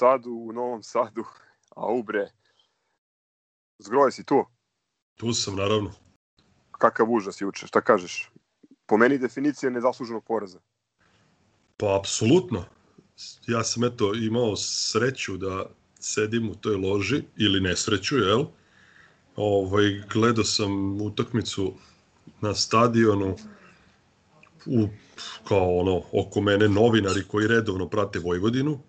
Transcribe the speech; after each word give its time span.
Sadu, 0.00 0.30
u 0.30 0.52
Novom 0.52 0.82
Sadu, 0.82 1.24
a 1.76 1.92
ubre. 1.92 2.30
Zgroje 3.78 4.12
si 4.12 4.24
tu? 4.24 4.44
Tu 5.16 5.32
sam, 5.32 5.56
naravno. 5.56 5.92
Kakav 6.70 7.10
užas 7.10 7.40
juče, 7.40 7.66
šta 7.66 7.80
kažeš? 7.80 8.30
Po 8.86 8.96
meni 8.96 9.18
definicija 9.18 9.70
nezasluženog 9.70 10.24
poraza. 10.24 10.58
Pa, 11.76 11.98
apsolutno. 11.98 12.64
Ja 13.46 13.64
sam 13.64 13.84
eto 13.84 14.14
imao 14.14 14.56
sreću 14.56 15.36
da 15.36 15.66
sedim 15.98 16.50
u 16.50 16.54
toj 16.54 16.76
loži, 16.76 17.22
ili 17.36 17.60
nesreću, 17.60 18.16
jel? 18.16 18.44
Ovaj, 19.36 20.02
gledao 20.12 20.44
sam 20.44 21.02
utakmicu 21.02 21.74
na 22.40 22.54
stadionu 22.54 23.36
u, 24.66 24.88
kao 25.48 25.76
ono, 25.76 26.02
oko 26.12 26.40
mene 26.40 26.68
novinari 26.68 27.28
koji 27.28 27.48
redovno 27.48 27.88
prate 27.88 28.18
Vojvodinu 28.18 28.80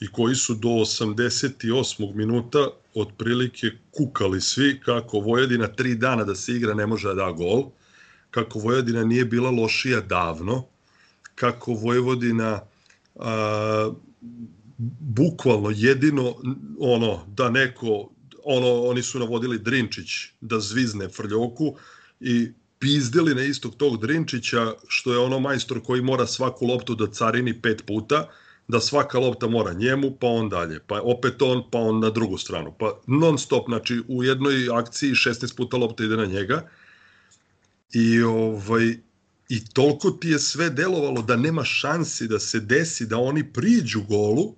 i 0.00 0.08
koji 0.12 0.34
su 0.34 0.54
do 0.54 0.68
88. 0.68 2.14
minuta 2.14 2.68
otprilike 2.94 3.70
kukali 3.90 4.40
svi 4.40 4.80
kako 4.84 5.18
Vojvodina 5.18 5.66
tri 5.66 5.94
dana 5.94 6.24
da 6.24 6.34
se 6.34 6.52
igra 6.52 6.74
ne 6.74 6.86
može 6.86 7.08
da 7.08 7.14
da 7.14 7.30
gol, 7.32 7.70
kako 8.30 8.58
Vojvodina 8.58 9.04
nije 9.04 9.24
bila 9.24 9.50
lošija 9.50 10.00
davno, 10.00 10.64
kako 11.34 11.72
Vojvodina 11.72 12.60
a, 13.16 13.92
bukvalno 14.98 15.70
jedino 15.76 16.34
ono 16.78 17.24
da 17.26 17.50
neko 17.50 18.10
ono 18.44 18.82
oni 18.82 19.02
su 19.02 19.18
navodili 19.18 19.58
Drinčić 19.58 20.08
da 20.40 20.60
zvizne 20.60 21.08
Frljoku 21.08 21.74
i 22.20 22.52
pizdili 22.78 23.34
na 23.34 23.42
istog 23.42 23.74
tog 23.76 24.00
Drinčića 24.00 24.72
što 24.88 25.12
je 25.12 25.18
ono 25.18 25.38
majstor 25.40 25.82
koji 25.82 26.02
mora 26.02 26.26
svaku 26.26 26.66
loptu 26.66 26.94
da 26.94 27.10
carini 27.10 27.62
pet 27.62 27.82
puta 27.86 28.28
da 28.68 28.80
svaka 28.80 29.18
lopta 29.18 29.48
mora 29.48 29.72
njemu, 29.72 30.16
pa 30.20 30.26
on 30.26 30.48
dalje, 30.48 30.80
pa 30.86 31.00
opet 31.02 31.42
on, 31.42 31.62
pa 31.70 31.78
on 31.78 32.00
na 32.00 32.10
drugu 32.10 32.38
stranu, 32.38 32.74
pa 32.78 33.00
non 33.06 33.38
stop, 33.38 33.66
znači 33.68 34.02
u 34.08 34.24
jednoj 34.24 34.68
akciji 34.72 35.10
16 35.10 35.56
puta 35.56 35.76
lopta 35.76 36.04
ide 36.04 36.16
na 36.16 36.26
njega. 36.26 36.68
I 37.92 38.22
ovaj 38.22 38.96
i 39.48 39.64
toliko 39.64 40.10
ti 40.10 40.28
je 40.28 40.38
sve 40.38 40.70
delovalo 40.70 41.22
da 41.22 41.36
nema 41.36 41.64
šansi 41.64 42.28
da 42.28 42.38
se 42.38 42.60
desi 42.60 43.06
da 43.06 43.18
oni 43.18 43.52
priđu 43.52 44.02
golu, 44.08 44.54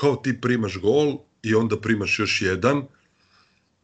kao 0.00 0.16
ti 0.16 0.40
primaš 0.40 0.78
gol 0.78 1.18
i 1.42 1.54
onda 1.54 1.80
primaš 1.80 2.18
još 2.18 2.42
jedan, 2.42 2.82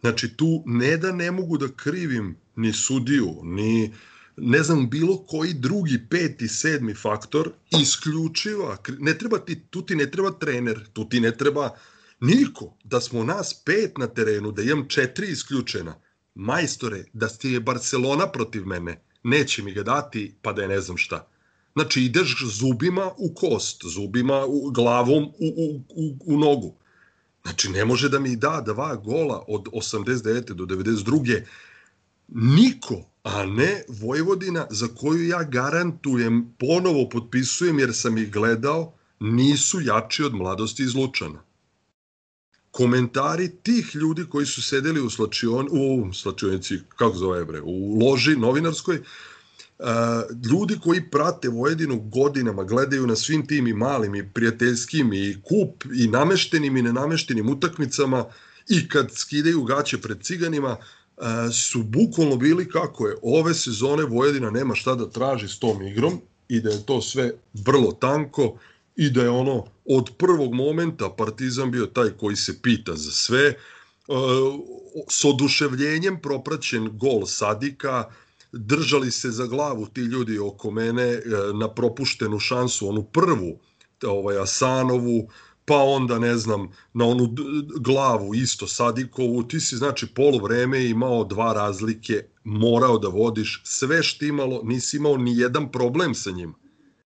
znači 0.00 0.36
tu 0.36 0.62
ne 0.66 0.96
da 0.96 1.12
ne 1.12 1.30
mogu 1.30 1.58
da 1.58 1.68
krivim 1.76 2.36
ni 2.56 2.72
sudiju, 2.72 3.40
ni 3.42 3.92
ne 4.36 4.62
znam, 4.62 4.90
bilo 4.90 5.26
koji 5.26 5.54
drugi, 5.54 6.06
peti, 6.10 6.48
sedmi 6.48 6.94
faktor, 6.94 7.50
isključiva, 7.80 8.76
ne 8.98 9.18
treba 9.18 9.38
ti, 9.38 9.60
tu 9.70 9.82
ti 9.82 9.96
ne 9.96 10.10
treba 10.10 10.30
trener, 10.30 10.86
tu 10.92 11.08
ti 11.08 11.20
ne 11.20 11.36
treba 11.36 11.70
niko, 12.20 12.74
da 12.84 13.00
smo 13.00 13.24
nas 13.24 13.54
pet 13.64 13.98
na 13.98 14.06
terenu, 14.06 14.52
da 14.52 14.62
imam 14.62 14.88
četiri 14.88 15.30
isključena, 15.30 15.94
majstore, 16.34 17.04
da 17.12 17.28
ti 17.28 17.50
je 17.50 17.60
Barcelona 17.60 18.26
protiv 18.26 18.66
mene, 18.66 19.02
neće 19.22 19.62
mi 19.62 19.72
ga 19.72 19.82
dati, 19.82 20.34
pa 20.42 20.52
da 20.52 20.62
je 20.62 20.68
ne 20.68 20.80
znam 20.80 20.96
šta. 20.96 21.28
Znači, 21.72 22.02
ideš 22.02 22.36
zubima 22.44 23.10
u 23.18 23.34
kost, 23.34 23.84
zubima 23.84 24.44
u 24.46 24.70
glavom 24.70 25.24
u, 25.24 25.46
u, 25.56 25.80
u, 25.88 26.16
u 26.24 26.38
nogu. 26.38 26.74
Znači, 27.42 27.70
ne 27.70 27.84
može 27.84 28.08
da 28.08 28.18
mi 28.18 28.36
da 28.36 28.62
dva 28.66 28.96
gola 28.96 29.44
od 29.48 29.62
89. 29.62 30.52
do 30.52 30.64
92. 30.64 31.42
Niko, 32.28 33.11
a 33.22 33.46
ne 33.46 33.82
Vojvodina 33.88 34.66
za 34.70 34.88
koju 34.88 35.28
ja 35.28 35.42
garantujem, 35.42 36.54
ponovo 36.58 37.08
potpisujem 37.08 37.78
jer 37.78 37.94
sam 37.94 38.18
ih 38.18 38.32
gledao, 38.32 38.94
nisu 39.20 39.80
jači 39.80 40.24
od 40.24 40.34
mladosti 40.34 40.82
iz 40.82 40.94
Lučana. 40.94 41.42
Komentari 42.70 43.50
tih 43.62 43.94
ljudi 43.94 44.24
koji 44.30 44.46
su 44.46 44.62
sedeli 44.62 45.00
u, 45.00 45.10
slačion, 45.10 45.68
u 45.70 46.12
slačionici, 46.12 46.78
kako 46.96 47.16
zove 47.16 47.44
bre, 47.44 47.60
u 47.64 47.98
loži 48.00 48.36
novinarskoj, 48.36 49.02
Uh, 49.78 49.88
ljudi 50.50 50.78
koji 50.82 51.10
prate 51.10 51.48
Vojedinu 51.48 52.00
godinama, 52.00 52.64
gledaju 52.64 53.06
na 53.06 53.16
svim 53.16 53.46
tim 53.46 53.66
i 53.66 53.72
malim 53.72 54.14
i 54.14 54.28
prijateljskim 54.32 55.12
i 55.12 55.36
kup 55.42 55.84
i 55.94 56.06
nameštenim 56.06 56.76
i 56.76 56.82
nenameštenim 56.82 57.48
utakmicama 57.48 58.24
i 58.68 58.88
kad 58.88 59.12
skidaju 59.12 59.62
gaće 59.62 59.98
pred 59.98 60.22
ciganima, 60.22 60.76
su 61.52 61.82
bukvalno 61.82 62.36
bili 62.36 62.68
kako 62.68 63.08
je 63.08 63.16
ove 63.22 63.54
sezone 63.54 64.02
Vojvodina 64.02 64.50
nema 64.50 64.74
šta 64.74 64.94
da 64.94 65.10
traži 65.10 65.48
s 65.48 65.58
tom 65.58 65.82
igrom 65.82 66.20
i 66.48 66.60
da 66.60 66.70
je 66.70 66.86
to 66.86 67.00
sve 67.02 67.32
vrlo 67.54 67.92
tanko 67.92 68.58
i 68.96 69.10
da 69.10 69.22
je 69.22 69.30
ono 69.30 69.64
od 69.84 70.10
prvog 70.18 70.54
momenta 70.54 71.10
Partizan 71.10 71.70
bio 71.70 71.86
taj 71.86 72.10
koji 72.10 72.36
se 72.36 72.62
pita 72.62 72.96
za 72.96 73.10
sve. 73.10 73.54
S 75.08 75.24
oduševljenjem 75.24 76.20
propraćen 76.22 76.98
gol 76.98 77.26
Sadika 77.26 78.04
držali 78.52 79.10
se 79.10 79.30
za 79.30 79.46
glavu 79.46 79.86
ti 79.86 80.00
ljudi 80.00 80.38
oko 80.38 80.70
mene 80.70 81.02
e, 81.02 81.20
na 81.54 81.74
propuštenu 81.74 82.38
šansu 82.38 82.88
onu 82.88 83.02
prvu 83.02 83.58
ovaj 84.06 84.38
Asanovu 84.38 85.28
pa 85.64 85.76
onda 85.76 86.18
ne 86.18 86.36
znam 86.36 86.68
na 86.92 87.04
onu 87.04 87.34
glavu 87.80 88.34
isto 88.34 88.66
Sadikovu, 88.66 89.42
ti 89.42 89.60
si 89.60 89.76
znači 89.76 90.06
polovreme 90.06 90.84
imao 90.84 91.24
dva 91.24 91.52
razlike, 91.52 92.24
morao 92.44 92.98
da 92.98 93.08
vodiš 93.08 93.62
sve 93.64 94.02
što 94.02 94.24
imalo, 94.24 94.60
nisi 94.64 94.96
imao 94.96 95.16
ni 95.16 95.38
jedan 95.38 95.72
problem 95.72 96.14
sa 96.14 96.30
njim. 96.30 96.54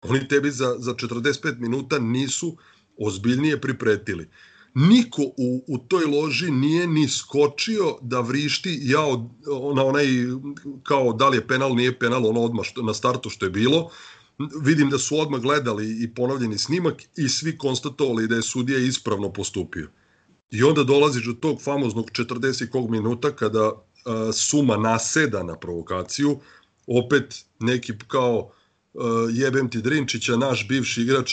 Oni 0.02 0.28
tebi 0.28 0.50
za, 0.50 0.74
za 0.78 0.94
45 0.94 1.58
minuta 1.58 1.98
nisu 1.98 2.56
ozbiljnije 2.98 3.60
pripretili. 3.60 4.28
Niko 4.74 5.22
u, 5.22 5.64
u 5.68 5.78
toj 5.78 6.04
loži 6.04 6.50
nije 6.50 6.86
ni 6.86 7.08
skočio 7.08 7.98
da 8.02 8.20
vrišti 8.20 8.78
ja 8.82 9.00
na 9.74 9.84
onaj 9.84 10.06
kao 10.82 11.12
da 11.12 11.28
li 11.28 11.36
je 11.36 11.46
penal, 11.46 11.74
nije 11.74 11.98
penal, 11.98 12.26
ono 12.26 12.40
odmah 12.40 12.64
što, 12.64 12.82
na 12.82 12.94
startu 12.94 13.30
što 13.30 13.46
je 13.46 13.50
bilo, 13.50 13.90
vidim 14.62 14.90
da 14.90 14.98
su 14.98 15.20
odmah 15.20 15.40
gledali 15.40 16.02
i 16.02 16.14
ponovljeni 16.14 16.58
snimak 16.58 17.02
i 17.16 17.28
svi 17.28 17.58
konstatovali 17.58 18.28
da 18.28 18.36
je 18.36 18.42
sudija 18.42 18.78
ispravno 18.78 19.32
postupio. 19.32 19.88
I 20.50 20.62
onda 20.62 20.84
dolaziš 20.84 21.26
do 21.26 21.32
tog 21.32 21.62
famoznog 21.62 22.10
40 22.10 22.68
kog 22.68 22.90
minuta 22.90 23.36
kada 23.36 23.68
uh, 23.68 23.74
Suma 24.32 24.76
naseda 24.76 25.42
na 25.42 25.56
provokaciju, 25.56 26.40
opet 26.86 27.44
neki 27.58 27.92
kao 28.08 28.52
uh, 28.94 29.02
jebem 29.32 29.70
ti 29.70 29.82
Drinčića, 29.82 30.36
naš 30.36 30.68
bivši 30.68 31.02
igrač, 31.02 31.32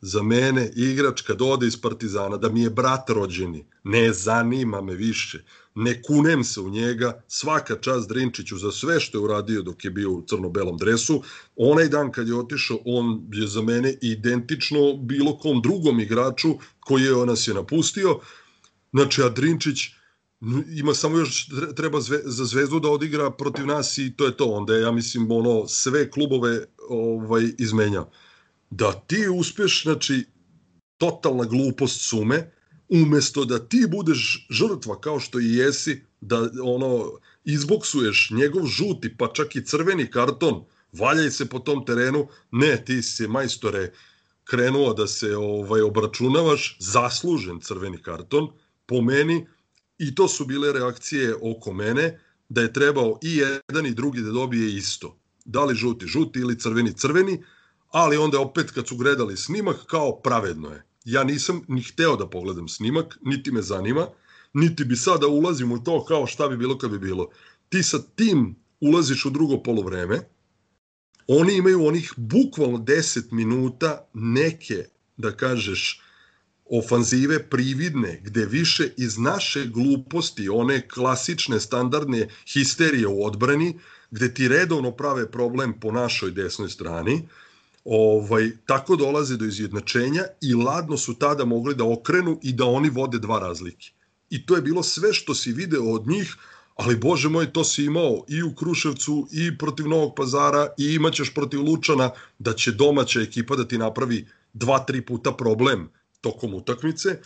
za 0.00 0.22
mene 0.22 0.70
igrač 0.76 1.20
kad 1.20 1.42
ode 1.42 1.66
iz 1.66 1.80
Partizana, 1.80 2.36
da 2.36 2.48
mi 2.48 2.62
je 2.62 2.70
brat 2.70 3.10
rođeni, 3.10 3.66
ne 3.84 4.12
zanima 4.12 4.80
me 4.80 4.94
više 4.94 5.44
ne 5.74 6.02
kunem 6.02 6.44
se 6.44 6.60
u 6.60 6.70
njega, 6.70 7.22
svaka 7.28 7.76
čast 7.80 8.08
Drinčiću 8.08 8.58
za 8.58 8.72
sve 8.72 9.00
što 9.00 9.18
je 9.18 9.22
uradio 9.22 9.62
dok 9.62 9.84
je 9.84 9.90
bio 9.90 10.12
u 10.12 10.24
crno-belom 10.26 10.76
dresu. 10.76 11.22
Onaj 11.56 11.88
dan 11.88 12.12
kad 12.12 12.28
je 12.28 12.36
otišao, 12.36 12.78
on 12.84 13.26
je 13.32 13.46
za 13.46 13.62
mene 13.62 13.94
identično 14.00 14.96
bilo 14.96 15.38
kom 15.38 15.62
drugom 15.62 16.00
igraču 16.00 16.54
koji 16.80 17.02
je 17.02 17.26
nas 17.26 17.48
je 17.48 17.54
napustio. 17.54 18.20
Znači, 18.92 19.22
a 19.22 19.28
Drinčić 19.28 19.78
ima 20.76 20.94
samo 20.94 21.18
još 21.18 21.48
treba 21.76 22.00
zve, 22.00 22.18
za 22.24 22.44
Zvezdu 22.44 22.80
da 22.80 22.88
odigra 22.88 23.30
protiv 23.30 23.66
nas 23.66 23.98
i 23.98 24.12
to 24.16 24.26
je 24.26 24.36
to. 24.36 24.44
Onda 24.44 24.74
je, 24.74 24.82
ja 24.82 24.92
mislim, 24.92 25.30
ono, 25.30 25.68
sve 25.68 26.10
klubove 26.10 26.64
ovaj, 26.88 27.42
izmenja. 27.58 28.04
Da 28.70 28.92
ti 28.92 29.28
uspeš, 29.28 29.82
znači, 29.82 30.24
totalna 30.98 31.44
glupost 31.44 32.08
sume, 32.08 32.50
umesto 32.88 33.44
da 33.44 33.68
ti 33.68 33.86
budeš 33.90 34.46
žrtva 34.50 35.00
kao 35.00 35.20
što 35.20 35.40
i 35.40 35.54
jesi, 35.54 36.02
da 36.20 36.50
ono 36.62 37.12
izboksuješ 37.44 38.30
njegov 38.30 38.66
žuti 38.66 39.16
pa 39.16 39.28
čak 39.32 39.56
i 39.56 39.64
crveni 39.64 40.10
karton, 40.10 40.64
valjaj 40.92 41.30
se 41.30 41.46
po 41.46 41.58
tom 41.58 41.84
terenu, 41.86 42.28
ne, 42.50 42.84
ti 42.84 43.02
si 43.02 43.28
majstore 43.28 43.92
krenuo 44.44 44.94
da 44.94 45.06
se 45.06 45.36
ovaj 45.36 45.82
obračunavaš, 45.82 46.76
zaslužen 46.80 47.60
crveni 47.60 48.02
karton, 48.02 48.48
po 48.86 49.00
meni, 49.00 49.46
i 49.98 50.14
to 50.14 50.28
su 50.28 50.46
bile 50.46 50.72
reakcije 50.72 51.34
oko 51.42 51.72
mene, 51.72 52.20
da 52.48 52.62
je 52.62 52.72
trebao 52.72 53.18
i 53.22 53.36
jedan 53.36 53.86
i 53.86 53.94
drugi 53.94 54.20
da 54.20 54.30
dobije 54.30 54.74
isto. 54.76 55.18
Da 55.44 55.64
li 55.64 55.74
žuti, 55.74 56.06
žuti 56.06 56.38
ili 56.38 56.58
crveni, 56.58 56.92
crveni, 56.92 57.44
ali 57.90 58.16
onda 58.16 58.40
opet 58.40 58.70
kad 58.70 58.88
su 58.88 58.96
gledali 58.96 59.36
snimak, 59.36 59.76
kao 59.86 60.20
pravedno 60.22 60.70
je 60.70 60.84
ja 61.04 61.24
nisam 61.24 61.64
ni 61.68 61.82
hteo 61.82 62.16
da 62.16 62.30
pogledam 62.30 62.68
snimak, 62.68 63.18
niti 63.22 63.52
me 63.52 63.62
zanima, 63.62 64.08
niti 64.52 64.84
bi 64.84 64.96
sada 64.96 65.26
ulazim 65.26 65.72
u 65.72 65.84
to 65.84 66.04
kao 66.04 66.26
šta 66.26 66.48
bi 66.48 66.56
bilo 66.56 66.78
kad 66.78 66.90
bi 66.90 66.98
bilo. 66.98 67.30
Ti 67.68 67.82
sa 67.82 67.98
tim 68.14 68.56
ulaziš 68.80 69.24
u 69.24 69.30
drugo 69.30 69.62
polovreme, 69.62 70.20
oni 71.26 71.56
imaju 71.56 71.86
onih 71.86 72.12
bukvalno 72.16 72.78
10 72.78 73.32
minuta 73.32 74.08
neke, 74.14 74.84
da 75.16 75.36
kažeš, 75.36 76.00
ofanzive 76.70 77.50
prividne, 77.50 78.20
gde 78.24 78.46
više 78.46 78.90
iz 78.96 79.18
naše 79.18 79.66
gluposti, 79.66 80.48
one 80.48 80.88
klasične 80.88 81.60
standardne 81.60 82.28
histerije 82.52 83.06
u 83.06 83.24
odbrani, 83.24 83.78
gde 84.10 84.34
ti 84.34 84.48
redovno 84.48 84.90
prave 84.90 85.30
problem 85.30 85.80
po 85.80 85.92
našoj 85.92 86.30
desnoj 86.30 86.68
strani, 86.68 87.28
ovaj, 87.84 88.50
tako 88.66 88.96
dolaze 88.96 89.36
do 89.36 89.44
izjednačenja 89.44 90.22
i 90.40 90.54
ladno 90.54 90.96
su 90.96 91.14
tada 91.14 91.44
mogli 91.44 91.74
da 91.74 91.84
okrenu 91.84 92.38
i 92.42 92.52
da 92.52 92.64
oni 92.64 92.90
vode 92.90 93.18
dva 93.18 93.38
razlike. 93.38 93.90
I 94.30 94.46
to 94.46 94.56
je 94.56 94.62
bilo 94.62 94.82
sve 94.82 95.12
što 95.12 95.34
si 95.34 95.52
video 95.52 95.92
od 95.92 96.06
njih, 96.06 96.36
ali 96.74 96.96
bože 96.96 97.28
moj, 97.28 97.52
to 97.52 97.64
si 97.64 97.84
imao 97.84 98.24
i 98.28 98.42
u 98.42 98.54
Kruševcu 98.54 99.28
i 99.32 99.58
protiv 99.58 99.88
Novog 99.88 100.14
pazara 100.16 100.68
i 100.78 100.94
imaćeš 100.94 101.34
protiv 101.34 101.62
Lučana 101.62 102.10
da 102.38 102.52
će 102.52 102.72
domaća 102.72 103.20
ekipa 103.20 103.56
da 103.56 103.68
ti 103.68 103.78
napravi 103.78 104.26
dva, 104.52 104.78
tri 104.78 105.06
puta 105.06 105.32
problem 105.32 105.88
tokom 106.20 106.54
utakmice. 106.54 107.18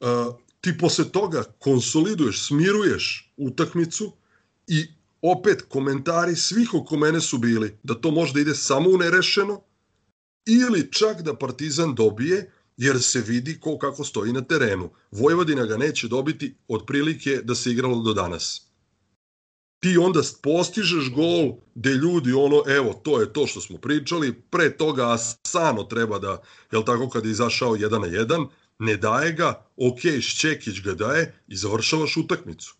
Uh, 0.00 0.34
ti 0.60 0.78
posle 0.78 1.04
toga 1.04 1.42
konsoliduješ, 1.58 2.46
smiruješ 2.46 3.32
utakmicu 3.36 4.12
i 4.66 4.86
opet 5.22 5.62
komentari 5.68 6.36
svih 6.36 6.74
oko 6.74 6.96
mene 6.96 7.20
su 7.20 7.38
bili 7.38 7.78
da 7.82 7.94
to 7.94 8.10
možda 8.10 8.40
ide 8.40 8.54
samo 8.54 8.90
u 8.90 8.98
nerešeno 8.98 9.60
ili 10.46 10.92
čak 10.92 11.22
da 11.22 11.34
Partizan 11.34 11.94
dobije 11.94 12.52
jer 12.76 13.02
se 13.02 13.20
vidi 13.20 13.60
ko 13.60 13.78
kako 13.78 14.04
stoji 14.04 14.32
na 14.32 14.40
terenu. 14.40 14.90
Vojvodina 15.10 15.66
ga 15.66 15.76
neće 15.76 16.08
dobiti 16.08 16.54
od 16.68 16.86
prilike 16.86 17.40
da 17.44 17.54
se 17.54 17.70
igralo 17.70 18.02
do 18.02 18.12
danas. 18.12 18.62
Ti 19.80 19.98
onda 19.98 20.20
postižeš 20.42 21.10
gol 21.14 21.52
gde 21.74 21.90
ljudi 21.90 22.32
ono, 22.32 22.62
evo, 22.66 23.00
to 23.04 23.20
je 23.20 23.32
to 23.32 23.46
što 23.46 23.60
smo 23.60 23.78
pričali, 23.78 24.42
pre 24.50 24.76
toga 24.76 25.12
Asano 25.12 25.82
treba 25.82 26.18
da, 26.18 26.42
jel 26.72 26.84
tako, 26.84 27.08
kad 27.08 27.24
je 27.24 27.30
izašao 27.30 27.76
1 27.76 27.90
na 27.90 28.08
1, 28.08 28.48
ne 28.78 28.96
daje 28.96 29.32
ga, 29.32 29.66
ok, 29.76 30.00
Šćekić 30.20 30.80
ga 30.82 30.94
daje 30.94 31.34
i 31.48 31.56
završavaš 31.56 32.16
utakmicu. 32.16 32.76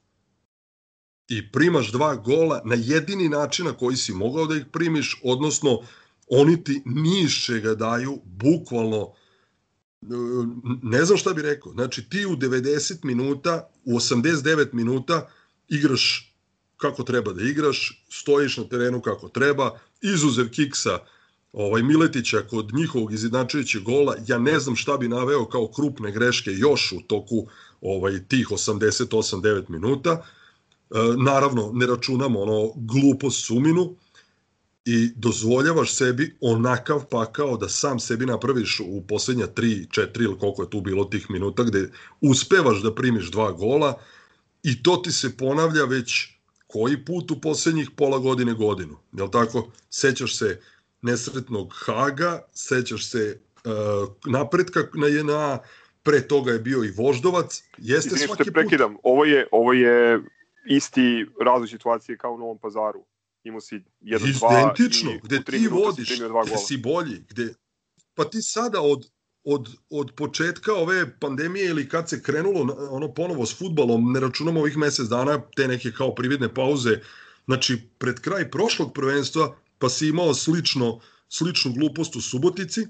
I 1.29 1.53
primaš 1.53 1.93
dva 1.93 2.15
gola 2.15 2.63
na 2.65 2.75
jedini 2.79 3.29
način 3.29 3.67
na 3.67 3.73
koji 3.73 3.97
si 3.97 4.13
mogao 4.13 4.47
da 4.47 4.57
ih 4.57 4.65
primiš, 4.73 5.21
odnosno 5.25 5.81
oni 6.27 6.65
ti 6.65 6.83
niše 6.85 7.61
ga 7.61 7.75
daju, 7.75 8.19
bukvalno, 8.25 9.13
ne 10.83 11.05
znam 11.05 11.19
šta 11.19 11.33
bi 11.33 11.43
rekao, 11.43 11.73
znači 11.73 12.09
ti 12.09 12.27
u 12.27 12.37
90 12.37 13.05
minuta, 13.05 13.69
u 13.85 13.93
89 13.93 14.73
minuta 14.73 15.29
igraš 15.69 16.33
kako 16.77 17.03
treba 17.03 17.33
da 17.33 17.43
igraš, 17.43 18.05
stojiš 18.09 18.57
na 18.57 18.65
terenu 18.65 19.01
kako 19.01 19.29
treba, 19.29 19.79
izuzev 20.03 20.51
kiksa 20.51 20.99
ovaj 21.53 21.83
Miletića 21.83 22.43
kod 22.51 22.75
njihovog 22.75 23.13
izjednačujućeg 23.13 23.83
gola, 23.83 24.17
ja 24.27 24.39
ne 24.39 24.61
znam 24.61 24.77
šta 24.77 24.97
bi 24.97 25.09
naveo 25.09 25.45
kao 25.45 25.69
krupne 25.69 26.13
greške 26.13 26.51
još 26.51 26.93
u 26.93 27.01
toku 27.07 27.47
ovaj 27.81 28.25
tih 28.29 28.49
88-9 28.49 29.65
minuta. 29.69 30.11
E, 30.11 30.99
naravno, 31.25 31.71
ne 31.75 31.87
računamo 31.87 32.41
ono 32.41 32.73
glupost 32.75 33.47
suminu, 33.47 33.97
i 34.87 35.13
dozvoljavaš 35.17 35.95
sebi 35.95 36.37
onakav 36.41 37.05
pakao 37.11 37.57
da 37.57 37.69
sam 37.69 37.99
sebi 37.99 38.27
napraviš 38.27 38.81
u 38.81 39.03
poslednja 39.09 39.47
3, 39.47 39.89
4 39.89 40.23
ili 40.25 40.39
koliko 40.39 40.63
je 40.63 40.71
tu 40.71 40.81
bilo 40.81 41.05
tih 41.05 41.31
minuta 41.31 41.63
gde 41.63 41.91
uspevaš 42.21 42.83
da 42.83 42.95
primiš 42.95 43.31
dva 43.31 43.53
gola 43.53 44.01
i 44.63 44.83
to 44.83 44.97
ti 44.97 45.13
se 45.13 45.37
ponavlja 45.37 45.85
već 45.85 46.29
koji 46.67 47.05
put 47.05 47.31
u 47.31 47.41
poslednjih 47.41 47.91
pola 47.97 48.19
godine 48.19 48.55
godinu. 48.55 48.99
Jel 49.13 49.31
tako? 49.31 49.69
Sećaš 49.91 50.39
se 50.39 50.61
nesretnog 51.03 51.75
Haga, 51.75 52.43
sećaš 52.53 53.11
se 53.11 53.41
uh, 53.65 54.09
napretka 54.27 54.81
na 54.95 55.07
JNA, 55.07 55.59
pre 56.03 56.29
toga 56.29 56.53
je 56.53 56.59
bio 56.59 56.85
i 56.85 56.93
Voždovac. 56.97 57.63
Jeste 57.79 58.15
Izvini 58.15 58.27
svaki 58.27 58.53
prekidam, 58.53 58.93
put... 58.93 59.01
ovo 59.03 59.25
je, 59.25 59.49
ovo 59.53 59.73
je 59.73 60.21
isti 60.67 61.27
razlog 61.45 61.69
situacije 61.69 62.19
kao 62.19 62.33
u 62.33 62.39
Novom 62.39 62.59
pazaru 62.59 63.05
imao 63.49 63.61
si 63.61 63.81
1-2 64.01 64.61
Identično, 64.61 65.13
gde 65.23 65.43
ti 65.45 65.69
vodiš, 65.69 66.19
gde 66.47 66.57
si 66.67 66.77
bolji, 66.77 67.25
gde, 67.29 67.55
pa 68.15 68.25
ti 68.25 68.43
sada 68.43 68.81
od, 68.81 69.11
od, 69.45 69.69
od 69.91 70.13
početka 70.17 70.75
ove 70.75 71.19
pandemije 71.21 71.67
ili 71.67 71.89
kad 71.89 72.09
se 72.09 72.23
krenulo 72.23 72.77
ono 72.91 73.15
ponovo 73.15 73.47
s 73.47 73.59
futbalom, 73.59 74.13
ne 74.13 74.21
računamo 74.21 74.61
ovih 74.61 74.77
mesec 74.77 75.09
dana, 75.09 75.41
te 75.57 75.69
neke 75.69 75.93
kao 75.93 76.15
prividne 76.15 76.55
pauze, 76.55 77.01
znači 77.45 77.79
pred 77.99 78.21
kraj 78.21 78.51
prošlog 78.51 78.93
prvenstva, 78.93 79.57
pa 79.79 79.89
si 79.89 80.09
imao 80.09 80.35
slično, 80.35 81.01
sličnu 81.29 81.73
glupost 81.73 82.17
u 82.17 82.21
Subotici, 82.21 82.87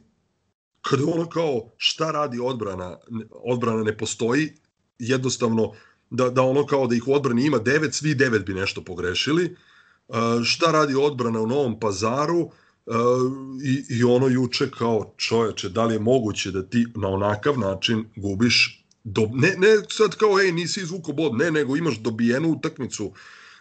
kada 0.81 1.05
ono 1.05 1.29
kao 1.29 1.71
šta 1.77 2.11
radi 2.11 2.41
odbrana, 2.41 2.97
odbrana 3.31 3.83
ne 3.83 3.97
postoji, 3.99 4.53
jednostavno 4.99 5.73
da, 6.11 6.31
da 6.31 6.43
ono 6.43 6.67
kao 6.67 6.87
da 6.87 6.95
ih 6.95 7.09
u 7.09 7.15
odbrani 7.15 7.47
ima 7.47 7.59
devet, 7.59 7.95
svi 7.95 8.15
devet 8.15 8.47
bi 8.47 8.55
nešto 8.55 8.85
pogrešili, 8.85 9.57
šta 10.45 10.73
radi 10.73 10.95
odbrana 10.95 11.41
u 11.41 11.47
Novom 11.47 11.81
pazaru? 11.81 12.51
I, 13.65 13.85
i 13.89 14.05
ono 14.05 14.29
juče 14.29 14.71
kao 14.71 15.15
čoveče, 15.17 15.69
da 15.69 15.85
li 15.85 15.95
je 15.95 16.01
moguće 16.01 16.51
da 16.51 16.63
ti 16.63 16.87
na 16.95 17.09
onakav 17.09 17.59
način 17.59 18.05
gubiš 18.17 18.85
do, 19.05 19.31
ne, 19.33 19.55
ne 19.59 19.69
sad 19.89 20.17
kao 20.17 20.41
ej 20.41 20.53
nisi 20.53 20.81
izvuko 20.81 21.13
bod, 21.13 21.35
ne, 21.35 21.51
nego 21.51 21.77
imaš 21.77 21.99
dobijenu 21.99 22.49
utakmicu, 22.49 23.13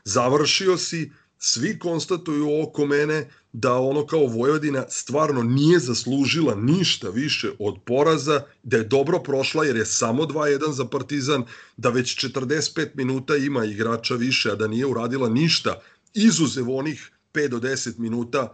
završio 0.03 0.77
si, 0.77 1.11
svi 1.39 1.79
konstatuju 1.79 2.61
oko 2.63 2.85
mene 2.85 3.29
da 3.53 3.73
ono 3.73 4.05
kao 4.05 4.25
Vojvodina 4.25 4.85
stvarno 4.89 5.43
nije 5.43 5.79
zaslužila 5.79 6.55
ništa 6.55 7.09
više 7.09 7.51
od 7.59 7.75
poraza, 7.85 8.41
da 8.63 8.77
je 8.77 8.83
dobro 8.83 9.19
prošla 9.19 9.65
jer 9.65 9.75
je 9.75 9.85
samo 9.85 10.23
2-1 10.23 10.71
za 10.71 10.85
Partizan, 10.85 11.43
da 11.77 11.89
već 11.89 12.25
45 12.25 12.87
minuta 12.93 13.35
ima 13.35 13.65
igrača 13.65 14.15
više, 14.15 14.51
a 14.51 14.55
da 14.55 14.67
nije 14.67 14.85
uradila 14.85 15.29
ništa 15.29 15.81
izuzev 16.15 16.71
onih 16.71 17.11
5 17.33 17.47
do 17.47 17.59
10 17.59 17.99
minuta 17.99 18.53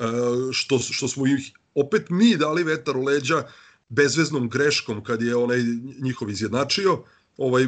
e, 0.00 0.04
što, 0.52 0.78
što 0.78 1.08
smo 1.08 1.26
ih 1.26 1.52
opet 1.74 2.10
mi 2.10 2.36
dali 2.36 2.64
vetar 2.64 2.96
u 2.96 3.02
leđa 3.02 3.42
bezveznom 3.88 4.48
greškom 4.48 5.04
kad 5.04 5.22
je 5.22 5.36
onaj 5.36 5.58
njihov 6.02 6.30
izjednačio, 6.30 7.02
ovaj 7.36 7.66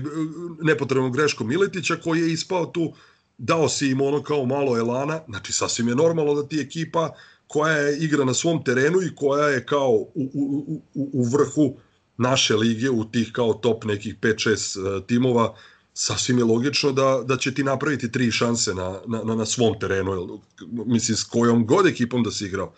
nepotrebnom 0.62 1.12
greškom 1.12 1.48
Miletića 1.48 1.96
koji 1.96 2.20
je 2.20 2.32
ispao 2.32 2.66
tu, 2.66 2.94
dao 3.38 3.68
si 3.68 3.88
im 3.88 4.00
ono 4.00 4.22
kao 4.22 4.46
malo 4.46 4.78
elana, 4.78 5.20
znači 5.28 5.52
sasvim 5.52 5.88
je 5.88 5.94
normalno 5.94 6.34
da 6.34 6.48
ti 6.48 6.60
ekipa 6.60 7.10
koja 7.46 7.72
je 7.72 7.98
igra 7.98 8.24
na 8.24 8.34
svom 8.34 8.64
terenu 8.64 9.02
i 9.02 9.14
koja 9.16 9.48
je 9.48 9.66
kao 9.66 9.90
u, 9.90 10.10
u, 10.14 10.82
u, 10.94 11.10
u 11.12 11.24
vrhu 11.24 11.76
naše 12.16 12.56
lige 12.56 12.90
u 12.90 13.04
tih 13.04 13.30
kao 13.32 13.54
top 13.54 13.84
nekih 13.84 14.16
5-6 14.20 14.98
e, 14.98 15.06
timova 15.06 15.56
sasvim 15.94 16.38
je 16.38 16.44
logično 16.44 16.92
da, 16.92 17.22
da 17.26 17.36
će 17.36 17.54
ti 17.54 17.64
napraviti 17.64 18.12
tri 18.12 18.30
šanse 18.30 18.74
na, 18.74 19.00
na, 19.06 19.34
na 19.34 19.46
svom 19.46 19.78
terenu, 19.80 20.40
mislim, 20.86 21.16
s 21.16 21.24
kojom 21.24 21.66
god 21.66 21.86
ekipom 21.86 22.22
da 22.22 22.30
si 22.30 22.44
igrao. 22.44 22.74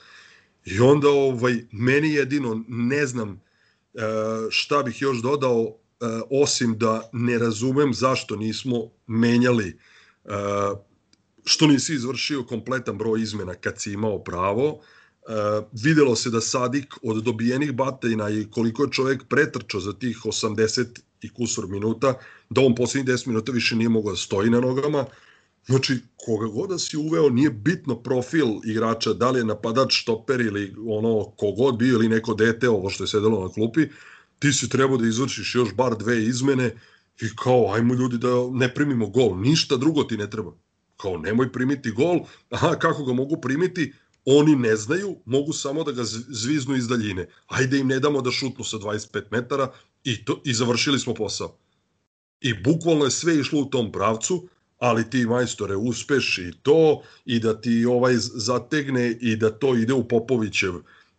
I 0.65 0.81
onda 0.81 1.09
ovaj, 1.09 1.65
meni 1.73 2.13
jedino 2.13 2.65
ne 2.69 3.07
znam 3.07 3.41
e, 3.95 4.01
šta 4.51 4.83
bih 4.83 5.03
još 5.03 5.23
dodao, 5.23 5.65
e, 5.67 6.05
osim 6.31 6.79
da 6.79 7.09
ne 7.13 7.39
razumem 7.39 7.95
zašto 7.95 8.37
nismo 8.37 8.91
menjali, 9.07 9.79
e, 10.25 10.31
što 11.45 11.67
nisi 11.67 11.95
izvršio 11.95 12.45
kompletan 12.45 12.99
broj 12.99 13.23
izmena 13.23 13.55
kad 13.55 13.81
si 13.81 13.93
imao 13.93 14.25
pravo, 14.25 14.81
videlo 15.73 16.17
se 16.17 16.31
da 16.31 16.41
Sadik 16.41 16.95
od 17.03 17.23
dobijenih 17.25 17.73
batajna 17.73 18.31
i 18.31 18.47
koliko 18.51 18.85
je 18.85 18.91
čovek 18.91 19.25
pretrčao 19.29 19.81
za 19.81 19.93
tih 19.93 20.19
80 20.25 20.87
i 21.23 21.29
kusur 21.29 21.69
minuta, 21.69 22.15
da 22.51 22.61
on 22.61 22.75
poslednjih 22.75 23.15
10 23.15 23.27
minuta 23.27 23.53
više 23.53 23.77
nije 23.77 23.89
mogao 23.89 24.13
da 24.13 24.17
stoji 24.17 24.51
na 24.51 24.61
nogama. 24.61 25.05
Znači, 25.67 25.99
koga 26.17 26.47
god 26.47 26.71
da 26.71 26.79
si 26.79 26.97
uveo, 26.97 27.31
nije 27.31 27.51
bitno 27.51 28.03
profil 28.03 28.47
igrača, 28.65 29.13
da 29.13 29.31
li 29.31 29.41
je 29.41 29.45
napadač, 29.45 29.95
štoper 29.95 30.41
ili 30.41 30.75
ono, 30.87 31.25
kogod 31.37 31.79
bio 31.79 31.95
ili 31.95 32.09
neko 32.09 32.35
dete, 32.35 32.69
ovo 32.69 32.91
što 32.91 33.05
je 33.05 33.09
sedelo 33.09 33.43
na 33.43 33.53
klupi, 33.53 33.89
ti 34.39 34.53
si 34.53 34.69
trebao 34.69 34.97
da 34.97 35.07
izvršiš 35.07 35.55
još 35.55 35.75
bar 35.75 35.97
dve 35.97 36.25
izmene 36.25 36.75
i 37.21 37.27
kao, 37.37 37.73
ajmo 37.75 37.95
ljudi 37.95 38.19
da 38.19 38.29
ne 38.53 38.75
primimo 38.75 39.09
gol, 39.09 39.41
ništa 39.41 39.77
drugo 39.77 40.03
ti 40.03 40.17
ne 40.17 40.31
treba. 40.31 40.53
Kao, 40.97 41.19
nemoj 41.19 41.53
primiti 41.53 41.91
gol, 41.91 42.21
aha, 42.51 42.75
kako 42.79 43.05
ga 43.05 43.13
mogu 43.13 43.41
primiti, 43.41 43.93
oni 44.27 44.57
ne 44.57 44.77
znaju, 44.77 45.17
mogu 45.25 45.53
samo 45.53 45.85
da 45.85 45.93
ga 45.93 46.05
zviznu 46.29 46.77
iz 46.77 46.89
daljine. 46.89 47.29
Ajde 47.47 47.79
im 47.79 47.87
ne 47.87 48.01
damo 48.01 48.23
da 48.23 48.31
šutnu 48.31 48.65
sa 48.65 48.77
25 48.77 49.23
metara 49.31 49.73
i, 50.05 50.25
to, 50.25 50.41
i 50.45 50.55
završili 50.55 50.99
smo 50.99 51.15
posao. 51.15 51.57
I 52.41 52.55
bukvalno 52.55 53.05
je 53.05 53.11
sve 53.11 53.39
išlo 53.39 53.61
u 53.61 53.65
tom 53.65 53.93
pravcu, 53.93 54.49
ali 54.79 55.11
ti 55.11 55.27
majstore 55.27 55.77
uspeš 55.77 56.39
i 56.39 56.53
to 56.63 57.03
i 57.25 57.39
da 57.41 57.61
ti 57.61 57.85
ovaj 57.85 58.15
zategne 58.17 59.19
i 59.21 59.37
da 59.37 59.51
to 59.51 59.75
ide 59.75 59.93
u 59.93 60.09
Popovićev 60.09 60.75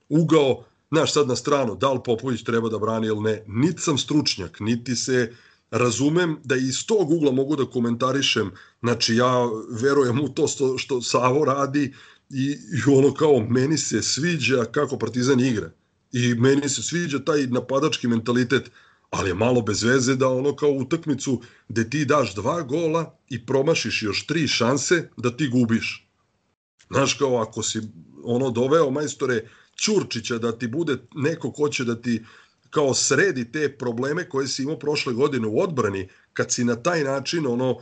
ugao, 0.09 0.63
znaš 0.91 1.13
sad 1.13 1.27
na 1.27 1.35
stranu, 1.35 1.75
da 1.75 1.93
li 1.93 1.99
Popović 2.05 2.43
treba 2.43 2.69
da 2.69 2.79
brani 2.79 3.07
ili 3.07 3.21
ne, 3.21 3.43
niti 3.47 3.81
sam 3.81 3.97
stručnjak, 3.97 4.59
niti 4.59 4.95
se 4.95 5.33
razumem 5.71 6.37
da 6.43 6.55
iz 6.55 6.85
tog 6.85 7.11
ugla 7.11 7.31
mogu 7.31 7.55
da 7.55 7.65
komentarišem, 7.65 8.51
znači 8.79 9.15
ja 9.15 9.49
verujem 9.81 10.19
u 10.21 10.29
to 10.29 10.47
što, 10.47 10.77
što 10.77 11.01
Savo 11.01 11.45
radi 11.45 11.93
i, 12.29 12.51
i 12.51 12.91
ono 12.91 13.13
kao 13.13 13.39
meni 13.49 13.77
se 13.77 14.01
sviđa 14.01 14.65
kako 14.65 14.97
Partizan 14.97 15.39
igra 15.39 15.71
i 16.11 16.33
meni 16.33 16.69
se 16.69 16.83
sviđa 16.83 17.19
taj 17.19 17.47
napadački 17.47 18.07
mentalitet, 18.07 18.71
ali 19.09 19.29
je 19.29 19.33
malo 19.33 19.61
bez 19.61 19.83
veze 19.83 20.15
da 20.15 20.27
ono 20.27 20.55
kao 20.55 20.69
utakmicu 20.69 21.41
gde 21.69 21.89
ti 21.89 22.05
daš 22.05 22.35
dva 22.35 22.61
gola 22.61 23.17
i 23.29 23.45
promašiš 23.45 24.03
još 24.03 24.25
tri 24.25 24.47
šanse 24.47 25.09
da 25.17 25.37
ti 25.37 25.47
gubiš. 25.47 26.07
Znaš 26.89 27.13
kao 27.13 27.41
ako 27.41 27.63
si 27.63 27.81
ono 28.23 28.51
doveo 28.51 28.91
majstore 28.91 29.47
Ćurčića 29.79 30.37
da 30.37 30.57
ti 30.57 30.67
bude 30.67 30.97
neko 31.15 31.51
ko 31.51 31.69
će 31.69 31.83
da 31.83 32.01
ti 32.01 32.23
kao 32.69 32.93
sredi 32.93 33.51
te 33.51 33.77
probleme 33.77 34.29
koje 34.29 34.47
si 34.47 34.63
imao 34.63 34.79
prošle 34.79 35.13
godine 35.13 35.47
u 35.47 35.61
odbrani, 35.61 36.09
kad 36.33 36.51
si 36.51 36.63
na 36.63 36.75
taj 36.75 37.03
način 37.03 37.47
ono 37.47 37.77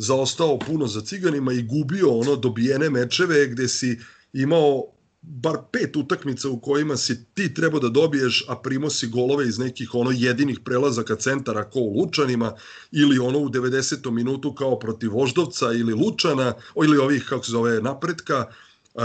zaostao 0.00 0.58
puno 0.58 0.86
za 0.86 1.00
ciganima 1.00 1.52
i 1.52 1.62
gubio 1.62 2.18
ono 2.18 2.36
dobijene 2.36 2.90
mečeve 2.90 3.46
gde 3.46 3.68
si 3.68 3.98
imao 4.32 4.84
bar 5.22 5.56
pet 5.72 5.96
utakmica 5.96 6.48
u 6.48 6.60
kojima 6.60 6.96
si 6.96 7.24
ti 7.34 7.54
trebao 7.54 7.80
da 7.80 7.88
dobiješ, 7.88 8.44
a 8.48 8.56
primo 8.56 8.90
si 8.90 9.06
golove 9.06 9.48
iz 9.48 9.58
nekih 9.58 9.94
ono 9.94 10.10
jedinih 10.10 10.60
prelazaka 10.64 11.16
centara 11.16 11.70
kao 11.70 11.82
u 11.82 12.00
Lučanima, 12.00 12.56
ili 12.92 13.18
ono 13.18 13.38
u 13.38 13.48
90. 13.48 14.10
minutu 14.10 14.54
kao 14.54 14.78
protiv 14.78 15.12
Voždovca 15.12 15.72
ili 15.72 15.94
Lučana, 15.94 16.54
ili 16.84 16.98
ovih, 16.98 17.26
kako 17.28 17.44
se 17.44 17.52
zove, 17.52 17.80
napretka. 17.80 18.46
Uh, 18.94 19.02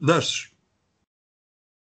znaš, 0.00 0.54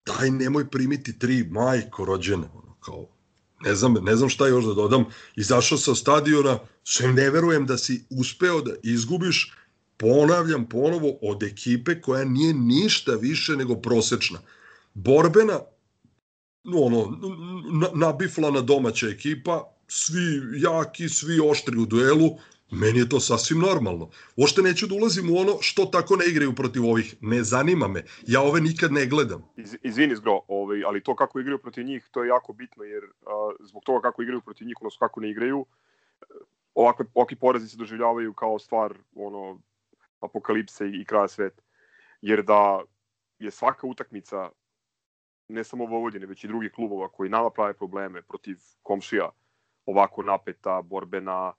daj 0.05 0.31
nemoj 0.31 0.69
primiti 0.69 1.19
tri 1.19 1.43
majko 1.51 2.05
rođene, 2.05 2.49
ono, 2.53 2.75
kao, 2.79 3.16
ne 3.61 3.75
znam, 3.75 3.93
ne 3.93 4.15
znam 4.15 4.29
šta 4.29 4.47
još 4.47 4.65
da 4.65 4.73
dodam, 4.73 5.05
izašao 5.35 5.77
sa 5.77 5.95
stadiona, 5.95 6.59
sve 6.83 7.13
ne 7.13 7.29
verujem 7.29 7.65
da 7.65 7.77
si 7.77 8.05
uspeo 8.09 8.61
da 8.61 8.71
izgubiš 8.83 9.53
ponavljam 9.97 10.69
ponovo, 10.69 11.17
od 11.21 11.43
ekipe 11.43 12.01
koja 12.01 12.25
nije 12.25 12.53
ništa 12.53 13.11
više 13.11 13.55
nego 13.55 13.75
prosečna. 13.75 14.39
Borbena, 14.93 15.59
ono, 16.63 17.17
nabiflana 17.93 18.61
domaća 18.61 19.07
ekipa, 19.07 19.63
svi 19.87 20.41
jaki, 20.61 21.09
svi 21.09 21.39
oštri 21.39 21.77
u 21.77 21.85
duelu, 21.85 22.29
meni 22.71 22.99
je 22.99 23.09
to 23.09 23.19
sasvim 23.19 23.59
normalno. 23.59 24.09
Ošte 24.37 24.61
neću 24.61 24.87
da 24.87 24.95
ulazim 24.95 25.29
u 25.29 25.37
ono 25.37 25.57
što 25.61 25.85
tako 25.85 26.15
ne 26.15 26.25
igraju 26.25 26.55
protiv 26.55 26.85
ovih. 26.85 27.15
Ne 27.21 27.43
zanima 27.43 27.87
me. 27.87 28.03
Ja 28.27 28.41
ove 28.41 28.61
nikad 28.61 28.91
ne 28.91 29.05
gledam. 29.05 29.45
Iz, 29.57 29.75
izvini 29.83 30.15
zgro, 30.15 30.41
ovaj, 30.47 30.83
ali 30.83 31.03
to 31.03 31.15
kako 31.15 31.39
igraju 31.39 31.61
protiv 31.61 31.85
njih, 31.85 32.07
to 32.11 32.23
je 32.23 32.27
jako 32.27 32.53
bitno, 32.53 32.83
jer 32.83 33.03
a, 33.03 33.51
zbog 33.59 33.83
toga 33.83 34.01
kako 34.01 34.21
igraju 34.21 34.41
protiv 34.41 34.67
njih, 34.67 34.75
odnosno 34.81 34.99
kako 34.99 35.19
ne 35.19 35.29
igraju, 35.29 35.65
ovakve, 36.75 37.05
ovakvi 37.13 37.35
porazi 37.35 37.69
se 37.69 37.77
doživljavaju 37.77 38.33
kao 38.33 38.59
stvar 38.59 38.93
ono, 39.15 39.59
apokalipse 40.19 40.89
i 40.89 41.05
kraja 41.05 41.27
sveta. 41.27 41.61
Jer 42.21 42.43
da 42.43 42.81
je 43.39 43.51
svaka 43.51 43.87
utakmica 43.87 44.49
ne 45.47 45.63
samo 45.63 45.85
Vojvodine, 45.85 46.25
već 46.25 46.43
i 46.43 46.47
drugih 46.47 46.71
klubova 46.71 47.07
koji 47.09 47.29
nama 47.29 47.49
prave 47.49 47.73
probleme 47.73 48.21
protiv 48.21 48.57
komšija, 48.83 49.29
ovako 49.85 50.23
napeta, 50.23 50.81
borbena, 50.81 51.53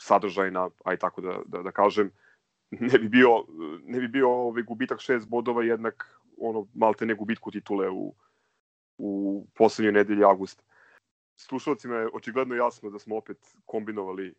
sadržajna, 0.00 0.70
aj 0.84 0.96
tako 0.96 1.20
da, 1.20 1.38
da, 1.46 1.62
da 1.62 1.70
kažem, 1.70 2.10
ne 2.70 2.98
bi 2.98 3.08
bio, 3.08 3.44
ne 3.84 4.00
bi 4.00 4.08
bio 4.08 4.30
ovaj 4.30 4.62
gubitak 4.62 5.00
šest 5.00 5.28
bodova 5.28 5.64
jednak 5.64 6.20
ono 6.38 6.66
malte 6.74 7.06
ne 7.06 7.14
gubitku 7.14 7.50
titule 7.50 7.90
u, 7.90 8.14
u 8.98 9.46
poslednjoj 9.54 9.92
nedelji 9.92 10.24
avgusta. 10.24 10.62
Slušalcima 11.36 11.96
je 11.96 12.08
očigledno 12.12 12.54
jasno 12.54 12.90
da 12.90 12.98
smo 12.98 13.16
opet 13.16 13.38
kombinovali 13.64 14.34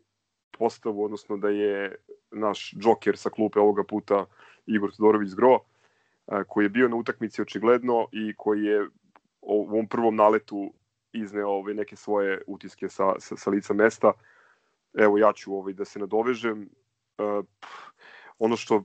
postavu, 0.57 1.03
odnosno 1.03 1.37
da 1.37 1.49
je 1.49 1.95
naš 2.31 2.73
džoker 2.79 3.17
sa 3.17 3.29
klupe 3.29 3.59
ovoga 3.59 3.83
puta 3.83 4.25
Igor 4.65 4.91
Todorović 4.91 5.29
Zgro, 5.29 5.59
koji 6.47 6.65
je 6.65 6.69
bio 6.69 6.87
na 6.87 6.95
utakmici 6.95 7.41
očigledno 7.41 8.07
i 8.11 8.33
koji 8.37 8.63
je 8.63 8.87
u 9.41 9.61
ovom 9.61 9.87
prvom 9.87 10.15
naletu 10.15 10.73
izneo 11.13 11.49
ove 11.49 11.73
neke 11.73 11.95
svoje 11.95 12.41
utiske 12.47 12.89
sa, 12.89 13.13
sa, 13.19 13.37
sa 13.37 13.49
lica 13.49 13.73
mesta. 13.73 14.13
Evo 14.97 15.17
ja 15.17 15.33
ću 15.33 15.55
ovaj, 15.55 15.73
da 15.73 15.85
se 15.85 15.99
nadovežem. 15.99 16.69
Uh, 17.17 17.45
ono 18.39 18.57
što, 18.57 18.83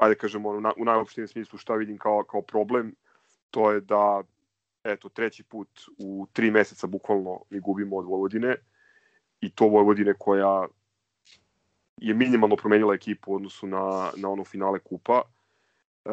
ajde 0.00 0.14
kažemo, 0.14 0.48
ono, 0.48 0.60
na, 0.60 0.72
u 0.78 0.84
najopštijem 0.84 1.28
smislu 1.28 1.58
šta 1.58 1.74
vidim 1.74 1.98
kao, 1.98 2.24
kao 2.24 2.42
problem, 2.42 2.94
to 3.50 3.70
je 3.70 3.80
da 3.80 4.22
eto, 4.84 5.08
treći 5.08 5.42
put 5.42 5.68
u 5.98 6.26
tri 6.32 6.50
meseca 6.50 6.86
bukvalno 6.86 7.40
mi 7.50 7.60
gubimo 7.60 7.96
od 7.96 8.04
Vojvodine 8.04 8.56
i 9.40 9.50
to 9.50 9.66
Vojvodine 9.66 10.14
koja 10.18 10.66
je 11.96 12.14
minimalno 12.14 12.56
promenila 12.56 12.94
ekipu 12.94 13.32
u 13.32 13.36
odnosu 13.36 13.66
na, 13.66 14.10
na 14.16 14.28
ono 14.28 14.44
finale 14.44 14.78
kupa. 14.78 15.22
E, 16.04 16.10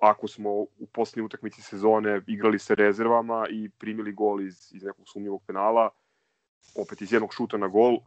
ako 0.00 0.28
smo 0.28 0.50
u 0.50 0.86
poslednjoj 0.92 1.26
utakmici 1.26 1.62
sezone 1.62 2.20
igrali 2.26 2.58
sa 2.58 2.74
rezervama 2.74 3.46
i 3.50 3.68
primili 3.68 4.12
gol 4.12 4.40
iz, 4.40 4.72
iz 4.74 4.82
nekog 4.82 5.08
sumnjivog 5.08 5.42
penala, 5.46 5.90
opet 6.74 7.02
iz 7.02 7.12
jednog 7.12 7.34
šuta 7.34 7.56
na 7.56 7.68
gol, 7.68 7.98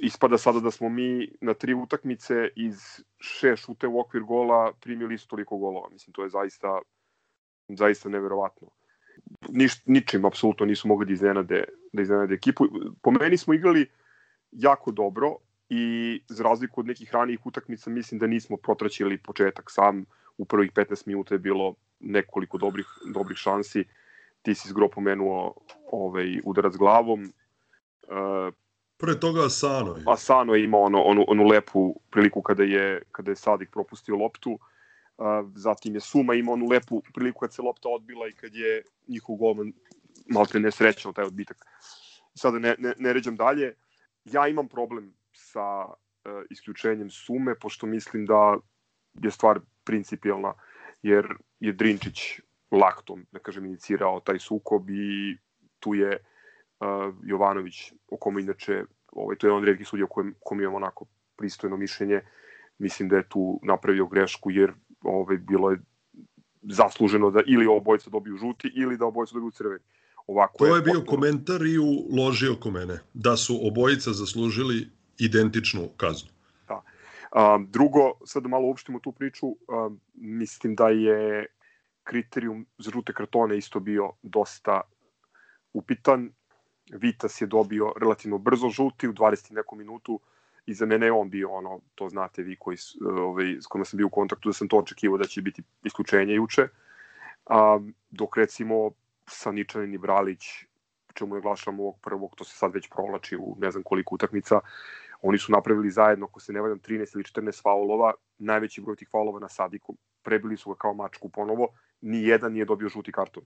ispada 0.00 0.38
sada 0.38 0.60
da 0.60 0.70
smo 0.70 0.88
mi 0.88 1.28
na 1.40 1.54
tri 1.54 1.74
utakmice 1.74 2.48
iz 2.56 2.80
šest 3.18 3.64
šute 3.64 3.86
u 3.86 4.00
okvir 4.00 4.22
gola 4.22 4.72
primili 4.80 5.14
isto 5.14 5.28
toliko 5.28 5.56
golova. 5.56 5.88
Mislim, 5.90 6.12
to 6.12 6.22
je 6.22 6.28
zaista, 6.28 6.78
zaista 7.68 8.08
neverovatno. 8.08 8.68
Niš, 9.48 9.86
ničim 9.86 10.24
apsolutno 10.24 10.66
nisu 10.66 10.88
mogli 10.88 11.06
da 11.06 11.12
iznenade, 11.12 11.64
da 11.92 12.02
iznenade 12.02 12.34
ekipu. 12.34 12.64
Po 13.02 13.10
meni 13.10 13.36
smo 13.36 13.54
igrali 13.54 13.90
jako 14.52 14.90
dobro, 14.90 15.36
i 15.74 16.20
za 16.28 16.44
razliku 16.44 16.80
od 16.80 16.86
nekih 16.86 17.12
ranijih 17.12 17.46
utakmica 17.46 17.90
mislim 17.90 18.18
da 18.18 18.26
nismo 18.26 18.56
protraćili 18.56 19.18
početak 19.18 19.70
sam 19.70 20.04
u 20.38 20.44
prvih 20.44 20.72
15 20.72 21.06
minuta 21.06 21.34
je 21.34 21.38
bilo 21.38 21.74
nekoliko 22.00 22.58
dobrih 22.58 22.86
dobrih 23.14 23.36
šansi 23.36 23.84
ti 24.42 24.54
si 24.54 24.68
zgro 24.68 24.88
pomenuo 24.88 25.54
ovaj 25.92 26.40
udarac 26.44 26.76
glavom 26.76 27.22
uh, 27.22 28.54
pre 29.02 29.20
toga 29.20 29.46
Asano 29.46 29.96
je. 29.96 30.02
Asano 30.06 30.54
je 30.54 30.64
imao 30.64 30.80
ono, 30.80 31.02
onu, 31.02 31.24
onu 31.28 31.44
lepu 31.44 32.00
priliku 32.10 32.42
kada 32.42 32.62
je, 32.62 33.02
kada 33.12 33.30
je 33.30 33.36
Sadik 33.36 33.70
propustio 33.70 34.16
loptu. 34.16 34.52
Uh, 34.52 35.26
zatim 35.54 35.94
je 35.94 36.00
Suma 36.00 36.34
imao 36.34 36.54
onu 36.54 36.66
lepu 36.66 37.02
priliku 37.14 37.40
kad 37.40 37.54
se 37.54 37.62
lopta 37.62 37.88
odbila 37.88 38.28
i 38.28 38.32
kad 38.32 38.54
je 38.54 38.82
njihov 39.08 39.36
golman 39.36 39.72
malte 40.26 40.60
nesrećao 40.60 41.12
taj 41.12 41.24
odbitak. 41.24 41.66
Sada 42.34 42.58
ne, 42.58 42.76
ne, 42.78 42.94
ne 42.98 43.12
ređam 43.12 43.36
dalje. 43.36 43.74
Ja 44.24 44.48
imam 44.48 44.68
problem 44.68 45.14
sa 45.32 45.86
e, 46.24 46.30
isključenjem 46.50 47.10
sume, 47.10 47.54
pošto 47.54 47.86
mislim 47.86 48.26
da 48.26 48.56
je 49.22 49.30
stvar 49.30 49.60
principijalna, 49.84 50.54
jer 51.02 51.26
je 51.60 51.72
Drinčić 51.72 52.40
laktom, 52.70 53.26
da 53.32 53.38
kažem, 53.38 53.66
inicirao 53.66 54.20
taj 54.20 54.38
sukob 54.38 54.90
i 54.90 55.36
tu 55.80 55.94
je 55.94 56.08
uh, 56.08 56.31
Jovanović, 57.22 57.92
o 58.10 58.16
kome 58.16 58.42
inače, 58.42 58.84
ovaj, 59.12 59.36
to 59.36 59.46
je 59.46 59.52
on 59.52 59.64
redki 59.64 59.84
sudija 59.84 60.06
kojem, 60.06 60.34
kom 60.44 60.60
imamo 60.60 60.76
onako 60.76 61.06
pristojno 61.36 61.76
mišljenje, 61.76 62.20
mislim 62.78 63.08
da 63.08 63.16
je 63.16 63.28
tu 63.28 63.60
napravio 63.62 64.06
grešku, 64.06 64.50
jer 64.50 64.72
ovaj, 65.02 65.36
bilo 65.36 65.70
je 65.70 65.78
zasluženo 66.62 67.30
da 67.30 67.42
ili 67.46 67.66
obojca 67.66 68.10
dobiju 68.10 68.36
žuti 68.36 68.72
ili 68.74 68.96
da 68.96 69.06
obojca 69.06 69.34
dobiju 69.34 69.50
crveni. 69.50 69.84
Ovako 70.26 70.58
to 70.58 70.66
je, 70.66 70.78
je 70.78 70.82
bio 70.82 70.94
potpuno... 70.94 71.16
komentar 71.16 71.66
i 71.66 71.78
u 71.78 72.16
loži 72.16 72.48
oko 72.48 72.70
mene, 72.70 72.98
da 73.14 73.36
su 73.36 73.58
obojica 73.66 74.12
zaslužili 74.12 74.88
identičnu 75.18 75.88
kaznu. 75.96 76.30
Da. 76.68 76.82
A, 77.32 77.58
drugo, 77.68 78.12
sad 78.24 78.42
da 78.42 78.48
malo 78.48 78.66
uopštimo 78.66 79.00
tu 79.00 79.12
priču, 79.12 79.46
a, 79.46 79.90
mislim 80.14 80.74
da 80.74 80.88
je 80.88 81.46
kriterijum 82.04 82.66
za 82.78 82.90
žute 82.90 83.12
kartone 83.12 83.58
isto 83.58 83.80
bio 83.80 84.12
dosta 84.22 84.80
upitan. 85.72 86.30
Vitas 86.92 87.40
je 87.40 87.46
dobio 87.46 87.92
relativno 88.00 88.38
brzo 88.38 88.68
žuti 88.68 89.08
u 89.08 89.12
20. 89.12 89.52
nekom 89.52 89.78
minutu 89.78 90.20
i 90.66 90.74
za 90.74 90.86
mene 90.86 91.06
je 91.06 91.12
on 91.12 91.30
bio 91.30 91.50
ono, 91.50 91.80
to 91.94 92.08
znate 92.08 92.42
vi 92.42 92.56
koji, 92.56 92.76
ovaj, 93.18 93.56
s 93.60 93.66
kojima 93.66 93.84
sam 93.84 93.96
bio 93.96 94.06
u 94.06 94.10
kontaktu, 94.10 94.48
da 94.48 94.52
sam 94.52 94.68
to 94.68 94.78
očekivao 94.78 95.18
da 95.18 95.24
će 95.24 95.42
biti 95.42 95.62
isključenje 95.84 96.34
juče. 96.34 96.68
A, 97.46 97.80
dok 98.10 98.36
recimo 98.36 98.90
Saničanin 99.26 99.94
i 99.94 99.98
Bralić 99.98 100.44
čemu 101.14 101.36
je 101.36 101.40
glašam 101.40 101.80
ovog 101.80 101.98
prvog, 102.02 102.34
to 102.36 102.44
se 102.44 102.56
sad 102.56 102.74
već 102.74 102.88
provlači 102.88 103.36
u 103.36 103.56
ne 103.58 103.70
znam 103.70 103.82
koliko 103.82 104.14
utakmica, 104.14 104.60
oni 105.22 105.38
su 105.38 105.52
napravili 105.52 105.90
zajedno, 105.90 106.26
ako 106.26 106.40
se 106.40 106.52
ne 106.52 106.60
valjam, 106.60 106.80
13 106.80 107.14
ili 107.14 107.24
14 107.24 107.62
faulova, 107.62 108.12
najveći 108.38 108.80
broj 108.80 108.96
tih 108.96 109.08
faulova 109.10 109.40
na 109.40 109.48
Sadiku, 109.48 109.96
prebili 110.22 110.56
su 110.56 110.70
ga 110.70 110.76
kao 110.76 110.94
mačku 110.94 111.28
ponovo, 111.28 111.68
ni 112.00 112.22
jedan 112.22 112.52
nije 112.52 112.64
dobio 112.64 112.88
žuti 112.88 113.12
karton. 113.12 113.42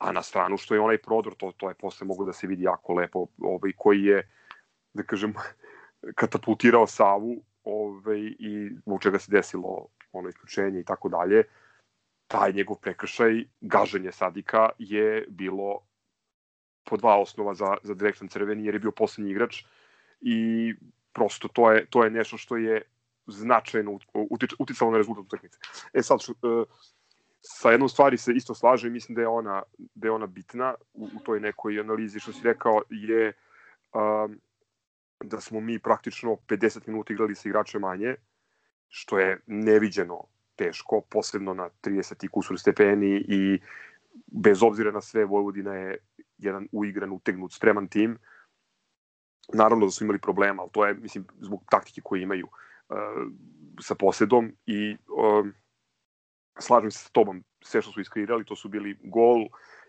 A 0.00 0.12
na 0.12 0.22
stranu 0.22 0.56
što 0.56 0.74
je 0.74 0.80
onaj 0.80 0.98
prodor, 0.98 1.34
to, 1.36 1.52
to 1.56 1.68
je 1.68 1.74
posle 1.74 2.06
mogu 2.06 2.24
da 2.24 2.32
se 2.32 2.46
vidi 2.46 2.62
jako 2.62 2.94
lepo, 2.94 3.26
ovaj, 3.38 3.72
koji 3.76 4.04
je, 4.04 4.22
da 4.94 5.02
kažem, 5.02 5.34
katapultirao 6.20 6.86
Savu 6.86 7.42
ovaj, 7.64 8.20
i 8.38 8.70
u 8.86 8.98
čega 8.98 9.18
se 9.18 9.32
desilo 9.32 9.86
ono 10.12 10.28
isključenje 10.28 10.80
i 10.80 10.84
tako 10.84 11.08
dalje, 11.08 11.44
taj 12.26 12.52
njegov 12.52 12.76
prekršaj, 12.80 13.44
gaženje 13.60 14.12
Sadika 14.12 14.68
je 14.78 15.26
bilo 15.28 15.80
po 16.84 16.96
dva 16.96 17.18
osnova 17.20 17.54
za, 17.54 17.76
za 17.82 17.94
direktan 17.94 18.28
crveni, 18.28 18.64
jer 18.64 18.74
je 18.74 18.80
bio 18.80 18.92
poslednji 18.92 19.30
igrač 19.30 19.64
i 20.20 20.74
prosto 21.12 21.48
to 21.48 21.72
je, 21.72 21.86
to 21.90 22.04
je 22.04 22.10
nešto 22.10 22.38
što 22.38 22.56
je 22.56 22.82
značajno 23.26 23.98
uticalo 24.58 24.90
na 24.90 24.98
rezultat 24.98 25.24
utakmice. 25.24 25.58
E 25.92 26.02
sad, 26.02 26.22
što, 26.22 26.32
uh, 26.32 26.66
sa 27.42 27.70
jednom 27.70 27.88
stvari 27.88 28.18
se 28.18 28.32
isto 28.32 28.54
slaže 28.54 28.88
i 28.88 28.90
mislim 28.90 29.16
da 29.16 29.20
je 29.20 29.28
ona, 29.28 29.62
da 29.94 30.08
je 30.08 30.12
ona 30.12 30.26
bitna 30.26 30.74
u, 30.92 31.04
u 31.04 31.20
toj 31.24 31.40
nekoj 31.40 31.80
analizi 31.80 32.20
što 32.20 32.32
si 32.32 32.40
rekao 32.44 32.82
je 32.90 33.32
um, 33.94 34.40
da 35.24 35.40
smo 35.40 35.60
mi 35.60 35.78
praktično 35.78 36.36
50 36.48 36.88
minuta 36.88 37.12
igrali 37.12 37.34
sa 37.34 37.48
igrače 37.48 37.78
manje, 37.78 38.14
što 38.88 39.18
je 39.18 39.40
neviđeno 39.46 40.24
teško, 40.56 41.00
posebno 41.10 41.54
na 41.54 41.70
30 41.82 42.28
kusur 42.28 42.58
stepeni 42.58 43.24
i 43.28 43.60
bez 44.26 44.62
obzira 44.62 44.90
na 44.90 45.00
sve 45.00 45.24
Vojvodina 45.24 45.74
je 45.74 45.98
jedan 46.38 46.68
uigran, 46.72 47.12
utegnut, 47.12 47.52
spreman 47.52 47.88
tim. 47.88 48.18
Naravno 49.54 49.86
da 49.86 49.90
su 49.90 50.04
imali 50.04 50.18
problema, 50.18 50.62
ali 50.62 50.70
to 50.72 50.86
je, 50.86 50.94
mislim, 50.94 51.24
zbog 51.40 51.62
taktike 51.70 52.00
koje 52.04 52.22
imaju 52.22 52.46
uh, 52.46 52.96
sa 53.80 53.94
posedom 53.94 54.52
i 54.66 54.96
uh, 55.08 55.46
slažem 56.60 56.90
se 56.90 56.98
sa 56.98 57.10
tobom, 57.12 57.44
sve 57.60 57.82
što 57.82 57.92
su 57.92 58.00
iskreirali, 58.00 58.44
to 58.44 58.56
su 58.56 58.68
bili 58.68 58.96
gol 59.02 59.46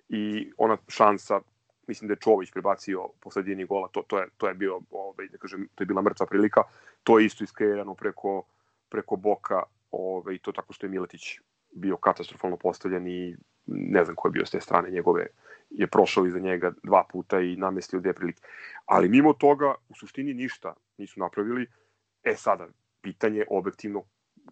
i 0.09 0.51
ona 0.57 0.77
šansa 0.87 1.41
mislim 1.87 2.07
da 2.07 2.13
je 2.13 2.23
Čović 2.23 2.51
prebacio 2.51 3.09
poslednji 3.19 3.65
gola, 3.65 3.87
to, 3.87 4.03
to, 4.07 4.19
je, 4.19 4.27
to 4.37 4.47
je 4.47 4.53
bio, 4.53 4.79
ovaj, 4.91 5.27
da 5.27 5.37
kažem, 5.37 5.67
to 5.75 5.83
je 5.83 5.85
bila 5.85 6.01
mrtva 6.01 6.25
prilika, 6.25 6.63
to 7.03 7.19
je 7.19 7.25
isto 7.25 7.43
iskreirano 7.43 7.95
preko, 7.95 8.43
preko 8.89 9.15
boka, 9.15 9.63
ovaj, 9.91 10.37
to 10.37 10.51
tako 10.51 10.73
što 10.73 10.85
je 10.85 10.89
Miletić 10.89 11.39
bio 11.71 11.97
katastrofalno 11.97 12.57
postavljen 12.57 13.07
i 13.07 13.35
ne 13.65 14.05
znam 14.05 14.15
ko 14.15 14.27
je 14.27 14.31
bio 14.31 14.45
s 14.45 14.51
te 14.51 14.61
strane 14.61 14.89
njegove, 14.89 15.27
je 15.69 15.87
prošao 15.87 16.25
iza 16.25 16.39
njega 16.39 16.71
dva 16.83 17.03
puta 17.11 17.39
i 17.39 17.55
namestio 17.55 17.99
dve 17.99 18.13
prilike. 18.13 18.41
Ali 18.85 19.09
mimo 19.09 19.33
toga, 19.33 19.75
u 19.89 19.95
suštini 19.95 20.33
ništa 20.33 20.73
nisu 20.97 21.19
napravili. 21.19 21.67
E 22.23 22.35
sada, 22.35 22.67
pitanje 23.01 23.45
objektivno 23.49 24.03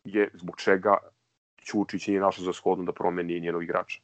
je 0.03 0.29
zbog 0.33 0.57
čega 0.57 0.97
Ćučić 1.61 2.07
nije 2.07 2.21
našao 2.21 2.45
za 2.45 2.53
shodno 2.53 2.85
da 2.85 2.93
promeni 2.93 3.39
njenog 3.39 3.63
igrača 3.63 3.99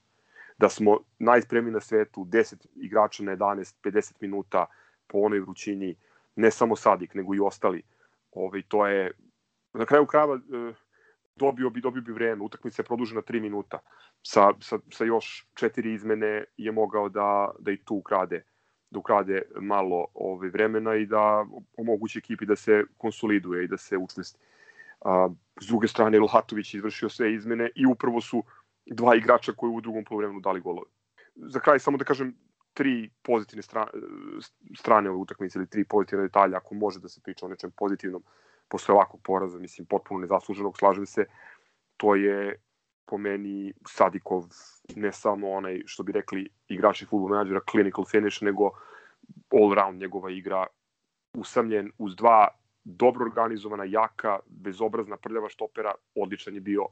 da 0.57 0.69
smo 0.69 0.99
najspremniji 1.19 1.73
na 1.73 1.81
svetu, 1.81 2.25
10 2.25 2.65
igrača 2.75 3.23
na 3.23 3.35
11, 3.35 3.75
50 3.83 4.13
minuta 4.19 4.65
po 5.07 5.17
onoj 5.17 5.39
vrućini, 5.39 5.95
ne 6.35 6.51
samo 6.51 6.75
Sadik, 6.75 7.13
nego 7.13 7.35
i 7.35 7.39
ostali. 7.39 7.83
Ovaj, 8.31 8.61
to 8.67 8.87
je, 8.87 9.11
na 9.73 9.85
kraju 9.85 10.05
krajeva, 10.05 10.35
e, 10.35 10.73
dobio 11.35 11.69
bi, 11.69 11.81
dobio 11.81 12.01
bi 12.01 12.11
vreme, 12.11 12.43
utakmica 12.43 12.81
je 12.81 12.85
produžena 12.85 13.21
3 13.21 13.41
minuta. 13.41 13.79
Sa, 14.23 14.53
sa, 14.61 14.79
sa 14.91 15.03
još 15.03 15.47
četiri 15.53 15.93
izmene 15.93 16.43
je 16.57 16.71
mogao 16.71 17.09
da, 17.09 17.51
da 17.59 17.71
i 17.71 17.77
tu 17.77 17.95
ukrade 17.95 18.43
da 18.89 18.99
ukrade 18.99 19.41
malo 19.55 20.07
ovaj, 20.13 20.49
vremena 20.49 20.95
i 20.95 21.05
da 21.05 21.45
omogući 21.77 22.19
ekipi 22.19 22.45
da 22.45 22.55
se 22.55 22.83
konsoliduje 22.97 23.63
i 23.63 23.67
da 23.67 23.77
se 23.77 23.97
učvrsti. 23.97 24.39
A, 25.05 25.29
s 25.61 25.67
druge 25.67 25.87
strane, 25.87 26.17
Ilhatović 26.17 26.73
izvršio 26.73 27.09
sve 27.09 27.33
izmene 27.33 27.69
i 27.75 27.85
upravo 27.85 28.21
su 28.21 28.43
dva 28.85 29.15
igrača 29.15 29.53
koji 29.57 29.71
u 29.71 29.81
drugom 29.81 30.03
polovremenu 30.03 30.39
dali 30.39 30.61
golove. 30.61 30.89
Za 31.35 31.59
kraj 31.59 31.79
samo 31.79 31.97
da 31.97 32.05
kažem 32.05 32.33
tri 32.73 33.09
pozitivne 33.21 33.61
strane, 33.61 33.91
strane 34.77 35.09
ove 35.09 35.17
utakmice 35.17 35.59
ili 35.59 35.69
tri 35.69 35.85
pozitivne 35.85 36.25
detalje, 36.25 36.55
ako 36.55 36.75
može 36.75 36.99
da 36.99 37.09
se 37.09 37.21
priča 37.23 37.45
o 37.45 37.49
nečem 37.49 37.71
pozitivnom 37.71 38.23
posle 38.67 38.95
ovakvog 38.95 39.21
poraza, 39.23 39.59
mislim, 39.59 39.87
potpuno 39.87 40.19
nezasluženog, 40.19 40.77
slažem 40.77 41.05
se, 41.05 41.25
to 41.97 42.15
je 42.15 42.59
po 43.05 43.17
meni 43.17 43.73
Sadikov 43.87 44.43
ne 44.95 45.11
samo 45.11 45.51
onaj, 45.51 45.81
što 45.85 46.03
bi 46.03 46.11
rekli 46.11 46.49
igrači 46.67 47.05
futbol 47.05 47.29
menadžera, 47.29 47.61
clinical 47.71 48.05
finish, 48.05 48.43
nego 48.43 48.71
all 49.53 49.73
round 49.75 50.01
njegova 50.01 50.31
igra 50.31 50.65
usamljen 51.33 51.91
uz 51.97 52.15
dva 52.15 52.47
dobro 52.85 53.25
organizovana, 53.25 53.83
jaka, 53.83 54.39
bezobrazna, 54.45 55.17
prljava 55.17 55.49
štopera, 55.49 55.93
odličan 56.15 56.53
je 56.53 56.61
bio 56.61 56.87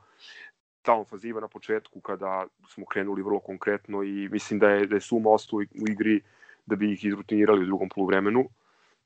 ta 0.82 0.93
ofaziva 0.93 1.41
na 1.41 1.47
početku 1.47 2.01
kada 2.01 2.47
smo 2.67 2.86
krenuli 2.86 3.23
vrlo 3.23 3.39
konkretno 3.39 4.03
i 4.03 4.29
mislim 4.32 4.60
da 4.60 4.69
je, 4.69 4.88
da 4.88 4.95
je 4.95 5.01
suma 5.01 5.29
ostao 5.29 5.58
u 5.58 5.88
igri 5.89 6.21
da 6.65 6.75
bi 6.75 6.93
ih 6.93 7.06
izrutinirali 7.06 7.63
u 7.63 7.65
drugom 7.65 7.89
poluvremenu 7.89 8.49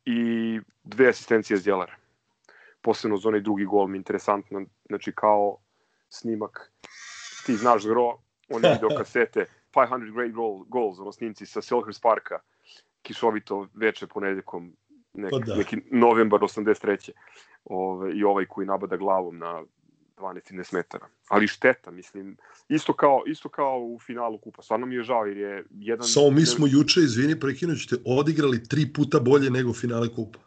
i 0.06 0.60
dve 0.84 1.10
asistencije 1.10 1.58
Zjelara. 1.58 1.96
Posebno 2.82 3.18
za 3.18 3.30
onaj 3.30 3.42
drugi 3.42 3.66
gol 3.66 3.88
mi 3.88 3.98
interesantno, 3.98 4.66
znači 4.86 5.12
kao 5.16 5.58
snimak, 6.10 6.72
ti 7.46 7.56
znaš 7.56 7.86
gro, 7.86 8.18
one 8.50 8.70
video 8.74 8.98
kasete, 8.98 9.46
500 9.74 10.14
great 10.14 10.32
goal, 10.32 10.64
goals, 10.68 11.00
ono 11.00 11.12
snimci 11.12 11.46
sa 11.46 11.62
Selhurst 11.62 12.02
Parka, 12.02 12.40
kišovito 13.02 13.68
veče 13.74 14.08
ponedeljkom, 14.08 14.74
nek, 15.18 15.32
pa 15.32 15.40
da. 15.40 15.56
neki 15.56 15.78
novembar 15.92 16.40
83. 16.40 17.12
Ove, 17.66 18.18
I 18.18 18.24
ovaj 18.24 18.46
koji 18.46 18.68
nabada 18.68 18.98
glavom 18.98 19.38
na 19.38 19.64
12 20.18 20.74
metara. 20.74 21.08
Ali 21.28 21.48
šteta, 21.48 21.92
mislim, 21.92 22.38
isto 22.70 22.94
kao, 22.94 23.24
isto 23.28 23.50
kao 23.50 23.80
u 23.80 24.00
finalu 24.00 24.38
kupa. 24.38 24.62
Stvarno 24.62 24.86
mi 24.86 24.96
je 24.96 25.04
žao 25.04 25.26
jer 25.26 25.38
je 25.38 25.66
jedan... 25.72 26.08
Samo 26.08 26.32
mi 26.32 26.46
smo 26.46 26.68
juče, 26.68 27.00
izvini, 27.00 27.40
prekinućete, 27.40 27.96
odigrali 28.06 28.64
tri 28.64 28.94
puta 28.94 29.20
bolje 29.20 29.50
nego 29.50 29.74
finale 29.74 30.16
kupa. 30.16 30.40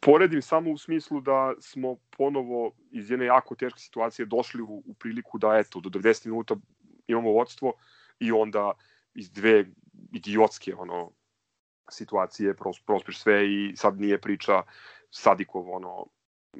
Poredim 0.00 0.42
samo 0.42 0.70
u 0.70 0.78
smislu 0.78 1.20
da 1.20 1.54
smo 1.60 1.96
ponovo 2.16 2.72
iz 2.90 3.10
jedne 3.10 3.26
jako 3.26 3.54
teške 3.54 3.80
situacije 3.80 4.26
došli 4.26 4.62
u, 4.62 4.82
u 4.86 4.94
priliku 4.94 5.38
da, 5.38 5.56
eto, 5.58 5.80
do 5.80 5.88
90 5.88 6.26
minuta 6.26 6.56
imamo 7.06 7.30
vodstvo 7.30 7.72
i 8.20 8.32
onda 8.32 8.72
iz 9.14 9.30
dve 9.30 9.64
idiotske 10.12 10.74
ono, 10.74 11.10
situacije 11.90 12.54
pros, 12.54 12.80
prospeš 12.80 13.18
sve 13.18 13.52
i 13.52 13.76
sad 13.76 14.00
nije 14.00 14.20
priča 14.20 14.62
Sadikov 15.10 15.70
ono, 15.70 16.06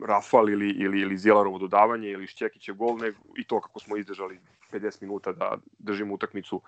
Rafal 0.07 0.51
ili, 0.51 0.69
ili, 0.69 1.01
ili 1.01 1.19
Zjelarovo 1.19 1.59
dodavanje 1.59 2.11
ili 2.11 2.27
Šćekićev 2.27 2.75
gol, 2.75 2.97
nego 2.99 3.19
i 3.37 3.47
to 3.47 3.61
kako 3.61 3.81
smo 3.81 3.97
izdržali 3.97 4.41
50 4.73 5.03
minuta 5.03 5.33
da 5.33 5.59
držimo 5.79 6.15
utakmicu 6.15 6.63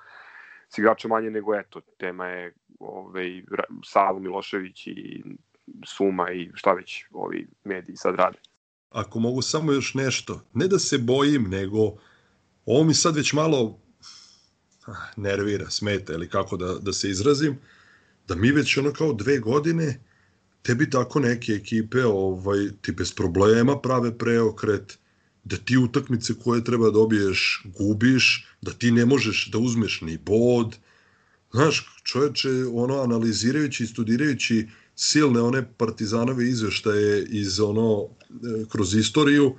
s 0.68 0.79
igrača 0.79 1.09
manje 1.09 1.31
nego 1.31 1.55
eto, 1.55 1.81
tema 1.81 2.27
je 2.27 2.55
ovaj, 2.81 3.42
Savo 3.85 4.18
Milošević 4.18 4.87
i 4.87 5.25
Suma 5.87 6.31
i 6.31 6.51
šta 6.55 6.73
već 6.73 7.05
ovi 7.12 7.47
mediji 7.64 7.97
sad 7.97 8.14
rade. 8.14 8.38
Ako 8.90 9.18
mogu 9.18 9.42
samo 9.42 9.73
još 9.73 9.94
nešto, 9.94 10.40
ne 10.55 10.66
da 10.66 10.79
se 10.79 10.99
bojim, 10.99 11.42
nego 11.42 11.79
ovo 12.66 12.85
mi 12.85 12.94
sad 12.94 13.16
već 13.16 13.33
malo 13.33 13.79
ah, 14.87 14.92
nervira, 15.16 15.71
smeta 15.71 16.12
ili 16.12 16.29
kako 16.29 16.57
da, 16.57 16.75
da 16.81 16.92
se 16.92 17.09
izrazim, 17.09 17.59
da 18.28 18.34
mi 18.34 18.52
već 18.52 18.76
ono 18.76 18.92
kao 18.92 19.12
dve 19.12 19.38
godine 19.38 20.00
tebi 20.62 20.90
tako 20.90 21.20
neke 21.20 21.52
ekipe 21.52 22.04
ovaj, 22.04 22.68
ti 22.82 22.92
bez 22.92 23.12
problema 23.12 23.78
prave 23.80 24.18
preokret, 24.18 24.98
da 25.44 25.56
ti 25.56 25.76
utakmice 25.76 26.34
koje 26.44 26.64
treba 26.64 26.84
da 26.84 26.90
dobiješ 26.90 27.62
gubiš, 27.78 28.46
da 28.62 28.72
ti 28.72 28.90
ne 28.90 29.06
možeš 29.06 29.50
da 29.52 29.58
uzmeš 29.58 30.00
ni 30.00 30.18
bod. 30.18 30.76
Znaš, 31.52 31.86
čoveče, 32.04 32.48
ono, 32.72 33.00
analizirajući 33.02 33.84
i 33.84 33.86
studirajući 33.86 34.68
silne 34.96 35.40
one 35.40 35.64
partizanove 35.76 36.48
izveštaje 36.48 37.26
iz 37.30 37.60
ono, 37.60 38.04
e, 38.04 38.64
kroz 38.68 38.94
istoriju, 38.94 39.54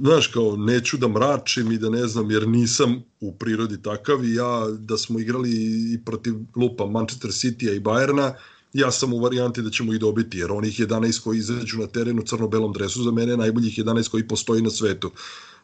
znaš, 0.00 0.26
kao, 0.26 0.56
neću 0.56 0.96
da 0.96 1.08
mračim 1.08 1.72
i 1.72 1.78
da 1.78 1.90
ne 1.90 2.06
znam, 2.06 2.30
jer 2.30 2.48
nisam 2.48 3.02
u 3.20 3.32
prirodi 3.32 3.82
takav 3.82 4.24
i 4.24 4.34
ja, 4.34 4.66
da 4.78 4.98
smo 4.98 5.18
igrali 5.18 5.50
i 5.94 5.98
protiv 6.04 6.34
lupa 6.56 6.86
Manchester 6.86 7.30
City-a 7.30 7.72
i 7.72 7.80
Bayerna, 7.80 8.32
ja 8.72 8.90
sam 8.90 9.12
u 9.12 9.18
varijanti 9.18 9.62
da 9.62 9.70
ćemo 9.70 9.94
i 9.94 9.98
dobiti, 9.98 10.38
jer 10.38 10.52
onih 10.52 10.80
11 10.80 11.22
koji 11.22 11.38
izađu 11.38 11.78
na 11.78 11.86
terenu 11.86 12.22
crno-belom 12.22 12.72
dresu 12.72 13.02
za 13.02 13.10
mene 13.10 13.32
je 13.32 13.36
najboljih 13.36 13.78
11 13.78 14.10
koji 14.10 14.28
postoji 14.28 14.62
na 14.62 14.70
svetu. 14.70 15.10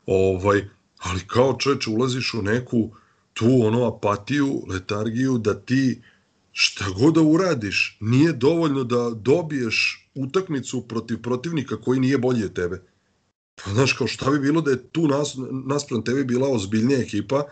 Ovaj, 0.06 0.68
ali 0.98 1.20
kao 1.26 1.56
čoveče 1.58 1.90
ulaziš 1.90 2.34
u 2.34 2.42
neku 2.42 2.90
tu 3.32 3.62
ono 3.62 3.86
apatiju, 3.86 4.62
letargiju 4.68 5.38
da 5.38 5.54
ti 5.54 6.02
šta 6.52 6.84
god 6.98 7.14
da 7.14 7.20
uradiš, 7.20 7.98
nije 8.00 8.32
dovoljno 8.32 8.84
da 8.84 9.10
dobiješ 9.10 10.08
utakmicu 10.14 10.88
protiv 10.88 11.22
protivnika 11.22 11.76
koji 11.76 12.00
nije 12.00 12.18
bolji 12.18 12.44
od 12.44 12.52
tebe. 12.52 12.89
Pa 13.64 13.70
znaš, 13.70 13.92
kao 13.92 14.06
šta 14.06 14.30
bi 14.30 14.38
bilo 14.38 14.60
da 14.60 14.70
je 14.70 14.88
tu 14.88 15.08
nas, 15.08 15.36
naspram 15.66 16.04
tebe 16.04 16.24
bila 16.24 16.48
ozbiljnija 16.48 17.00
ekipa 17.00 17.44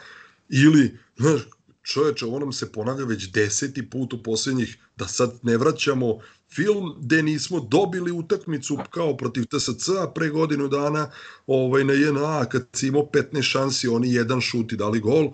ili, 0.48 0.98
znaš, 1.16 1.40
čoveče, 1.82 2.26
ovo 2.26 2.38
nam 2.38 2.52
se 2.52 2.72
ponavlja 2.72 3.04
već 3.04 3.30
deseti 3.30 3.90
put 3.90 4.12
u 4.12 4.22
poslednjih, 4.22 4.78
da 4.96 5.08
sad 5.08 5.38
ne 5.42 5.56
vraćamo 5.56 6.18
film 6.54 6.94
gde 7.00 7.22
nismo 7.22 7.60
dobili 7.60 8.12
utakmicu 8.12 8.78
kao 8.90 9.16
protiv 9.16 9.44
TSC 9.44 9.88
pre 10.14 10.28
godinu 10.28 10.68
dana 10.68 11.10
ovaj, 11.46 11.84
na 11.84 11.92
JNA 11.92 12.44
kad 12.44 12.66
si 12.72 12.86
imao 12.86 13.02
15 13.02 13.42
šansi, 13.42 13.88
oni 13.88 14.12
jedan 14.14 14.40
šut 14.40 14.72
i 14.72 14.76
dali 14.76 15.00
gol, 15.00 15.30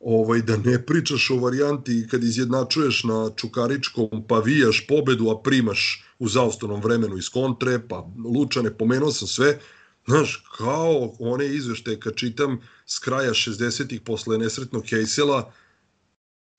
ovaj, 0.00 0.42
da 0.42 0.56
ne 0.56 0.86
pričaš 0.86 1.30
o 1.30 1.36
varijanti 1.36 2.06
kad 2.10 2.24
izjednačuješ 2.24 3.04
na 3.04 3.30
Čukaričkom 3.36 4.24
pa 4.28 4.38
vijaš 4.38 4.86
pobedu, 4.88 5.30
a 5.30 5.42
primaš 5.42 6.04
u 6.18 6.28
zaostanom 6.28 6.80
vremenu 6.80 7.18
iz 7.18 7.28
kontre, 7.28 7.88
pa 7.88 8.06
Lučane, 8.24 8.78
pomenuo 8.78 9.12
sam 9.12 9.28
sve, 9.28 9.58
Znaš, 10.06 10.44
kao 10.56 11.12
one 11.18 11.46
izvešte 11.46 12.00
kad 12.00 12.14
čitam 12.16 12.60
s 12.86 12.98
kraja 12.98 13.30
60-ih 13.30 14.00
posle 14.00 14.38
nesretnog 14.38 14.84
Hejsela, 14.90 15.52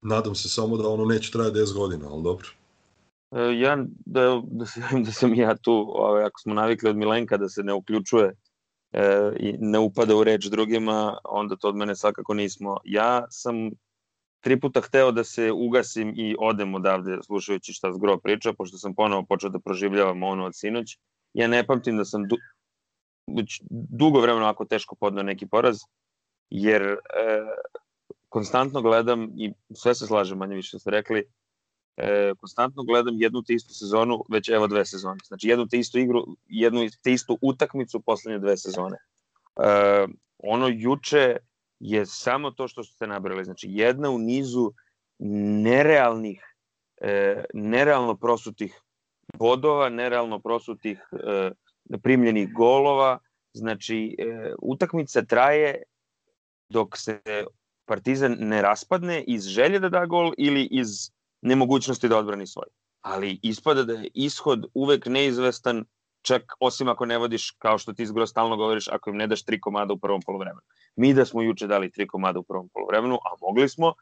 nadam 0.02 0.36
se 0.36 0.50
samo 0.50 0.78
da 0.78 0.88
ono 0.90 1.06
neće 1.06 1.32
trajati 1.32 1.58
10 1.58 1.74
godina, 1.74 2.10
ali 2.12 2.24
dobro. 2.24 2.48
E, 3.32 3.60
ja, 3.60 3.78
da, 4.06 4.42
da, 4.52 4.66
se, 4.66 4.82
da 5.06 5.12
sam 5.12 5.34
ja 5.34 5.56
tu, 5.56 5.72
ovaj, 5.96 6.24
ako 6.24 6.40
smo 6.40 6.54
navikli 6.54 6.90
od 6.90 6.98
Milenka 6.98 7.38
da 7.38 7.50
se 7.50 7.64
ne 7.64 7.74
uključuje 7.74 8.34
e, 8.92 9.32
i 9.40 9.56
ne 9.60 9.80
upada 9.80 10.16
u 10.16 10.24
reč 10.24 10.46
drugima, 10.46 11.18
onda 11.24 11.56
to 11.56 11.70
od 11.70 11.76
mene 11.76 11.96
svakako 11.96 12.34
nismo. 12.34 12.78
Ja 12.84 13.26
sam 13.30 13.56
tri 14.44 14.60
puta 14.60 14.82
hteo 14.82 15.12
da 15.12 15.24
se 15.24 15.52
ugasim 15.52 16.14
i 16.18 16.36
odem 16.40 16.76
odavde 16.76 17.18
slušajući 17.26 17.74
šta 17.74 17.94
zgro 17.94 18.18
priča, 18.18 18.54
pošto 18.54 18.78
sam 18.78 18.96
ponovo 18.96 19.26
počeo 19.30 19.50
da 19.50 19.60
proživljavam 19.60 20.24
ono 20.24 20.46
od 20.46 20.56
sinoć. 20.56 20.98
Ja 21.34 21.48
ne 21.48 21.68
pamtim 21.68 21.98
da 21.98 22.06
sam 22.06 22.28
već 23.28 23.62
dugo 23.70 24.20
vremena 24.20 24.50
ako 24.50 24.66
teško 24.66 24.96
podnao 24.96 25.24
neki 25.24 25.48
poraz, 25.48 25.80
jer 26.50 26.82
e, 26.84 26.98
konstantno 28.30 28.82
gledam 28.82 29.32
i 29.38 29.54
sve 29.74 29.96
se 29.96 30.08
slažem 30.08 30.38
manje 30.38 30.56
više 30.56 30.80
ste 30.80 30.92
rekli, 30.92 31.24
e, 31.98 32.34
konstantno 32.40 32.84
gledam 32.84 33.16
jednu 33.18 33.44
te 33.44 33.54
istu 33.54 33.74
sezonu 33.74 34.24
već 34.30 34.50
evo 34.50 34.68
dve 34.68 34.86
sezone. 34.86 35.20
Znači 35.26 35.48
jednu 35.48 35.68
te 35.68 35.80
istu 35.80 36.00
igru, 36.00 36.26
jednu 36.48 36.88
te 37.04 37.14
istu 37.14 37.38
utakmicu 37.42 38.00
poslednje 38.00 38.40
dve 38.40 38.58
sezone. 38.58 38.98
E, 39.58 40.08
ono 40.38 40.68
juče 40.68 41.38
je 41.80 42.06
samo 42.06 42.52
to 42.52 42.68
što 42.68 42.84
ste 42.84 43.08
nabrali. 43.08 43.46
Znači 43.46 43.68
jedna 43.70 44.10
u 44.10 44.20
nizu 44.20 44.72
nerealnih, 45.64 46.56
e, 47.02 47.44
nerealno 47.54 48.16
prosutih 48.16 48.82
bodova, 49.34 49.90
nerealno 49.90 50.40
prosutih 50.40 51.00
e, 51.12 51.52
primljenih 52.04 52.54
golova. 52.54 53.20
Znači, 53.54 54.16
e, 54.20 54.54
utakmica 54.62 55.22
traje 55.22 55.84
dok 56.70 56.98
se 56.98 57.22
Partizan 57.86 58.36
ne 58.40 58.62
raspadne 58.62 59.24
iz 59.28 59.48
želje 59.48 59.80
da 59.80 59.90
da 59.90 60.06
gol 60.06 60.34
ili 60.38 60.68
iz 60.72 61.12
nemogućnosti 61.42 62.08
da 62.08 62.18
odbrani 62.18 62.48
svoj. 62.48 62.68
Ali 63.02 63.40
ispada 63.42 63.84
da 63.84 63.94
je 63.94 64.10
ishod 64.14 64.66
uvek 64.74 65.06
neizvestan, 65.06 65.86
čak 66.22 66.54
osim 66.60 66.90
ako 66.90 67.06
ne 67.06 67.18
vodiš, 67.18 67.52
kao 67.52 67.78
što 67.78 67.94
ti 67.94 68.04
izgro 68.04 68.28
stalno 68.28 68.58
govoriš, 68.58 68.88
ako 68.88 69.10
im 69.10 69.18
ne 69.18 69.28
daš 69.28 69.44
tri 69.44 69.62
komada 69.62 69.94
u 69.94 69.98
prvom 69.98 70.22
polovremenu. 70.22 70.62
Mi 70.96 71.14
da 71.14 71.26
smo 71.26 71.42
juče 71.42 71.68
dali 71.68 71.92
tri 71.92 72.08
komada 72.08 72.40
u 72.40 72.44
prvom 72.44 72.70
polovremenu, 72.74 73.16
a 73.16 73.36
mogli 73.42 73.70
smo, 73.70 73.94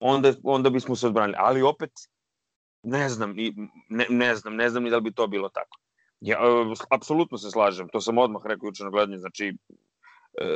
onda, 0.00 0.32
onda 0.42 0.70
bismo 0.70 0.96
se 0.96 1.06
odbranili. 1.06 1.36
Ali 1.38 1.62
opet, 1.62 1.90
ne 2.82 3.08
znam, 3.08 3.34
ne, 3.88 4.06
ne 4.10 4.34
znam, 4.34 4.56
ne 4.56 4.68
znam 4.70 4.82
ni 4.82 4.90
da 4.90 4.96
li 4.96 5.02
bi 5.02 5.14
to 5.14 5.26
bilo 5.26 5.48
tako. 5.48 5.78
Ja, 6.24 6.38
e, 6.38 6.74
apsolutno 6.90 7.38
se 7.38 7.50
slažem, 7.50 7.88
to 7.92 8.00
sam 8.00 8.18
odmah 8.18 8.42
rekao 8.46 8.66
juče 8.66 8.84
na 8.84 8.90
gledanju, 8.90 9.18
znači 9.18 9.56
e, 10.40 10.46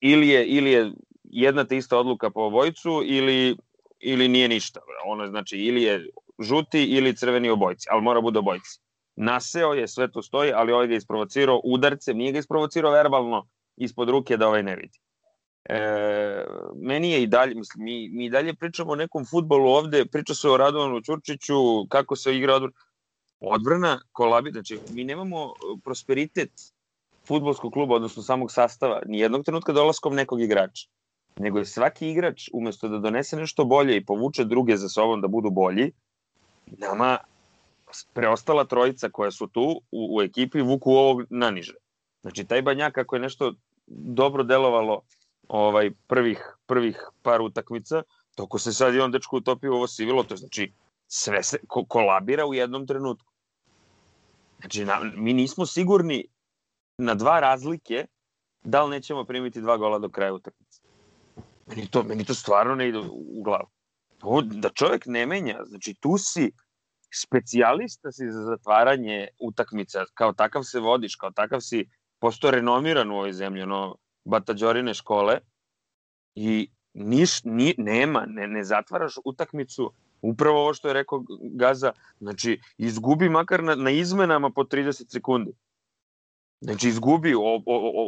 ili, 0.00 0.28
je, 0.28 0.46
ili 0.46 0.70
je 0.70 0.92
jedna 1.24 1.64
te 1.64 1.76
ista 1.76 1.98
odluka 1.98 2.30
po 2.30 2.40
obojcu 2.40 3.02
ili, 3.04 3.56
ili 3.98 4.28
nije 4.28 4.48
ništa. 4.48 4.80
Ono 5.06 5.26
znači 5.26 5.56
ili 5.58 5.82
je 5.82 6.06
žuti 6.38 6.84
ili 6.84 7.16
crveni 7.16 7.50
obojci, 7.50 7.88
ali 7.90 8.02
mora 8.02 8.20
bude 8.20 8.38
obojci. 8.38 8.80
Naseo 9.16 9.74
je, 9.74 9.88
sve 9.88 10.10
to 10.12 10.22
stoji, 10.22 10.52
ali 10.52 10.72
ovaj 10.72 10.86
ga 10.86 10.94
isprovocirao 10.94 11.60
udarcem, 11.64 12.16
nije 12.16 12.32
ga 12.32 12.38
isprovocirao 12.38 12.92
verbalno 12.92 13.48
ispod 13.76 14.08
ruke 14.08 14.36
da 14.36 14.48
ovaj 14.48 14.62
ne 14.62 14.76
vidi. 14.76 14.98
E, 15.64 15.80
meni 16.76 17.10
je 17.10 17.22
i 17.22 17.26
dalje, 17.26 17.54
mislim, 17.54 17.84
mi, 17.84 18.08
mi 18.08 18.30
dalje 18.30 18.54
pričamo 18.54 18.92
o 18.92 18.96
nekom 18.96 19.24
futbolu 19.24 19.70
ovde, 19.70 20.04
priča 20.04 20.34
se 20.34 20.48
o 20.48 20.56
Radovanu 20.56 21.00
Ćurčiću, 21.00 21.86
kako 21.88 22.16
se 22.16 22.36
igra 22.36 22.54
odbrana. 22.54 22.89
Odbrana 23.40 24.00
kolabi, 24.12 24.50
znači 24.50 24.78
mi 24.90 25.04
nemamo 25.04 25.52
prosperitet 25.84 26.50
futbolskog 27.26 27.72
kluba, 27.72 27.94
odnosno 27.94 28.22
samog 28.22 28.52
sastava, 28.52 29.02
ni 29.06 29.18
jednog 29.18 29.44
trenutka 29.44 29.72
dolaskom 29.72 30.14
nekog 30.14 30.42
igrača. 30.42 30.88
Nego 31.38 31.58
je 31.58 31.64
svaki 31.64 32.10
igrač, 32.10 32.48
umesto 32.52 32.88
da 32.88 32.98
donese 32.98 33.36
nešto 33.36 33.64
bolje 33.64 33.96
i 33.96 34.04
povuče 34.04 34.44
druge 34.44 34.76
za 34.76 34.88
sobom 34.88 35.20
da 35.20 35.28
budu 35.28 35.50
bolji, 35.50 35.92
nama 36.66 37.18
preostala 38.12 38.64
trojica 38.64 39.08
koja 39.08 39.30
su 39.30 39.46
tu 39.46 39.80
u, 39.90 40.16
u 40.16 40.22
ekipi 40.22 40.60
vuku 40.60 40.92
ovog 40.92 41.22
naniže. 41.30 41.74
Znači, 42.22 42.44
taj 42.44 42.62
Banjak, 42.62 42.98
ako 42.98 43.16
je 43.16 43.20
nešto 43.20 43.54
dobro 43.86 44.42
delovalo 44.42 45.00
ovaj 45.48 45.90
prvih 46.06 46.56
prvih 46.66 46.98
par 47.22 47.42
utakmica, 47.42 48.02
toko 48.34 48.58
se 48.58 48.72
sad 48.72 48.94
i 48.94 49.00
on 49.00 49.10
dečko 49.10 49.36
utopio 49.36 49.74
ovo 49.74 49.86
sivilo, 49.86 50.22
to 50.22 50.36
znači 50.36 50.72
sve 51.06 51.42
se 51.42 51.58
ko, 51.68 51.84
kolabira 51.84 52.46
u 52.46 52.54
jednom 52.54 52.86
trenutku. 52.86 53.29
Znači, 54.60 54.84
na, 54.84 55.00
mi 55.16 55.32
nismo 55.32 55.66
sigurni 55.66 56.24
na 56.98 57.14
dva 57.14 57.40
razlike 57.40 58.06
da 58.64 58.84
li 58.84 58.90
nećemo 58.90 59.24
primiti 59.24 59.60
dva 59.60 59.76
gola 59.76 59.98
do 59.98 60.08
kraja 60.08 60.34
utakmice. 60.34 60.80
Meni 61.66 61.86
to, 61.90 62.02
meni 62.02 62.24
to 62.24 62.34
stvarno 62.34 62.74
ne 62.74 62.88
ide 62.88 62.98
u 62.98 63.42
glavu. 63.42 63.68
To, 64.18 64.42
da 64.42 64.68
čovek 64.68 65.06
ne 65.06 65.26
menja, 65.26 65.58
znači 65.64 65.94
tu 65.94 66.18
si 66.18 66.52
specijalista 67.14 68.12
si 68.12 68.30
za 68.30 68.42
zatvaranje 68.42 69.28
utakmica, 69.38 70.04
kao 70.14 70.32
takav 70.32 70.62
se 70.62 70.80
vodiš, 70.80 71.16
kao 71.16 71.30
takav 71.30 71.60
si 71.60 71.88
posto 72.18 72.50
renomiran 72.50 73.10
u 73.10 73.14
ovoj 73.14 73.32
zemlji, 73.32 73.62
ono, 73.62 73.96
Batađorine 74.24 74.94
škole 74.94 75.38
i 76.34 76.70
niš, 76.94 77.44
ni, 77.44 77.74
nema, 77.78 78.24
ne, 78.26 78.46
ne 78.46 78.64
zatvaraš 78.64 79.14
utakmicu 79.24 79.92
upravo 80.22 80.60
ovo 80.60 80.74
što 80.74 80.88
je 80.88 80.94
rekao 80.94 81.24
Gaza, 81.42 81.92
znači 82.20 82.60
izgubi 82.78 83.28
makar 83.28 83.62
na, 83.62 83.74
na 83.74 83.90
izmenama 83.90 84.50
po 84.50 84.64
30 84.64 85.12
sekundi. 85.12 85.52
Znači 86.60 86.88
izgubi, 86.88 87.34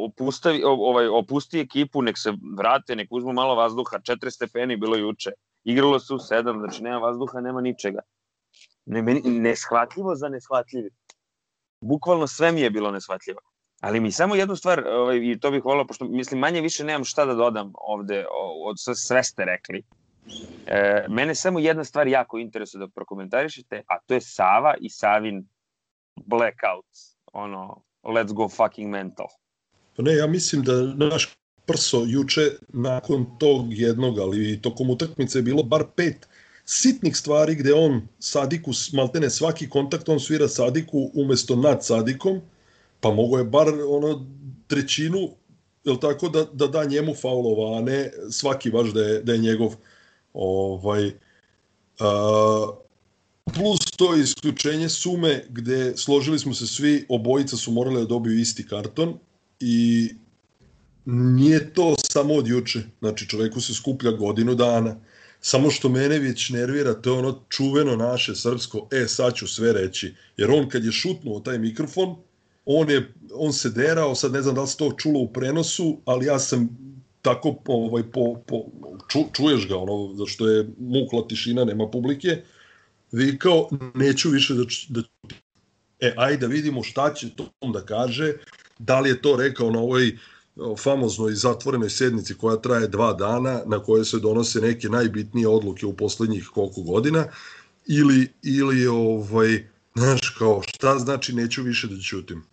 opustavi, 0.07 0.63
ovaj, 0.65 1.07
opusti 1.07 1.59
ekipu, 1.59 2.01
nek 2.01 2.17
se 2.17 2.33
vrate, 2.57 2.95
nek 2.95 3.07
uzmu 3.11 3.33
malo 3.33 3.55
vazduha, 3.55 3.99
4 3.99 4.31
stepeni 4.31 4.77
bilo 4.77 4.95
juče. 4.95 5.31
Igralo 5.63 5.99
se 5.99 6.13
u 6.13 6.17
7, 6.17 6.59
znači 6.59 6.83
nema 6.83 6.97
vazduha, 6.97 7.41
nema 7.41 7.61
ničega. 7.61 7.99
Ne, 8.85 9.01
meni, 9.01 9.21
neshvatljivo 9.25 10.15
za 10.15 10.29
neshvatljivi. 10.29 10.89
Bukvalno 11.81 12.27
sve 12.27 12.51
mi 12.51 12.61
je 12.61 12.69
bilo 12.69 12.91
neshvatljivo. 12.91 13.39
Ali 13.81 13.99
mi 13.99 14.11
samo 14.11 14.35
jednu 14.35 14.55
stvar, 14.55 14.87
ovaj, 14.87 15.17
i 15.17 15.39
to 15.39 15.51
bih 15.51 15.65
volao, 15.65 15.87
pošto 15.87 16.05
mislim 16.05 16.39
manje 16.39 16.61
više 16.61 16.83
nemam 16.83 17.03
šta 17.03 17.25
da 17.25 17.33
dodam 17.33 17.73
ovde, 17.75 18.25
od 18.65 18.75
sve 18.95 19.23
ste 19.23 19.45
rekli. 19.45 19.83
E, 20.67 21.05
mene 21.09 21.35
samo 21.35 21.59
jedna 21.59 21.83
stvar 21.83 22.07
jako 22.07 22.39
interesuje 22.39 22.79
da 22.79 22.87
prokomentarišete, 22.87 23.83
a 23.87 23.99
to 24.05 24.13
je 24.13 24.21
Sava 24.21 24.75
i 24.81 24.89
Savin 24.89 25.45
blackouts. 26.15 27.17
Ono, 27.33 27.83
let's 28.03 28.33
go 28.33 28.49
fucking 28.49 28.91
mental. 28.91 29.27
Pa 29.97 30.03
ne, 30.03 30.15
ja 30.15 30.27
mislim 30.27 30.63
da 30.63 30.81
naš 30.81 31.37
prso 31.65 32.03
juče 32.07 32.41
nakon 32.67 33.25
tog 33.39 33.65
jednog, 33.69 34.19
ali 34.19 34.61
tokom 34.61 34.89
utakmice 34.89 35.37
je 35.37 35.43
bilo 35.43 35.63
bar 35.63 35.83
pet 35.95 36.27
sitnih 36.65 37.17
stvari 37.17 37.55
gde 37.55 37.73
on 37.73 38.01
Sadiku, 38.19 38.71
maltene 38.93 39.29
svaki 39.29 39.69
kontakt 39.69 40.09
on 40.09 40.19
svira 40.19 40.47
Sadiku 40.47 41.11
umesto 41.13 41.55
nad 41.55 41.85
Sadikom, 41.85 42.41
pa 42.99 43.11
mogo 43.11 43.37
je 43.37 43.43
bar 43.43 43.67
ono 43.87 44.25
trećinu 44.67 45.29
jel 45.83 45.97
tako 45.99 46.29
da, 46.29 46.45
da 46.53 46.67
da 46.67 46.85
njemu 46.85 47.13
faulova, 47.15 47.77
a 47.77 47.81
ne 47.81 48.11
svaki 48.31 48.71
baš 48.71 48.93
da 48.93 49.01
je, 49.01 49.21
da 49.21 49.33
je 49.33 49.37
njegov 49.37 49.75
ovaj 50.33 51.11
a, 51.99 52.67
plus 53.53 53.79
to 53.97 54.15
isključenje 54.15 54.89
sume 54.89 55.45
gde 55.49 55.97
složili 55.97 56.39
smo 56.39 56.53
se 56.53 56.67
svi, 56.67 57.05
obojica 57.09 57.57
su 57.57 57.71
morali 57.71 58.01
da 58.01 58.05
dobiju 58.05 58.39
isti 58.39 58.67
karton 58.67 59.13
i 59.59 60.09
nije 61.05 61.73
to 61.73 61.95
samo 62.11 62.33
od 62.33 62.47
juče, 62.47 62.81
znači 62.99 63.27
čoveku 63.27 63.61
se 63.61 63.73
skuplja 63.73 64.11
godinu 64.11 64.55
dana, 64.55 64.95
samo 65.41 65.71
što 65.71 65.89
mene 65.89 66.19
već 66.19 66.49
nervira, 66.49 66.93
to 66.93 67.09
je 67.13 67.19
ono 67.19 67.39
čuveno 67.49 67.95
naše 67.95 68.35
srpsko, 68.35 68.87
e 68.91 69.07
sad 69.07 69.35
ću 69.35 69.47
sve 69.47 69.73
reći, 69.73 70.15
jer 70.37 70.51
on 70.51 70.69
kad 70.69 70.85
je 70.85 70.91
šutnuo 70.91 71.39
taj 71.39 71.59
mikrofon, 71.59 72.15
on, 72.65 72.89
je, 72.89 73.13
on 73.33 73.53
se 73.53 73.69
derao, 73.69 74.15
sad 74.15 74.31
ne 74.31 74.41
znam 74.41 74.55
da 74.55 74.61
li 74.61 74.67
se 74.67 74.77
to 74.77 74.91
čulo 74.97 75.19
u 75.19 75.33
prenosu, 75.33 75.97
ali 76.05 76.25
ja 76.25 76.39
sam 76.39 76.69
tako 77.23 77.55
ovaj, 77.65 78.03
po, 78.03 78.35
po, 78.47 78.65
ču, 79.09 79.19
čuješ 79.33 79.67
ga, 79.67 79.77
ono, 79.77 80.13
zašto 80.15 80.47
je 80.47 80.67
mukla 80.79 81.27
tišina, 81.27 81.65
nema 81.65 81.87
publike, 81.91 82.43
vikao, 83.11 83.69
neću 83.95 84.29
više 84.29 84.53
da, 84.53 84.63
da 84.89 85.01
E, 86.03 86.13
ajde 86.17 86.47
vidimo 86.47 86.83
šta 86.83 87.13
će 87.13 87.29
to 87.35 87.49
da 87.73 87.85
kaže, 87.85 88.33
da 88.79 88.99
li 88.99 89.09
je 89.09 89.21
to 89.21 89.35
rekao 89.35 89.71
na 89.71 89.79
ovoj 89.79 90.17
famoznoj 90.79 91.33
zatvorenoj 91.33 91.89
sednici 91.89 92.35
koja 92.37 92.57
traje 92.57 92.87
dva 92.87 93.13
dana, 93.13 93.61
na 93.65 93.79
kojoj 93.79 94.05
se 94.05 94.19
donose 94.19 94.61
neke 94.61 94.89
najbitnije 94.89 95.47
odluke 95.47 95.85
u 95.85 95.93
poslednjih 95.93 96.49
koliko 96.53 96.81
godina, 96.81 97.25
ili, 97.87 98.27
ili 98.43 98.87
ovaj, 98.87 99.67
znaš, 99.95 100.29
kao, 100.29 100.61
šta 100.67 100.99
znači 100.99 101.33
neću 101.35 101.63
više 101.63 101.87
da 101.87 101.99
ćutim. 101.99 102.43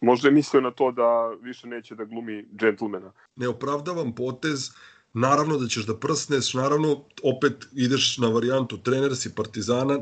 Možda 0.00 0.28
je 0.28 0.32
mislio 0.32 0.60
na 0.60 0.70
to 0.70 0.92
da 0.92 1.36
više 1.42 1.66
neće 1.66 1.94
da 1.94 2.04
glumi 2.04 2.46
džentlmena. 2.56 3.12
Ne 3.36 3.48
opravdavam 3.48 4.14
potez, 4.14 4.70
naravno 5.12 5.56
da 5.58 5.68
ćeš 5.68 5.86
da 5.86 5.96
prsneš, 5.96 6.54
naravno 6.54 7.04
opet 7.22 7.66
ideš 7.72 8.18
na 8.18 8.28
varijantu 8.28 8.78
trener 8.78 9.16
si 9.16 9.34
Partizana, 9.34 9.98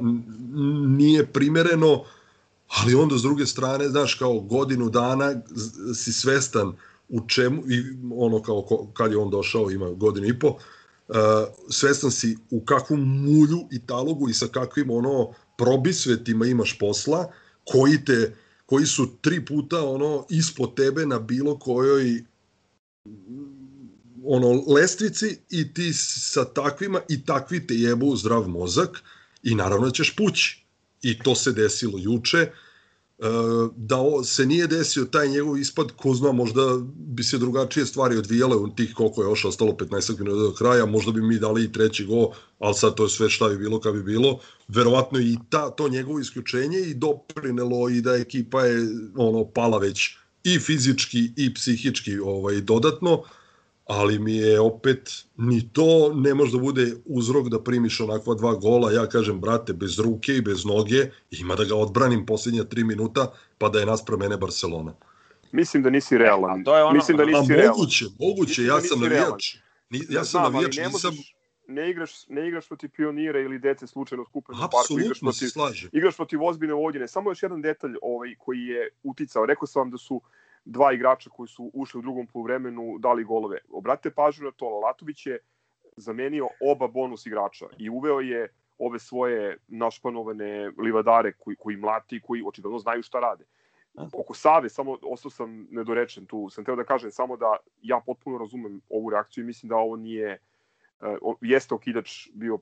nije 0.86 1.26
primereno, 1.26 2.04
ali 2.68 2.94
onda 2.94 3.18
s 3.18 3.22
druge 3.22 3.46
strane, 3.46 3.88
znaš, 3.88 4.14
kao 4.14 4.40
godinu 4.40 4.90
dana 4.90 5.34
si 5.94 6.12
svestan 6.12 6.72
u 7.08 7.28
čemu, 7.28 7.62
i 7.68 7.84
ono 8.16 8.42
kao 8.42 8.88
kad 8.94 9.12
je 9.12 9.18
on 9.18 9.30
došao, 9.30 9.70
ima 9.70 9.90
godinu 9.90 10.26
i 10.26 10.38
po, 10.38 10.48
uh, 10.48 11.16
svestan 11.70 12.10
si 12.10 12.36
u 12.50 12.64
kakvom 12.64 13.00
mulju 13.00 13.68
i 13.72 13.86
talogu 13.86 14.28
i 14.28 14.34
sa 14.34 14.46
kakvim 14.46 14.90
ono 14.90 15.30
probisvetima 15.58 16.46
imaš 16.46 16.78
posla, 16.78 17.32
koji 17.64 18.04
te 18.04 18.36
koji 18.66 18.86
su 18.86 19.08
tri 19.20 19.44
puta 19.44 19.84
ono 19.84 20.26
ispod 20.30 20.74
tebe 20.74 21.06
na 21.06 21.18
bilo 21.18 21.58
kojoj 21.58 22.24
ono 24.24 24.64
lestvici 24.74 25.38
i 25.50 25.74
ti 25.74 25.92
sa 25.92 26.44
takvima 26.44 27.00
i 27.08 27.24
takvi 27.24 27.66
te 27.66 27.74
jebu 27.74 28.16
zdrav 28.16 28.48
mozak 28.48 29.02
i 29.42 29.54
naravno 29.54 29.86
da 29.86 29.92
ćeš 29.92 30.16
pući. 30.16 30.62
I 31.02 31.18
to 31.18 31.34
se 31.34 31.52
desilo 31.52 31.98
juče. 31.98 32.50
Da 33.76 33.96
se 34.24 34.46
nije 34.46 34.66
desio 34.66 35.04
taj 35.04 35.28
njegov 35.28 35.58
ispad, 35.58 35.92
ko 35.96 36.14
zna, 36.14 36.32
možda 36.32 36.60
bi 36.96 37.22
se 37.24 37.38
drugačije 37.38 37.86
stvari 37.86 38.16
odvijale 38.16 38.56
u 38.56 38.68
tih 38.68 38.94
koliko 38.94 39.22
je 39.22 39.26
još 39.26 39.44
ostalo 39.44 39.72
15 39.72 40.18
minuta 40.18 40.42
do 40.42 40.54
kraja, 40.58 40.86
možda 40.86 41.12
bi 41.12 41.22
mi 41.22 41.38
dali 41.38 41.64
i 41.64 41.72
treći 41.72 42.04
go, 42.04 42.30
ali 42.58 42.74
sad 42.74 42.94
to 42.94 43.02
je 43.02 43.08
sve 43.08 43.30
šta 43.30 43.48
bi 43.48 43.58
bilo 43.58 43.80
kad 43.80 43.94
bi 43.94 44.02
bilo. 44.02 44.38
Verovatno 44.68 45.20
i 45.20 45.36
ta, 45.50 45.70
to 45.70 45.88
njegovo 45.88 46.18
isključenje 46.18 46.78
i 46.78 46.94
doprinelo 46.94 47.88
i 47.88 48.00
da 48.00 48.14
ekipa 48.14 48.64
je 48.64 48.88
ono 49.16 49.44
pala 49.44 49.78
već 49.78 50.16
i 50.44 50.58
fizički 50.58 51.32
i 51.36 51.54
psihički 51.54 52.18
ovaj 52.18 52.60
dodatno 52.60 53.22
ali 53.86 54.18
mi 54.18 54.36
je 54.36 54.60
opet 54.60 55.24
ni 55.36 55.68
to 55.72 56.12
ne 56.14 56.34
može 56.34 56.52
da 56.52 56.58
bude 56.58 56.92
uzrok 57.04 57.48
da 57.48 57.62
primiš 57.62 58.00
onakva 58.00 58.34
dva 58.34 58.54
gola. 58.54 58.92
Ja 58.92 59.06
kažem, 59.06 59.40
brate, 59.40 59.72
bez 59.72 59.98
ruke 59.98 60.32
i 60.36 60.42
bez 60.42 60.64
noge, 60.64 61.10
ima 61.30 61.54
da 61.54 61.64
ga 61.64 61.74
odbranim 61.76 62.26
posljednja 62.26 62.64
tri 62.64 62.84
minuta, 62.84 63.32
pa 63.58 63.68
da 63.68 63.78
je 63.78 63.86
nas 63.86 64.02
mene 64.18 64.36
Barcelona. 64.36 64.94
Mislim 65.52 65.82
da 65.82 65.90
nisi 65.90 66.18
realan. 66.18 66.60
E, 66.60 66.64
to 66.64 66.76
je 66.76 66.82
ono, 66.84 66.94
Mislim 66.94 67.16
da 67.16 67.24
nisi 67.24 67.52
a, 67.52 67.56
realan. 67.56 67.78
moguće, 67.78 68.04
moguće, 68.18 68.62
ja 68.62 68.74
da 68.74 68.80
sam 68.80 69.00
navijač. 69.00 69.56
Ni, 69.90 70.00
ja 70.08 70.24
sam 70.24 70.40
Znam, 70.40 70.52
navijač, 70.52 70.76
ne 70.76 70.86
nisam... 70.86 71.12
možeš- 71.14 71.36
ne 71.68 71.90
igraš, 71.90 72.28
ne 72.28 72.48
igraš 72.48 72.68
protiv 72.68 72.90
pionira 72.96 73.40
ili 73.40 73.58
dece 73.58 73.86
slučajno 73.86 74.24
skupljeno 74.24 74.58
u 74.58 74.70
parku, 74.70 74.92
igraš 74.92 75.10
Apsolutno 75.10 75.32
se 75.32 75.46
protiv, 75.54 75.88
igraš 75.92 76.16
protiv 76.16 76.44
ozbiljne 76.44 76.74
Vojvodine. 76.74 77.08
Samo 77.08 77.30
još 77.30 77.42
jedan 77.42 77.62
detalj 77.62 77.94
ovaj, 78.02 78.34
koji 78.38 78.60
je 78.60 78.90
uticao. 79.02 79.46
Rekao 79.46 79.66
sam 79.66 79.80
vam 79.80 79.90
da 79.90 79.98
su 79.98 80.20
dva 80.66 80.92
igrača 80.92 81.30
koji 81.30 81.48
su 81.48 81.70
ušli 81.74 81.98
u 81.98 82.02
drugom 82.02 82.26
poluvremenu 82.26 82.98
dali 82.98 83.24
golove. 83.24 83.58
Obratite 83.70 84.10
pažnju 84.10 84.44
na 84.44 84.50
to, 84.50 84.68
Lalatović 84.68 85.26
je 85.26 85.38
zamenio 85.96 86.48
oba 86.60 86.88
bonus 86.88 87.26
igrača 87.26 87.66
i 87.78 87.90
uveo 87.90 88.20
je 88.20 88.48
ove 88.78 88.98
svoje 88.98 89.56
našpanovane 89.68 90.70
livadare 90.78 91.32
koji, 91.32 91.56
koji 91.56 91.76
mlati, 91.76 92.20
koji 92.20 92.42
očigledno 92.46 92.78
znaju 92.78 93.02
šta 93.02 93.20
rade. 93.20 93.44
Oko 94.12 94.34
Save, 94.34 94.68
samo 94.68 94.98
ostao 95.02 95.30
sam 95.30 95.66
nedorečen 95.70 96.26
tu, 96.26 96.50
sam 96.50 96.64
teo 96.64 96.76
da 96.76 96.84
kažem 96.84 97.10
samo 97.10 97.36
da 97.36 97.56
ja 97.82 98.00
potpuno 98.06 98.38
razumem 98.38 98.80
ovu 98.90 99.10
reakciju 99.10 99.44
i 99.44 99.46
mislim 99.46 99.68
da 99.68 99.76
ovo 99.76 99.96
nije, 99.96 100.38
uh, 101.00 101.34
jeste 101.40 101.74
okidač 101.74 102.28
bio 102.34 102.58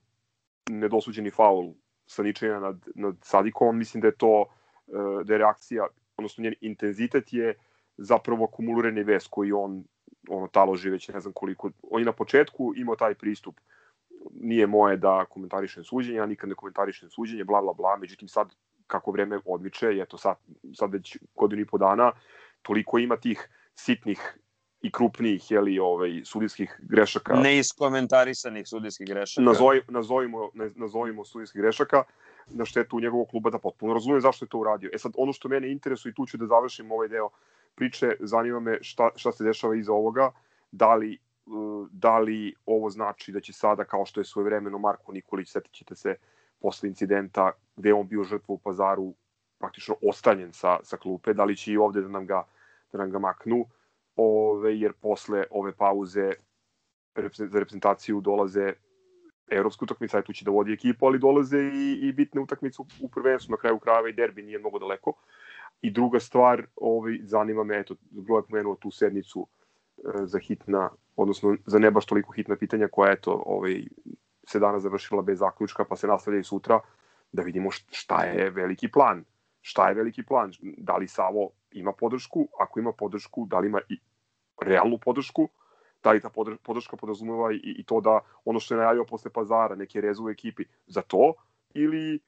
nedosuđeni 0.70 1.30
faul 1.30 1.72
Saničenja 2.06 2.60
nad, 2.60 2.88
nad 2.94 3.16
Sadikom, 3.22 3.78
mislim 3.78 4.00
da 4.00 4.08
je 4.08 4.16
to, 4.16 4.44
uh, 4.86 5.22
da 5.24 5.32
je 5.32 5.38
reakcija, 5.38 5.86
odnosno 6.16 6.42
njen 6.42 6.54
intenzitet 6.60 7.32
je 7.32 7.54
zapravo 7.96 8.44
akumulirani 8.44 9.02
ves 9.02 9.26
koji 9.26 9.52
on 9.52 9.84
ono 10.28 10.48
taloži 10.48 10.90
već 10.90 11.08
ne 11.08 11.20
znam 11.20 11.32
koliko. 11.32 11.70
On 11.90 12.00
je 12.00 12.06
na 12.06 12.12
početku 12.12 12.72
imao 12.76 12.96
taj 12.96 13.14
pristup 13.14 13.60
nije 14.40 14.66
moje 14.66 14.96
da 14.96 15.24
komentarišem 15.24 15.84
suđenje, 15.84 16.16
ja 16.16 16.26
nikad 16.26 16.48
ne 16.48 16.54
komentarišem 16.54 17.10
suđenje, 17.10 17.44
bla, 17.44 17.60
bla, 17.62 17.72
bla, 17.72 17.96
međutim 17.96 18.28
sad 18.28 18.54
kako 18.86 19.10
vreme 19.10 19.40
odmiče, 19.44 19.94
i 19.94 20.00
eto 20.00 20.18
sad, 20.18 20.36
sad 20.74 20.92
već 20.92 21.18
godinu 21.34 21.62
i 21.62 21.66
po 21.66 21.78
dana, 21.78 22.12
toliko 22.62 22.98
ima 22.98 23.16
tih 23.16 23.48
sitnih 23.74 24.38
i 24.82 24.92
krupnijih 24.92 25.50
jeli, 25.50 25.78
ovaj, 25.78 26.20
sudijskih 26.24 26.80
grešaka. 26.82 27.34
Neiskomentarisaninih 27.34 28.68
sudijskih 28.68 29.06
grešaka. 29.06 29.44
Nazovi, 29.44 29.82
nazovimo, 29.88 30.50
ne, 30.54 30.70
nazovimo 30.76 31.24
sudijskih 31.24 31.60
grešaka 31.62 32.02
na 32.46 32.64
štetu 32.64 33.00
njegovog 33.00 33.28
kluba 33.28 33.50
da 33.50 33.58
potpuno 33.58 33.94
razumem 33.94 34.20
zašto 34.20 34.44
je 34.44 34.48
to 34.48 34.58
uradio. 34.58 34.90
E 34.92 34.98
sad, 34.98 35.12
ono 35.16 35.32
što 35.32 35.48
mene 35.48 35.72
interesuje 35.72 36.10
i 36.10 36.14
tu 36.14 36.26
ću 36.26 36.36
da 36.36 36.46
završim 36.46 36.92
ovaj 36.92 37.08
deo 37.08 37.30
priče, 37.74 38.16
zanima 38.20 38.60
me 38.60 38.78
šta, 38.82 39.10
šta 39.16 39.32
se 39.32 39.44
dešava 39.44 39.76
iza 39.76 39.92
ovoga, 39.92 40.30
da 40.72 40.94
li, 40.94 41.18
uh, 41.46 41.88
da 41.90 42.18
li 42.18 42.54
ovo 42.66 42.90
znači 42.90 43.32
da 43.32 43.40
će 43.40 43.52
sada, 43.52 43.84
kao 43.84 44.06
što 44.06 44.20
je 44.20 44.24
svoje 44.24 44.44
vremeno 44.44 44.78
Marko 44.78 45.12
Nikolić, 45.12 45.48
setit 45.52 45.72
ćete 45.72 45.94
se 45.94 46.16
posle 46.60 46.88
incidenta 46.88 47.52
gde 47.76 47.88
je 47.88 47.94
on 47.94 48.08
bio 48.08 48.24
žrtva 48.24 48.54
u 48.54 48.58
pazaru, 48.58 49.14
praktično 49.58 49.96
ostanjen 50.02 50.52
sa, 50.52 50.78
sa 50.82 50.96
klupe, 50.96 51.34
da 51.34 51.44
li 51.44 51.56
će 51.56 51.72
i 51.72 51.76
ovde 51.76 52.00
da 52.00 52.08
nam 52.08 52.26
ga, 52.26 52.44
da 52.92 52.98
nam 52.98 53.10
ga 53.10 53.18
maknu, 53.18 53.66
ove, 54.16 54.78
jer 54.78 54.92
posle 54.92 55.44
ove 55.50 55.72
pauze 55.72 56.32
za 57.14 57.58
reprezentaciju 57.58 58.20
dolaze 58.20 58.72
evropska 59.50 59.84
utakmica, 59.84 60.22
tu 60.22 60.32
će 60.32 60.44
da 60.44 60.50
vodi 60.50 60.72
ekipu, 60.72 61.06
ali 61.06 61.18
dolaze 61.18 61.58
i, 61.58 61.98
i 62.02 62.12
bitne 62.12 62.40
utakmice 62.40 62.82
u, 62.82 62.86
u 63.00 63.08
prvenstvu, 63.08 63.52
na 63.52 63.56
kraju 63.56 63.78
krajeva 63.78 64.08
i 64.08 64.12
derbi 64.12 64.42
nije 64.42 64.58
mnogo 64.58 64.78
daleko. 64.78 65.12
I 65.84 65.90
druga 65.90 66.20
stvar, 66.20 66.66
ovaj, 66.76 67.18
zanima 67.22 67.64
me, 67.64 67.78
eto, 67.78 67.94
Glo 68.10 68.38
je 68.38 68.46
pomenuo 68.48 68.76
tu 68.80 68.90
sednicu 68.90 69.46
e, 69.98 70.26
za 70.26 70.38
hitna, 70.38 70.90
odnosno 71.16 71.56
za 71.66 71.78
ne 71.78 71.90
baš 71.90 72.06
toliko 72.06 72.32
hitna 72.32 72.56
pitanja 72.56 72.88
koja, 72.92 73.12
eto, 73.12 73.42
ovaj, 73.46 73.82
se 74.48 74.58
danas 74.58 74.82
završila 74.82 75.22
bez 75.22 75.38
zaključka, 75.38 75.84
pa 75.84 75.96
se 75.96 76.06
nastavlja 76.06 76.40
i 76.40 76.44
sutra, 76.44 76.80
da 77.32 77.42
vidimo 77.42 77.70
št- 77.70 77.92
šta 77.92 78.22
je 78.24 78.50
veliki 78.50 78.88
plan. 78.88 79.24
Šta 79.60 79.88
je 79.88 79.94
veliki 79.94 80.22
plan? 80.22 80.52
Da 80.60 80.96
li 80.96 81.08
Savo 81.08 81.50
ima 81.72 81.92
podršku? 81.92 82.48
Ako 82.60 82.80
ima 82.80 82.92
podršku, 82.92 83.46
da 83.50 83.58
li 83.58 83.68
ima 83.68 83.80
i 83.88 84.00
realnu 84.62 84.98
podršku? 84.98 85.48
Da 86.02 86.12
li 86.12 86.20
ta 86.20 86.28
podr- 86.28 86.56
podrška 86.56 86.96
podrazumeva 86.96 87.52
i, 87.52 87.60
i 87.78 87.84
to 87.84 88.00
da 88.00 88.20
ono 88.44 88.60
što 88.60 88.74
je 88.74 88.78
najavio 88.78 89.04
posle 89.04 89.30
pazara, 89.30 89.74
neke 89.74 90.00
reze 90.00 90.22
u 90.22 90.30
ekipi, 90.30 90.64
za 90.86 91.02
to? 91.02 91.34
Ili 91.74 92.20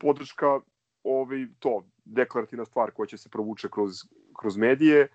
podrška 0.00 0.60
ovaj, 1.04 1.46
to, 1.58 1.84
deklarativna 2.04 2.64
stvar 2.64 2.90
koja 2.90 3.06
će 3.06 3.18
se 3.18 3.28
provuče 3.28 3.68
kroz, 3.70 3.92
kroz 4.38 4.56
medije, 4.56 5.08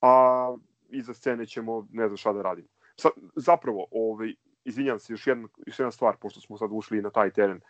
a 0.00 0.56
iza 0.90 1.14
scene 1.14 1.46
ćemo 1.46 1.86
ne 1.92 2.06
znam 2.08 2.16
šta 2.16 2.32
da 2.32 2.42
radimo. 2.42 2.68
Sa, 2.96 3.08
zapravo, 3.36 3.86
ovaj, 3.90 4.34
izvinjam 4.64 4.98
se, 4.98 5.12
još 5.12 5.26
jedna, 5.26 5.48
još 5.66 5.78
jedna 5.78 5.90
stvar, 5.90 6.16
pošto 6.16 6.40
smo 6.40 6.58
sad 6.58 6.70
ušli 6.72 7.02
na 7.02 7.10
taj 7.10 7.30
teren, 7.30 7.60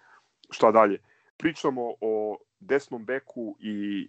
šta 0.50 0.70
dalje. 0.70 0.98
Pričamo 1.36 1.94
o 2.00 2.38
desnom 2.60 3.04
beku 3.04 3.56
i 3.60 4.08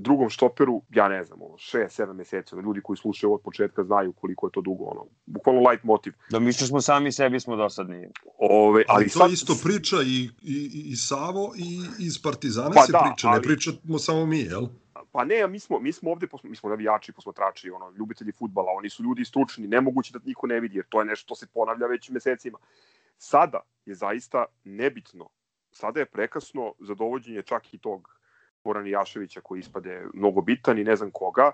drugom 0.00 0.30
štoperu, 0.30 0.82
ja 0.90 1.08
ne 1.08 1.24
znam, 1.24 1.42
ono, 1.42 1.54
6-7 1.54 2.12
meseci, 2.12 2.54
ono, 2.54 2.62
ljudi 2.62 2.80
koji 2.82 2.96
slušaju 2.96 3.34
od 3.34 3.40
početka 3.40 3.84
znaju 3.84 4.12
koliko 4.12 4.46
je 4.46 4.50
to 4.52 4.60
dugo, 4.60 4.84
ono, 4.84 5.06
bukvalno 5.26 5.70
light 5.70 5.84
motiv. 5.84 6.12
Da 6.30 6.38
mi 6.38 6.52
što 6.52 6.66
smo 6.66 6.80
sami 6.80 7.12
sebi 7.12 7.40
smo 7.40 7.56
dosadni. 7.56 7.96
Ali 7.96 8.08
Ove, 8.38 8.84
ali 8.88 9.08
to 9.08 9.18
sad, 9.18 9.30
isto 9.30 9.54
priča 9.64 9.96
i, 10.02 10.28
i, 10.42 10.82
i 10.86 10.96
Savo 10.96 11.52
i 11.56 11.80
iz 11.98 12.22
Partizana 12.22 12.70
Pa 12.74 12.82
se 12.82 12.92
da, 12.92 12.98
priča, 12.98 13.28
ne 13.28 13.34
ali- 13.34 13.42
pričamo 13.42 13.98
samo 13.98 14.26
mi, 14.26 14.38
jel? 14.38 14.66
Pa 15.12 15.24
ne, 15.24 15.46
mi 15.48 15.58
smo, 15.58 15.78
mi 15.78 15.92
smo 15.92 16.10
ovde, 16.10 16.26
mi 16.42 16.56
smo 16.56 16.68
navijači, 16.68 17.12
posmatrači, 17.12 17.70
ono, 17.70 17.90
ljubitelji 17.90 18.32
futbala, 18.32 18.72
oni 18.76 18.90
su 18.90 19.02
ljudi 19.02 19.24
stručni, 19.24 19.66
nemoguće 19.66 20.12
da 20.12 20.18
niko 20.24 20.46
ne 20.46 20.60
vidi, 20.60 20.76
jer 20.76 20.84
to 20.88 21.00
je 21.00 21.04
nešto 21.04 21.22
što 21.22 21.34
se 21.34 21.46
ponavlja 21.54 21.86
već 21.86 22.10
mesecima. 22.10 22.58
Sada 23.18 23.60
je 23.86 23.94
zaista 23.94 24.44
nebitno, 24.64 25.28
sada 25.70 26.00
je 26.00 26.06
prekasno 26.06 26.74
za 26.80 26.94
dovođenje 26.94 27.42
čak 27.42 27.74
i 27.74 27.78
tog 27.78 28.13
Goran 28.64 28.86
Jaševića 28.86 29.40
koji 29.40 29.60
ispade 29.60 30.06
mnogo 30.14 30.40
bitan 30.40 30.78
i 30.78 30.84
ne 30.84 30.96
znam 30.96 31.10
koga. 31.10 31.50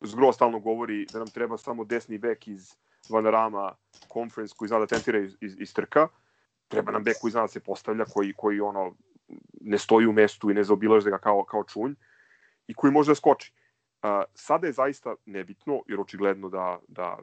Zgro 0.00 0.32
stalno 0.32 0.58
govori 0.58 1.06
da 1.12 1.18
nam 1.18 1.28
treba 1.28 1.58
samo 1.58 1.84
desni 1.84 2.18
bek 2.18 2.48
iz 2.48 2.74
Vanarama 3.08 3.74
Conference 4.12 4.54
koji 4.58 4.68
zna 4.68 4.78
da 4.78 4.86
tentira 4.86 5.18
iz, 5.18 5.36
iz, 5.40 5.56
iz 5.60 5.74
trka. 5.74 6.08
Treba 6.68 6.92
nam 6.92 7.04
bek 7.04 7.16
koji 7.20 7.30
zna 7.30 7.40
da 7.40 7.48
se 7.48 7.60
postavlja, 7.60 8.04
koji, 8.04 8.32
koji 8.36 8.60
ono 8.60 8.94
ne 9.60 9.78
stoji 9.78 10.06
u 10.06 10.12
mestu 10.12 10.50
i 10.50 10.54
ne 10.54 10.64
zaobilaže 10.64 11.10
ga 11.10 11.18
kao, 11.18 11.44
kao 11.44 11.64
čunj 11.64 11.94
i 12.66 12.74
koji 12.74 12.92
može 12.92 13.10
da 13.10 13.14
skoči. 13.14 13.52
Uh, 14.02 14.22
sada 14.34 14.66
je 14.66 14.72
zaista 14.72 15.14
nebitno, 15.26 15.82
jer 15.86 16.00
očigledno 16.00 16.48
da, 16.48 16.78
da 16.88 17.18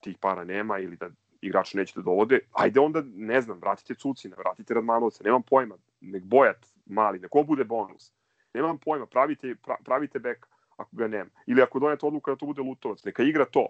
tih 0.00 0.18
para 0.20 0.44
nema 0.44 0.78
ili 0.78 0.96
da 0.96 1.10
igrači 1.40 1.76
neće 1.76 1.92
da 1.96 2.02
dovode. 2.02 2.38
Ajde 2.52 2.80
onda, 2.80 3.02
ne 3.14 3.40
znam, 3.40 3.58
vratite 3.58 3.94
Cucina, 3.94 4.36
vratite 4.36 4.74
Radmanovca, 4.74 5.24
nemam 5.24 5.42
pojma, 5.42 5.76
nek 6.00 6.24
Bojat 6.24 6.66
mali, 6.86 7.18
nek 7.18 7.34
on 7.34 7.46
bude 7.46 7.64
bonus. 7.64 8.12
Nemam 8.56 8.78
pojma, 8.78 9.06
pravite, 9.06 9.54
pra, 9.62 9.76
pravite 9.84 10.18
bek 10.18 10.46
ako 10.76 10.96
ga 10.96 11.08
nema. 11.08 11.30
Ili 11.46 11.62
ako 11.62 11.78
donete 11.78 12.06
odluka 12.06 12.32
da 12.32 12.36
to 12.36 12.46
bude 12.46 12.62
Lutovac, 12.62 13.04
neka 13.04 13.22
igra 13.22 13.44
to. 13.44 13.66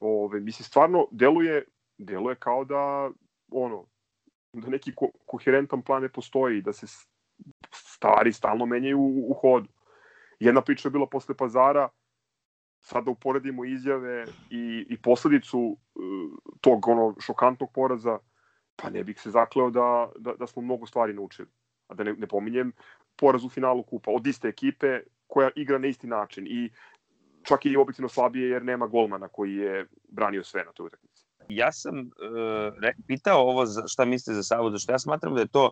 Ove, 0.00 0.40
mislim, 0.40 0.64
stvarno, 0.64 1.06
deluje, 1.10 1.64
deluje 1.98 2.36
kao 2.36 2.64
da, 2.64 3.10
ono, 3.50 3.86
da 4.52 4.70
neki 4.70 4.94
ko 4.94 5.10
koherentan 5.26 5.82
plan 5.82 6.02
ne 6.02 6.08
postoji, 6.08 6.62
da 6.62 6.72
se 6.72 6.86
stvari 7.72 8.32
stalno 8.32 8.66
menjaju 8.66 9.00
u, 9.00 9.30
u 9.30 9.34
hodu. 9.34 9.68
Jedna 10.40 10.60
priča 10.60 10.88
je 10.88 10.92
bila 10.92 11.06
posle 11.06 11.34
pazara, 11.34 11.88
sada 12.80 13.10
uporedimo 13.10 13.64
izjave 13.64 14.24
i, 14.50 14.86
i 14.90 14.98
posledicu 15.02 15.58
uh, 15.58 16.38
tog 16.60 16.88
ono 16.88 17.14
šokantnog 17.20 17.72
poraza, 17.72 18.18
pa 18.76 18.90
ne 18.90 19.04
bih 19.04 19.20
se 19.20 19.30
zakleo 19.30 19.70
da, 19.70 20.10
da, 20.18 20.34
da 20.34 20.46
smo 20.46 20.62
mnogo 20.62 20.86
stvari 20.86 21.14
naučili. 21.14 21.48
A 21.88 21.94
da 21.94 22.04
ne, 22.04 22.12
ne 22.12 22.26
pominjem 22.26 22.72
poraz 23.16 23.44
u 23.44 23.48
finalu 23.48 23.82
kupa 23.82 24.10
od 24.10 24.26
iste 24.26 24.48
ekipe 24.48 25.00
koja 25.26 25.50
igra 25.56 25.78
na 25.78 25.86
isti 25.86 26.06
način 26.06 26.46
i 26.46 26.70
čak 27.42 27.66
i 27.66 27.76
objektivno 27.76 28.08
slabije 28.08 28.50
jer 28.50 28.64
nema 28.64 28.86
golmana 28.86 29.28
koji 29.28 29.54
je 29.54 29.86
branio 30.08 30.44
sve 30.44 30.64
na 30.64 30.72
toj 30.72 30.86
utakmici. 30.86 31.24
Ja 31.48 31.72
sam 31.72 31.98
uh, 31.98 32.78
re, 32.80 32.94
pitao 33.06 33.40
ovo 33.40 33.66
za, 33.66 33.82
šta 33.86 34.04
mislite 34.04 34.34
za 34.34 34.42
Savu, 34.42 34.70
zato 34.70 34.78
što 34.78 34.92
ja 34.92 34.98
smatram 34.98 35.34
da 35.34 35.40
je 35.40 35.46
to 35.46 35.70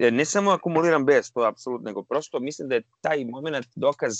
e, 0.00 0.10
ne 0.10 0.24
samo 0.24 0.50
akumuliran 0.50 1.04
bes, 1.04 1.32
to 1.32 1.42
je 1.42 1.48
apsolutno, 1.48 1.84
nego 1.84 2.02
prosto 2.02 2.40
mislim 2.40 2.68
da 2.68 2.74
je 2.74 2.82
taj 3.00 3.24
moment 3.24 3.66
dokaz 3.74 4.12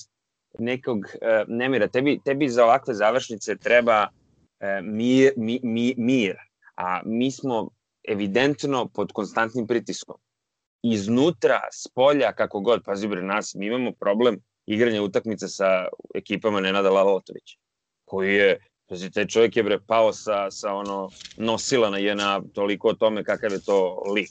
nekog 0.58 0.98
uh, 0.98 1.48
nemira. 1.48 1.88
Tebi, 1.88 2.20
tebi 2.24 2.48
za 2.48 2.64
ovakve 2.64 2.94
završnice 2.94 3.56
treba 3.56 4.08
uh, 4.08 4.66
mir, 4.82 5.32
mi, 5.36 5.60
mi, 5.62 5.94
mir, 5.98 6.36
a 6.76 7.00
mi 7.04 7.30
smo 7.30 7.68
evidentno 8.08 8.88
pod 8.94 9.12
konstantnim 9.12 9.66
pritiskom. 9.66 10.16
Iznutra, 10.92 11.60
s 11.72 11.88
polja, 11.88 12.32
kako 12.32 12.60
god, 12.60 12.84
pazi 12.84 13.08
bre 13.08 13.22
nas, 13.22 13.54
mi 13.54 13.66
imamo 13.66 13.92
problem 13.92 14.38
igranje 14.66 15.00
utakmice 15.00 15.48
sa 15.48 15.86
ekipama 16.14 16.60
Nenada 16.60 16.90
Lalatovića, 16.90 17.58
koji 18.04 18.34
je 18.34 18.58
Znači, 18.88 19.10
taj 19.10 19.26
čovjek 19.26 19.56
je 19.56 19.62
bre 19.62 19.78
pao 19.86 20.12
sa, 20.12 20.50
sa 20.50 20.74
ono 20.74 21.10
nosila 21.36 21.90
na 21.90 21.98
jedna 21.98 22.42
toliko 22.54 22.88
o 22.88 22.94
tome 22.94 23.24
kakav 23.24 23.52
je 23.52 23.62
to 23.62 24.02
lik. 24.14 24.30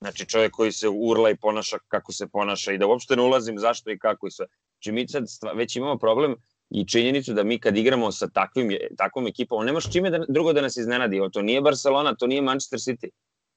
Znači, 0.00 0.26
čovjek 0.26 0.52
koji 0.52 0.72
se 0.72 0.88
urla 0.88 1.30
i 1.30 1.36
ponaša 1.36 1.78
kako 1.88 2.12
se 2.12 2.26
ponaša 2.26 2.72
i 2.72 2.78
da 2.78 2.86
uopšte 2.86 3.16
ne 3.16 3.22
ulazim 3.22 3.58
zašto 3.58 3.90
i 3.90 3.98
kako 3.98 4.26
i 4.26 4.30
sve. 4.30 4.46
Znači, 4.72 4.92
mi 4.92 5.08
sad 5.08 5.24
već 5.54 5.76
imamo 5.76 5.98
problem 5.98 6.34
i 6.70 6.86
činjenicu 6.86 7.32
da 7.32 7.44
mi 7.44 7.60
kad 7.60 7.76
igramo 7.76 8.12
sa 8.12 8.28
takvim, 8.28 8.70
takvom 8.96 9.26
ekipom, 9.26 9.58
on 9.58 9.66
nemaš 9.66 9.92
čime 9.92 10.10
da, 10.10 10.24
drugo 10.28 10.52
da 10.52 10.60
nas 10.60 10.76
iznenadi. 10.76 11.20
To 11.32 11.42
nije 11.42 11.60
Barcelona, 11.60 12.14
to 12.14 12.26
nije 12.26 12.42
Manchester 12.42 12.78
City. 12.78 13.08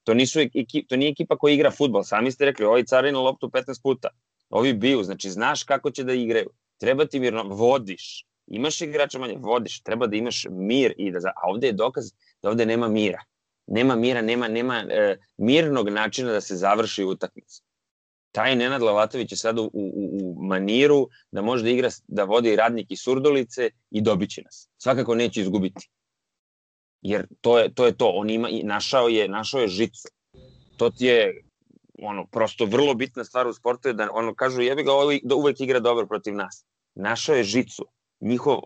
To, 0.10 0.14
nisu 0.14 0.40
ekip, 0.40 0.88
to 0.90 0.98
nije 0.98 1.12
ekipa 1.12 1.38
koja 1.38 1.54
igra 1.54 1.72
futbol. 1.72 2.04
Sami 2.04 2.32
ste 2.32 2.46
rekli, 2.46 2.66
ovaj 2.66 2.84
car 2.84 3.06
na 3.14 3.20
loptu 3.20 3.48
15 3.48 3.82
puta. 3.84 4.10
Ovi 4.50 4.74
biju, 4.74 5.04
znači 5.04 5.30
znaš 5.30 5.64
kako 5.64 5.92
će 5.92 6.04
da 6.04 6.14
igraju. 6.14 6.50
Treba 6.78 7.06
ti 7.06 7.20
mirno, 7.20 7.44
vodiš. 7.44 8.26
Imaš 8.48 8.82
igrača 8.82 9.20
manje, 9.20 9.36
vodiš. 9.38 9.82
Treba 9.82 10.08
da 10.08 10.18
imaš 10.18 10.48
mir. 10.50 10.94
I 10.98 11.12
da, 11.12 11.20
a 11.36 11.50
ovde 11.50 11.68
je 11.68 11.74
dokaz 11.74 12.10
da 12.42 12.50
ovde 12.50 12.66
nema 12.66 12.88
mira. 12.88 13.22
Nema 13.68 13.96
mira, 13.96 14.22
nema, 14.22 14.48
nema 14.48 14.84
e, 14.90 15.18
mirnog 15.38 15.90
načina 15.90 16.32
da 16.32 16.42
se 16.42 16.56
završi 16.56 17.04
utakmica 17.04 17.62
taj 18.32 18.56
Nenad 18.56 18.82
Lavatović 18.82 19.32
je 19.32 19.38
sad 19.38 19.60
u, 19.60 19.64
u, 19.74 20.10
u 20.22 20.44
maniru 20.44 21.10
da 21.32 21.42
može 21.42 21.64
da 21.64 21.70
igra, 21.70 21.90
da 22.08 22.24
vodi 22.24 22.56
radnik 22.56 22.92
i 22.92 22.96
surdolice 22.96 23.70
i 23.92 24.02
dobiće 24.02 24.42
nas. 24.42 24.70
Svakako 24.78 25.16
neće 25.16 25.42
izgubiti. 25.42 25.90
Jer 27.02 27.28
to 27.42 27.60
je 27.60 27.74
to, 27.74 27.86
je 27.86 27.98
to. 27.98 28.08
on 28.08 28.30
ima, 28.30 28.50
našao 28.64 29.08
je, 29.08 29.28
našao 29.28 29.62
je 29.62 29.68
žicu. 29.68 30.08
To 30.78 30.90
ti 30.90 31.06
je 31.06 31.44
ono, 32.02 32.26
prosto 32.26 32.66
vrlo 32.66 32.94
bitna 32.94 33.24
stvar 33.24 33.48
u 33.48 33.54
sportu 33.54 33.88
je 33.88 33.94
da 33.94 34.10
ono 34.12 34.36
kažu 34.36 34.62
jebi 34.62 34.84
ga 34.84 34.94
ovaj 34.94 35.20
da 35.24 35.36
uvek 35.36 35.62
igra 35.62 35.80
dobro 35.80 36.08
protiv 36.08 36.36
nas. 36.36 36.66
Našao 36.96 37.36
je 37.36 37.44
žicu. 37.44 37.86
Njihov 38.22 38.60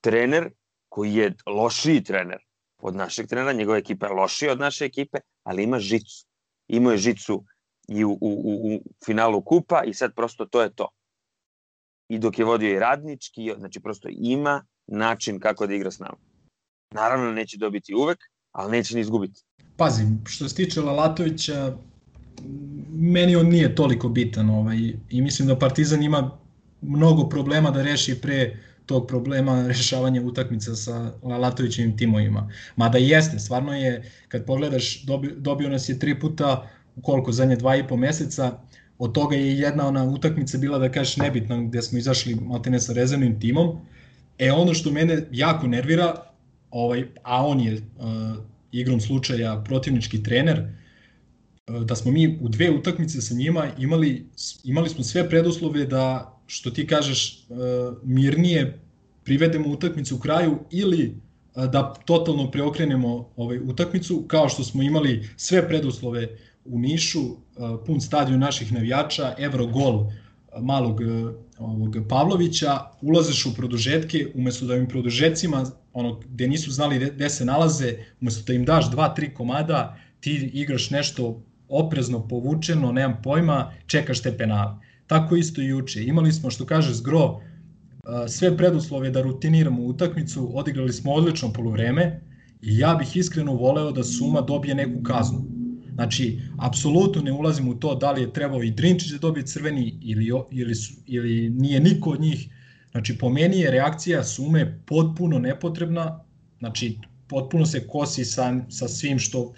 trener 0.00 0.50
koji 0.88 1.14
je 1.14 1.34
lošiji 1.46 2.04
trener 2.04 2.38
od 2.78 2.96
našeg 2.96 3.26
trenera, 3.26 3.52
njegova 3.52 3.78
ekipa 3.78 4.06
je 4.06 4.12
lošija 4.12 4.52
od 4.52 4.60
naše 4.60 4.84
ekipe, 4.84 5.18
ali 5.42 5.62
ima 5.62 5.78
žicu. 5.78 6.26
Ima 6.68 6.92
je 6.92 6.98
žicu 6.98 7.44
i 7.88 8.04
u, 8.04 8.10
u, 8.10 8.18
u, 8.20 8.74
u 8.74 8.80
finalu 9.04 9.42
kupa 9.42 9.82
i 9.84 9.94
sad 9.94 10.14
prosto 10.14 10.46
to 10.46 10.62
je 10.62 10.74
to. 10.74 10.88
I 12.08 12.18
dok 12.18 12.38
je 12.38 12.44
vodio 12.44 12.70
i 12.70 12.78
radnički, 12.78 13.52
znači 13.58 13.80
prosto 13.80 14.08
ima 14.10 14.64
način 14.86 15.40
kako 15.40 15.66
da 15.66 15.74
igra 15.74 15.90
s 15.90 15.98
nama. 15.98 16.16
Naravno 16.92 17.32
neće 17.32 17.56
dobiti 17.58 17.94
uvek, 17.94 18.18
ali 18.52 18.72
neće 18.72 18.94
ni 18.94 19.00
izgubiti. 19.00 19.42
Pazi, 19.76 20.02
što 20.26 20.48
se 20.48 20.54
tiče 20.54 20.80
Lalatovića, 20.80 21.76
meni 22.90 23.36
on 23.36 23.46
nije 23.46 23.74
toliko 23.74 24.08
bitan 24.08 24.50
ovaj, 24.50 24.76
i 25.10 25.22
mislim 25.22 25.48
da 25.48 25.58
Partizan 25.58 26.02
ima 26.02 26.38
mnogo 26.82 27.28
problema 27.28 27.70
da 27.70 27.82
reši 27.82 28.20
pre 28.20 28.56
tog 28.86 29.06
problema 29.06 29.66
rešavanja 29.66 30.22
utakmica 30.22 30.74
sa 30.74 31.12
Lalatovićevim 31.22 31.96
timovima. 31.96 32.50
Mada 32.76 32.98
jeste, 32.98 33.38
stvarno 33.38 33.76
je, 33.76 34.10
kad 34.28 34.46
pogledaš, 34.46 35.02
dobio, 35.02 35.32
dobio 35.36 35.68
nas 35.68 35.88
je 35.88 35.98
tri 35.98 36.20
puta 36.20 36.70
koliko, 37.02 37.32
zadnje 37.32 37.56
dva 37.56 37.76
i 37.76 37.86
po 37.88 37.96
meseca, 37.96 38.58
od 38.98 39.12
toga 39.12 39.36
je 39.36 39.58
jedna 39.58 39.86
ona 39.86 40.04
utakmica 40.04 40.58
bila 40.58 40.78
da 40.78 40.92
kažeš 40.92 41.16
nebitna 41.16 41.62
gde 41.62 41.82
smo 41.82 41.98
izašli 41.98 42.34
maltene 42.34 42.80
sa 42.80 42.92
rezervnim 42.92 43.40
timom. 43.40 43.78
E 44.38 44.52
ono 44.52 44.74
što 44.74 44.90
mene 44.90 45.26
jako 45.30 45.66
nervira, 45.66 46.31
ovaj, 46.72 47.04
a 47.22 47.46
on 47.46 47.60
je 47.60 47.74
uh, 47.74 47.80
igrom 48.72 49.00
slučaja 49.00 49.62
protivnički 49.66 50.22
trener, 50.22 50.62
uh, 51.68 51.82
da 51.84 51.96
smo 51.96 52.12
mi 52.12 52.38
u 52.42 52.48
dve 52.48 52.70
utakmice 52.70 53.20
sa 53.20 53.34
njima 53.34 53.66
imali, 53.78 54.26
imali 54.64 54.88
smo 54.88 55.04
sve 55.04 55.28
preduslove 55.28 55.84
da, 55.84 56.36
što 56.46 56.70
ti 56.70 56.86
kažeš, 56.86 57.46
uh, 57.48 57.58
mirnije 58.02 58.78
privedemo 59.24 59.68
utakmicu 59.68 60.16
u 60.16 60.18
kraju 60.18 60.58
ili 60.70 61.16
da 61.54 61.94
totalno 62.04 62.50
preokrenemo 62.50 63.28
ovaj 63.36 63.58
utakmicu 63.58 64.24
kao 64.26 64.48
što 64.48 64.64
smo 64.64 64.82
imali 64.82 65.28
sve 65.36 65.68
preduslove 65.68 66.38
u 66.64 66.78
Nišu, 66.78 67.20
pun 67.86 68.00
stadion 68.00 68.40
naših 68.40 68.72
navijača, 68.72 69.34
evro 69.38 69.66
gol 69.66 70.06
malog 70.60 71.00
ovog 71.58 71.96
Pavlovića, 72.08 72.78
ulaziš 73.02 73.46
u 73.46 73.54
produžetke, 73.54 74.26
umesto 74.34 74.66
da 74.66 74.76
im 74.76 74.88
produžecima, 74.88 75.64
ono, 75.92 76.20
gde 76.28 76.48
nisu 76.48 76.70
znali 76.70 77.10
gde 77.14 77.30
se 77.30 77.44
nalaze, 77.44 77.94
umesto 78.20 78.42
da 78.46 78.52
im 78.52 78.64
daš 78.64 78.90
dva, 78.90 79.14
tri 79.14 79.34
komada, 79.34 79.96
ti 80.20 80.50
igraš 80.52 80.90
nešto 80.90 81.42
oprezno, 81.68 82.28
povučeno, 82.28 82.92
nemam 82.92 83.20
pojma, 83.22 83.72
čekaš 83.86 84.22
te 84.22 84.36
penale. 84.38 84.74
Tako 85.06 85.36
isto 85.36 85.62
i 85.62 85.66
juče. 85.66 86.04
Imali 86.04 86.32
smo, 86.32 86.50
što 86.50 86.66
kaže 86.66 86.94
Zgro, 86.94 87.40
sve 88.28 88.56
preduslove 88.56 89.10
da 89.10 89.22
rutiniramo 89.22 89.82
utakmicu, 89.82 90.50
odigrali 90.54 90.92
smo 90.92 91.12
odlično 91.12 91.52
polovreme 91.52 92.20
i 92.62 92.78
ja 92.78 92.94
bih 92.94 93.16
iskreno 93.16 93.54
voleo 93.54 93.92
da 93.92 94.04
Suma 94.04 94.40
dobije 94.40 94.74
neku 94.74 95.02
kaznu 95.02 95.51
Znači, 95.94 96.40
apsolutno 96.58 97.22
ne 97.22 97.32
ulazim 97.32 97.68
u 97.68 97.74
to 97.74 97.94
da 97.94 98.12
li 98.12 98.20
je 98.20 98.32
trebao 98.32 98.62
i 98.62 98.70
Drinčić 98.70 99.10
da 99.10 99.18
dobije 99.18 99.46
crveni 99.46 99.98
ili, 100.02 100.30
ili, 100.50 100.74
su, 100.74 100.94
ili 101.06 101.50
nije 101.50 101.80
niko 101.80 102.10
od 102.10 102.20
njih. 102.20 102.48
Znači, 102.90 103.18
po 103.18 103.28
meni 103.28 103.60
je 103.60 103.70
reakcija 103.70 104.24
Sume 104.24 104.78
potpuno 104.86 105.38
nepotrebna, 105.38 106.24
znači, 106.58 106.98
potpuno 107.28 107.66
se 107.66 107.86
kosi 107.86 108.24
sa, 108.24 108.54
sa 108.68 108.88
svim 108.88 109.18
što 109.18 109.52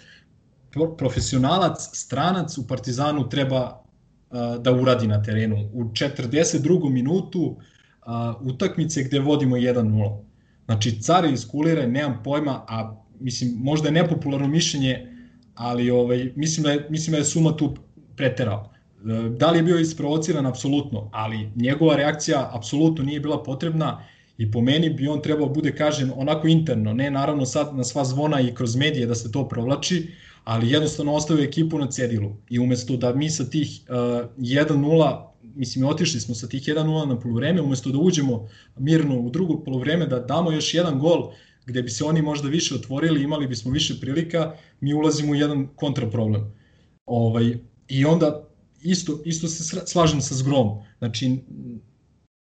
profesionalac, 0.97 1.89
stranac 1.93 2.57
u 2.57 2.67
Partizanu 2.67 3.29
treba 3.29 3.83
uh, 4.29 4.61
da 4.61 4.71
uradi 4.71 5.07
na 5.07 5.23
terenu. 5.23 5.69
U 5.73 5.83
42. 5.83 6.89
minutu 6.89 7.41
uh, 7.41 8.41
utakmice 8.41 9.03
gde 9.03 9.19
vodimo 9.19 9.55
1-0. 9.55 10.19
Znači, 10.65 11.01
car 11.01 11.25
iskulira, 11.25 11.87
nemam 11.87 12.21
pojma, 12.23 12.65
a 12.67 13.03
mislim, 13.19 13.55
možda 13.57 13.87
je 13.87 13.91
nepopularno 13.91 14.47
mišljenje, 14.47 15.14
ali 15.55 15.89
ovaj, 15.91 16.31
mislim, 16.35 16.63
da 16.63 16.71
je, 16.71 16.87
mislim 16.89 17.11
da 17.11 17.17
je 17.17 17.25
Suma 17.25 17.57
tu 17.57 17.75
preterao. 18.15 18.69
E, 19.05 19.29
da 19.29 19.51
li 19.51 19.59
je 19.59 19.63
bio 19.63 19.79
isprovociran? 19.79 20.45
Apsolutno, 20.45 21.09
ali 21.13 21.49
njegova 21.55 21.95
reakcija 21.95 22.49
apsolutno 22.53 23.03
nije 23.03 23.19
bila 23.19 23.43
potrebna 23.43 24.03
i 24.37 24.51
po 24.51 24.61
meni 24.61 24.89
bi 24.89 25.07
on 25.07 25.21
trebao 25.21 25.49
bude 25.49 25.75
kažen 25.75 26.11
onako 26.15 26.47
interno, 26.47 26.93
ne 26.93 27.11
naravno 27.11 27.45
sad 27.45 27.75
na 27.75 27.83
sva 27.83 28.05
zvona 28.05 28.41
i 28.41 28.55
kroz 28.55 28.75
medije 28.75 29.05
da 29.05 29.15
se 29.15 29.31
to 29.31 29.47
provlači, 29.47 30.07
ali 30.43 30.71
jednostavno 30.71 31.13
ostavio 31.13 31.43
ekipu 31.43 31.79
na 31.79 31.87
cedilu 31.87 32.35
i 32.49 32.59
umesto 32.59 32.97
da 32.97 33.13
mi 33.13 33.29
sa 33.29 33.49
tih 33.49 33.81
uh, 33.89 33.95
1-0 34.37 35.35
mislim, 35.55 35.85
otišli 35.85 36.19
smo 36.19 36.35
sa 36.35 36.47
tih 36.47 36.61
1-0 36.63 37.07
na 37.07 37.19
polovreme, 37.19 37.61
umesto 37.61 37.91
da 37.91 37.97
uđemo 37.97 38.47
mirno 38.77 39.19
u 39.19 39.29
drugo 39.29 39.63
polovreme, 39.63 40.05
da 40.05 40.19
damo 40.19 40.51
još 40.51 40.73
jedan 40.73 40.99
gol, 40.99 41.31
gde 41.65 41.81
bi 41.81 41.89
se 41.89 42.03
oni 42.03 42.21
možda 42.21 42.49
više 42.49 42.75
otvorili, 42.75 43.23
imali 43.23 43.47
bismo 43.47 43.71
više 43.71 43.99
prilika, 43.99 44.53
mi 44.81 44.93
ulazimo 44.93 45.31
u 45.31 45.35
jedan 45.35 45.67
kontraproblem. 45.75 46.53
Ovaj, 47.05 47.57
I 47.87 48.05
onda 48.05 48.47
isto, 48.81 49.19
isto 49.25 49.47
se 49.47 49.81
slažem 49.85 50.21
sa 50.21 50.35
zgrom. 50.35 50.69
Znači, 50.97 51.37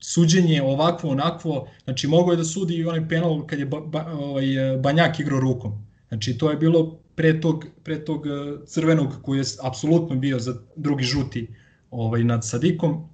suđenje 0.02 0.62
ovakvo, 0.62 1.10
onakvo, 1.10 1.68
znači 1.84 2.08
mogo 2.08 2.30
je 2.30 2.36
da 2.36 2.44
sudi 2.44 2.74
i 2.74 2.84
onaj 2.84 3.08
penal 3.08 3.46
kad 3.46 3.58
je 3.58 3.66
ba, 3.66 3.80
ba, 3.80 4.12
ovaj, 4.12 4.46
Banjak 4.82 5.20
igrao 5.20 5.40
rukom. 5.40 5.86
Znači 6.08 6.38
to 6.38 6.50
je 6.50 6.56
bilo 6.56 6.98
pre 7.14 7.40
tog, 7.40 7.66
pre 7.82 8.04
tog 8.04 8.26
eh, 8.26 8.30
crvenog 8.66 9.22
koji 9.22 9.38
je 9.38 9.44
apsolutno 9.62 10.16
bio 10.16 10.38
za 10.38 10.54
drugi 10.76 11.04
žuti 11.04 11.48
ovaj, 11.90 12.24
nad 12.24 12.46
Sadikom. 12.48 13.08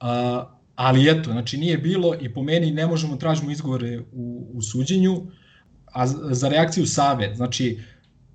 A, 0.00 0.59
Ali 0.80 1.10
eto, 1.10 1.32
znači 1.32 1.58
nije 1.58 1.78
bilo 1.78 2.14
i 2.20 2.32
po 2.34 2.42
meni 2.42 2.70
ne 2.70 2.86
možemo 2.86 3.16
tražimo 3.16 3.50
izgovore 3.50 4.00
u, 4.12 4.50
u 4.54 4.62
suđenju, 4.62 5.26
a 5.86 6.06
za 6.06 6.48
reakciju 6.48 6.86
Save, 6.86 7.34
znači 7.34 7.80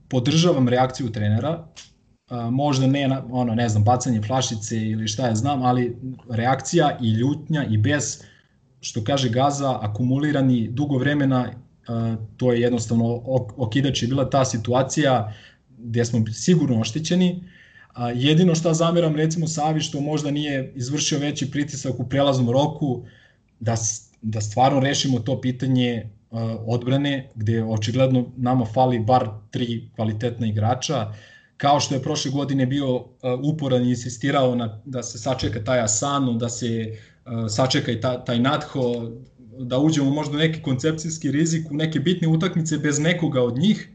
podržavam 0.09 0.69
reakciju 0.69 1.11
trenera, 1.11 1.67
a, 2.29 2.49
možda 2.49 2.87
ne, 2.87 3.21
ono, 3.29 3.55
ne 3.55 3.69
znam, 3.69 3.83
bacanje 3.83 4.21
flašice 4.21 4.77
ili 4.77 5.07
šta 5.07 5.27
ja 5.27 5.35
znam, 5.35 5.63
ali 5.63 5.97
reakcija 6.29 6.97
i 7.01 7.09
ljutnja 7.09 7.65
i 7.69 7.77
bez, 7.77 8.21
što 8.81 9.03
kaže 9.03 9.29
Gaza, 9.29 9.79
akumulirani 9.81 10.67
dugo 10.67 10.97
vremena, 10.97 11.51
a, 11.87 12.15
to 12.37 12.53
je 12.53 12.61
jednostavno 12.61 13.21
okidač 13.57 14.01
je 14.01 14.07
bila 14.07 14.29
ta 14.29 14.45
situacija 14.45 15.33
gde 15.77 16.05
smo 16.05 16.25
sigurno 16.33 16.81
oštećeni, 16.81 17.43
A, 17.95 18.11
jedino 18.11 18.55
šta 18.55 18.73
zameram 18.73 19.15
recimo 19.15 19.47
Savi 19.47 19.81
što 19.81 20.01
možda 20.01 20.31
nije 20.31 20.73
izvršio 20.75 21.19
veći 21.19 21.51
pritisak 21.51 21.99
u 21.99 22.09
prelaznom 22.09 22.49
roku 22.49 23.03
da, 23.59 23.75
da 24.21 24.41
stvarno 24.41 24.79
rešimo 24.79 25.19
to 25.19 25.41
pitanje 25.41 26.09
odbrane 26.65 27.31
gde 27.35 27.63
očigledno 27.63 28.31
nama 28.37 28.65
fali 28.65 28.99
bar 28.99 29.29
tri 29.51 29.89
kvalitetna 29.95 30.47
igrača. 30.47 31.13
Kao 31.57 31.79
što 31.79 31.95
je 31.95 32.01
prošle 32.01 32.31
godine 32.31 32.65
bio 32.65 33.05
uporan 33.43 33.85
i 33.85 33.89
insistirao 33.89 34.55
na, 34.55 34.81
da 34.85 35.03
se 35.03 35.17
sačeka 35.19 35.63
taj 35.63 35.79
Asano, 35.79 36.33
da 36.33 36.49
se 36.49 36.97
uh, 37.25 37.31
sačeka 37.49 37.91
i 37.91 38.01
ta, 38.01 38.25
taj 38.25 38.39
Natho, 38.39 39.11
da 39.59 39.79
uđemo 39.79 40.09
možda 40.09 40.37
neki 40.37 40.61
koncepcijski 40.61 41.31
rizik 41.31 41.71
u 41.71 41.75
neke 41.75 41.99
bitne 41.99 42.27
utakmice 42.27 42.77
bez 42.77 42.99
nekoga 42.99 43.43
od 43.43 43.57
njih, 43.57 43.89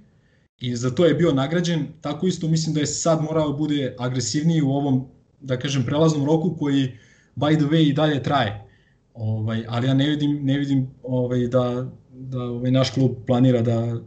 i 0.60 0.76
za 0.76 0.90
to 0.90 1.06
je 1.06 1.14
bio 1.14 1.32
nagrađen. 1.32 1.86
Tako 2.00 2.26
isto 2.26 2.48
mislim 2.48 2.74
da 2.74 2.80
je 2.80 2.86
sad 2.86 3.22
morao 3.22 3.48
da 3.48 3.56
bude 3.56 3.94
agresivniji 3.98 4.62
u 4.62 4.70
ovom, 4.70 5.06
da 5.40 5.58
kažem, 5.58 5.84
prelaznom 5.86 6.26
roku 6.26 6.56
koji 6.58 6.98
by 7.36 7.56
the 7.56 7.66
way 7.66 7.88
i 7.88 7.92
dalje 7.92 8.22
traje. 8.22 8.64
Ovaj, 9.14 9.64
ali 9.68 9.86
ja 9.86 9.94
ne 9.94 10.08
vidim, 10.08 10.38
ne 10.42 10.58
vidim 10.58 10.90
ovaj, 11.02 11.46
da, 11.46 11.90
da 12.10 12.42
ovaj 12.42 12.70
naš 12.70 12.90
klub 12.90 13.10
planira 13.26 13.62
da, 13.62 14.00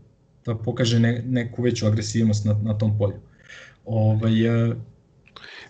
da 0.46 0.56
pokaže 0.56 1.00
ne, 1.00 1.24
neku 1.28 1.62
veću 1.62 1.86
agresivnost 1.86 2.46
na, 2.46 2.60
na 2.64 2.78
tom 2.78 2.98
polju. 2.98 3.20
Ovaj, 3.86 4.70
uh, 4.70 4.76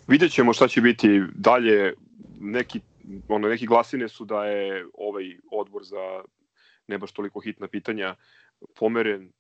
Vidjet 0.08 0.32
ćemo 0.32 0.54
šta 0.54 0.68
će 0.68 0.82
biti 0.82 1.22
dalje. 1.36 1.94
Neki, 2.40 2.80
ono, 3.28 3.48
neki 3.48 3.66
glasine 3.66 4.10
su 4.10 4.26
da 4.26 4.46
je 4.46 4.86
ovaj 4.94 5.24
odbor 5.52 5.84
za 5.84 6.24
ne 6.88 6.98
baš 6.98 7.12
toliko 7.12 7.40
hitna 7.40 7.68
pitanja 7.68 8.16
pomeren 8.76 9.32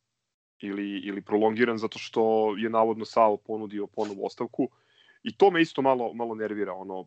ili, 0.64 0.99
ili 0.99 1.22
prolongiran 1.22 1.78
zato 1.78 1.99
što 1.99 2.55
je 2.57 2.70
navodno 2.70 3.05
Savo 3.05 3.38
ponudio 3.38 3.88
ponovu 3.88 4.26
ostavku 4.26 4.70
i 5.24 5.38
to 5.38 5.51
me 5.51 5.61
isto 5.61 5.82
malo, 5.82 6.14
malo 6.14 6.36
nervira. 6.36 6.74
Ono, 6.74 7.05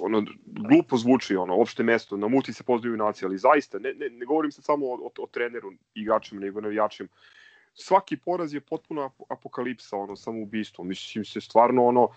ono, 0.00 0.24
glupo 0.46 0.96
zvuči, 0.96 1.36
ono, 1.36 1.54
opšte 1.54 1.82
mesto, 1.82 2.16
na 2.16 2.28
muti 2.28 2.52
se 2.52 2.64
pozdaju 2.64 2.96
nacije, 2.96 3.26
ali 3.26 3.38
zaista, 3.38 3.78
ne, 3.78 3.94
ne, 3.94 4.10
ne 4.10 4.26
govorim 4.26 4.50
se 4.50 4.62
samo 4.62 4.86
o, 4.86 4.94
o, 4.94 5.10
o 5.18 5.26
treneru, 5.26 5.72
igračima, 5.94 6.40
nego 6.40 6.60
navijačima. 6.60 7.08
Svaki 7.74 8.16
poraz 8.16 8.54
je 8.54 8.60
potpuno 8.60 9.10
apokalipsa, 9.30 9.96
ono, 9.96 10.16
samo 10.16 10.42
ubistvo. 10.42 10.84
Mislim 10.84 11.24
se 11.24 11.40
stvarno, 11.40 11.86
ono, 11.86 12.08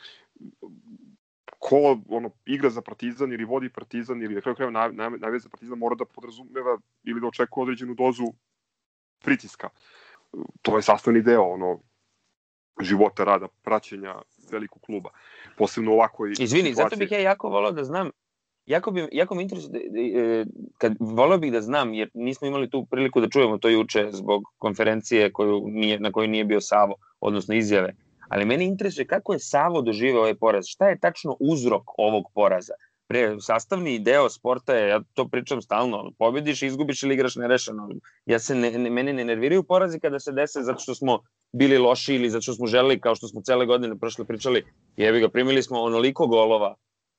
ko 1.59 1.99
ono, 2.09 2.31
igra 2.45 2.69
za 2.69 2.81
Partizan 2.81 3.33
ili 3.33 3.45
vodi 3.45 3.69
Partizan 3.69 4.21
ili 4.21 4.35
na 4.35 4.41
kraju 4.41 4.55
krajeva 4.55 4.89
naj, 4.91 5.39
za 5.39 5.49
Partizan 5.49 5.77
mora 5.77 5.95
da 5.95 6.05
podrazumeva 6.05 6.79
ili 7.03 7.21
da 7.21 7.27
očekuje 7.27 7.61
određenu 7.61 7.93
dozu 7.93 8.33
pritiska. 9.21 9.69
To 10.61 10.77
je 10.77 10.81
sastavni 10.81 11.21
deo 11.21 11.43
ono 11.43 11.79
života, 12.81 13.23
rada, 13.23 13.47
praćenja 13.61 14.15
velikog 14.51 14.81
kluba. 14.81 15.09
Posebno 15.57 15.93
ovako 15.93 16.27
i 16.27 16.31
Izvini, 16.31 16.47
situacije. 16.49 16.75
zato 16.75 16.95
bih 16.95 17.11
ja 17.11 17.19
jako 17.19 17.49
volao 17.49 17.71
da 17.71 17.83
znam 17.83 18.09
jako, 18.65 18.91
bi, 18.91 19.07
jako 19.11 19.35
mi 19.35 19.43
interesuje, 19.43 19.81
e, 20.15 20.45
kad 20.77 20.95
volao 20.99 21.37
bih 21.37 21.51
da 21.51 21.61
znam, 21.61 21.93
jer 21.93 22.09
nismo 22.13 22.47
imali 22.47 22.69
tu 22.69 22.85
priliku 22.85 23.21
da 23.21 23.29
čujemo 23.29 23.57
to 23.57 23.69
juče 23.69 24.09
zbog 24.11 24.43
konferencije 24.57 25.33
koju 25.33 25.61
nije, 25.67 25.99
na 25.99 26.11
kojoj 26.11 26.27
nije 26.27 26.45
bio 26.45 26.61
Savo, 26.61 26.95
odnosno 27.19 27.55
izjave, 27.55 27.95
ali 28.29 28.45
mene 28.45 28.65
interesuje 28.65 29.07
kako 29.07 29.33
je 29.33 29.39
Savo 29.39 29.81
doživeo 29.81 30.19
ovaj 30.19 30.35
poraz, 30.35 30.65
šta 30.67 30.89
je 30.89 30.99
tačno 30.99 31.35
uzrok 31.39 31.83
ovog 31.97 32.23
poraza? 32.33 32.73
Pre, 33.11 33.35
sastavni 33.43 33.99
deo 33.99 34.29
sporta 34.29 34.73
je, 34.73 34.89
ja 34.89 34.99
to 35.13 35.27
pričam 35.27 35.61
stalno, 35.61 36.11
pobediš, 36.19 36.61
izgubiš 36.63 37.03
ili 37.03 37.13
igraš 37.13 37.35
nerešeno. 37.35 37.89
Ja 38.25 38.39
se 38.39 38.55
ne, 38.55 38.71
ne, 38.71 38.89
mene 38.89 39.13
ne 39.13 39.25
nerviraju 39.25 39.63
porazi 39.63 39.99
kada 39.99 40.19
se 40.19 40.31
dese 40.31 40.61
zato 40.63 40.79
što 40.79 40.95
smo 40.95 41.19
bili 41.51 41.77
loši 41.77 42.15
ili 42.15 42.29
zato 42.29 42.41
što 42.41 42.53
smo 42.53 42.67
želeli, 42.67 42.99
kao 42.99 43.15
što 43.15 43.27
smo 43.27 43.41
cele 43.41 43.65
godine 43.65 43.97
prošle 43.99 44.25
pričali, 44.25 44.63
jevi 44.97 45.19
ga, 45.19 45.29
primili 45.29 45.63
smo 45.63 45.81
onoliko 45.81 46.27
golova 46.27 46.75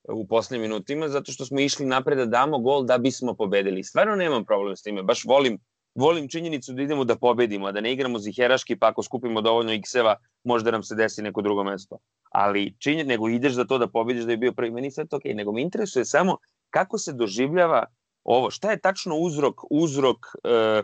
u 0.09 0.27
poslednjim 0.27 0.71
minutima 0.71 1.09
zato 1.09 1.33
što 1.33 1.45
smo 1.45 1.61
išli 1.61 1.87
napred 1.87 2.19
da 2.19 2.27
damo 2.27 2.59
gol 2.59 2.85
da 2.85 2.99
bismo 2.99 3.35
pobedili. 3.35 3.85
Stvarno 3.85 4.17
nemam 4.17 4.45
problem 4.45 4.77
s 4.77 4.83
time, 4.83 5.03
baš 5.03 5.25
volim 5.25 5.59
volim 5.95 6.29
činjenicu 6.29 6.73
da 6.73 6.83
idemo 6.83 7.05
da 7.05 7.17
pobedimo, 7.17 7.73
da 7.73 7.81
ne 7.81 7.93
igramo 7.93 8.19
ziheraški, 8.19 8.77
pa 8.77 8.89
ako 8.89 9.03
skupimo 9.03 9.41
dovoljno 9.41 9.73
x-eva, 9.73 10.17
možda 10.45 10.71
nam 10.71 10.83
se 10.83 10.95
desi 10.95 11.23
neko 11.23 11.43
drugo 11.43 11.65
mesto. 11.65 11.99
Ali 12.31 12.75
činjen, 12.79 13.07
nego 13.07 13.29
ideš 13.29 13.53
za 13.53 13.65
to 13.65 13.79
da 13.79 13.89
pobediš 13.89 14.25
da 14.25 14.31
je 14.31 14.37
bio 14.37 14.53
prvi, 14.53 14.71
meni 14.71 14.91
sve 14.91 15.07
to 15.07 15.17
okej, 15.17 15.33
okay. 15.33 15.37
nego 15.37 15.53
me 15.53 15.63
interesuje 15.63 16.05
samo 16.05 16.37
kako 16.71 16.99
se 16.99 17.13
doživljava 17.13 17.85
ovo, 18.25 18.51
šta 18.51 18.71
je 18.71 18.81
tačno 18.81 19.17
uzrok, 19.17 19.61
uzrok, 19.71 20.17
e, 20.45 20.83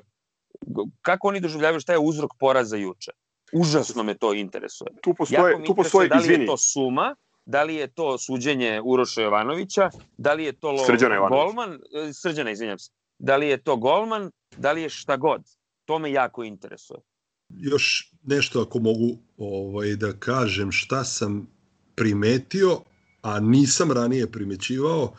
kako 1.02 1.28
oni 1.28 1.40
doživljavaju, 1.40 1.80
šta 1.80 1.92
je 1.92 1.98
uzrok 1.98 2.30
poraza 2.38 2.76
juče? 2.76 3.10
Užasno 3.52 4.02
me 4.02 4.14
to 4.14 4.34
interesuje. 4.34 4.90
Tu 5.02 5.14
postoje, 5.14 5.64
tu 5.64 5.74
postoje, 5.74 6.08
da 6.08 6.16
li 6.16 6.32
je 6.32 6.46
to 6.46 6.56
suma, 6.56 7.14
da 7.44 7.62
li 7.62 7.74
je 7.74 7.86
to 7.86 8.18
suđenje 8.18 8.80
Uroša 8.84 9.22
Jovanovića, 9.22 9.90
da 10.16 10.32
li 10.32 10.44
je 10.44 10.52
to 10.52 10.78
Srđana 10.86 11.28
Golman, 11.28 11.74
e, 11.74 12.12
Srđana, 12.12 12.50
izvinjam 12.50 12.78
se, 12.78 12.90
da 13.18 13.36
li 13.36 13.48
je 13.48 13.62
to 13.62 13.76
Golman, 13.76 14.30
da 14.56 14.72
li 14.72 14.82
je 14.82 14.88
šta 14.88 15.16
god. 15.16 15.42
To 15.84 15.98
me 15.98 16.12
jako 16.12 16.44
interesuje. 16.44 17.00
Još 17.48 18.12
nešto 18.22 18.62
ako 18.62 18.78
mogu 18.78 19.18
ovaj, 19.36 19.96
da 19.96 20.12
kažem 20.12 20.72
šta 20.72 21.04
sam 21.04 21.48
primetio, 21.94 22.80
a 23.22 23.40
nisam 23.40 23.92
ranije 23.92 24.32
primećivao 24.32 25.12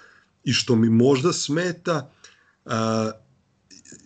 i 0.43 0.54
što 0.54 0.76
mi 0.76 0.89
možda 0.89 1.34
smeta, 1.34 2.12
a, 2.66 3.12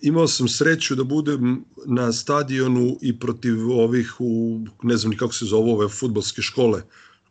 imao 0.02 0.28
sam 0.28 0.48
sreću 0.48 0.96
da 0.96 1.04
budem 1.04 1.66
na 1.86 2.12
stadionu 2.12 2.98
i 3.02 3.20
protiv 3.20 3.72
ovih 3.72 4.16
u, 4.20 4.60
ne 4.84 4.98
znam 4.98 5.12
ni 5.12 5.18
kako 5.18 5.34
se 5.34 5.46
zove 5.46 5.72
ove 5.72 5.90
futbolske 5.90 6.42
škole 6.42 6.82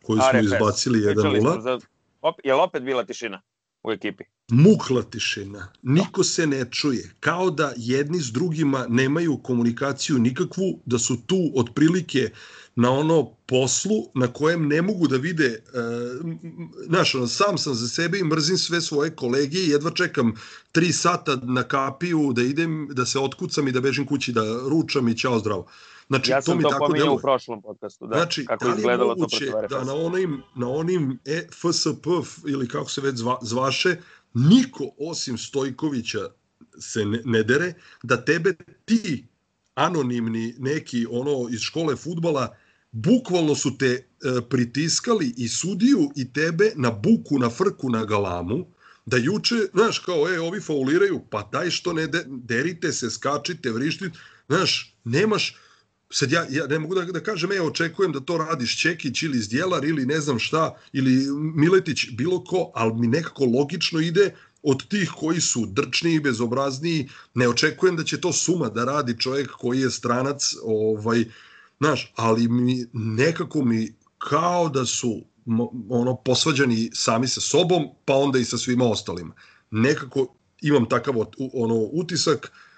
koju 0.01 0.19
smo 0.31 0.39
izbacili 0.39 0.99
1-0. 0.99 1.61
Za... 1.61 1.79
Op, 2.21 2.35
je 2.43 2.53
li 2.53 2.61
opet 2.61 2.83
bila 2.83 3.05
tišina 3.05 3.41
u 3.83 3.91
ekipi? 3.91 4.23
Mukla 4.53 5.01
tišina. 5.03 5.67
Niko 5.83 6.23
se 6.23 6.47
ne 6.47 6.65
čuje. 6.71 7.11
Kao 7.19 7.49
da 7.49 7.73
jedni 7.77 8.19
s 8.19 8.31
drugima 8.31 8.85
nemaju 8.89 9.37
komunikaciju 9.37 10.19
nikakvu, 10.19 10.79
da 10.85 10.99
su 10.99 11.17
tu 11.25 11.51
otprilike 11.55 12.29
na 12.75 12.91
ono 12.91 13.31
poslu 13.45 14.09
na 14.13 14.27
kojem 14.27 14.67
ne 14.67 14.81
mogu 14.81 15.07
da 15.07 15.17
vide, 15.17 15.63
uh, 15.73 16.31
znaš, 16.87 17.15
ono, 17.15 17.27
sam 17.27 17.57
sam 17.57 17.73
za 17.73 17.87
sebe 17.87 18.19
i 18.19 18.23
mrzim 18.23 18.57
sve 18.57 18.81
svoje 18.81 19.15
kolege 19.15 19.57
i 19.57 19.69
jedva 19.69 19.91
čekam 19.91 20.33
tri 20.71 20.91
sata 20.91 21.35
na 21.35 21.63
kapiju 21.63 22.33
da 22.33 22.41
idem, 22.41 22.87
da 22.91 23.05
se 23.05 23.19
otkucam 23.19 23.67
i 23.67 23.71
da 23.71 23.81
bežim 23.81 24.05
kući, 24.05 24.31
da 24.31 24.43
ručam 24.69 25.07
i 25.07 25.17
ćao 25.17 25.39
zdravo. 25.39 25.67
Znači, 26.07 26.31
ja 26.31 26.41
sam 26.41 26.51
to, 26.51 26.57
mi 26.57 26.63
to 26.63 26.69
tako 26.69 26.85
pominjao 26.85 27.13
u 27.13 27.19
prošlom 27.19 27.61
podcastu, 27.61 28.07
da, 28.07 28.15
znači, 28.15 28.45
kako 28.45 28.65
da 28.67 28.75
izgledalo 28.75 29.15
to 29.15 29.27
protiv. 29.27 29.51
Da 29.69 29.83
na 29.83 29.93
onim, 29.93 30.41
na 30.55 30.69
onim 30.69 31.19
e, 31.25 31.47
FSP 31.51 32.05
ili 32.47 32.67
kako 32.67 32.89
se 32.89 33.01
već 33.01 33.15
zva, 33.15 33.37
zvaše, 33.41 33.97
niko 34.33 34.89
osim 34.97 35.37
Stojkovića 35.37 36.19
se 36.79 37.05
ne, 37.05 37.21
ne 37.25 37.43
dere, 37.43 37.73
da 38.03 38.25
tebe 38.25 38.53
ti 38.85 39.27
anonimni 39.75 40.55
neki 40.57 41.05
ono 41.09 41.49
iz 41.51 41.59
škole 41.59 41.95
futbala 41.95 42.55
bukvalno 42.91 43.55
su 43.55 43.77
te 43.77 43.85
e, 43.85 44.05
pritiskali 44.49 45.33
i 45.37 45.47
sudiju 45.47 46.11
i 46.15 46.33
tebe 46.33 46.71
na 46.75 46.91
buku, 46.91 47.39
na 47.39 47.49
frku, 47.49 47.89
na 47.89 48.05
galamu, 48.05 48.65
da 49.05 49.17
juče, 49.17 49.55
znaš, 49.73 49.99
kao, 49.99 50.29
e, 50.29 50.39
ovi 50.39 50.61
fauliraju, 50.61 51.21
pa 51.29 51.49
daj 51.51 51.69
što 51.69 51.93
ne 51.93 52.07
de, 52.07 52.23
derite 52.27 52.91
se, 52.91 53.09
skačite, 53.09 53.71
vrištite, 53.71 54.17
znaš, 54.47 54.95
nemaš, 55.03 55.57
sad 56.13 56.31
ja, 56.31 56.45
ja 56.49 56.67
ne 56.67 56.79
mogu 56.79 56.95
da, 56.95 57.05
da 57.05 57.19
kažem, 57.19 57.51
e, 57.51 57.61
očekujem 57.61 58.11
da 58.11 58.19
to 58.19 58.37
radiš 58.37 58.77
Čekić 58.81 59.23
ili 59.23 59.39
Zdjelar 59.39 59.85
ili 59.85 60.05
ne 60.05 60.19
znam 60.21 60.39
šta, 60.39 60.75
ili 60.93 61.27
Miletić, 61.55 62.09
bilo 62.11 62.43
ko, 62.43 62.71
ali 62.75 62.93
mi 62.93 63.07
nekako 63.07 63.45
logično 63.45 63.99
ide 63.99 64.35
od 64.63 64.87
tih 64.87 65.11
koji 65.17 65.41
su 65.41 65.65
drčniji, 65.65 66.19
bezobrazniji, 66.19 67.09
ne 67.33 67.47
očekujem 67.47 67.95
da 67.95 68.03
će 68.03 68.21
to 68.21 68.33
suma 68.33 68.69
da 68.69 68.85
radi 68.85 69.19
čovjek 69.19 69.51
koji 69.51 69.79
je 69.79 69.91
stranac, 69.91 70.53
ovaj, 70.63 71.25
znaš, 71.79 72.13
ali 72.15 72.47
mi, 72.47 72.85
nekako 72.93 73.65
mi 73.65 73.95
kao 74.17 74.69
da 74.69 74.85
su 74.85 75.21
ono 75.89 76.15
posvađani 76.15 76.89
sami 76.93 77.27
sa 77.27 77.41
sobom, 77.41 77.87
pa 78.05 78.15
onda 78.15 78.39
i 78.39 78.45
sa 78.45 78.57
svima 78.57 78.85
ostalima. 78.85 79.33
Nekako 79.71 80.35
imam 80.61 80.89
takav 80.89 81.15
ono 81.53 81.75
utisak, 81.75 82.51
Uh, 82.51 82.72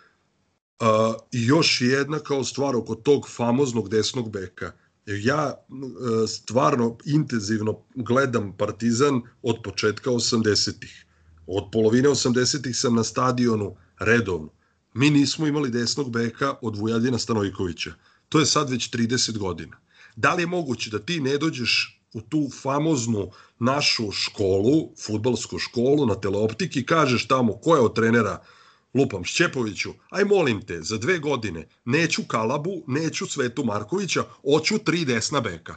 još 1.31 1.81
jedna 1.81 2.19
kao 2.19 2.43
stvar 2.43 2.75
oko 2.75 2.95
tog 2.95 3.29
famoznog 3.29 3.89
desnog 3.89 4.31
beka. 4.31 4.71
Ja 5.05 5.53
uh, 5.69 6.29
stvarno 6.29 6.97
intenzivno 7.05 7.79
gledam 7.95 8.57
Partizan 8.57 9.21
od 9.41 9.55
početka 9.63 10.09
80-ih. 10.09 11.05
Od 11.47 11.63
polovine 11.71 12.09
80-ih 12.09 12.77
sam 12.77 12.95
na 12.95 13.03
stadionu 13.03 13.75
redovno. 13.99 14.49
Mi 14.93 15.09
nismo 15.09 15.47
imali 15.47 15.69
desnog 15.69 16.11
beka 16.11 16.55
od 16.61 16.77
Vujadina 16.77 17.17
Stanojkovića. 17.17 17.93
To 18.29 18.39
je 18.39 18.45
sad 18.45 18.69
već 18.69 18.91
30 18.91 19.37
godina. 19.37 19.77
Da 20.15 20.33
li 20.33 20.41
je 20.41 20.47
moguće 20.47 20.89
da 20.89 20.99
ti 20.99 21.19
ne 21.19 21.37
dođeš 21.37 22.01
u 22.13 22.21
tu 22.21 22.49
famoznu 22.61 23.31
našu 23.59 24.11
školu, 24.11 24.91
futbalsku 25.05 25.59
školu 25.59 26.05
na 26.05 26.15
teleoptiki 26.15 26.79
i 26.79 26.85
kažeš 26.85 27.27
tamo 27.27 27.53
ko 27.53 27.75
je 27.75 27.81
od 27.81 27.95
trenera 27.95 28.43
lupam 28.95 29.23
Šćepoviću, 29.23 29.93
aj 30.09 30.25
molim 30.25 30.61
te, 30.61 30.81
za 30.81 30.97
dve 30.97 31.19
godine 31.19 31.67
neću 31.85 32.23
Kalabu, 32.27 32.83
neću 32.87 33.25
Svetu 33.27 33.63
Markovića, 33.63 34.23
hoću 34.43 34.77
tri 34.77 35.05
desna 35.05 35.41
beka. 35.41 35.75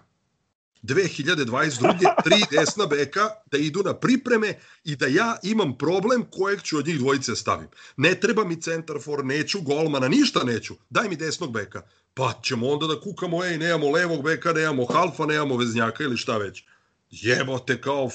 2022. 0.83 2.23
tri 2.25 2.37
desna 2.51 2.87
beka 2.87 3.31
da 3.51 3.59
idu 3.59 3.83
na 3.83 3.95
pripreme 3.95 4.59
i 4.85 4.97
da 4.97 5.07
ja 5.07 5.37
imam 5.43 5.79
problem 5.79 6.25
kojeg 6.31 6.62
ću 6.62 6.79
od 6.79 6.87
njih 6.87 6.99
dvojice 6.99 7.37
stavim. 7.37 7.69
Ne 7.97 8.14
treba 8.21 8.45
mi 8.45 8.61
centar 8.61 8.97
for, 9.05 9.25
neću 9.25 9.61
golmana, 9.61 10.09
ništa 10.09 10.45
neću. 10.45 10.75
Daj 10.91 11.09
mi 11.09 11.16
desnog 11.16 11.53
beka. 11.53 11.83
Pa 12.14 12.33
ćemo 12.43 12.69
onda 12.69 12.87
da 12.87 13.01
kukamo, 13.01 13.45
ej, 13.45 13.59
nemamo 13.59 13.91
levog 13.91 14.25
beka, 14.25 14.53
nemamo 14.53 14.87
halfa, 14.87 15.27
nemamo 15.27 15.57
veznjaka 15.57 16.05
ili 16.05 16.16
šta 16.16 16.39
već. 16.39 16.64
Jebote, 17.11 17.81
kao 17.81 18.11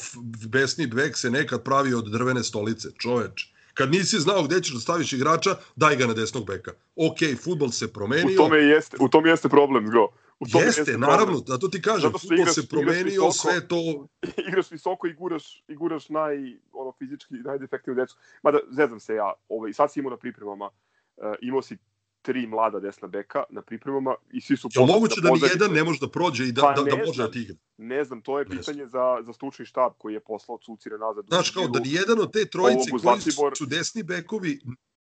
besni 0.47 0.88
bek 0.88 1.18
se 1.18 1.32
nekad 1.32 1.64
pravi 1.64 1.93
od 1.93 2.12
drvene 2.12 2.43
stolice, 2.43 2.89
čoveče. 2.97 3.53
Kad 3.74 3.91
nisi 3.91 4.19
znao 4.19 4.43
gde 4.43 4.61
ćeš 4.61 4.74
da 4.74 4.80
staviš 4.80 5.13
igrača, 5.13 5.49
daj 5.76 5.95
ga 5.95 6.07
na 6.07 6.13
desnog 6.13 6.47
beka. 6.47 6.71
Ok, 6.97 7.17
futbol 7.38 7.69
se 7.69 7.93
promenio. 7.93 8.34
U 8.34 8.38
tome 8.38 8.57
jeste, 8.57 8.97
u 8.99 9.09
tome 9.09 9.30
jeste 9.30 9.49
problem, 9.49 9.88
Zgo. 9.88 10.07
u 10.39 10.45
tome 10.47 10.65
Jeste, 10.65 10.82
jeste 10.82 10.97
naravno, 10.97 11.26
problem. 11.26 11.43
zato 11.47 11.67
ti 11.67 11.82
kažem, 11.82 12.01
Zato 12.01 12.17
futbol 12.17 12.38
igraš- 12.38 12.53
se 12.53 12.67
promenio, 12.67 13.03
visoko. 13.05 13.32
sve 13.32 13.67
to... 13.67 14.07
igraš 14.49 14.71
visoko 14.71 15.07
i 15.07 15.13
guraš, 15.13 15.63
i 15.67 15.76
guraš 15.76 16.09
naj, 16.09 16.36
ono, 16.74 16.91
fizički 16.91 17.34
najdefektniju 17.36 17.95
decu. 17.95 18.15
Mada, 18.43 18.59
zezam 18.71 18.99
se 18.99 19.15
ja, 19.15 19.34
ovaj, 19.49 19.74
sad 19.74 19.91
si 19.91 19.99
imao 19.99 20.11
na 20.11 20.17
pripremama, 20.17 20.65
uh, 20.65 21.24
imao 21.41 21.61
si 21.61 21.78
tri 22.24 22.47
mlada 22.47 22.80
desna 22.80 23.07
beka 23.07 23.43
na 23.49 23.61
pripremama 23.61 24.15
i 24.32 24.41
svi 24.41 24.57
su... 24.57 24.69
Je 24.71 24.86
moguće 24.86 25.21
da 25.21 25.28
ni 25.28 25.32
pozadnice. 25.32 25.55
jedan 25.55 25.71
ne 25.71 25.84
može 25.84 25.99
da 25.99 26.09
prođe 26.09 26.45
i 26.45 26.51
da, 26.51 26.61
Pa 26.61 26.71
da, 26.74 26.84
da 26.84 26.97
može 26.97 27.24
da 27.24 27.32
ti 27.32 27.41
igra? 27.41 27.55
Ne 27.78 28.03
znam, 28.03 28.21
to 28.21 28.39
je 28.39 28.45
pitanje 28.47 28.88
za, 28.88 29.17
za 29.21 29.34
stručni 29.34 29.65
štab 29.65 29.91
koji 29.97 30.13
je 30.13 30.19
poslao 30.21 30.57
Cucire 30.57 30.97
nazad. 30.97 31.26
Znaš, 31.28 31.49
kao 31.49 31.67
da 31.67 31.80
ni 31.80 31.91
jedan 31.91 32.19
od 32.19 32.34
te 32.34 32.45
trojice 32.45 32.89
koji 32.89 33.01
Zlatibor- 33.01 33.57
su 33.57 33.65
desni 33.65 34.03
bekovi, 34.03 34.59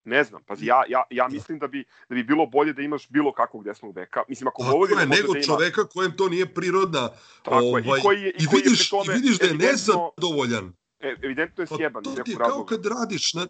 Ne 0.06 0.24
znam, 0.24 0.42
pazi, 0.44 0.66
ja, 0.66 0.82
ja, 0.88 1.02
ja 1.10 1.28
mislim 1.28 1.58
da 1.58 1.66
bi, 1.66 1.80
da 2.08 2.14
bi 2.14 2.22
bilo 2.24 2.46
bolje 2.46 2.72
da 2.72 2.82
imaš 2.82 3.08
bilo 3.08 3.32
kakvog 3.32 3.64
desnog 3.64 3.94
beka. 3.94 4.22
Mislim, 4.28 4.48
ako 4.48 4.62
tako 4.62 4.72
Vojvodina 4.72 5.00
je, 5.00 5.06
nego 5.08 5.32
da 5.32 5.38
ima... 5.38 5.46
čoveka 5.46 5.84
kojem 5.84 6.12
to 6.12 6.28
nije 6.28 6.54
prirodna 6.54 7.08
Tako 7.42 7.56
je, 7.56 7.68
ovaj, 7.68 7.82
i 7.82 8.02
koji 8.02 8.20
je, 8.20 8.30
i, 8.30 8.42
i 8.42 8.46
koji 8.46 8.62
vidiš, 8.62 8.80
je 8.80 8.90
tome 8.90 9.12
i 9.12 9.16
vidiš 9.16 9.38
da 9.38 9.46
je 9.46 9.50
evidentno- 9.50 9.72
nezadovoljan. 9.72 10.72
e, 11.00 11.16
evidentno 11.22 11.62
je 11.62 11.66
Pa 11.66 11.76
sjeban 11.76 12.02
iz 12.06 12.14
to 12.14 12.22
ti 12.22 12.30
je 12.30 12.36
kao 12.36 12.48
razloga. 12.48 12.68
kad 12.68 12.86
radiš 12.86 13.34
na... 13.34 13.46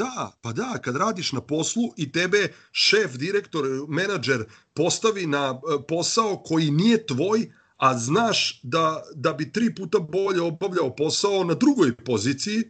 Da, 0.00 0.32
pa 0.42 0.52
da, 0.52 0.78
kad 0.82 0.96
radiš 0.96 1.32
na 1.32 1.40
poslu 1.40 1.82
i 1.96 2.12
tebe 2.12 2.48
šef, 2.72 3.16
direktor, 3.16 3.64
menadžer 3.88 4.44
postavi 4.74 5.26
na 5.26 5.60
e, 5.60 5.82
posao 5.88 6.42
koji 6.44 6.70
nije 6.70 7.06
tvoj, 7.06 7.52
a 7.76 7.98
znaš 7.98 8.60
da, 8.62 9.02
da 9.14 9.32
bi 9.32 9.52
tri 9.52 9.74
puta 9.74 9.98
bolje 9.98 10.40
obavljao 10.40 10.96
posao 10.96 11.44
na 11.44 11.54
drugoj 11.54 11.96
poziciji 11.96 12.62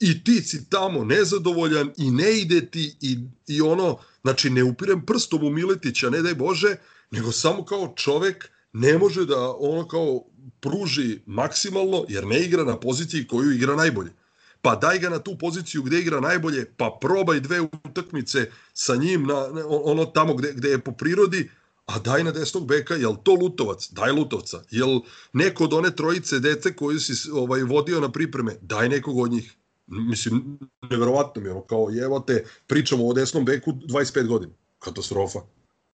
i 0.00 0.24
ti 0.24 0.42
si 0.42 0.70
tamo 0.70 1.04
nezadovoljan 1.04 1.92
i 1.96 2.10
ne 2.10 2.32
ide 2.38 2.70
ti 2.70 2.96
i, 3.00 3.18
i 3.46 3.60
ono, 3.60 3.98
znači 4.22 4.50
ne 4.50 4.64
upirem 4.64 5.06
prstom 5.06 5.44
u 5.44 5.50
Miletića, 5.50 6.10
ne 6.10 6.22
daj 6.22 6.34
Bože, 6.34 6.76
nego 7.10 7.32
samo 7.32 7.64
kao 7.64 7.92
čovek 7.96 8.50
ne 8.72 8.98
može 8.98 9.26
da 9.26 9.54
ono 9.58 9.88
kao 9.88 10.24
pruži 10.60 11.18
maksimalno 11.26 12.04
jer 12.08 12.26
ne 12.26 12.40
igra 12.40 12.64
na 12.64 12.80
poziciji 12.80 13.26
koju 13.26 13.52
igra 13.52 13.76
najbolje 13.76 14.19
pa 14.62 14.76
daj 14.76 14.98
ga 14.98 15.08
na 15.08 15.18
tu 15.18 15.38
poziciju 15.38 15.82
gde 15.82 16.00
igra 16.00 16.20
najbolje, 16.20 16.64
pa 16.76 16.98
probaj 17.00 17.40
dve 17.40 17.60
utakmice 17.60 18.50
sa 18.72 18.96
njim 18.96 19.22
na, 19.22 19.34
na 19.34 19.64
ono 19.68 20.04
tamo 20.04 20.34
gde, 20.34 20.52
gde 20.52 20.68
je 20.68 20.78
po 20.78 20.92
prirodi, 20.92 21.50
a 21.86 21.98
daj 21.98 22.24
na 22.24 22.30
desnog 22.30 22.66
beka, 22.66 22.94
jel 22.94 23.16
to 23.22 23.34
Lutovac? 23.34 23.88
Daj 23.90 24.12
Lutovca. 24.12 24.62
Jel 24.70 25.00
neko 25.32 25.64
od 25.64 25.72
one 25.74 25.96
trojice 25.96 26.38
dece 26.38 26.76
koju 26.76 27.00
si 27.00 27.30
ovaj, 27.30 27.62
vodio 27.62 28.00
na 28.00 28.12
pripreme? 28.12 28.54
Daj 28.60 28.88
nekog 28.88 29.18
od 29.18 29.30
njih. 29.30 29.56
Mislim, 29.86 30.58
neverovatno 30.90 31.42
mi 31.42 31.48
je, 31.48 31.52
ono, 31.52 31.62
kao 31.62 31.88
jevo 31.90 32.20
te, 32.20 32.44
pričamo 32.66 33.08
o 33.08 33.12
desnom 33.12 33.44
beku 33.44 33.72
25 33.72 34.26
godina. 34.26 34.52
Katastrofa. 34.78 35.38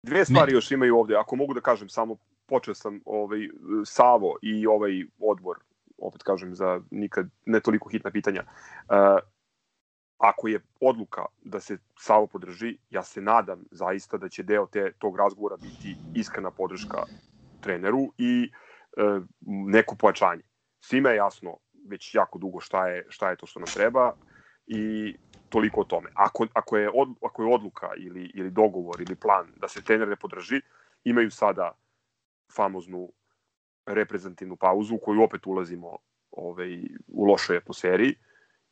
Dve 0.03 0.25
stvari 0.25 0.53
još 0.53 0.71
imaju 0.71 0.99
ovde, 0.99 1.15
ako 1.17 1.37
mogu 1.37 1.55
da 1.55 1.61
kažem 1.61 1.89
samo, 1.89 2.17
počeo 2.47 2.75
sam 2.75 3.01
ovaj, 3.05 3.49
Savo 3.85 4.37
i 4.43 4.67
ovaj 4.67 5.05
odbor, 5.19 5.57
opet 5.99 6.23
kažem 6.23 6.55
za 6.55 6.81
nikad 6.91 7.27
ne 7.47 7.61
toliko 7.61 7.89
hitna 7.89 8.11
pitanja. 8.11 8.43
Uh, 8.45 9.19
ako 10.19 10.49
je 10.49 10.61
odluka 10.81 11.25
da 11.45 11.61
se 11.61 11.79
Savo 11.99 12.27
podrži, 12.27 12.79
ja 12.91 13.03
se 13.03 13.21
nadam 13.21 13.65
zaista 13.71 14.17
da 14.17 14.29
će 14.29 14.43
deo 14.43 14.67
te, 14.67 14.93
tog 14.99 15.17
razgovora 15.17 15.57
biti 15.57 15.97
iskrena 16.15 16.51
podrška 16.51 17.03
treneru 17.61 18.13
i 18.19 18.51
uh, 18.97 19.25
neko 19.47 19.97
pojačanje. 19.97 20.43
Svima 20.81 21.09
je 21.09 21.17
jasno 21.17 21.57
već 21.89 22.15
jako 22.15 22.39
dugo 22.39 22.61
šta 22.61 22.89
je, 22.89 23.07
šta 23.09 23.31
je 23.31 23.37
to 23.37 23.47
što 23.47 23.61
nam 23.61 23.69
treba 23.75 24.13
i 24.67 25.15
toliko 25.49 25.81
o 25.81 25.85
tome. 25.85 26.11
Ako, 26.15 26.47
ako, 26.53 26.77
je, 26.77 26.91
od, 26.95 27.09
ako 27.23 27.43
je 27.43 27.55
odluka 27.55 27.91
ili, 27.97 28.31
ili 28.35 28.51
dogovor 28.51 29.01
ili 29.01 29.17
plan 29.17 29.53
da 29.57 29.69
se 29.69 29.83
trener 29.83 30.09
ne 30.09 30.17
podrži, 30.17 30.61
imaju 31.05 31.31
sada 31.31 31.73
famoznu 32.57 33.13
reprezentativnu 33.87 34.57
pauzu 34.57 34.95
u 34.95 34.99
koju 34.99 35.23
opet 35.23 35.47
ulazimo 35.47 35.99
ovaj, 36.31 36.83
u 37.09 37.25
lošoj 37.25 37.57
atmosferi 37.57 38.15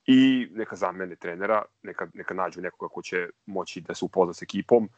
i 0.06 0.48
neka 0.50 0.76
zamene 0.76 1.16
trenera, 1.16 1.62
neka, 1.82 2.08
neka 2.14 2.34
nađu 2.34 2.60
nekoga 2.60 2.92
ko 2.94 3.02
će 3.02 3.28
moći 3.46 3.80
da 3.80 3.94
se 3.94 4.04
upozna 4.04 4.34
s 4.34 4.42
ekipom 4.42 4.88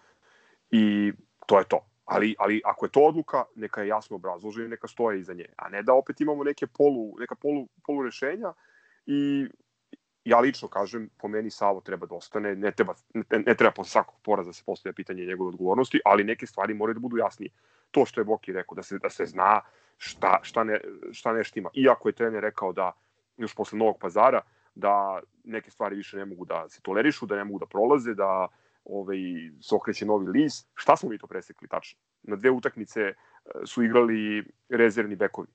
i 0.71 1.13
to 1.47 1.59
je 1.59 1.65
to. 1.65 1.87
Ali, 2.05 2.35
ali 2.39 2.63
ako 2.65 2.87
je 2.87 2.91
to 2.91 3.01
odluka, 3.01 3.45
neka 3.55 3.83
je 3.83 3.89
jasno 3.89 4.17
obrazložena 4.17 4.67
i 4.67 4.71
neka 4.71 4.89
stoje 4.89 5.21
iza 5.21 5.35
nje. 5.35 5.47
A 5.57 5.69
ne 5.69 5.83
da 5.83 5.95
opet 5.95 6.21
imamo 6.21 6.45
neke 6.45 6.67
polu, 6.67 7.15
neka 7.19 7.35
polu, 7.35 7.69
polu 7.87 8.03
rešenja 8.03 8.53
i 9.07 9.49
ja 10.25 10.41
lično 10.41 10.69
kažem, 10.69 11.11
po 11.19 11.29
meni 11.29 11.51
Savo 11.51 11.81
treba 11.81 12.07
da 12.07 12.15
ostane, 12.15 12.55
ne 12.57 12.73
treba, 12.73 12.95
ne, 13.15 13.39
ne 13.47 13.55
treba 13.55 13.71
posle 13.71 13.91
svakog 13.91 14.21
poraza 14.23 14.49
da 14.49 14.53
se 14.53 14.63
postavlja 14.67 14.95
pitanje 14.95 15.27
njegove 15.27 15.49
odgovornosti, 15.49 16.01
ali 16.05 16.25
neke 16.25 16.47
stvari 16.47 16.75
moraju 16.75 16.95
da 16.95 17.01
budu 17.01 17.17
jasnije. 17.17 17.51
To 17.91 18.05
što 18.07 18.21
je 18.21 18.25
Boki 18.25 18.53
rekao, 18.53 18.75
da 18.75 18.83
se, 18.83 18.99
da 18.99 19.11
se 19.11 19.27
zna 19.27 19.61
šta, 19.97 20.39
šta, 20.43 20.65
ne, 20.65 20.81
šta 21.13 21.33
ne 21.33 21.45
štima. 21.45 21.71
Iako 21.75 22.09
je 22.09 22.13
trener 22.13 22.43
rekao 22.43 22.73
da 22.73 22.93
još 23.37 23.55
posle 23.55 23.79
Novog 23.79 23.99
pazara, 24.01 24.41
da 24.75 25.21
neke 25.45 25.71
stvari 25.71 25.97
više 25.97 26.17
ne 26.17 26.25
mogu 26.25 26.45
da 26.45 26.69
se 26.69 26.81
tolerišu, 26.83 27.27
da 27.27 27.37
ne 27.37 27.45
mogu 27.45 27.59
da 27.59 27.67
prolaze, 27.67 28.15
da 28.15 28.49
ovaj, 28.85 29.19
se 29.61 29.75
okreće 29.75 30.07
novi 30.07 30.27
list. 30.27 30.69
Šta 30.75 30.97
smo 30.97 31.09
mi 31.09 31.19
to 31.19 31.27
presekli 31.27 31.69
tačno? 31.69 32.01
Na 32.23 32.37
dve 32.37 32.51
utakmice 32.51 33.01
e, 33.01 33.15
su 33.65 33.83
igrali 33.83 34.45
rezervni 34.69 35.17
bekovi. 35.17 35.49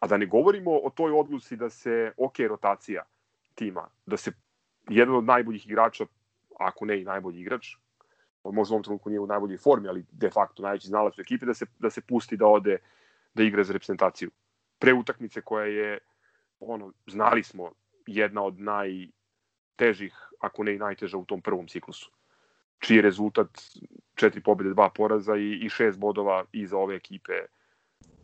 A 0.00 0.06
da 0.06 0.16
ne 0.16 0.26
govorimo 0.26 0.70
o 0.70 0.90
toj 0.90 1.12
odluci 1.12 1.56
da 1.56 1.70
se, 1.70 2.12
ok, 2.16 2.38
rotacija 2.38 3.04
tima, 3.54 3.88
da 4.06 4.16
se 4.16 4.32
jedan 4.88 5.14
od 5.14 5.24
najboljih 5.24 5.66
igrača, 5.66 6.06
ako 6.58 6.84
ne 6.84 7.00
i 7.00 7.04
najbolji 7.04 7.40
igrač, 7.40 7.76
možda 8.52 8.72
u 8.72 8.76
ovom 8.76 8.84
trenutku 8.84 9.10
nije 9.10 9.20
u 9.20 9.26
najboljoj 9.26 9.58
formi, 9.58 9.88
ali 9.88 10.04
de 10.10 10.30
facto 10.30 10.62
najveći 10.62 10.86
znalac 10.86 11.18
u 11.18 11.20
ekipi, 11.20 11.46
da 11.46 11.54
se, 11.54 11.66
da 11.78 11.90
se 11.90 12.00
pusti 12.00 12.36
da 12.36 12.46
ode 12.46 12.78
da 13.34 13.42
igra 13.42 13.64
za 13.64 13.72
reprezentaciju. 13.72 14.30
Pre 14.78 14.94
utakmice 14.94 15.40
koja 15.40 15.66
je, 15.66 15.98
ono, 16.60 16.92
znali 17.06 17.42
smo, 17.42 17.72
jedna 18.06 18.42
od 18.42 18.60
najtežih, 18.60 20.14
ako 20.40 20.64
ne 20.64 20.74
i 20.74 20.78
najteža 20.78 21.18
u 21.18 21.24
tom 21.24 21.42
prvom 21.42 21.68
ciklusu. 21.68 22.10
Čiji 22.78 22.96
je 22.96 23.02
rezultat 23.02 23.48
četiri 24.14 24.42
pobjede, 24.42 24.74
dva 24.74 24.90
poraza 24.90 25.36
i, 25.36 25.58
i 25.62 25.68
šest 25.68 25.98
bodova 25.98 26.44
iza 26.52 26.76
ove 26.78 26.96
ekipe 26.96 27.32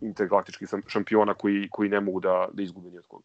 intergalaktičkih 0.00 0.68
šampiona 0.86 1.34
koji, 1.34 1.68
koji 1.70 1.88
ne 1.88 2.00
mogu 2.00 2.20
da, 2.20 2.48
da 2.52 2.62
izgube 2.62 2.90
ni 2.90 2.98
od 2.98 3.06
koga. 3.06 3.24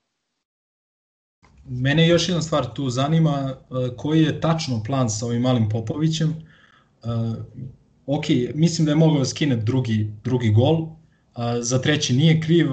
Mene 1.69 2.07
još 2.07 2.29
jedna 2.29 2.41
stvar 2.41 2.73
tu 2.75 2.89
zanima, 2.89 3.55
koji 3.97 4.21
je 4.21 4.41
tačno 4.41 4.83
plan 4.85 5.09
sa 5.09 5.25
ovim 5.25 5.41
malim 5.41 5.69
Popovićem. 5.69 6.29
Ok, 8.05 8.25
mislim 8.55 8.85
da 8.85 8.91
je 8.91 8.95
mogao 8.95 9.25
skine 9.25 9.55
drugi, 9.55 10.11
drugi 10.23 10.49
gol, 10.49 10.87
za 11.61 11.81
treći 11.81 12.13
nije 12.13 12.41
kriv 12.41 12.67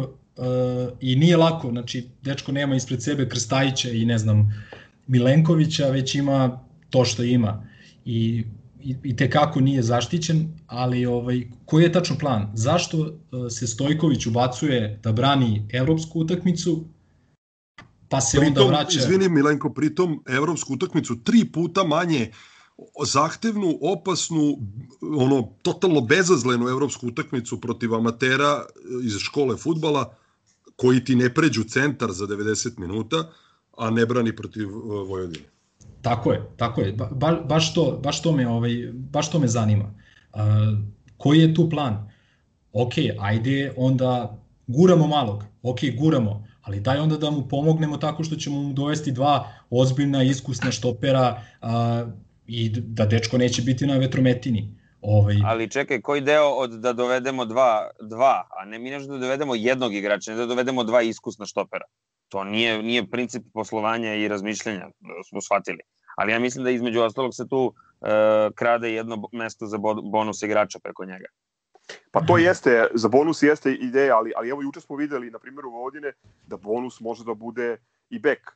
i 1.01 1.17
nije 1.17 1.37
lako, 1.37 1.71
znači 1.71 2.09
dečko 2.23 2.53
nema 2.53 2.77
ispred 2.77 3.03
sebe 3.03 3.29
Krstajića 3.29 3.91
i 3.91 4.05
ne 4.05 4.19
znam 4.19 4.65
Milenkovića, 5.07 5.91
već 5.91 6.15
ima 6.15 6.61
to 6.91 7.05
što 7.05 7.23
ima 7.23 7.67
i, 8.05 8.45
i, 8.83 8.97
i 9.03 9.17
tekako 9.17 9.61
nije 9.61 9.83
zaštićen, 9.83 10.49
ali 10.67 11.07
ovaj, 11.07 11.43
koji 11.65 11.83
je 11.83 11.93
tačno 11.93 12.19
plan? 12.19 12.51
Zašto 12.55 13.19
se 13.51 13.67
Stojković 13.67 14.27
ubacuje 14.27 15.01
da 15.03 15.13
brani 15.13 15.69
evropsku 15.73 16.21
utakmicu, 16.21 16.85
pa 18.09 18.21
se 18.21 18.39
pritom, 18.39 18.65
onda 18.65 18.77
vraća... 18.77 18.99
Izvini 18.99 19.29
Milenko, 19.29 19.73
pritom 19.73 20.23
evropsku 20.29 20.75
utakmicu 20.75 21.17
tri 21.25 21.45
puta 21.45 21.85
manje 21.85 22.31
zahtevnu, 23.07 23.79
opasnu, 23.81 24.59
ono, 25.19 25.49
totalno 25.63 26.01
bezazlenu 26.01 26.69
evropsku 26.69 27.07
utakmicu 27.07 27.61
protiv 27.61 27.95
amatera 27.95 28.65
iz 29.05 29.19
škole 29.19 29.57
futbala, 29.57 30.15
koji 30.77 31.05
ti 31.05 31.17
ne 31.17 31.35
pređu 31.35 31.65
centar 31.65 32.13
za 32.13 32.27
90 32.27 32.79
minuta, 32.79 33.31
a 33.77 33.91
ne 33.91 34.07
brani 34.07 34.37
protiv 34.37 34.69
Vojvodine. 34.85 35.45
Tako 36.03 36.33
je, 36.33 36.51
tako 36.57 36.81
je. 36.81 36.93
Ba, 36.93 37.41
baš, 37.49 37.75
to, 37.75 38.01
baš, 38.03 38.23
to 38.23 38.33
me, 38.33 38.49
ovaj, 38.49 38.93
baš 38.93 39.31
to 39.31 39.39
me 39.39 39.49
zanima. 39.49 39.85
Uh, 40.35 40.41
koji 41.17 41.39
je 41.39 41.55
tu 41.55 41.71
plan? 41.71 42.11
Ok, 42.73 42.93
ajde 43.19 43.73
onda 43.77 44.39
guramo 44.67 45.07
malog. 45.07 45.45
Ok, 45.63 45.79
guramo, 45.99 46.47
ali 46.63 46.81
daj 46.81 46.99
onda 46.99 47.17
da 47.17 47.31
mu 47.31 47.49
pomognemo 47.49 47.97
tako 47.97 48.25
što 48.25 48.37
ćemo 48.37 48.63
mu 48.63 48.73
dovesti 48.73 49.13
dva 49.13 49.53
ozbiljna, 49.71 50.23
iskusna 50.23 50.71
štopera 50.71 51.43
uh, 51.63 51.69
i 52.47 52.71
da 52.71 53.07
dečko 53.07 53.39
neće 53.39 53.63
biti 53.63 53.87
na 53.87 53.97
vetrometini. 53.97 54.75
Ovaj... 55.01 55.37
Ali 55.45 55.71
čekaj, 55.71 56.01
koji 56.01 56.21
deo 56.21 56.49
od 56.49 56.71
da 56.71 56.93
dovedemo 56.93 57.45
dva, 57.45 57.91
dva 58.01 58.49
a 58.59 58.65
ne 58.65 58.79
mi 58.79 58.91
nešto 58.91 59.13
da 59.13 59.19
dovedemo 59.19 59.55
jednog 59.55 59.95
igrača, 59.95 60.31
ne 60.31 60.37
da 60.37 60.47
dovedemo 60.47 60.85
dva 60.85 61.03
iskusna 61.03 61.47
štopera. 61.47 61.85
To 62.29 62.45
nije, 62.45 62.83
nije 62.83 63.11
princip 63.11 63.43
poslovanja 63.53 64.15
i 64.15 64.29
razmišljanja, 64.29 64.87
da 65.01 65.23
smo 65.29 65.41
shvatili. 65.41 65.79
Ali 66.17 66.33
ja 66.33 66.39
mislim 66.39 66.65
da 66.65 66.71
između 66.71 67.01
ostalog 67.01 67.35
se 67.35 67.49
tu 67.49 67.65
uh, 67.67 68.09
krade 68.55 68.93
jedno 68.93 69.29
mesto 69.33 69.67
za 69.67 69.79
bonus 70.03 70.43
igrača 70.43 70.79
preko 70.79 71.05
njega. 71.05 71.27
Pa 72.11 72.21
to 72.27 72.39
jeste, 72.39 72.87
za 72.95 73.09
bonus 73.09 73.43
jeste 73.43 73.73
ideja, 73.73 74.17
ali, 74.17 74.33
ali 74.37 74.49
evo 74.49 74.63
juče 74.63 74.81
smo 74.81 74.97
videli, 74.97 75.31
na 75.31 75.39
primjer 75.39 75.67
u 75.67 75.71
Vodine, 75.71 76.13
da 76.47 76.57
bonus 76.57 77.01
može 77.01 77.25
da 77.25 77.35
bude 77.35 77.77
i 78.11 78.19
bek. 78.19 78.51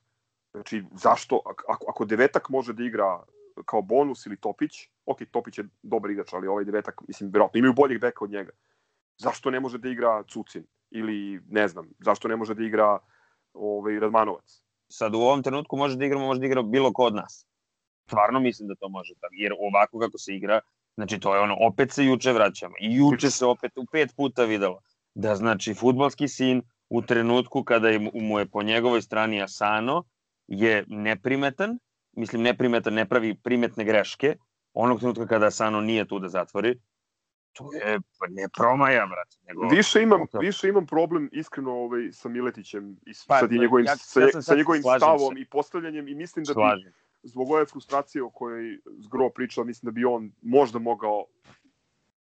Znači, 0.52 0.82
zašto? 0.94 1.40
Ako, 1.68 1.86
ako 1.88 2.04
devetak 2.04 2.48
može 2.48 2.72
da 2.72 2.84
igra 2.84 3.22
kao 3.66 3.82
bonus 3.82 4.26
ili 4.26 4.40
Topić, 4.40 4.70
ok, 5.06 5.18
Topić 5.30 5.58
je 5.58 5.64
dobar 5.82 6.10
igrač, 6.10 6.32
ali 6.32 6.48
ovaj 6.48 6.64
devetak, 6.64 7.00
mislim, 7.08 7.30
vjerojatno 7.30 7.58
imaju 7.58 7.74
boljeg 7.74 8.00
beka 8.00 8.24
od 8.24 8.30
njega. 8.30 8.52
Zašto 9.18 9.50
ne 9.50 9.60
može 9.60 9.78
da 9.78 9.88
igra 9.88 10.22
Cucin? 10.22 10.66
Ili, 10.90 11.40
ne 11.48 11.68
znam, 11.68 11.88
zašto 11.98 12.28
ne 12.28 12.36
može 12.36 12.54
da 12.54 12.64
igra 12.64 12.98
ovaj, 13.52 14.00
Radmanovac? 14.00 14.62
Sad 14.88 15.14
u 15.14 15.18
ovom 15.18 15.42
trenutku 15.42 15.76
može 15.76 15.96
da 15.96 16.04
igramo, 16.04 16.26
može 16.26 16.40
da 16.40 16.46
igra 16.46 16.62
bilo 16.62 16.92
ko 16.92 17.04
od 17.04 17.14
nas. 17.14 17.46
Stvarno 18.06 18.40
mislim 18.40 18.68
da 18.68 18.74
to 18.74 18.88
može 18.88 19.14
tako, 19.20 19.34
jer 19.34 19.52
ovako 19.58 19.98
kako 19.98 20.18
se 20.18 20.34
igra, 20.34 20.60
znači 20.94 21.20
to 21.20 21.34
je 21.34 21.40
ono, 21.40 21.56
opet 21.60 21.92
se 21.92 22.04
juče 22.04 22.32
vraćamo. 22.32 22.74
I 22.80 22.96
juče 22.96 23.30
se 23.30 23.46
opet 23.46 23.78
u 23.78 23.86
pet 23.92 24.16
puta 24.16 24.44
videlo 24.44 24.80
da 25.14 25.36
znači 25.36 25.74
futbalski 25.74 26.28
sin 26.28 26.62
u 26.88 27.02
trenutku 27.02 27.64
kada 27.64 27.88
je, 27.88 28.10
mu 28.14 28.38
je 28.38 28.46
po 28.46 28.62
njegovoj 28.62 29.02
strani 29.02 29.42
Asano 29.42 30.04
je 30.48 30.84
neprimetan, 30.88 31.78
mislim 32.20 32.42
neprimetan, 32.42 32.94
ne 32.94 33.08
pravi 33.08 33.34
primetne 33.34 33.84
greške, 33.84 34.36
onog 34.72 34.98
trenutka 35.00 35.26
kada 35.26 35.46
Asano 35.46 35.80
nije 35.80 36.06
tu 36.08 36.18
da 36.18 36.28
zatvori, 36.28 36.78
to 37.52 37.72
je 37.72 37.98
pa 38.18 38.26
ne 38.28 38.48
promaja, 38.56 39.06
brate. 39.06 39.36
Nego, 39.48 39.68
više, 39.68 40.02
imam, 40.02 40.20
više 40.40 40.68
imam 40.68 40.86
problem 40.86 41.28
iskreno 41.32 41.72
ovaj, 41.72 42.12
sa 42.12 42.28
Miletićem 42.28 42.96
i 43.06 43.12
pa, 43.28 43.40
sa, 43.40 43.46
njegovim, 43.50 43.86
ja, 43.86 43.96
sa, 43.96 44.20
ja 44.20 44.42
sa 44.42 44.56
njegovim 44.56 44.82
stavom 44.82 45.34
se. 45.34 45.40
i 45.40 45.44
postavljanjem 45.44 46.08
i 46.08 46.14
mislim 46.14 46.44
da 46.44 46.52
slažem. 46.52 46.92
bi 47.22 47.28
zbog 47.28 47.50
ove 47.50 47.66
frustracije 47.66 48.22
o 48.22 48.30
kojoj 48.30 48.78
Zgro 48.98 49.30
pričao, 49.30 49.64
mislim 49.64 49.86
da 49.86 49.92
bi 49.92 50.04
on 50.04 50.32
možda 50.42 50.78
mogao 50.78 51.26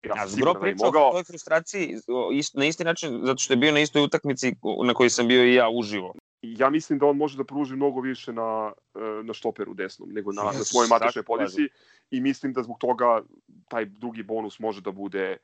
Ja, 0.03 0.15
ja 0.17 0.27
Zgro 0.27 0.53
da 0.53 0.59
pričao 0.59 0.85
mogao... 0.85 1.09
o 1.09 1.11
toj 1.11 1.23
frustraciji 1.23 1.97
ist, 2.33 2.53
na 2.53 2.65
isti 2.65 2.83
način, 2.83 3.21
zato 3.23 3.37
što 3.37 3.53
je 3.53 3.57
bio 3.57 3.71
na 3.71 3.79
istoj 3.79 4.03
utakmici 4.03 4.55
na 4.85 4.93
kojoj 4.93 5.09
sam 5.09 5.27
bio 5.27 5.45
i 5.45 5.53
ja 5.53 5.69
uživo. 5.69 6.13
Ja 6.41 6.69
mislim 6.69 6.99
da 6.99 7.05
on 7.05 7.17
može 7.17 7.37
da 7.37 7.43
pruži 7.43 7.75
mnogo 7.75 8.01
više 8.01 8.33
na, 8.33 8.71
e, 8.95 9.23
na 9.23 9.33
štoperu 9.33 9.73
desnom 9.73 10.09
nego 10.09 10.31
na, 10.31 10.41
yes, 10.41 10.57
na 10.57 10.63
svojoj 10.63 10.87
matičnoj 10.87 11.23
poziciji 11.23 11.69
i 12.11 12.21
mislim 12.21 12.53
da 12.53 12.63
zbog 12.63 12.77
toga 12.79 13.21
taj 13.67 13.85
drugi 13.85 14.23
bonus 14.23 14.59
može 14.59 14.81
da 14.81 14.91
bude 14.91 15.37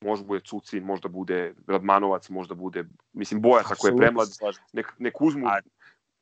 može 0.00 0.24
bude 0.24 0.40
Cucin, 0.40 0.84
može 0.84 1.02
da 1.02 1.08
bude 1.08 1.54
Radmanovac, 1.66 2.28
može 2.28 2.48
da 2.48 2.54
bude, 2.54 2.84
mislim, 3.12 3.40
Boja 3.40 3.62
tako 3.62 3.86
je 3.86 3.96
premlad, 3.96 4.28
nek, 4.72 4.92
nek 4.98 5.20
uzmu... 5.20 5.46
A, 5.46 5.60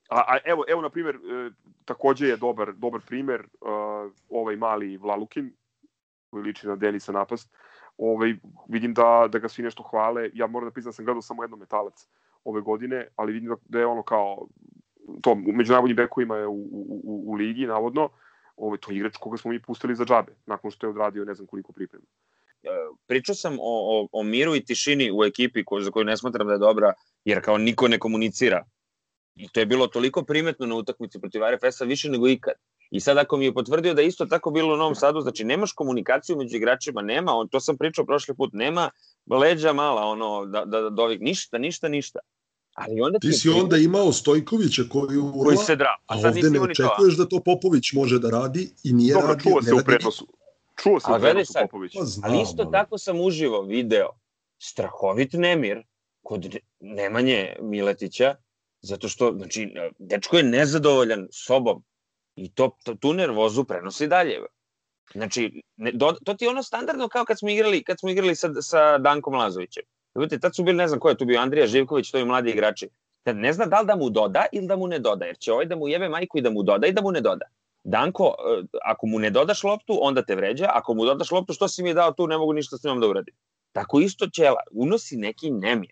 a, 0.09 0.25
a 0.29 0.39
evo, 0.45 0.65
evo, 0.69 0.83
na 0.83 0.91
primjer, 0.91 1.17
e, 1.17 1.51
takođe 1.85 2.27
je 2.27 2.37
dobar, 2.37 2.73
dobar 2.75 3.01
primer 3.07 3.41
uh, 3.41 4.13
ovaj 4.29 4.57
mali 4.57 4.97
Vlalukin, 4.97 5.53
koji 6.31 6.43
liči 6.43 6.67
na 6.67 6.77
Denisa 6.77 7.13
Napast, 7.13 7.51
ovaj, 7.99 8.35
vidim 8.69 8.95
da, 8.95 9.29
da 9.33 9.39
ga 9.39 9.49
svi 9.49 9.63
nešto 9.63 9.83
hvale. 9.83 10.31
Ja 10.35 10.47
moram 10.47 10.69
da 10.69 10.73
priznam 10.73 10.91
da 10.91 10.97
sam 10.97 11.05
gledao 11.05 11.23
samo 11.23 11.43
jedno 11.43 11.57
metalac 11.57 12.09
ove 12.45 12.61
godine, 12.61 13.09
ali 13.17 13.33
vidim 13.33 13.49
da, 13.49 13.57
da 13.69 13.79
je 13.79 13.87
ono 13.87 14.03
kao 14.03 14.47
to, 15.23 15.35
među 15.35 15.73
najboljim 15.73 15.97
bekovima 15.97 16.37
je 16.37 16.47
u, 16.47 16.53
u, 16.53 17.01
u, 17.05 17.23
u 17.27 17.35
ligi, 17.35 17.67
navodno, 17.67 18.09
ovaj, 18.57 18.79
to 18.79 18.91
je 18.91 18.97
igrač 18.97 19.17
koga 19.17 19.37
smo 19.37 19.51
mi 19.51 19.63
pustili 19.63 19.95
za 19.95 20.05
džabe, 20.05 20.33
nakon 20.47 20.71
što 20.71 20.87
je 20.87 20.91
odradio 20.91 21.25
ne 21.25 21.35
znam 21.35 21.47
koliko 21.47 21.73
priprema. 21.73 22.05
E, 22.63 22.69
pričao 23.07 23.35
sam 23.35 23.57
o, 23.61 24.01
o, 24.01 24.09
o 24.13 24.23
miru 24.23 24.57
i 24.57 24.65
tišini 24.65 25.11
u 25.13 25.25
ekipi 25.25 25.65
ko, 25.65 25.81
za 25.81 25.91
koju 25.91 26.05
ne 26.05 26.17
smatram 26.17 26.47
da 26.47 26.53
je 26.53 26.59
dobra, 26.59 26.93
jer 27.25 27.45
kao 27.45 27.59
niko 27.59 27.89
ne 27.89 27.99
komunicira. 27.99 28.65
I 29.35 29.49
to 29.49 29.61
je 29.61 29.67
bilo 29.67 29.87
toliko 29.87 30.23
primetno 30.23 30.67
na 30.67 30.75
utakmici 30.75 31.21
protiv 31.21 31.43
RFS-a 31.43 31.85
više 31.85 32.11
nego 32.11 32.29
ikad. 32.29 32.55
I 32.91 33.01
sad 33.01 33.19
ako 33.19 33.37
mi 33.37 33.45
je 33.45 33.55
potvrdio 33.55 33.95
da 33.95 34.03
isto 34.03 34.27
tako 34.27 34.51
bilo 34.51 34.75
u 34.75 34.77
Novom 34.77 34.95
Sadu, 34.95 35.21
znači 35.21 35.45
nemaš 35.45 35.73
komunikaciju 35.73 36.37
među 36.37 36.57
igračima, 36.57 37.03
nema, 37.03 37.33
on, 37.33 37.49
to 37.49 37.61
sam 37.61 37.77
pričao 37.77 38.07
prošli 38.07 38.35
put, 38.35 38.51
nema 38.53 38.91
leđa 39.31 39.73
mala, 39.73 40.03
ono, 40.03 40.47
da, 40.47 40.65
da, 40.65 40.81
da 40.81 40.91
dovik, 40.91 41.21
ništa, 41.21 41.59
ništa, 41.59 41.89
ništa. 41.89 42.19
Ali 42.75 43.01
onda 43.01 43.19
ti 43.19 43.33
si 43.33 43.49
onda 43.49 43.77
imao 43.77 44.13
Stojkovića 44.13 44.83
koji 44.91 45.19
urla, 45.19 45.45
koji 45.45 45.57
se 45.57 45.77
dra. 45.77 45.97
A, 46.07 46.15
a 46.15 46.21
sad 46.21 46.37
ovde 46.37 46.51
ne 46.51 46.61
očekuješ 46.61 47.17
to. 47.17 47.23
da 47.23 47.29
to 47.29 47.41
Popović 47.45 47.93
može 47.93 48.19
da 48.19 48.31
radi 48.31 48.71
i 48.85 48.93
nije 48.93 49.15
Dobro, 49.15 49.29
radio. 49.29 49.53
Čuo 49.53 49.63
se 49.63 49.75
u 49.75 49.85
prenosu. 49.85 50.27
Čuo 50.83 51.01
se 51.01 51.07
u 51.17 51.21
prenosu 51.21 51.53
Popović. 51.61 51.93
Pa 51.99 52.05
znam, 52.05 52.31
ali 52.31 52.43
isto 52.43 52.63
ali. 52.63 52.73
tako 52.73 52.99
sam 52.99 53.21
uživo 53.21 53.63
video 53.63 54.09
strahovit 54.59 55.33
nemir 55.33 55.83
kod 56.23 56.57
Nemanje 56.81 57.57
Miletića, 57.61 58.35
zato 58.81 59.09
što, 59.09 59.33
znači, 59.37 59.75
dečko 59.99 60.37
je 60.37 60.43
nezadovoljan 60.43 61.29
sobom 61.31 61.83
I 62.39 62.49
to, 62.49 62.71
tu 63.01 63.13
nervozu 63.13 63.65
prenosi 63.65 64.07
dalje. 64.07 64.39
Znači, 65.15 65.63
ne, 65.77 65.93
do, 65.93 66.13
to 66.25 66.35
ti 66.35 66.45
je 66.45 66.51
ono 66.51 66.63
standardno 66.63 67.09
kao 67.09 67.25
kad 67.25 67.39
smo 67.39 67.49
igrali, 67.51 67.83
kad 67.83 68.01
smo 68.01 68.11
igrali 68.11 68.35
sa, 68.35 68.49
sa 68.63 68.99
Dankom 68.99 69.35
Lazovićem. 69.35 69.83
Vidite, 70.15 70.39
tad 70.41 70.57
su 70.57 70.63
bili, 70.63 70.77
ne 70.77 70.89
znam 70.89 71.01
ko 71.01 71.09
je 71.09 71.17
tu 71.17 71.25
bio, 71.25 71.41
Andrija 71.41 71.67
Živković, 71.67 72.11
to 72.11 72.19
je 72.19 72.25
mladi 72.25 72.51
igrači. 72.51 72.89
Tad 73.23 73.37
ne 73.37 73.53
zna 73.53 73.67
da 73.67 73.81
li 73.81 73.87
da 73.87 73.97
mu 73.97 74.11
doda 74.11 74.45
ili 74.53 74.67
da 74.67 74.77
mu 74.77 74.87
ne 74.87 74.99
doda, 74.99 75.25
jer 75.25 75.37
će 75.39 75.53
ovaj 75.53 75.67
da 75.67 75.77
mu 75.77 75.89
jebe 75.89 76.09
majku 76.09 76.39
i 76.39 76.43
da 76.43 76.51
mu 76.51 76.63
doda 76.63 76.87
i 76.87 76.93
da 76.93 77.03
mu 77.03 77.13
ne 77.13 77.21
doda. 77.21 77.47
Danko, 77.85 78.25
e, 78.25 78.63
ako 78.85 79.07
mu 79.07 79.19
ne 79.19 79.31
dodaš 79.31 79.65
loptu, 79.65 79.99
onda 80.01 80.23
te 80.23 80.37
vređa, 80.37 80.71
ako 80.75 80.95
mu 80.95 81.05
dodaš 81.05 81.31
loptu, 81.31 81.53
što 81.53 81.69
si 81.69 81.83
mi 81.83 81.95
dao 81.95 82.13
tu, 82.13 82.27
ne 82.27 82.39
mogu 82.39 82.53
ništa 82.53 82.77
s 82.79 82.85
njom 82.85 83.01
da 83.01 83.09
uradim. 83.09 83.35
Tako 83.73 84.01
isto 84.01 84.27
ćela, 84.27 84.61
unosi 84.71 85.17
neki 85.17 85.51
nemir. 85.51 85.91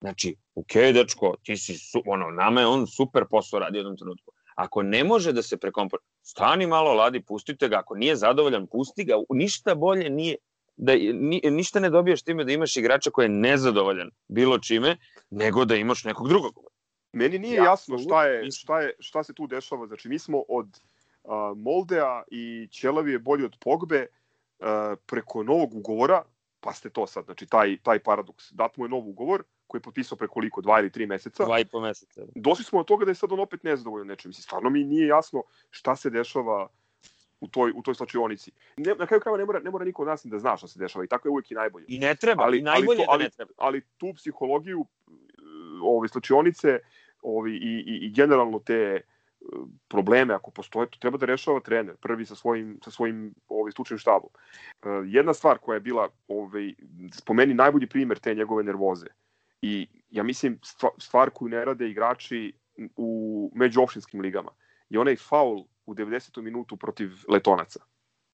Znači, 0.00 0.36
ok, 0.54 0.72
dečko, 0.94 1.34
ti 1.42 1.56
si, 1.56 1.78
su, 1.78 2.02
ono, 2.06 2.30
nama 2.30 2.60
je 2.60 2.66
on 2.66 2.86
super 2.86 3.24
posao 3.30 3.60
radi 3.60 3.78
u 3.78 3.80
jednom 3.80 3.96
trenutku. 3.96 4.32
Ako 4.54 4.82
ne 4.82 5.04
može 5.04 5.32
da 5.32 5.42
se 5.42 5.56
prekompor, 5.56 5.98
stani 6.22 6.66
malo 6.66 6.94
ladi, 6.94 7.20
pustite 7.20 7.68
ga, 7.68 7.78
ako 7.78 7.94
nije 7.94 8.16
zadovoljan, 8.16 8.66
pusti 8.66 9.04
ga, 9.04 9.14
ništa 9.30 9.74
bolje 9.74 10.10
nije 10.10 10.36
da 10.76 10.92
ni, 10.94 11.40
ništa 11.44 11.80
ne 11.80 11.90
dobiješ 11.90 12.22
time 12.22 12.44
da 12.44 12.52
imaš 12.52 12.76
igrača 12.76 13.10
koji 13.10 13.24
je 13.24 13.28
nezadovoljan 13.28 14.10
bilo 14.28 14.58
čime, 14.58 14.96
nego 15.30 15.64
da 15.64 15.76
imaš 15.76 16.04
nekog 16.04 16.28
drugog. 16.28 16.54
Meni 17.12 17.38
nije 17.38 17.56
ja, 17.56 17.64
jasno 17.64 17.98
šta 17.98 18.24
je, 18.26 18.50
šta 18.50 18.80
je 18.80 18.92
šta 18.98 19.24
se 19.24 19.34
tu 19.34 19.46
dešava. 19.46 19.86
Znači 19.86 20.08
mi 20.08 20.18
smo 20.18 20.42
od 20.48 20.66
uh, 21.22 21.32
Moldea 21.56 22.22
i 22.30 22.68
Ćelavi 22.72 23.12
je 23.12 23.18
bolji 23.18 23.44
od 23.44 23.56
Pogbe 23.60 24.06
uh, 24.06 24.66
preko 25.06 25.42
novog 25.42 25.74
ugovora, 25.74 26.22
pa 26.60 26.72
ste 26.72 26.90
to 26.90 27.06
sad, 27.06 27.24
znači 27.24 27.46
taj 27.46 27.76
taj 27.82 27.98
paradoks. 27.98 28.52
Dat 28.52 28.76
mu 28.76 28.84
je 28.84 28.88
nov 28.88 29.08
ugovor, 29.08 29.42
koji 29.74 29.78
je 29.78 29.82
potpisao 29.90 30.18
pre 30.18 30.28
koliko, 30.28 30.60
dva 30.60 30.80
ili 30.80 30.90
tri 30.90 31.06
meseca. 31.06 31.44
Dva 31.44 31.58
i 31.60 31.64
po 31.64 31.80
meseca. 31.80 32.20
Da. 32.24 32.32
Došli 32.34 32.64
smo 32.64 32.80
od 32.80 32.86
toga 32.86 33.04
da 33.04 33.10
je 33.10 33.14
sad 33.14 33.32
on 33.32 33.40
opet 33.40 33.62
nezadovoljan 33.62 34.06
nečem. 34.06 34.28
Mislim, 34.28 34.42
stvarno 34.42 34.70
mi 34.70 34.84
nije 34.84 35.06
jasno 35.06 35.42
šta 35.70 35.96
se 35.96 36.10
dešava 36.10 36.68
u 37.40 37.48
toj, 37.48 37.72
u 37.76 37.82
toj 37.82 37.94
slačionici. 37.94 38.52
Ne, 38.76 38.94
na 38.94 39.06
kraju 39.06 39.20
krajeva 39.20 39.38
ne 39.38 39.44
mora, 39.44 39.60
ne 39.60 39.70
mora 39.70 39.84
niko 39.84 40.02
od 40.02 40.08
nas 40.08 40.24
da 40.24 40.38
zna 40.38 40.56
šta 40.56 40.68
se 40.68 40.78
dešava 40.78 41.04
i 41.04 41.08
tako 41.08 41.28
je 41.28 41.30
uvijek 41.30 41.50
i 41.50 41.54
najbolje. 41.54 41.84
I 41.88 41.98
ne 41.98 42.14
treba, 42.14 42.44
ali, 42.44 42.58
i 42.58 42.62
najbolje 42.62 42.88
ali 42.88 43.06
to, 43.06 43.12
ali, 43.12 43.18
da 43.18 43.24
ne 43.24 43.30
treba. 43.30 43.52
Ali 43.56 43.80
tu 43.98 44.12
psihologiju 44.14 44.86
ove 45.82 46.08
slačionice 46.08 46.78
ovi, 47.22 47.56
i, 47.56 47.74
i, 47.86 48.06
i 48.06 48.12
generalno 48.12 48.58
te 48.58 48.74
e, 48.74 49.00
probleme 49.88 50.34
ako 50.34 50.50
postoje, 50.50 50.90
to 50.90 50.98
treba 50.98 51.18
da 51.18 51.26
rešava 51.26 51.60
trener, 51.60 51.96
prvi 51.96 52.26
sa 52.26 52.34
svojim, 52.34 52.78
sa 52.84 52.90
svojim 52.90 53.34
ovaj, 53.48 53.72
stručnim 53.72 53.98
štabom. 53.98 54.30
E, 54.30 54.88
jedna 55.06 55.34
stvar 55.34 55.58
koja 55.58 55.74
je 55.74 55.80
bila 55.80 56.08
ovaj, 56.28 56.74
spomeni 57.12 57.54
najbolji 57.54 57.86
primer 57.86 58.18
te 58.18 58.34
njegove 58.34 58.62
nervoze, 58.62 59.06
I 59.64 59.88
ja 60.10 60.22
mislim 60.22 60.58
stvar 60.98 61.30
koju 61.30 61.48
ne 61.48 61.64
rade 61.64 61.88
igrači 61.88 62.52
u 62.96 63.50
međuopštinskim 63.54 64.20
ligama 64.20 64.50
je 64.88 65.00
onaj 65.00 65.16
faul 65.16 65.64
u 65.86 65.94
90. 65.94 66.42
minutu 66.42 66.76
protiv 66.76 67.10
Letonaca. 67.28 67.80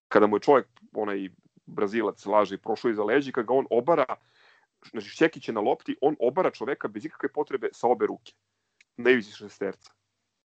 Kada 0.09 0.27
mu 0.27 0.37
je 0.37 0.41
čovjek, 0.41 0.67
onaj 0.93 1.29
Brazilac, 1.67 2.27
laže 2.27 2.55
i 2.55 2.59
prošao 2.59 2.91
iza 2.91 3.05
leđi, 3.05 3.33
kada 3.33 3.47
ga 3.47 3.55
on 3.55 3.67
obara, 3.71 4.17
znači 4.91 5.09
Šćekić 5.09 5.49
je 5.49 5.55
na 5.55 5.61
lopti, 5.61 5.97
on 6.01 6.17
obara 6.21 6.51
čoveka 6.51 6.89
bez 6.89 7.05
ikakve 7.05 7.33
potrebe 7.33 7.69
sa 7.73 7.87
obe 7.87 8.07
ruke. 8.07 8.33
Na 8.97 9.11
ivici 9.11 9.33
šesterca. 9.33 9.93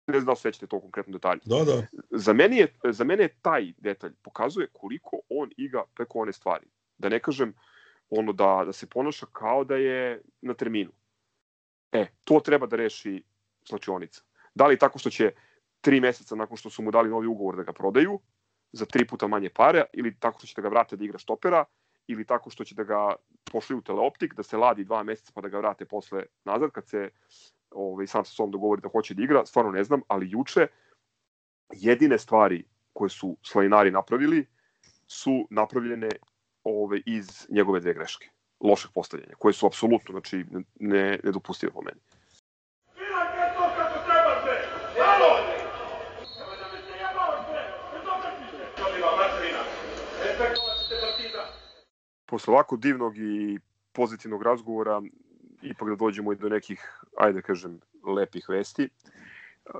Ne 0.07 0.19
znam 0.19 0.36
da 0.36 0.36
sećate 0.36 0.67
to 0.67 0.79
konkretno 0.81 1.13
detalje. 1.13 1.41
Da, 1.45 1.63
da. 1.63 1.88
Za, 2.11 2.34
meni 2.34 2.57
je, 2.57 2.73
za 2.91 3.03
mene 3.03 3.23
je 3.23 3.36
taj 3.41 3.73
detalj 3.77 4.13
pokazuje 4.21 4.67
koliko 4.73 5.19
on 5.29 5.49
iga 5.57 5.84
preko 5.95 6.19
one 6.19 6.34
stvari. 6.34 6.67
Da 6.97 7.09
ne 7.09 7.19
kažem, 7.19 7.49
uh, 7.49 7.55
ono 8.10 8.34
da, 8.34 8.64
da 8.66 8.74
se 8.74 8.89
ponaša 8.89 9.26
kao 9.32 9.64
da 9.64 9.76
je 9.76 10.22
na 10.41 10.54
terminu. 10.54 10.91
E, 11.91 12.06
to 12.26 12.39
treba 12.39 12.68
da 12.68 12.76
reši 12.76 13.24
slačionica. 13.68 14.22
Da 14.56 14.68
li 14.68 14.80
tako 14.80 14.99
što 14.99 15.10
će 15.10 15.32
tri 15.82 15.99
meseca 15.99 16.36
nakon 16.36 16.58
što 16.58 16.70
su 16.70 16.84
mu 16.84 16.91
dali 16.91 17.10
novi 17.10 17.28
ugovor 17.28 17.56
da 17.56 17.64
ga 17.64 17.74
prodaju 17.74 18.20
za 18.72 18.86
tri 18.86 19.08
puta 19.08 19.28
manje 19.28 19.49
pare, 19.49 19.84
ili 19.93 20.16
tako 20.20 20.38
što 20.39 20.47
će 20.47 20.54
da 20.56 20.62
ga 20.62 20.70
vrate 20.70 20.95
da 20.95 21.06
igra 21.06 21.18
štopera, 21.18 21.66
ili 22.08 22.26
tako 22.26 22.49
što 22.49 22.64
će 22.64 22.76
da 22.76 22.84
ga 22.84 23.16
pošli 23.51 23.76
u 23.76 23.82
teleoptik, 23.82 24.34
da 24.36 24.43
se 24.43 24.58
ladi 24.58 24.84
dva 24.84 25.04
meseca 25.04 25.32
pa 25.36 25.41
da 25.41 25.49
ga 25.49 25.58
vrate 25.58 25.86
posle 25.86 26.26
nazad 26.45 26.72
kad 26.72 26.88
se 26.88 27.10
ovaj, 27.72 28.08
sam 28.08 28.26
sa 28.26 28.32
sobom 28.32 28.51
dogovori 28.51 28.82
da 28.82 28.89
hoće 28.89 29.14
da 29.14 29.24
igra, 29.24 29.45
stvarno 29.45 29.72
ne 29.72 29.84
znam, 29.84 30.01
ali 30.08 30.32
juče 30.32 30.68
jedine 31.74 32.18
stvari 32.18 32.64
koje 32.93 33.10
su 33.10 33.38
Slavinari 33.41 33.91
napravili 33.91 34.45
su 35.08 35.47
napravljene 35.49 36.10
ove, 36.64 37.01
iz 37.05 37.47
njegove 37.49 37.80
dve 37.80 37.93
greške, 37.93 38.30
lošeg 38.59 38.91
postavljanja, 38.91 39.36
koje 39.39 39.53
su 39.53 39.66
apsolutno 39.66 40.11
znači, 40.11 40.45
ne, 40.80 41.20
nedopustive 41.24 41.72
po 41.72 41.82
meni. 41.82 41.99
Posle 52.26 52.53
ovako 52.53 52.78
divnog 52.78 53.18
i 53.18 53.59
pozitivnog 53.91 54.43
razgovora, 54.43 55.01
ipak 55.61 55.89
da 55.89 55.95
dođemo 55.95 56.34
i 56.34 56.36
do 56.36 56.49
nekih, 56.49 57.03
ajde 57.18 57.34
da 57.34 57.41
kažem, 57.41 57.80
lepih 58.03 58.45
vesti. 58.49 58.89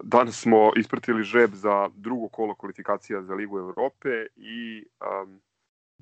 Danas 0.04 0.42
smo 0.42 0.72
ispratili 0.76 1.24
žreb 1.24 1.54
za 1.54 1.90
drugo 1.96 2.28
kolo 2.30 2.56
kvalifikacija 2.56 3.22
za 3.22 3.34
Ligu 3.34 3.60
Evrope 3.60 4.26
i 4.36 4.86
um, 5.24 5.42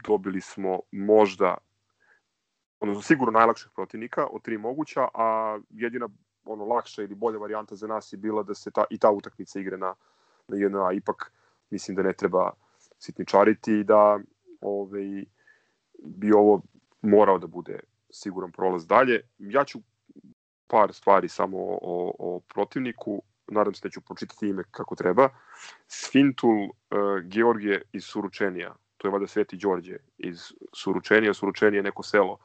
dobili 0.05 0.41
smo 0.41 0.79
možda 0.91 1.57
odnosno 2.79 3.01
sigurno 3.01 3.31
najlakših 3.31 3.71
protivnika 3.75 4.27
od 4.27 4.41
tri 4.41 4.57
moguća, 4.57 5.07
a 5.13 5.59
jedina 5.69 6.09
ono 6.45 6.65
lakša 6.65 7.01
ili 7.01 7.15
bolja 7.15 7.37
varijanta 7.37 7.75
za 7.75 7.87
nas 7.87 8.13
je 8.13 8.17
bila 8.17 8.43
da 8.43 8.53
se 8.53 8.71
ta, 8.71 8.83
i 8.89 8.97
ta 8.97 9.11
utakmica 9.11 9.59
igre 9.59 9.77
na, 9.77 9.95
na 10.47 10.57
jedna, 10.57 10.91
ipak 10.93 11.31
mislim 11.69 11.95
da 11.95 12.03
ne 12.03 12.13
treba 12.13 12.51
sitničariti 12.99 13.79
i 13.79 13.83
da 13.83 14.19
ovaj, 14.61 15.25
bi 16.03 16.31
ovo 16.31 16.61
morao 17.01 17.37
da 17.37 17.47
bude 17.47 17.79
siguran 18.09 18.51
prolaz 18.51 18.87
dalje. 18.87 19.21
Ja 19.37 19.63
ću 19.65 19.79
par 20.67 20.93
stvari 20.93 21.27
samo 21.27 21.57
o, 21.57 21.79
o, 21.81 22.15
o 22.19 22.39
protivniku, 22.39 23.21
nadam 23.47 23.73
se 23.73 23.81
da 23.83 23.89
ću 23.89 24.01
pročitati 24.01 24.47
ime 24.47 24.63
kako 24.71 24.95
treba. 24.95 25.29
Sfintul 25.87 26.63
uh, 26.63 26.69
Georgije 27.23 27.81
iz 27.93 28.03
Suručenija, 28.03 28.75
to 29.01 29.07
je 29.07 29.11
vada 29.11 29.27
Sveti 29.27 29.57
Đorđe 29.57 29.97
iz 30.17 30.53
Suručenija. 30.73 31.33
Suručenije 31.33 31.79
je 31.79 31.83
neko 31.83 32.03
selo 32.03 32.37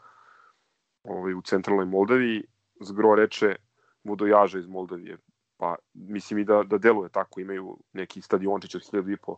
ovaj, 1.03 1.35
u 1.35 1.43
centralnoj 1.43 1.87
Moldaviji. 1.87 2.45
Zgro 2.81 3.15
reče 3.15 3.57
vodojaža 4.05 4.59
iz 4.59 4.67
Moldavije. 4.67 5.19
Pa 5.57 5.77
mislim 5.95 6.39
i 6.39 6.45
da, 6.45 6.63
da 6.63 6.79
deluje 6.79 7.09
tako, 7.09 7.41
imaju 7.41 7.79
neki 7.93 8.23
stadiončić 8.23 8.75
od 8.75 8.83
1000 8.93 9.37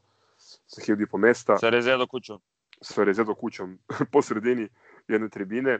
sa 0.66 0.80
1000 0.80 1.18
mesta. 1.18 1.58
Sa 1.58 1.68
rezedo 1.68 2.06
kućom. 2.06 2.40
Sa 2.80 3.04
rezedo 3.04 3.34
kućom 3.34 3.78
po 4.12 4.22
sredini 4.22 4.68
jedne 5.08 5.28
tribine. 5.28 5.78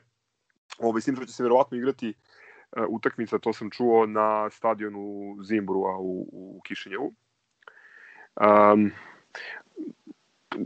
Ovaj, 0.79 0.95
mislim 0.95 1.17
da 1.17 1.27
će 1.27 1.33
se 1.33 1.43
verovatno 1.43 1.77
igrati 1.77 2.09
uh, 2.09 2.85
utakmica, 2.89 3.39
to 3.39 3.53
sam 3.53 3.71
čuo 3.71 4.07
na 4.07 4.51
stadionu 4.51 5.37
Zimbrua 5.43 5.99
u, 5.99 6.29
u 6.33 6.61
Kišinjevu. 6.65 7.15
Um, 8.37 8.91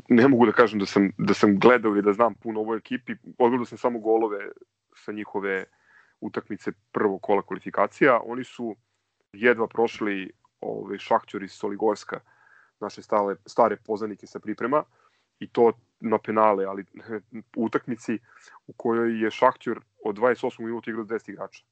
ne 0.08 0.28
mogu 0.28 0.46
da 0.46 0.52
kažem 0.52 0.78
da 0.78 0.86
sam, 0.86 1.10
da 1.18 1.34
sam 1.34 1.58
gledao 1.58 1.90
ili 1.92 2.02
da 2.02 2.12
znam 2.12 2.34
puno 2.34 2.60
ovoj 2.60 2.78
ekipi. 2.78 3.12
Odgledao 3.38 3.64
sam 3.64 3.78
samo 3.78 3.98
golove 3.98 4.48
sa 4.96 5.12
njihove 5.12 5.64
utakmice 6.20 6.72
prvog 6.92 7.22
kola 7.22 7.42
kvalifikacija. 7.42 8.20
Oni 8.24 8.44
su 8.44 8.76
jedva 9.32 9.66
prošli 9.68 10.30
ovaj, 10.60 10.98
Šahtjor 10.98 11.42
iz 11.42 11.52
Soligorska, 11.52 12.20
naše 12.80 13.02
stale, 13.02 13.36
stare 13.46 13.76
poznanike 13.76 14.26
sa 14.26 14.40
priprema 14.40 14.84
i 15.38 15.48
to 15.48 15.72
na 16.00 16.18
penale, 16.18 16.64
ali 16.64 16.84
u 17.56 17.64
utakmici 17.64 18.18
u 18.66 18.72
kojoj 18.72 19.24
je 19.24 19.30
Šahtjor 19.30 19.80
od 20.04 20.16
28 20.16 20.60
minuta 20.60 20.90
igrao 20.90 21.04
10 21.04 21.30
igrača 21.30 21.64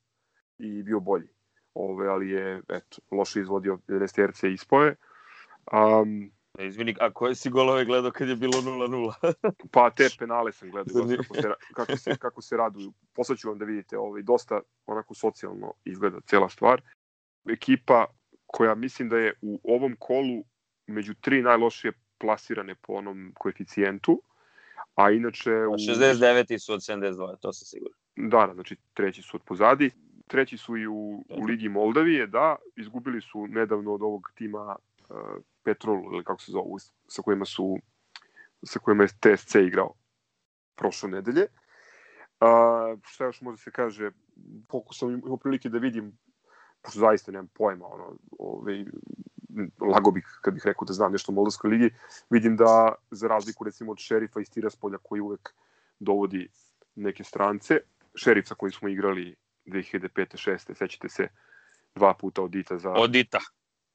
i 0.59 0.83
bio 0.83 1.01
bolji. 1.01 1.29
Ove, 1.75 2.09
ali 2.09 2.31
je 2.31 2.63
eto, 2.69 2.99
loše 3.11 3.41
izvodio 3.41 3.79
11 3.89 4.15
terce 4.15 4.53
ispoje. 4.53 4.95
Um, 5.73 6.31
E, 6.59 6.67
izvini, 6.67 6.97
a 7.01 7.11
koje 7.13 7.35
si 7.35 7.51
golove 7.51 7.85
gledao 7.85 8.11
kad 8.11 8.29
je 8.29 8.37
bilo 8.37 8.53
0-0? 8.53 9.33
pa 9.73 9.91
te 9.91 10.09
penale 10.19 10.53
sam 10.53 10.71
gledao 10.71 10.95
kako 10.95 11.35
se, 11.35 11.49
kako 11.75 11.97
se, 11.97 12.17
kako 12.17 12.43
se 12.43 12.57
raduju. 12.57 12.93
Poslaću 13.13 13.49
vam 13.49 13.59
da 13.59 13.65
vidite, 13.65 13.99
ovaj, 13.99 14.23
dosta 14.23 14.61
onako 14.87 15.15
socijalno 15.15 15.73
izgleda 15.85 16.21
cela 16.27 16.49
stvar. 16.49 16.83
Ekipa 17.49 18.07
koja 18.47 18.75
mislim 18.75 19.09
da 19.09 19.19
je 19.19 19.35
u 19.43 19.61
ovom 19.65 19.97
kolu 19.99 20.45
među 20.87 21.15
tri 21.21 21.43
najlošije 21.43 21.93
plasirane 22.19 22.75
po 22.75 22.93
onom 22.93 23.33
koeficijentu, 23.39 24.23
a 24.95 25.11
inače... 25.11 25.51
U... 25.51 25.73
69. 25.73 26.59
su 26.59 26.73
od 26.73 26.81
72, 26.81 27.37
to 27.41 27.53
sam 27.53 27.67
siguran. 27.67 27.99
Da, 28.17 28.47
da, 28.47 28.55
znači 28.55 28.77
treći 28.95 29.23
su 29.23 29.37
od 29.37 29.43
pozadi. 29.43 29.91
Treći 30.27 30.57
su 30.57 30.77
i 30.77 30.87
u, 30.87 31.25
u 31.29 31.45
Ligi 31.45 31.69
Moldavije, 31.69 32.27
da, 32.27 32.57
izgubili 32.77 33.21
su 33.21 33.47
nedavno 33.47 33.95
od 33.95 34.03
ovog 34.03 34.33
tima 34.35 34.77
uh, 35.09 35.17
Petrol, 35.63 36.15
ili 36.15 36.25
kako 36.25 36.43
se 36.43 36.53
zovu, 36.53 36.79
sa 37.09 37.23
kojima 37.23 37.45
su 37.45 37.79
sa 38.63 38.79
kojima 38.79 39.05
je 39.05 39.09
TSC 39.09 39.55
igrao 39.55 39.95
prošle 40.75 41.09
nedelje. 41.09 41.47
Uh, 42.41 43.01
šta 43.03 43.25
još 43.25 43.41
može 43.41 43.63
se 43.63 43.71
kaže, 43.71 44.11
pokusam 44.69 45.11
imao 45.11 45.37
prilike 45.37 45.69
da 45.69 45.79
vidim, 45.79 46.19
pošto 46.83 47.01
zaista 47.01 47.33
nemam 47.33 47.49
pojma, 47.55 47.87
ono, 47.87 48.17
ovaj, 48.39 48.85
lago 49.81 50.11
bih 50.11 50.39
kad 50.41 50.55
bih 50.55 50.63
rekao 50.67 50.85
da 50.87 50.93
znam 50.93 51.13
nešto 51.13 51.33
o 51.33 51.35
Moldavskoj 51.35 51.71
ligi, 51.71 51.95
vidim 52.31 52.57
da 52.57 52.95
za 53.11 53.29
razliku 53.29 53.65
recimo 53.65 53.93
od 53.93 53.99
šerifa 53.99 54.41
iz 54.41 54.51
Tiraspolja 54.51 54.99
koji 55.03 55.21
uvek 55.21 55.55
dovodi 55.99 56.49
neke 56.95 57.25
strance, 57.25 57.81
šerif 58.15 58.49
sa 58.49 58.55
kojim 58.55 58.73
smo 58.73 58.89
igrali 58.89 59.37
2005. 59.67 60.51
6. 60.51 60.75
sećate 60.75 61.09
se 61.09 61.29
dva 61.95 62.15
puta 62.15 62.43
od 62.43 62.51
Dita 62.51 62.79
za... 62.79 62.91
Od 62.91 63.11
Dita. 63.11 63.39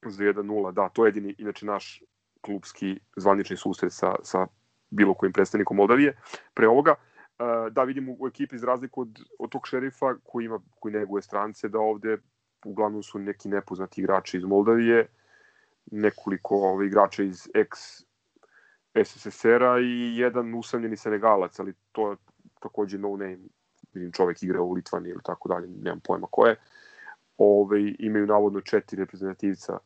Za 0.09 0.23
1-0, 0.23 0.71
da, 0.71 0.89
to 0.89 1.05
je 1.05 1.09
jedini, 1.09 1.35
inače 1.37 1.65
naš 1.65 2.03
klubski 2.41 2.99
zvanični 3.17 3.57
susret 3.57 3.93
sa, 3.93 4.15
sa 4.23 4.47
bilo 4.89 5.13
kojim 5.13 5.33
predstavnikom 5.33 5.77
Moldavije 5.77 6.17
pre 6.53 6.67
ovoga. 6.67 6.95
Da 7.71 7.83
vidimo 7.83 8.15
u 8.19 8.27
ekipi 8.27 8.55
iz 8.55 8.63
razliku 8.63 9.01
od, 9.01 9.19
od 9.39 9.49
tog 9.49 9.67
šerifa 9.67 10.15
koji, 10.23 10.45
ima, 10.45 10.59
koji 10.79 10.93
neguje 10.93 11.21
strance, 11.21 11.69
da 11.69 11.79
ovde 11.79 12.17
uglavnom 12.65 13.03
su 13.03 13.19
neki 13.19 13.49
nepoznati 13.49 14.01
igrači 14.01 14.37
iz 14.37 14.43
Moldavije, 14.43 15.07
nekoliko 15.91 16.55
ovaj, 16.55 16.87
igrača 16.87 17.23
iz 17.23 17.47
ex 17.53 17.79
SSSR-a 19.03 19.79
i 19.79 20.17
jedan 20.17 20.53
usamljeni 20.53 20.97
Senegalac, 20.97 21.59
ali 21.59 21.73
to 21.91 22.11
je 22.11 22.17
takođe 22.59 22.97
no 22.97 23.09
name, 23.09 23.37
vidim 23.93 24.11
čovek 24.11 24.43
igra 24.43 24.61
u 24.61 24.73
Litvani 24.73 25.09
ili 25.09 25.23
tako 25.23 25.49
dalje, 25.49 25.67
nemam 25.67 25.99
pojma 25.99 26.27
ko 26.31 26.47
je. 26.47 26.55
Ove, 27.37 27.93
imaju 27.99 28.27
navodno 28.27 28.61
četiri 28.61 28.99
reprezentativca 28.99 29.77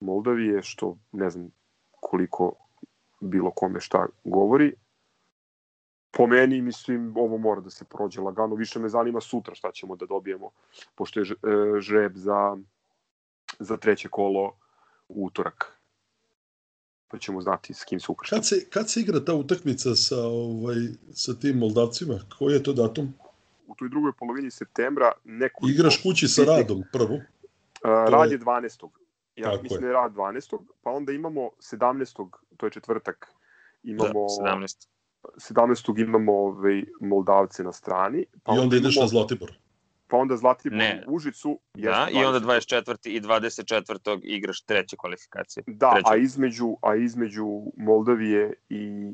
Moldavije, 0.00 0.62
što 0.62 0.96
ne 1.12 1.30
znam 1.30 1.50
koliko 2.00 2.52
bilo 3.20 3.50
kome 3.50 3.80
šta 3.80 4.06
govori. 4.24 4.74
Po 6.10 6.26
meni, 6.26 6.62
mislim, 6.62 7.16
ovo 7.16 7.38
mora 7.38 7.60
da 7.60 7.70
se 7.70 7.84
prođe 7.84 8.20
lagano. 8.20 8.54
Više 8.54 8.78
me 8.78 8.88
zanima 8.88 9.20
sutra 9.20 9.54
šta 9.54 9.72
ćemo 9.72 9.96
da 9.96 10.06
dobijemo, 10.06 10.50
pošto 10.94 11.20
je 11.20 11.26
e, 11.26 11.36
žreb 11.80 12.12
za, 12.16 12.56
za 13.58 13.76
treće 13.76 14.08
kolo 14.08 14.56
u 15.08 15.26
utorak. 15.26 15.76
Pa 17.08 17.18
ćemo 17.18 17.40
znati 17.40 17.74
s 17.74 17.84
kim 17.84 18.00
se 18.00 18.12
ukršta. 18.12 18.36
Kad 18.36 18.46
se, 18.46 18.70
kad 18.70 18.90
se 18.90 19.00
igra 19.00 19.24
ta 19.24 19.34
utakmica 19.34 19.94
sa, 19.94 20.26
ovaj, 20.26 20.76
sa 21.14 21.34
tim 21.34 21.58
Moldavcima? 21.58 22.14
Koji 22.38 22.54
je 22.54 22.62
to 22.62 22.72
datum? 22.72 23.14
U 23.66 23.74
toj 23.74 23.88
drugoj 23.88 24.12
polovini 24.12 24.50
septembra 24.50 25.12
neko... 25.24 25.68
Igraš 25.68 26.02
kući 26.02 26.28
sa 26.28 26.44
radom 26.44 26.82
prvo? 26.92 27.14
Uh, 27.14 27.22
rad 27.82 28.32
je 28.32 28.38
12. 28.38 28.88
Ja 29.36 29.50
Tako 29.50 29.62
mislim 29.62 29.80
da 29.80 29.86
je 29.86 29.92
rad 29.92 30.12
12. 30.12 30.58
Pa 30.82 30.90
onda 30.90 31.12
imamo 31.12 31.50
17. 31.58 32.30
To 32.56 32.66
je 32.66 32.70
četvrtak. 32.70 33.32
Imamo... 33.82 34.26
Da, 34.44 34.50
17. 34.50 34.88
17. 35.36 36.00
imamo 36.00 36.32
ovaj, 36.32 36.84
Moldavce 37.00 37.64
na 37.64 37.72
strani. 37.72 38.26
Pa 38.42 38.52
I 38.52 38.54
onda, 38.54 38.62
onda 38.62 38.76
ideš 38.76 38.96
imamo... 38.96 39.04
na 39.04 39.08
Zlatibor 39.08 39.52
pa 40.10 40.16
onda 40.16 40.36
Zlatibor 40.36 40.78
ne. 40.78 41.04
u 41.08 41.14
Užicu. 41.14 41.60
Da, 41.74 42.08
i 42.12 42.24
onda 42.24 42.40
24. 42.40 43.08
i 43.08 43.20
24. 43.20 44.20
igraš 44.22 44.60
treće 44.60 44.96
kvalifikacije. 44.96 45.64
Da, 45.66 45.90
treće. 45.92 46.08
a 46.10 46.16
između, 46.16 46.76
a 46.82 46.96
između 46.96 47.46
Moldavije 47.76 48.52
i 48.68 49.12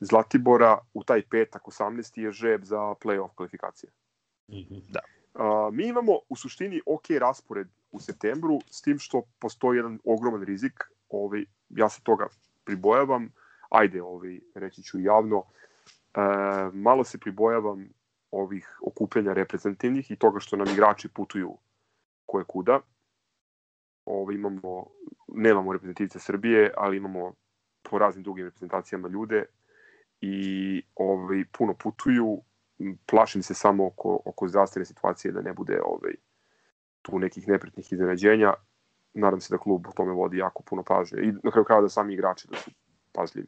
Zlatibora 0.00 0.78
u 0.94 1.04
taj 1.04 1.22
petak 1.22 1.62
18. 1.62 2.20
je 2.20 2.32
žeb 2.32 2.64
za 2.64 2.76
play-off 2.76 3.34
kvalifikacije. 3.34 3.90
Mm 4.48 4.54
-hmm. 4.54 4.82
Da. 4.88 5.00
A, 5.34 5.70
mi 5.72 5.86
imamo 5.86 6.12
u 6.28 6.36
suštini 6.36 6.80
ok 6.86 7.10
raspored 7.18 7.68
u 7.92 8.00
septembru, 8.00 8.58
s 8.70 8.82
tim 8.82 8.98
što 8.98 9.22
postoji 9.38 9.76
jedan 9.76 9.98
ogroman 10.04 10.42
rizik, 10.42 10.84
ovaj, 11.08 11.44
ja 11.68 11.88
se 11.88 12.02
toga 12.02 12.28
pribojavam, 12.64 13.32
ajde, 13.70 14.02
ovaj, 14.02 14.40
reći 14.54 14.82
ću 14.82 15.00
javno, 15.00 15.44
e, 16.14 16.20
malo 16.72 17.04
se 17.04 17.18
pribojavam 17.18 17.88
ovih 18.30 18.78
okupljanja 18.82 19.32
reprezentativnih 19.32 20.10
i 20.10 20.16
toga 20.16 20.40
što 20.40 20.56
nam 20.56 20.68
igrači 20.68 21.08
putuju 21.08 21.56
koje 22.26 22.44
kuda. 22.44 22.80
Ovo, 24.04 24.32
imamo, 24.32 24.86
nemamo 25.28 25.72
reprezentativce 25.72 26.18
Srbije, 26.18 26.72
ali 26.76 26.96
imamo 26.96 27.34
po 27.82 27.98
raznim 27.98 28.22
drugim 28.22 28.44
reprezentacijama 28.44 29.08
ljude 29.08 29.44
i 30.20 30.82
ovaj, 30.94 31.44
puno 31.52 31.74
putuju. 31.74 32.42
Plašim 33.06 33.42
se 33.42 33.54
samo 33.54 33.86
oko, 33.86 34.20
oko 34.24 34.48
zdravstvene 34.48 34.86
situacije 34.86 35.32
da 35.32 35.40
ne 35.40 35.52
bude 35.52 35.80
ovaj, 35.84 36.14
tu 37.02 37.18
nekih 37.18 37.48
nepretnih 37.48 37.92
iznenađenja. 37.92 38.54
Nadam 39.14 39.40
se 39.40 39.54
da 39.54 39.58
klub 39.58 39.86
u 39.86 39.92
tome 39.92 40.12
vodi 40.12 40.38
jako 40.38 40.62
puno 40.62 40.82
pažnje 40.82 41.18
i 41.22 41.32
na 41.42 41.50
kraju 41.50 41.64
krajeva 41.64 41.82
da 41.82 41.88
sami 41.88 42.14
igrači 42.14 42.48
da 42.50 42.56
su 42.56 42.70
pažljivi. 43.12 43.46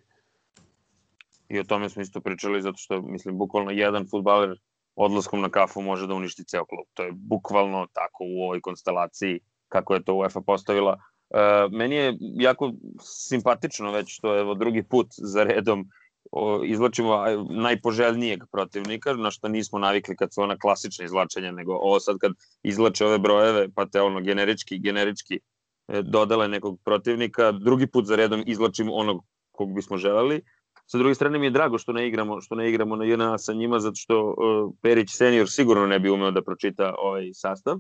I 1.49 1.59
o 1.59 1.65
tome 1.65 1.89
smo 1.89 2.03
isto 2.03 2.21
pričali 2.21 2.63
zato 2.63 2.77
što, 2.77 3.03
mislim, 3.03 3.39
bukvalno 3.39 3.71
jedan 3.71 4.07
futbaler 4.11 4.59
odlaskom 4.97 5.41
na 5.41 5.49
kafu 5.49 5.83
može 5.83 6.07
da 6.07 6.15
uništi 6.15 6.45
ceo 6.45 6.65
klub. 6.65 6.87
To 6.95 7.03
je 7.03 7.13
bukvalno 7.13 7.87
tako 7.93 8.25
u 8.25 8.43
ovoj 8.43 8.61
konstelaciji 8.61 9.41
kako 9.69 9.95
je 9.95 10.05
to 10.05 10.15
UEFA 10.15 10.41
postavila. 10.41 10.97
E, 11.31 11.39
meni 11.71 11.95
je 11.95 12.17
jako 12.21 12.73
simpatično 13.01 13.93
već 13.93 14.15
što 14.17 14.35
je 14.35 14.55
drugi 14.55 14.83
put 14.83 15.07
za 15.11 15.45
redom 15.45 15.89
o, 16.33 16.65
izlačimo 16.65 17.25
najpoželjnijeg 17.51 18.43
protivnika, 18.53 19.15
na 19.15 19.31
što 19.31 19.49
nismo 19.49 19.79
navikli 19.79 20.17
kad 20.17 20.35
su 20.35 20.43
ona 20.43 20.57
klasična 20.59 21.05
izlačenja, 21.05 21.53
nego 21.53 21.73
ovo 21.73 22.01
sad 22.01 22.19
kad 22.19 22.33
izlače 22.63 23.07
ove 23.07 23.19
brojeve, 23.19 23.69
pa 23.75 23.87
te 23.87 24.01
ono 24.01 24.21
generički, 24.21 24.79
generički 24.79 25.41
e, 25.89 26.03
dodale 26.03 26.49
nekog 26.49 26.81
protivnika, 26.85 27.53
drugi 27.53 27.87
put 27.87 28.07
za 28.07 28.17
redom 28.17 28.43
izlačimo 28.47 28.95
onog 28.95 29.25
kog 29.51 29.75
bismo 29.75 29.97
želeli. 29.97 30.41
Sa 30.87 30.99
druge 30.99 31.15
strane 31.15 31.39
mi 31.39 31.47
je 31.47 31.51
drago 31.51 31.79
što 31.79 31.93
ne 31.93 32.09
igramo, 32.09 32.41
što 32.41 32.55
ne 32.55 32.69
igramo 32.69 32.97
na 32.97 33.05
JNA 33.05 33.39
sa 33.39 33.53
njima, 33.53 33.81
zato 33.81 33.95
što 33.97 34.25
uh, 34.25 34.75
Perić 34.83 35.11
senior 35.11 35.51
sigurno 35.51 35.87
ne 35.87 35.99
bi 35.99 36.11
umeo 36.11 36.31
da 36.31 36.43
pročita 36.43 36.95
ovaj 36.99 37.31
sastav 37.35 37.79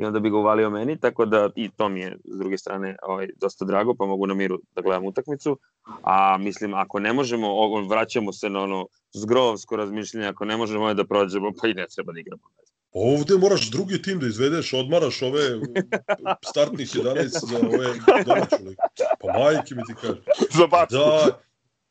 i 0.00 0.04
onda 0.04 0.20
bi 0.20 0.30
ga 0.30 0.36
uvalio 0.36 0.70
meni, 0.70 1.00
tako 1.00 1.26
da 1.26 1.50
i 1.56 1.68
to 1.76 1.88
mi 1.88 2.00
je 2.00 2.16
s 2.24 2.38
druge 2.38 2.58
strane 2.58 2.96
ovaj, 3.02 3.28
dosta 3.36 3.64
drago, 3.64 3.94
pa 3.94 4.06
mogu 4.06 4.26
na 4.26 4.34
miru 4.34 4.60
da 4.74 4.82
gledam 4.82 5.04
utakmicu. 5.04 5.58
A 6.02 6.38
mislim, 6.38 6.74
ako 6.74 7.00
ne 7.00 7.12
možemo, 7.12 7.48
vraćamo 7.88 8.32
se 8.32 8.50
na 8.50 8.60
ono 8.60 8.86
zgrovsko 9.14 9.76
razmišljanje, 9.76 10.26
ako 10.26 10.44
ne 10.44 10.56
možemo 10.56 10.80
ovaj 10.80 10.94
da 10.94 11.04
prođemo, 11.04 11.52
pa 11.60 11.68
i 11.68 11.74
ne 11.74 11.86
treba 11.94 12.12
da 12.12 12.20
igramo. 12.20 12.42
Ovde 12.92 13.38
moraš 13.38 13.70
drugi 13.70 14.02
tim 14.02 14.18
da 14.18 14.26
izvedeš, 14.26 14.72
odmaraš 14.72 15.22
ove 15.22 15.40
startnih 16.44 16.88
11 16.96 17.26
za 17.28 17.58
ove 17.58 17.86
domaću 18.24 18.56
Pa 19.20 19.38
majke 19.38 19.74
mi 19.74 19.82
ti 19.84 19.94
kaže. 20.00 20.22
Za. 20.50 20.66
Da, 20.90 21.40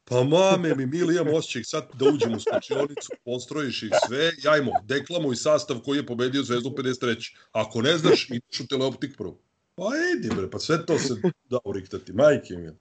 Pa 0.09 0.23
mame 0.23 0.75
mi, 0.75 0.85
mili, 0.85 1.15
imam 1.15 1.33
osjećaj 1.33 1.63
sad 1.63 1.89
da 1.93 2.09
uđem 2.09 2.33
u 2.33 2.39
slučionicu, 2.39 3.09
postrojiš 3.25 3.83
ih 3.83 3.89
sve, 4.07 4.31
jajmo, 4.43 4.71
deklamuj 4.83 5.35
sastav 5.35 5.79
koji 5.85 5.97
je 5.97 6.05
pobedio 6.05 6.43
Zvezdu 6.43 6.69
53. 6.69 7.35
Ako 7.51 7.81
ne 7.81 7.97
znaš, 7.97 8.29
ideš 8.29 8.59
u 8.59 8.67
teleoptik 8.67 9.17
prvo. 9.17 9.39
Pa 9.75 9.83
idi 10.17 10.29
bre, 10.35 10.49
pa 10.49 10.59
sve 10.59 10.85
to 10.85 10.99
se 10.99 11.15
da 11.49 11.57
uriktati, 11.65 12.13
majke 12.13 12.53
mi. 12.53 12.71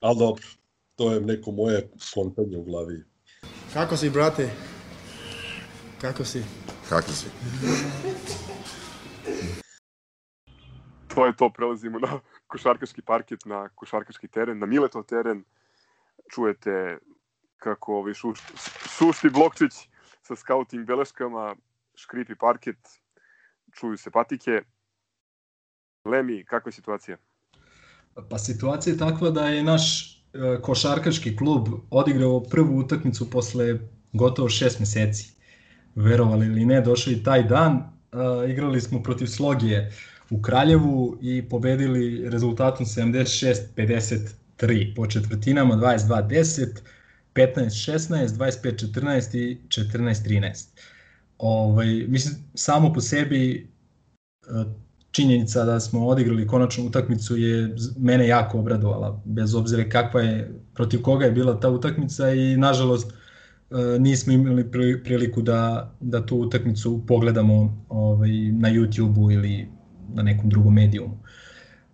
Ali 0.00 0.18
dobro, 0.18 0.44
to 0.96 1.12
je 1.12 1.20
neko 1.20 1.50
moje 1.50 1.90
kontanje 2.14 2.56
u 2.56 2.62
glavi. 2.62 3.04
Kako 3.72 3.96
si, 3.96 4.10
brate? 4.10 4.50
Kako 6.00 6.24
si? 6.24 6.42
Kako 6.88 7.12
si? 7.12 7.26
To 11.14 11.26
je 11.26 11.36
to, 11.36 11.50
prelazimo 11.50 11.98
na 11.98 12.20
košarkaški 12.46 13.02
parket, 13.02 13.44
na 13.44 13.68
košarkaški 13.68 14.28
teren, 14.28 14.58
na 14.58 14.66
Miletov 14.66 15.02
teren 15.02 15.44
čujete 16.34 16.98
kako 17.56 17.96
ovaj 17.96 18.14
šu, 18.14 18.34
Šušti 18.98 19.30
Blokčić 19.30 19.72
sa 20.22 20.36
scouting 20.36 20.86
beleškama 20.86 21.54
škripi 21.94 22.34
parket, 22.34 22.78
čuju 23.74 23.96
se 23.96 24.10
patike. 24.10 24.62
Lemi, 26.04 26.44
kakva 26.44 26.68
je 26.68 26.72
situacija? 26.72 27.16
Pa 28.30 28.38
situacija 28.38 28.92
je 28.92 28.98
takva 28.98 29.30
da 29.30 29.46
je 29.48 29.62
naš 29.62 29.84
e, 30.12 30.18
košarkaški 30.62 31.36
klub 31.36 31.68
odigrao 31.90 32.42
prvu 32.42 32.78
utakmicu 32.78 33.30
posle 33.30 33.78
gotovo 34.12 34.48
šest 34.48 34.80
meseci. 34.80 35.36
Verovali 35.94 36.46
ili 36.46 36.64
ne, 36.64 36.80
došao 36.80 37.12
i 37.12 37.22
taj 37.22 37.42
dan. 37.42 37.76
E, 37.76 38.52
igrali 38.52 38.80
smo 38.80 39.02
protiv 39.02 39.26
Slogije 39.26 39.92
u 40.30 40.42
Kraljevu 40.42 41.18
i 41.20 41.48
pobedili 41.48 42.30
rezultatom 42.30 42.86
76-50 42.86 44.41
3 44.62 44.94
po 44.94 45.06
četvrtinama 45.06 45.76
22-10, 45.76 46.66
15-16, 47.34 48.26
25-14 48.28 49.38
i 49.38 49.58
14-13. 49.68 50.66
Ovaj, 51.38 51.86
mislim, 52.08 52.34
samo 52.54 52.92
po 52.92 53.00
sebi 53.00 53.70
e, 54.42 54.64
činjenica 55.10 55.64
da 55.64 55.80
smo 55.80 56.06
odigrali 56.06 56.46
konačnu 56.46 56.86
utakmicu 56.86 57.36
je 57.36 57.76
mene 57.98 58.28
jako 58.28 58.58
obradovala, 58.58 59.22
bez 59.24 59.54
obzira 59.54 59.88
kakva 59.88 60.20
je, 60.20 60.60
protiv 60.74 61.02
koga 61.02 61.24
je 61.24 61.32
bila 61.32 61.60
ta 61.60 61.70
utakmica 61.70 62.30
i 62.30 62.56
nažalost 62.56 63.12
e, 63.12 63.98
nismo 63.98 64.32
imali 64.32 64.70
priliku 65.04 65.42
da, 65.42 65.92
da 66.00 66.26
tu 66.26 66.36
utakmicu 66.36 67.02
pogledamo 67.06 67.84
ovaj, 67.88 68.30
na 68.52 68.70
YouTube-u 68.70 69.30
ili 69.30 69.68
na 70.14 70.22
nekom 70.22 70.50
drugom 70.50 70.74
medijumu. 70.74 71.18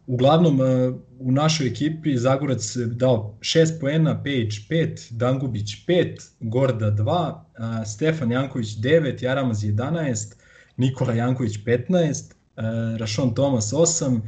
Uglavnom, 0.07 0.61
e, 0.61 0.93
u 1.21 1.33
našoj 1.33 1.66
ekipi 1.66 2.16
Zagorac 2.16 2.77
dao 2.77 3.37
6 3.41 3.81
poena, 3.81 4.23
Pejić 4.23 4.69
5, 4.69 5.12
Dangubić 5.12 5.87
5, 5.87 6.31
Gorda 6.41 6.91
2, 6.91 7.85
Stefan 7.85 8.33
Janković 8.33 8.69
9, 8.69 9.23
Jaramaz 9.23 9.64
11, 9.64 10.35
Nikola 10.77 11.12
Janković 11.12 11.59
15, 11.59 12.35
Rašon 12.99 13.35
Tomas 13.35 13.73
8, 13.73 14.21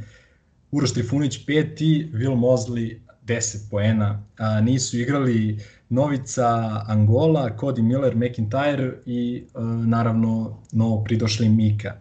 Uroš 0.71 0.93
Trifunić 0.93 1.45
5 1.45 1.83
i 1.83 2.09
Vil 2.13 2.35
Mozli 2.35 3.01
10 3.25 3.69
poena. 3.69 4.23
Nisu 4.63 4.97
igrali 4.99 5.59
Novica, 5.89 6.81
Angola, 6.87 7.57
Cody 7.57 7.81
Miller, 7.81 8.15
McIntyre 8.15 8.93
i 9.05 9.43
naravno 9.85 10.61
novo 10.71 11.03
pridošli 11.03 11.49
Mika. 11.49 11.95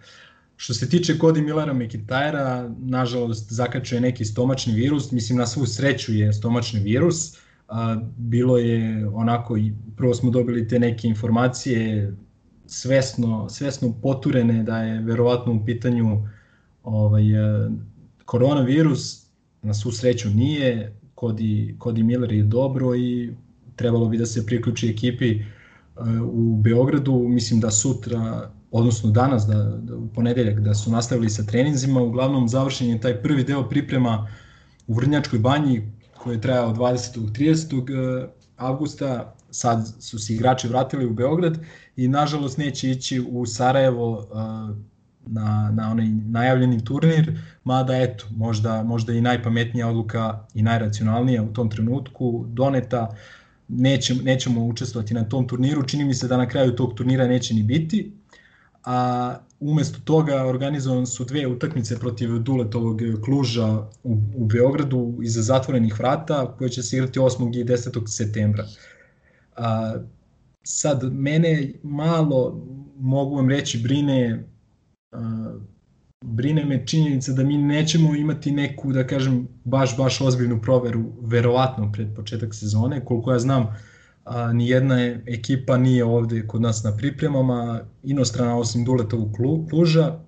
Što 0.60 0.74
se 0.74 0.88
tiče 0.88 1.14
Cody 1.14 1.44
Millera 1.44 1.74
McIntyra, 1.74 2.74
nažalost 2.78 3.52
zakačio 3.52 3.96
je 3.96 4.00
neki 4.00 4.24
stomačni 4.24 4.74
virus, 4.74 5.10
mislim 5.12 5.38
na 5.38 5.46
svu 5.46 5.66
sreću 5.66 6.14
je 6.14 6.32
stomačni 6.32 6.80
virus, 6.80 7.36
bilo 8.16 8.58
je 8.58 9.08
onako, 9.08 9.58
prvo 9.96 10.14
smo 10.14 10.30
dobili 10.30 10.68
te 10.68 10.78
neke 10.78 11.08
informacije 11.08 12.12
svesno, 12.66 13.48
svesno 13.48 13.94
poturene 14.02 14.62
da 14.62 14.82
je 14.82 15.00
verovatno 15.00 15.52
u 15.52 15.64
pitanju 15.64 16.28
ovaj, 16.82 17.32
e, 17.32 17.70
koronavirus, 18.24 19.26
na 19.62 19.74
svu 19.74 19.92
sreću 19.92 20.30
nije, 20.30 20.96
Cody, 21.16 21.78
Cody 21.78 22.02
Miller 22.02 22.32
je 22.32 22.42
dobro 22.42 22.96
i 22.96 23.34
trebalo 23.76 24.08
bi 24.08 24.18
da 24.18 24.26
se 24.26 24.46
priključi 24.46 24.88
ekipi 24.88 25.30
e, 25.30 25.42
u 26.22 26.56
Beogradu, 26.56 27.28
mislim 27.28 27.60
da 27.60 27.70
sutra 27.70 28.50
odnosno 28.70 29.10
danas, 29.10 29.46
da, 29.46 29.62
da, 29.62 29.96
u 29.96 30.08
ponedeljak, 30.08 30.60
da 30.60 30.74
su 30.74 30.90
nastavili 30.90 31.30
sa 31.30 31.42
treninzima. 31.42 32.02
Uglavnom, 32.02 32.48
završen 32.48 32.88
je 32.88 33.00
taj 33.00 33.22
prvi 33.22 33.44
deo 33.44 33.68
priprema 33.68 34.28
u 34.86 34.94
Vrnjačkoj 34.94 35.38
banji, 35.38 35.92
koji 36.18 36.34
je 36.34 36.40
trajao 36.40 36.74
20. 36.74 37.32
30. 37.32 38.28
avgusta. 38.56 39.34
Sad 39.52 39.94
su 40.00 40.18
se 40.18 40.34
igrači 40.34 40.68
vratili 40.68 41.06
u 41.06 41.14
Beograd 41.14 41.58
i 41.96 42.08
nažalost 42.08 42.58
neće 42.58 42.90
ići 42.90 43.20
u 43.20 43.46
Sarajevo 43.46 44.26
na, 45.26 45.70
na 45.74 45.90
onaj 45.90 46.06
najavljeni 46.08 46.84
turnir, 46.84 47.38
mada 47.64 47.96
eto, 47.96 48.26
možda, 48.36 48.82
možda 48.82 49.12
i 49.12 49.20
najpametnija 49.20 49.88
odluka 49.88 50.44
i 50.54 50.62
najracionalnija 50.62 51.42
u 51.42 51.52
tom 51.52 51.70
trenutku 51.70 52.44
doneta, 52.48 53.16
nećemo, 53.68 54.22
nećemo 54.22 54.64
učestvovati 54.64 55.14
na 55.14 55.24
tom 55.24 55.48
turniru, 55.48 55.82
čini 55.82 56.04
mi 56.04 56.14
se 56.14 56.28
da 56.28 56.36
na 56.36 56.48
kraju 56.48 56.76
tog 56.76 56.94
turnira 56.94 57.26
neće 57.26 57.54
ni 57.54 57.62
biti, 57.62 58.12
a 58.84 59.36
umesto 59.60 59.98
toga 60.04 60.46
organizovan 60.46 61.06
su 61.06 61.24
dve 61.24 61.46
utakmice 61.46 61.98
protiv 61.98 62.38
Duletovog 62.38 63.00
Kluža 63.24 63.88
u, 64.04 64.18
u 64.36 64.46
Beogradu 64.46 65.18
iza 65.22 65.42
zatvorenih 65.42 65.98
vrata 65.98 66.56
koje 66.58 66.70
će 66.70 66.82
se 66.82 66.96
igrati 66.96 67.18
8. 67.18 67.60
i 67.60 67.64
10. 67.64 68.08
septembra. 68.08 68.66
A, 69.56 69.94
sad, 70.62 71.12
mene 71.12 71.72
malo, 71.82 72.66
mogu 72.98 73.36
vam 73.36 73.48
reći, 73.48 73.78
brine 73.78 74.44
a, 75.12 75.54
brine 76.24 76.64
me 76.64 76.86
činjenica 76.86 77.32
da 77.32 77.44
mi 77.44 77.58
nećemo 77.58 78.14
imati 78.14 78.52
neku, 78.52 78.92
da 78.92 79.06
kažem, 79.06 79.48
baš, 79.64 79.96
baš 79.96 80.20
ozbiljnu 80.20 80.60
proveru, 80.62 81.04
verovatno 81.20 81.92
pred 81.92 82.14
početak 82.16 82.54
sezone. 82.54 83.04
Koliko 83.04 83.32
ja 83.32 83.38
znam, 83.38 83.76
a, 84.24 84.52
nijedna 84.52 85.00
ekipa 85.26 85.76
nije 85.76 86.04
ovde 86.04 86.46
kod 86.46 86.60
nas 86.60 86.82
na 86.82 86.96
pripremama, 86.96 87.80
inostrana 88.02 88.58
osim 88.58 88.84
Duletovog 88.84 89.36
Kluža, 89.70 90.18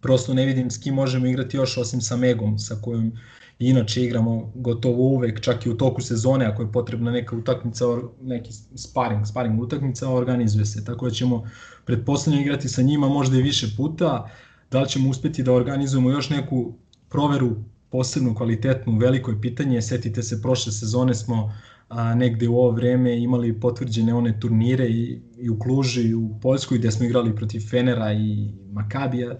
prosto 0.00 0.34
ne 0.34 0.46
vidim 0.46 0.70
s 0.70 0.78
kim 0.78 0.94
možemo 0.94 1.26
igrati 1.26 1.56
još 1.56 1.76
osim 1.76 2.00
sa 2.00 2.16
Megom, 2.16 2.58
sa 2.58 2.76
kojom 2.82 3.12
inače 3.58 4.04
igramo 4.04 4.52
gotovo 4.54 5.02
uvek, 5.02 5.40
čak 5.40 5.66
i 5.66 5.70
u 5.70 5.76
toku 5.76 6.00
sezone, 6.00 6.44
ako 6.46 6.62
je 6.62 6.72
potrebna 6.72 7.10
neka 7.10 7.36
utakmica, 7.36 7.84
neki 8.22 8.52
sparing, 8.74 9.26
sparing 9.26 9.60
utakmica, 9.60 10.10
organizuje 10.10 10.66
se, 10.66 10.84
tako 10.84 11.08
da 11.08 11.10
ćemo 11.10 11.50
pretpostavljeno 11.84 12.42
igrati 12.42 12.68
sa 12.68 12.82
njima 12.82 13.08
možda 13.08 13.36
i 13.36 13.42
više 13.42 13.66
puta, 13.76 14.30
da 14.70 14.80
li 14.80 14.88
ćemo 14.88 15.10
uspeti 15.10 15.42
da 15.42 15.52
organizujemo 15.52 16.10
još 16.10 16.30
neku 16.30 16.74
proveru 17.08 17.56
posebno 17.90 18.34
kvalitetnu, 18.34 18.98
veliko 18.98 19.30
je 19.30 19.40
pitanje, 19.40 19.82
setite 19.82 20.22
se, 20.22 20.42
prošle 20.42 20.72
sezone 20.72 21.14
smo 21.14 21.54
a, 21.92 22.14
negde 22.14 22.48
u 22.48 22.56
ovo 22.56 22.70
vreme 22.70 23.18
imali 23.18 23.60
potvrđene 23.60 24.14
one 24.14 24.40
turnire 24.40 24.88
i, 24.88 25.20
i 25.38 25.50
u 25.50 25.58
Kluži 25.58 26.02
i 26.02 26.14
u 26.14 26.30
Poljskoj 26.42 26.78
gde 26.78 26.90
smo 26.90 27.06
igrali 27.06 27.36
protiv 27.36 27.60
Fenera 27.70 28.12
i 28.12 28.48
Makabija, 28.72 29.38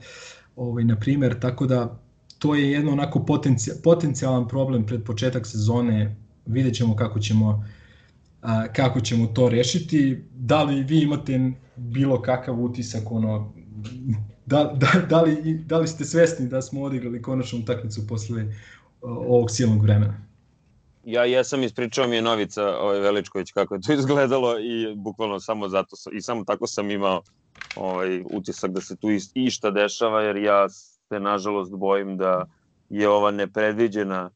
ovaj, 0.57 0.85
na 0.85 0.97
primer, 0.97 1.41
tako 1.41 1.67
da 1.67 2.01
to 2.39 2.55
je 2.55 2.71
jedno 2.71 2.93
onako 2.93 3.25
potencijal, 3.25 3.77
potencijalan 3.85 4.49
problem 4.49 4.87
pred 4.87 5.05
početak 5.05 5.47
sezone, 5.47 6.17
vidjet 6.47 6.75
ćemo 6.75 6.97
kako 6.97 7.21
ćemo 7.21 7.65
a, 8.43 8.69
kako 8.73 9.01
ćemo 9.01 9.27
to 9.27 9.49
rešiti. 9.49 10.25
Da 10.35 10.63
li 10.63 10.83
vi 10.83 11.03
imate 11.03 11.53
bilo 11.77 12.23
kakav 12.23 12.65
utisak 12.65 13.13
ono 13.13 13.53
da, 14.47 14.77
da, 14.77 15.07
da, 15.09 15.23
li, 15.23 15.55
da 15.67 15.79
li 15.79 15.89
ste 15.89 16.05
svesni 16.05 16.49
da 16.49 16.63
smo 16.63 16.83
odigrali 16.83 17.23
konačnu 17.23 17.59
utakmicu 17.59 18.07
posle 18.07 18.47
ovog 19.03 19.51
silnog 19.51 19.83
vremena? 19.83 20.32
Ja 21.05 21.25
jesam 21.25 21.63
ispričao 21.63 22.07
mi 22.09 22.17
je 22.17 22.23
Novica 22.23 22.79
ovaj 22.79 23.01
Veličković 23.01 23.53
kako 23.53 23.75
je 23.75 23.81
to 23.81 23.93
izgledalo 24.01 24.59
i 24.59 24.95
bukvalno 24.97 25.41
samo 25.41 25.69
zato 25.69 25.97
sam, 25.97 26.17
i 26.17 26.23
samo 26.23 26.45
tako 26.45 26.67
sam 26.67 26.91
imao 26.91 27.23
ovaj 27.77 28.23
utisak 28.33 28.71
da 28.71 28.81
se 28.81 28.97
tu 28.97 29.09
išta 29.35 29.71
dešava 29.71 30.23
jer 30.23 30.37
ja 30.37 30.69
se 30.69 31.21
nažalost 31.21 31.73
bojim 31.73 32.17
da 32.17 32.47
je 32.89 33.09
ova 33.09 33.31
nepredviđena 33.31 34.31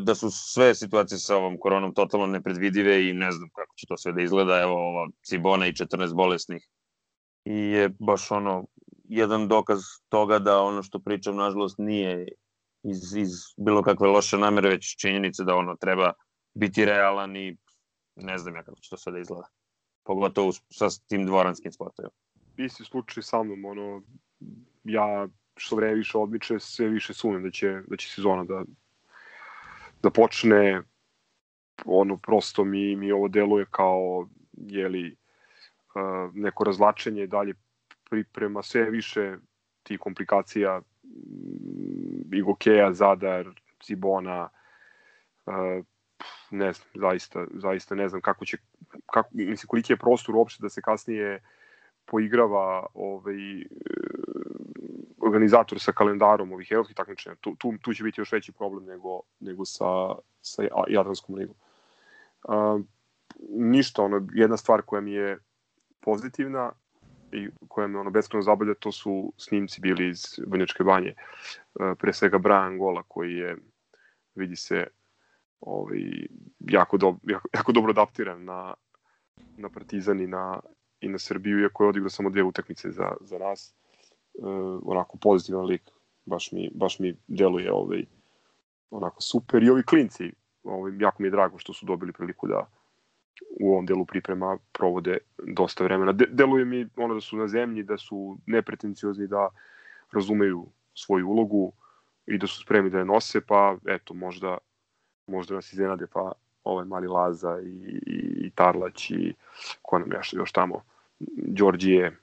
da 0.00 0.14
su 0.14 0.30
sve 0.30 0.74
situacije 0.74 1.18
sa 1.18 1.36
ovom 1.36 1.56
koronom 1.58 1.94
totalno 1.94 2.26
nepredvidive 2.26 3.08
i 3.08 3.12
ne 3.12 3.32
znam 3.32 3.48
kako 3.54 3.74
će 3.76 3.86
to 3.86 3.96
sve 3.96 4.12
da 4.12 4.22
izgleda. 4.22 4.60
Evo, 4.60 4.74
ova 4.74 5.08
Cibona 5.22 5.66
i 5.66 5.72
14 5.72 6.14
bolesnih. 6.14 6.68
I 7.44 7.54
je 7.54 7.90
baš 7.98 8.30
ono, 8.30 8.66
jedan 9.04 9.48
dokaz 9.48 9.80
toga 10.08 10.38
da 10.38 10.62
ono 10.62 10.82
što 10.82 10.98
pričam, 10.98 11.36
nažalost, 11.36 11.78
nije 11.78 12.28
iz, 12.82 13.16
iz 13.16 13.30
bilo 13.56 13.82
kakve 13.82 14.08
loše 14.08 14.38
namere, 14.38 14.68
već 14.68 14.96
činjenice 14.96 15.44
da 15.44 15.54
ono 15.54 15.76
treba 15.76 16.12
biti 16.54 16.84
realan 16.84 17.36
i 17.36 17.56
ne 18.16 18.38
znam 18.38 18.56
ja 18.56 18.62
kako 18.62 18.80
će 18.80 18.90
to 18.90 18.96
sve 18.96 19.12
da 19.12 19.18
izgleda. 19.18 19.48
Pogotovo 20.04 20.52
sa 20.52 20.86
tim 21.08 21.26
dvoranskim 21.26 21.72
sportovima. 21.72 22.12
Isti 22.56 22.84
slučaj 22.84 23.22
sa 23.22 23.42
mnom, 23.42 23.64
ono, 23.64 24.02
ja 24.84 25.28
što 25.56 25.76
vreme 25.76 25.94
više 25.94 26.18
odmiče, 26.18 26.58
sve 26.58 26.88
više 26.88 27.14
sumem 27.14 27.42
da 27.42 27.50
će, 27.50 27.82
da 27.86 27.96
će 27.96 28.08
sezona 28.08 28.44
da, 28.44 28.64
da 30.02 30.10
počne. 30.10 30.82
Ono, 31.84 32.16
prosto 32.16 32.64
mi, 32.64 32.96
mi 32.96 33.12
ovo 33.12 33.28
deluje 33.28 33.66
kao, 33.70 34.28
jeli, 34.52 35.16
uh, 35.94 36.34
neko 36.34 36.64
razlačenje 36.64 37.26
dalje 37.26 37.54
priprema, 38.10 38.62
sve 38.62 38.90
više 38.90 39.36
ti 39.82 39.98
komplikacija 39.98 40.80
Igokeja, 42.32 42.92
Zadar, 42.92 43.46
Cibona, 43.80 44.48
uh, 45.46 45.84
ne 46.50 46.72
znam, 46.72 46.88
zaista, 46.94 47.46
zaista 47.54 47.94
ne 47.94 48.08
znam 48.08 48.20
kako 48.20 48.44
će, 48.44 48.58
kako, 49.06 49.28
mislim, 49.32 49.68
koliki 49.68 49.92
je 49.92 49.96
prostor 49.96 50.36
uopšte 50.36 50.62
da 50.62 50.68
se 50.68 50.82
kasnije 50.82 51.42
poigrava 52.04 52.86
ovaj, 52.94 53.64
organizator 55.26 55.80
sa 55.80 55.92
kalendarom 55.92 56.52
ovih 56.52 56.68
evropskih 56.70 56.96
takmičenja. 56.96 57.36
Tu, 57.40 57.56
tu, 57.58 57.72
tu 57.82 57.94
će 57.94 58.04
biti 58.04 58.20
još 58.20 58.32
veći 58.32 58.52
problem 58.52 58.84
nego, 58.84 59.20
nego 59.40 59.64
sa, 59.64 60.14
sa 60.40 60.62
Jadranskom 60.88 61.34
ligom. 61.34 61.56
Uh, 62.48 62.80
ništa, 63.48 64.02
ono, 64.02 64.26
jedna 64.34 64.56
stvar 64.56 64.82
koja 64.82 65.00
mi 65.00 65.12
je 65.12 65.38
pozitivna 66.00 66.72
i 67.32 67.48
koja 67.68 67.86
me 67.86 67.98
ono 67.98 68.10
beskreno 68.10 68.42
zabavlja, 68.42 68.74
to 68.74 68.92
su 68.92 69.32
snimci 69.36 69.80
bili 69.80 70.08
iz 70.08 70.24
Vrnjačke 70.46 70.84
banje. 70.84 71.14
Uh, 71.74 71.98
pre 71.98 72.12
svega 72.12 72.38
Brian 72.38 72.78
Gola 72.78 73.02
koji 73.08 73.34
je, 73.34 73.56
vidi 74.34 74.56
se, 74.56 74.86
ovaj, 75.60 76.00
jako, 76.58 76.96
do, 76.96 77.16
jako, 77.22 77.48
jako 77.54 77.72
dobro 77.72 77.90
adaptiran 77.90 78.44
na, 78.44 78.74
na 79.56 79.68
Partizan 79.68 80.20
i 80.20 80.26
na, 80.26 80.60
i 81.00 81.08
na 81.08 81.18
Srbiju, 81.18 81.60
iako 81.60 81.84
je 81.84 81.88
odigrao 81.88 82.10
samo 82.10 82.30
dve 82.30 82.42
utakmice 82.42 82.90
za, 82.90 83.12
za 83.20 83.38
nas. 83.38 83.74
Uh, 84.34 84.80
onako 84.84 85.18
pozitivan 85.18 85.64
lik, 85.64 85.90
baš 86.24 86.52
mi, 86.52 86.70
baš 86.74 86.98
mi 86.98 87.16
deluje 87.26 87.72
ovaj, 87.72 88.04
onako 88.90 89.20
super. 89.20 89.62
I 89.62 89.70
ovi 89.70 89.82
klinci, 89.82 90.32
ovaj, 90.64 90.92
jako 90.98 91.22
mi 91.22 91.26
je 91.26 91.30
drago 91.30 91.58
što 91.58 91.72
su 91.72 91.86
dobili 91.86 92.12
priliku 92.12 92.48
da 92.48 92.66
u 93.60 93.72
ovom 93.72 93.86
delu 93.86 94.04
priprema 94.04 94.58
provode 94.72 95.18
dosta 95.38 95.84
vremena. 95.84 96.12
De, 96.12 96.26
deluje 96.30 96.64
mi 96.64 96.88
ono 96.96 97.14
da 97.14 97.20
su 97.20 97.36
na 97.36 97.48
zemlji, 97.48 97.82
da 97.82 97.98
su 97.98 98.38
nepretenciozni, 98.46 99.26
da 99.26 99.48
razumeju 100.12 100.66
svoju 100.94 101.28
ulogu 101.28 101.72
i 102.26 102.38
da 102.38 102.46
su 102.46 102.62
spremni 102.62 102.90
da 102.90 102.98
je 102.98 103.04
nose, 103.04 103.40
pa 103.40 103.76
eto, 103.86 104.14
možda 104.14 104.58
možda 105.26 105.54
nas 105.54 105.72
iznenade, 105.72 106.06
pa 106.06 106.32
ovaj 106.64 106.84
mali 106.84 107.06
Laza 107.06 107.60
i, 107.60 108.00
i, 108.06 108.46
i 108.46 108.50
Tarlać 108.50 109.10
i 109.10 109.34
ko 109.82 109.98
nam 109.98 110.12
još, 110.12 110.32
još 110.32 110.52
tamo, 110.52 110.82
Đorđije, 111.36 112.16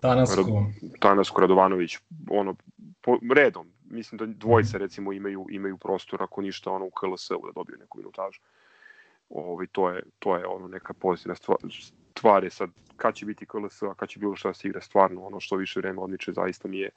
Tanasko. 0.00 0.36
Rad, 0.36 1.00
Tanasko 1.00 1.40
Radovanović, 1.40 1.98
ono, 2.30 2.54
po, 3.00 3.18
redom, 3.34 3.72
mislim 3.90 4.18
da 4.18 4.26
dvojica 4.26 4.78
recimo 4.78 5.12
imaju 5.12 5.46
imaju 5.50 5.76
prostor 5.76 6.22
ako 6.22 6.42
ništa 6.42 6.70
ono 6.70 6.84
u 6.84 6.90
KLS-u 6.90 7.46
da 7.46 7.52
dobiju 7.54 7.78
neku 7.78 7.98
minutažu. 7.98 8.40
Ovaj 9.28 9.66
to 9.72 9.90
je 9.90 10.02
to 10.18 10.36
je 10.36 10.46
ono 10.46 10.68
neka 10.68 10.94
pozitivna 10.94 11.34
stvar, 12.14 12.44
je 12.44 12.50
sad 12.50 12.70
kad 12.96 13.14
će 13.14 13.26
biti 13.26 13.46
KLS, 13.46 13.82
a 13.82 13.94
kad 13.94 14.08
će 14.08 14.18
bilo 14.18 14.36
šta 14.36 14.48
da 14.48 14.54
se 14.54 14.68
igra 14.68 14.80
stvarno 14.80 15.26
ono 15.26 15.40
što 15.40 15.56
više 15.56 15.80
vreme 15.80 16.00
odmiče 16.00 16.32
zaista 16.32 16.68
mi 16.68 16.78
je 16.78 16.90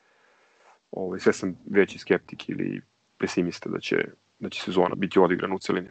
ovaj 0.91 1.19
sve 1.19 1.33
sam 1.33 1.55
veći 1.65 1.99
skeptik 1.99 2.49
ili 2.49 2.81
pesimista 3.17 3.69
da 3.69 3.79
će 3.79 3.95
da 4.39 4.49
će 4.49 4.61
sezona 4.61 4.95
biti 4.95 5.19
odigrana 5.19 5.55
u 5.55 5.59
celini. 5.59 5.89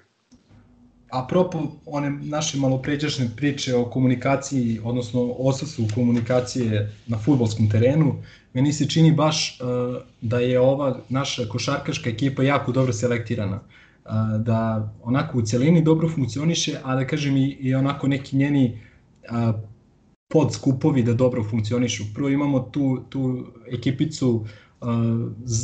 Apropo 1.11 1.62
one 1.86 2.11
naše 2.11 2.59
malopređašnje 2.59 3.30
priče 3.36 3.76
o 3.76 3.84
komunikaciji, 3.91 4.80
odnosno 4.84 5.34
osudstvu 5.39 5.84
komunikacije 5.95 6.93
na 7.07 7.18
futbolskom 7.18 7.70
terenu, 7.70 8.22
meni 8.53 8.72
se 8.72 8.89
čini 8.89 9.12
baš 9.12 9.61
uh, 9.61 10.03
da 10.20 10.39
je 10.39 10.61
ova 10.61 11.01
naša 11.09 11.43
košarkaška 11.49 12.11
ekipa 12.11 12.43
jako 12.43 12.72
dobro 12.72 12.93
selektirana. 12.93 13.57
Uh, 13.57 13.88
da 14.39 14.93
onako 15.03 15.39
u 15.39 15.43
celini 15.43 15.83
dobro 15.85 16.09
funkcioniše, 16.09 16.79
a 16.85 16.95
da 16.95 17.07
kažem 17.07 17.37
i, 17.37 17.49
i 17.61 17.75
onako 17.75 18.09
neki 18.09 18.37
njeni 18.37 18.81
uh, 19.31 19.61
podskupovi 20.29 21.03
da 21.03 21.15
dobro 21.15 21.45
funkcionišu. 21.45 22.05
Prvo 22.15 22.29
imamo 22.29 22.61
tu, 22.61 23.05
tu 23.09 23.47
ekipicu 23.73 24.45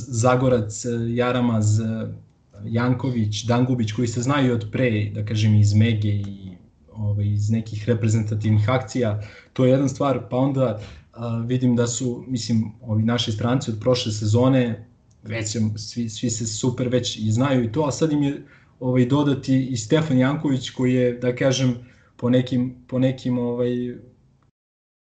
Zagorac, 0.09 0.85
Jaramaz, 1.15 1.81
Janković, 2.65 3.45
Dangubić 3.45 3.93
koji 3.93 4.09
se 4.09 4.23
znaju 4.23 4.55
od 4.55 4.69
pre, 4.73 5.11
da 5.15 5.25
kažem 5.25 5.55
iz 5.55 5.75
Mege 5.75 6.09
i 6.09 6.57
ovaj, 6.93 7.27
iz 7.27 7.51
nekih 7.51 7.89
reprezentativnih 7.89 8.71
akcija, 8.71 9.21
to 9.53 9.65
je 9.65 9.71
jedna 9.71 9.89
stvar, 9.89 10.21
pa 10.31 10.37
onda 10.37 10.81
a, 11.13 11.39
vidim 11.39 11.77
da 11.77 11.87
su, 11.87 12.25
mislim, 12.29 12.73
ovi 12.83 13.03
naši 13.03 13.33
stranci 13.33 13.71
od 13.71 13.81
prošle 13.81 14.13
sezone, 14.13 14.89
već 15.25 15.57
svi, 15.77 16.09
svi 16.09 16.31
se 16.31 16.47
super 16.47 16.89
već 16.89 17.17
i 17.17 17.31
znaju 17.33 17.65
i 17.65 17.73
to, 17.73 17.83
a 17.83 17.91
sad 17.91 18.13
im 18.13 18.23
je 18.23 18.47
ovaj, 18.81 19.07
dodati 19.07 19.67
i 19.67 19.77
Stefan 19.77 20.19
Janković 20.19 20.71
koji 20.71 20.95
je, 20.95 21.13
da 21.13 21.37
kažem, 21.37 21.75
po 22.17 22.31
nekim, 22.31 22.75
po 22.89 22.99
nekim 22.99 23.39
ovaj, 23.39 23.71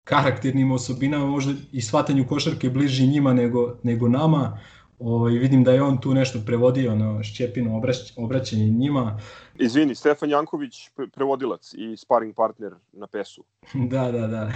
karakternim 0.04 0.72
osobinama 0.72 1.26
možda 1.26 1.52
i 1.72 1.80
shvatanju 1.80 2.26
košarke 2.28 2.70
bliži 2.70 3.06
njima 3.06 3.32
nego, 3.32 3.78
nego 3.82 4.08
nama, 4.08 4.58
Ovaj, 5.04 5.32
vidim 5.32 5.64
da 5.64 5.72
je 5.72 5.82
on 5.82 6.00
tu 6.00 6.14
nešto 6.14 6.38
prevodio 6.46 6.94
na 6.94 7.22
Šćepino 7.22 7.76
obrać, 7.76 8.12
obraćanje 8.16 8.64
njima. 8.64 9.20
Izvini, 9.58 9.94
Stefan 9.94 10.30
Janković, 10.30 10.90
prevodilac 11.12 11.74
i 11.74 11.96
sparring 11.96 12.34
partner 12.34 12.74
na 12.92 13.06
PES-u. 13.06 13.44
da, 13.92 14.12
da, 14.12 14.26
da. 14.26 14.52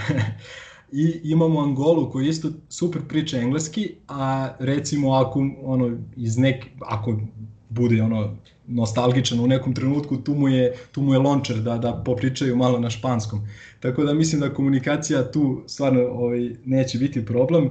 I 0.93 1.20
imamo 1.24 1.61
Angolu 1.61 2.11
koji 2.11 2.28
isto 2.28 2.49
super 2.68 3.03
priča 3.09 3.39
engleski, 3.39 3.95
a 4.09 4.49
recimo 4.59 5.12
ako 5.12 5.49
ono 5.62 5.99
iz 6.16 6.39
nek 6.39 6.66
ako 6.80 7.20
bude 7.68 8.03
ono 8.03 8.37
nostalgičan 8.66 9.41
u 9.41 9.47
nekom 9.47 9.74
trenutku, 9.74 10.16
tu 10.16 10.34
mu 10.34 10.49
je, 10.49 10.74
tu 10.93 11.03
mu 11.03 11.12
je 11.12 11.18
lončer 11.18 11.57
da, 11.57 11.78
da 11.78 12.03
popričaju 12.05 12.57
malo 12.57 12.78
na 12.80 12.91
španskom. 12.91 13.49
Tako 13.80 14.05
da 14.05 14.14
mislim 14.14 14.41
da 14.41 14.55
komunikacija 14.55 15.30
tu 15.30 15.62
stvarno 15.66 16.01
ovaj, 16.01 16.51
neće 16.64 16.99
biti 16.99 17.26
problem. 17.26 17.70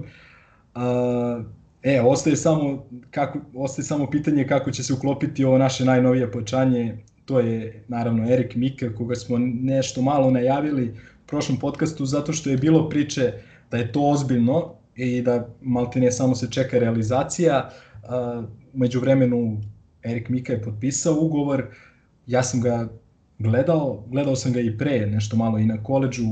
A, 0.74 1.44
E, 1.86 2.02
ostaje 2.02 2.36
samo, 2.36 2.86
kako, 3.12 3.40
ostaje 3.54 3.86
samo 3.86 4.10
pitanje 4.10 4.48
kako 4.48 4.72
će 4.72 4.84
se 4.84 4.94
uklopiti 4.94 5.46
ovo 5.46 5.58
naše 5.58 5.86
najnovije 5.86 6.32
počanje, 6.32 6.98
to 7.26 7.40
je 7.40 7.84
naravno 7.88 8.34
Erik 8.34 8.56
Mika, 8.56 8.96
koga 8.96 9.16
smo 9.16 9.38
nešto 9.62 10.02
malo 10.02 10.32
najavili 10.32 10.96
prošlom 11.28 11.60
podcastu, 11.60 12.06
zato 12.06 12.34
što 12.34 12.50
je 12.50 12.58
bilo 12.58 12.90
priče 12.90 13.34
da 13.72 13.78
je 13.78 13.92
to 13.92 14.10
ozbiljno 14.10 14.74
i 14.96 15.22
da 15.22 15.48
maltene 15.62 16.12
samo 16.12 16.36
se 16.36 16.52
čeka 16.52 16.80
realizacija. 16.80 17.70
Među 18.74 19.00
vremenu 19.00 19.62
Erik 20.04 20.30
Mika 20.30 20.54
je 20.54 20.62
potpisao 20.62 21.18
ugovor, 21.20 21.66
ja 22.28 22.44
sam 22.44 22.62
ga 22.62 22.90
gledao, 23.40 24.04
gledao 24.08 24.36
sam 24.36 24.54
ga 24.54 24.60
i 24.60 24.78
pre, 24.78 25.08
nešto 25.08 25.38
malo 25.38 25.58
i 25.58 25.66
na 25.66 25.84
koleđu, 25.84 26.30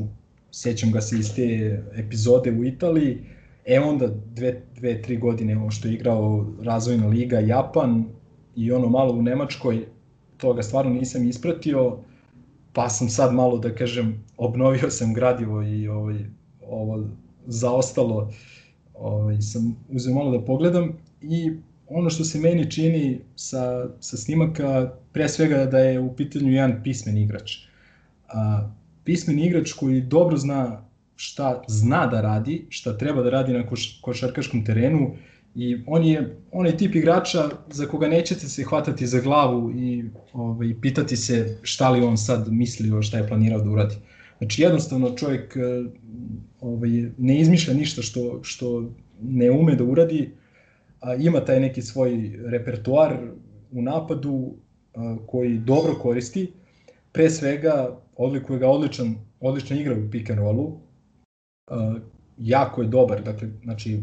sećam 0.52 0.92
ga 0.92 1.02
se 1.02 1.20
iz 1.20 1.36
te 1.36 1.80
epizode 1.96 2.52
u 2.52 2.64
Italiji, 2.64 3.18
E 3.66 3.80
onda 3.80 4.08
dve, 4.08 4.62
dve, 4.76 5.02
tri 5.02 5.18
godine 5.18 5.58
ovo 5.58 5.72
što 5.72 5.88
je 5.88 5.94
igrao 5.94 6.46
razvojna 6.62 7.08
liga 7.08 7.40
Japan 7.40 8.06
i 8.56 8.72
ono 8.72 8.90
malo 8.90 9.14
u 9.14 9.22
Nemačkoj, 9.22 9.86
toga 10.38 10.64
stvarno 10.64 10.94
nisam 10.94 11.30
ispratio, 11.30 11.98
pa 12.74 12.90
sam 12.90 13.10
sad 13.10 13.34
malo 13.34 13.58
da 13.58 13.76
kažem, 13.76 14.24
obnovio 14.38 14.90
sam 14.90 15.14
gradivo 15.14 15.64
i 15.64 15.88
ovaj, 15.88 16.26
ovo 16.70 17.04
zaostalo 17.46 18.32
ovaj, 18.94 19.42
sam 19.42 19.76
uzeo 19.90 20.14
malo 20.14 20.38
da 20.38 20.46
pogledam 20.46 20.94
i 21.22 21.52
ono 21.88 22.10
što 22.10 22.24
se 22.24 22.40
meni 22.40 22.72
čini 22.72 23.20
sa, 23.36 23.90
sa 24.00 24.18
snimaka, 24.18 24.92
pre 25.12 25.30
svega 25.30 25.66
da 25.66 25.80
je 25.80 26.00
u 26.00 26.16
pitanju 26.16 26.52
jedan 26.52 26.84
pismen 26.84 27.18
igrač. 27.18 27.58
A, 28.28 28.70
pismen 29.04 29.40
igrač 29.40 29.74
koji 29.74 30.02
dobro 30.02 30.38
zna 30.38 30.86
šta 31.16 31.62
zna 31.68 32.08
da 32.08 32.22
radi, 32.22 32.66
šta 32.70 32.98
treba 32.98 33.22
da 33.22 33.30
radi 33.30 33.54
na 33.54 33.68
koš, 33.68 34.00
košarkaškom 34.02 34.66
terenu 34.66 35.16
i 35.56 35.78
on 35.88 36.04
je 36.04 36.38
onaj 36.52 36.78
tip 36.78 36.96
igrača 36.96 37.50
za 37.70 37.86
koga 37.86 38.08
nećete 38.08 38.50
se 38.50 38.64
hvatati 38.64 39.08
za 39.08 39.20
glavu 39.20 39.72
i 39.72 40.06
ovaj, 40.34 40.74
pitati 40.82 41.18
se 41.18 41.58
šta 41.62 41.90
li 41.90 42.04
on 42.04 42.18
sad 42.18 42.52
mislio, 42.52 43.02
šta 43.02 43.18
je 43.18 43.28
planirao 43.28 43.62
da 43.62 43.70
uradi. 43.70 43.96
Znači 44.38 44.62
jednostavno 44.62 45.16
čovjek 45.16 45.56
eh, 45.56 45.62
ovaj, 46.62 46.90
ne 47.18 47.40
izmišlja 47.40 47.74
ništa 47.74 48.02
što, 48.02 48.40
što 48.44 48.92
ne 49.22 49.52
ume 49.52 49.76
da 49.76 49.84
uradi, 49.84 50.32
a 51.00 51.16
ima 51.16 51.46
taj 51.46 51.60
neki 51.60 51.82
svoj 51.82 52.40
repertoar 52.46 53.18
u 53.72 53.82
napadu, 53.82 54.54
koji 55.26 55.58
dobro 55.58 55.96
koristi. 56.02 56.52
Pre 57.12 57.30
svega 57.30 58.00
odlikuje 58.16 58.60
ga 58.60 58.68
odličan, 58.68 59.16
odlična 59.40 59.76
igra 59.76 59.96
u 59.96 60.12
pick 60.12 60.30
and 60.30 60.40
rollu. 60.40 60.80
Jako 62.38 62.82
je 62.82 62.88
dobar, 62.88 63.24
dakle, 63.24 63.50
znači 63.64 64.00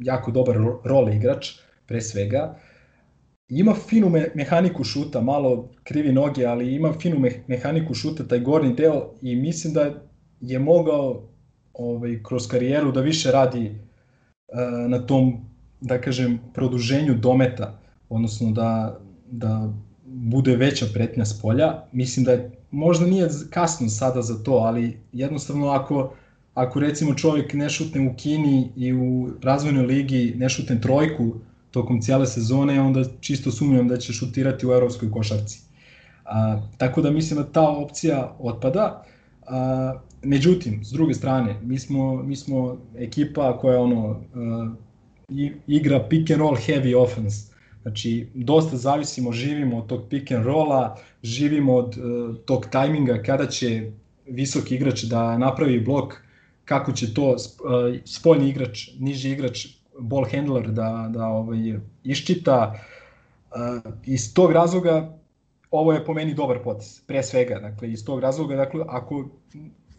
jako 0.00 0.30
dobar 0.30 0.56
rol 0.84 1.08
igrač 1.08 1.50
pre 1.86 2.00
svega. 2.00 2.56
Ima 3.48 3.74
finu 3.74 4.08
me, 4.08 4.28
mehaniku 4.34 4.84
šuta, 4.84 5.20
malo 5.20 5.68
krivi 5.82 6.12
noge, 6.12 6.46
ali 6.46 6.74
ima 6.74 6.92
finu 6.92 7.18
me, 7.18 7.30
mehaniku 7.46 7.94
šuta, 7.94 8.28
taj 8.28 8.40
gornji 8.40 8.74
deo 8.74 9.14
i 9.22 9.36
mislim 9.36 9.74
da 9.74 9.90
je 10.40 10.58
mogao 10.58 11.28
ovaj, 11.72 12.20
kroz 12.22 12.48
karijeru 12.48 12.92
da 12.92 13.00
više 13.00 13.30
radi 13.32 13.66
uh, 13.70 14.90
na 14.90 15.06
tom, 15.06 15.32
da 15.80 16.00
kažem, 16.00 16.38
produženju 16.54 17.14
dometa, 17.14 17.80
odnosno 18.08 18.50
da, 18.50 19.00
da 19.30 19.72
bude 20.04 20.56
veća 20.56 20.86
pretnja 20.94 21.24
s 21.24 21.42
polja. 21.42 21.82
Mislim 21.92 22.24
da 22.24 22.32
je, 22.32 22.50
možda 22.70 23.06
nije 23.06 23.28
kasno 23.50 23.88
sada 23.88 24.22
za 24.22 24.42
to, 24.42 24.52
ali 24.52 25.00
jednostavno 25.12 25.68
ako, 25.68 26.14
ako 26.54 26.80
recimo 26.80 27.14
čovjek 27.14 27.54
ne 27.54 27.70
šutne 27.70 28.08
u 28.08 28.14
Kini 28.16 28.72
i 28.76 28.92
u 28.92 29.30
razvojnoj 29.42 29.86
ligi 29.86 30.34
ne 30.36 30.48
šutne 30.48 30.80
trojku 30.80 31.34
tokom 31.70 32.00
cijele 32.00 32.26
sezone, 32.26 32.80
onda 32.80 33.04
čisto 33.20 33.50
sumnjam 33.50 33.88
da 33.88 33.96
će 33.96 34.12
šutirati 34.12 34.66
u 34.66 34.72
evropskoj 34.72 35.10
košarci. 35.10 35.60
A, 36.24 36.62
tako 36.78 37.02
da 37.02 37.10
mislim 37.10 37.40
da 37.40 37.52
ta 37.52 37.68
opcija 37.68 38.36
otpada. 38.38 39.04
A, 39.46 40.00
međutim, 40.22 40.84
s 40.84 40.92
druge 40.92 41.14
strane, 41.14 41.56
mi 41.62 41.78
smo, 41.78 42.22
mi 42.22 42.36
smo 42.36 42.78
ekipa 42.98 43.58
koja 43.58 43.80
ono, 43.80 44.08
uh, 44.08 44.68
igra 45.66 46.06
pick 46.08 46.30
and 46.30 46.40
roll 46.40 46.56
heavy 46.56 46.96
offense. 46.96 47.50
Znači, 47.82 48.26
dosta 48.34 48.76
zavisimo, 48.76 49.32
živimo 49.32 49.78
od 49.78 49.86
tog 49.86 50.08
pick 50.10 50.32
and 50.32 50.44
rolla, 50.44 50.96
živimo 51.22 51.74
od 51.74 51.98
uh, 51.98 52.36
tog 52.44 52.66
tajminga 52.70 53.22
kada 53.22 53.46
će 53.46 53.90
visoki 54.26 54.74
igrač 54.74 55.02
da 55.02 55.38
napravi 55.38 55.80
blok, 55.80 56.14
kako 56.64 56.92
će 56.92 57.14
to 57.14 57.30
uh, 57.30 57.38
spoljni 58.04 58.48
igrač, 58.48 58.88
niži 58.98 59.30
igrač, 59.30 59.66
ball 59.98 60.26
handler 60.30 60.70
da, 60.70 61.10
da 61.12 61.26
ovaj, 61.26 61.78
iščita. 62.04 62.74
Uh, 63.50 63.92
iz 64.06 64.34
tog 64.34 64.52
razloga 64.52 65.20
ovo 65.70 65.92
je 65.92 66.04
po 66.04 66.14
meni 66.14 66.34
dobar 66.34 66.58
potes, 66.64 67.00
pre 67.06 67.22
svega, 67.22 67.60
dakle, 67.60 67.92
iz 67.92 68.04
tog 68.04 68.20
razloga, 68.20 68.56
dakle, 68.56 68.84
ako 68.88 69.28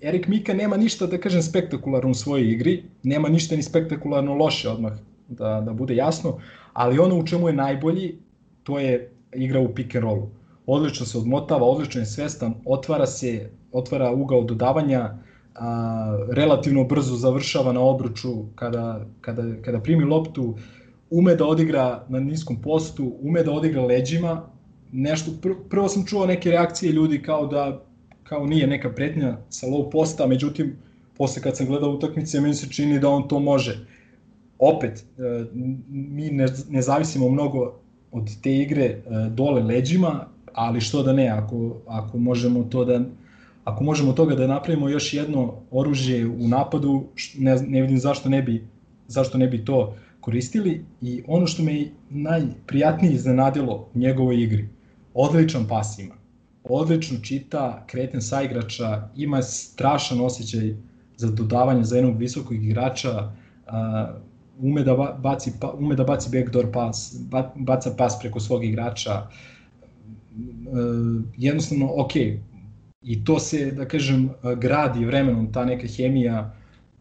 Erik 0.02 0.28
Mika 0.28 0.54
nema 0.54 0.78
ništa, 0.78 1.08
da 1.08 1.18
kažem, 1.18 1.42
spektakularno 1.42 2.12
u 2.12 2.14
svojoj 2.14 2.52
igri, 2.52 2.84
nema 3.04 3.30
ništa 3.30 3.56
ni 3.56 3.64
spektakularno 3.64 4.36
loše 4.36 4.70
odmah, 4.70 4.98
da, 5.30 5.62
da 5.62 5.74
bude 5.74 5.96
jasno, 5.96 6.40
ali 6.74 7.00
ono 7.00 7.20
u 7.20 7.26
čemu 7.28 7.48
je 7.48 7.54
najbolji, 7.54 8.16
to 8.64 8.80
je 8.80 9.12
igra 9.36 9.60
u 9.60 9.74
pick 9.76 9.96
and 9.96 10.04
rollu. 10.04 10.30
Odlično 10.66 11.06
se 11.06 11.18
odmotava, 11.18 11.66
odlično 11.66 12.02
je 12.02 12.06
svestan, 12.06 12.54
otvara 12.66 13.08
se, 13.08 13.50
otvara 13.72 14.12
ugao 14.12 14.44
dodavanja, 14.44 15.18
a, 15.56 16.18
relativno 16.30 16.84
brzo 16.84 17.16
završava 17.16 17.74
na 17.74 17.82
obruču 17.82 18.30
kada, 18.56 19.06
kada, 19.22 19.44
kada 19.62 19.80
primi 19.80 20.04
loptu, 20.04 20.56
ume 21.10 21.36
da 21.36 21.46
odigra 21.46 22.06
na 22.10 22.20
niskom 22.20 22.62
postu, 22.62 23.14
ume 23.22 23.44
da 23.44 23.52
odigra 23.52 23.86
leđima, 23.86 24.42
nešto, 24.92 25.32
pr 25.42 25.50
prvo 25.70 25.88
sam 25.88 26.06
čuo 26.06 26.26
neke 26.26 26.52
reakcije 26.52 26.92
ljudi 26.92 27.22
kao 27.22 27.48
da 27.48 27.82
kao 28.32 28.46
nije 28.46 28.68
neka 28.68 28.90
pretnja 28.90 29.38
sa 29.50 29.68
low 29.68 29.90
posta, 29.92 30.28
međutim, 30.28 30.76
posle 31.18 31.42
kad 31.42 31.58
sam 31.58 31.68
gledao 31.68 31.90
utakmice, 31.92 32.42
meni 32.42 32.54
se 32.54 32.70
čini 32.70 33.00
da 33.00 33.10
on 33.10 33.28
to 33.28 33.40
može. 33.40 33.86
Opet, 34.60 35.04
e, 35.18 35.46
mi 35.90 36.30
ne, 36.30 36.46
ne 36.70 36.82
zavisimo 36.82 37.30
mnogo 37.30 37.74
od 38.12 38.30
te 38.44 38.56
igre 38.56 38.86
e, 38.86 39.02
dole 39.30 39.64
leđima, 39.64 40.26
ali 40.54 40.82
što 40.82 41.04
da 41.04 41.14
ne, 41.14 41.28
ako, 41.28 41.76
ako 41.88 42.18
možemo 42.18 42.64
to 42.64 42.86
da 42.86 43.02
ako 43.64 43.84
možemo 43.84 44.14
toga 44.14 44.36
da 44.36 44.48
napravimo 44.48 44.90
još 44.90 45.14
jedno 45.14 45.54
oružje 45.72 46.28
u 46.28 46.48
napadu, 46.48 47.04
ne, 47.38 47.56
ne 47.56 47.82
vidim 47.82 47.98
zašto 47.98 48.30
ne 48.30 48.42
bi 48.42 48.68
zašto 49.08 49.38
ne 49.38 49.48
bi 49.48 49.66
to 49.66 49.96
koristili 50.20 50.86
i 51.02 51.24
ono 51.28 51.48
što 51.48 51.64
me 51.64 51.86
najprijatnije 52.10 53.14
iznenadilo 53.14 53.88
u 53.96 54.00
njegovoj 54.00 54.44
igri, 54.44 54.70
odličan 55.14 55.68
pas 55.68 56.00
ima 56.00 56.22
odlično 56.64 57.20
čita 57.20 57.84
kreten 57.88 58.22
saigrača, 58.22 59.10
ima 59.16 59.42
strašan 59.42 60.22
osjećaj 60.22 60.76
za 61.18 61.32
dodavanje 61.32 61.84
za 61.84 61.96
jednog 61.96 62.18
visokog 62.18 62.64
igrača, 62.64 63.32
ume 64.60 64.84
da 64.84 65.16
baci 65.20 65.52
pa, 65.60 65.72
ume 65.72 65.96
da 65.96 66.04
baci 66.04 66.30
backdoor 66.34 66.72
pas, 66.72 67.16
ba, 67.30 67.52
baca 67.56 67.92
pas 67.98 68.18
preko 68.20 68.40
svog 68.40 68.66
igrača. 68.66 69.28
Uh, 70.72 71.24
jednostavno 71.38 71.92
ok. 71.96 72.12
I 73.02 73.24
to 73.26 73.40
se 73.40 73.72
da 73.72 73.86
kažem 73.88 74.30
gradi 74.58 75.06
vremenom 75.06 75.54
ta 75.54 75.66
neka 75.66 75.88
hemija, 75.88 76.56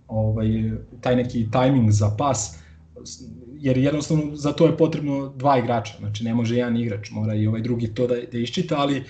ovaj 0.08 0.48
taj 1.00 1.16
neki 1.16 1.46
tajming 1.50 1.90
za 1.90 2.14
pas 2.18 2.58
jer 3.60 3.78
jednostavno 3.78 4.36
za 4.36 4.52
to 4.52 4.66
je 4.66 4.76
potrebno 4.76 5.32
dva 5.36 5.58
igrača, 5.58 5.94
znači 5.98 6.24
ne 6.24 6.34
može 6.34 6.56
jedan 6.56 6.76
igrač, 6.76 7.10
mora 7.10 7.34
i 7.34 7.46
ovaj 7.46 7.60
drugi 7.60 7.94
to 7.94 8.06
da, 8.06 8.16
da 8.32 8.38
iščita, 8.38 8.76
ali 8.78 9.04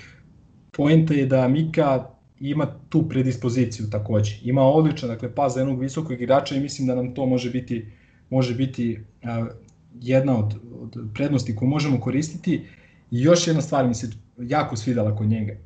poenta 0.72 1.14
je 1.14 1.26
da 1.26 1.48
Mika 1.48 2.06
ima 2.40 2.66
tu 2.88 3.08
predispoziciju 3.08 3.90
takođe. 3.90 4.38
Ima 4.42 4.62
odličan, 4.62 5.08
dakle, 5.08 5.34
pas 5.34 5.54
za 5.54 5.60
jednog 5.60 5.80
visokog 5.80 6.12
igrača 6.12 6.54
i 6.56 6.60
mislim 6.60 6.88
da 6.88 6.94
nam 6.94 7.14
to 7.14 7.26
može 7.26 7.50
biti, 7.50 7.86
može 8.30 8.54
biti 8.54 9.00
a, 9.22 9.46
jedna 10.00 10.38
od, 10.38 10.54
od 10.80 10.96
prednosti 11.14 11.56
koju 11.56 11.68
možemo 11.68 12.00
koristiti. 12.00 12.54
I 13.10 13.22
još 13.22 13.46
jedna 13.46 13.62
stvar 13.62 13.88
mi 13.88 13.94
se 13.94 14.10
jako 14.38 14.76
svidala 14.76 15.16
kod 15.16 15.28
njega. 15.28 15.56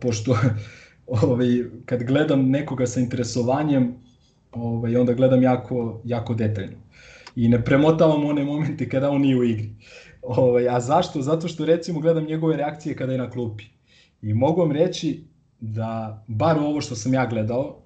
Pošto 0.00 0.36
ovaj, 1.06 1.48
kad 1.86 2.02
gledam 2.02 2.50
nekoga 2.50 2.86
sa 2.86 3.00
interesovanjem, 3.00 3.94
ovaj, 4.52 4.96
onda 4.96 5.12
gledam 5.12 5.42
jako, 5.42 6.00
jako 6.04 6.34
detaljno. 6.34 6.76
I 7.36 7.48
ne 7.48 7.64
premotavam 7.64 8.24
one 8.26 8.44
momente 8.44 8.88
kada 8.88 9.10
on 9.10 9.20
nije 9.20 9.36
u 9.36 9.44
igri. 9.44 9.70
Ovaj, 10.22 10.68
a 10.68 10.80
zašto? 10.80 11.22
Zato 11.22 11.48
što 11.48 11.64
recimo 11.64 12.00
gledam 12.00 12.24
njegove 12.24 12.56
reakcije 12.56 12.96
kada 12.96 13.12
je 13.12 13.18
na 13.18 13.30
klupi. 13.30 13.64
I 14.22 14.34
mogu 14.34 14.60
vam 14.60 14.72
reći 14.72 15.24
da 15.60 16.24
bar 16.28 16.58
ovo 16.58 16.80
što 16.80 16.96
sam 16.96 17.14
ja 17.14 17.26
gledao, 17.26 17.78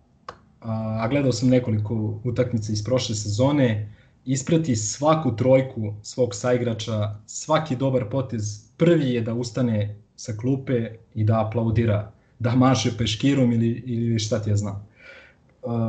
a 0.61 1.09
gledao 1.09 1.33
sam 1.33 1.49
nekoliko 1.49 2.21
utakmica 2.25 2.73
iz 2.73 2.85
prošle 2.85 3.15
sezone, 3.15 3.93
isprati 4.25 4.77
svaku 4.77 5.37
trojku 5.37 5.95
svog 6.03 6.35
saigrača, 6.35 7.21
svaki 7.27 7.77
dobar 7.77 8.11
potez, 8.11 8.71
prvi 8.77 9.11
je 9.11 9.21
da 9.21 9.35
ustane 9.35 9.97
sa 10.17 10.33
klupe 10.33 10.91
i 11.15 11.25
da 11.25 11.47
aplaudira, 11.47 12.13
da 12.39 12.55
maše 12.55 12.91
peškirom 12.99 13.53
ili, 13.53 13.83
ili 13.87 14.19
šta 14.19 14.43
ti 14.43 14.51
ja 14.51 14.57
znam. 14.57 14.87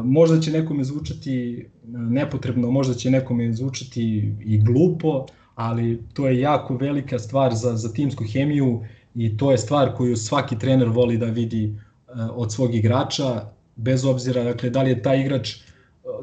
Možda 0.04 0.40
će 0.40 0.52
nekome 0.52 0.84
zvučati 0.84 1.66
nepotrebno, 1.88 2.72
možda 2.72 2.94
će 2.94 3.12
nekome 3.12 3.54
zvučati 3.54 4.34
i 4.46 4.58
glupo, 4.58 5.26
ali 5.56 6.04
to 6.14 6.28
je 6.28 6.40
jako 6.40 6.78
velika 6.78 7.20
stvar 7.20 7.56
za, 7.56 7.76
za 7.76 7.94
timsku 7.94 8.24
hemiju 8.24 8.86
i 9.16 9.38
to 9.38 9.52
je 9.52 9.58
stvar 9.58 9.96
koju 9.96 10.16
svaki 10.16 10.60
trener 10.60 10.90
voli 10.90 11.18
da 11.18 11.26
vidi 11.26 11.66
uh, 11.68 12.14
od 12.32 12.54
svog 12.54 12.76
igrača, 12.76 13.50
bez 13.76 14.06
obzira 14.06 14.44
dakle, 14.44 14.70
da 14.70 14.84
li 14.84 14.90
je 14.90 15.02
taj 15.02 15.22
igrač 15.22 15.56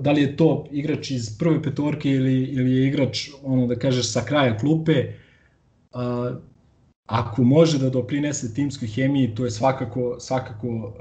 da 0.01 0.12
li 0.12 0.22
je 0.22 0.36
to 0.36 0.66
igrač 0.70 1.10
iz 1.10 1.39
prve 1.39 1.62
petorke 1.62 2.10
ili, 2.10 2.43
ili 2.43 2.72
je 2.72 2.86
igrač 2.89 3.28
ono 3.43 3.66
da 3.66 3.76
kažeš 3.78 4.12
sa 4.12 4.24
kraja 4.24 4.59
klupe 4.59 5.05
ako 7.06 7.43
može 7.44 7.78
da 7.78 7.90
doprinese 7.90 8.55
timskoj 8.55 8.89
hemiji 8.89 9.35
to 9.35 9.44
je 9.44 9.51
svakako 9.51 10.16
svakako 10.20 10.68
uh, 10.68 10.93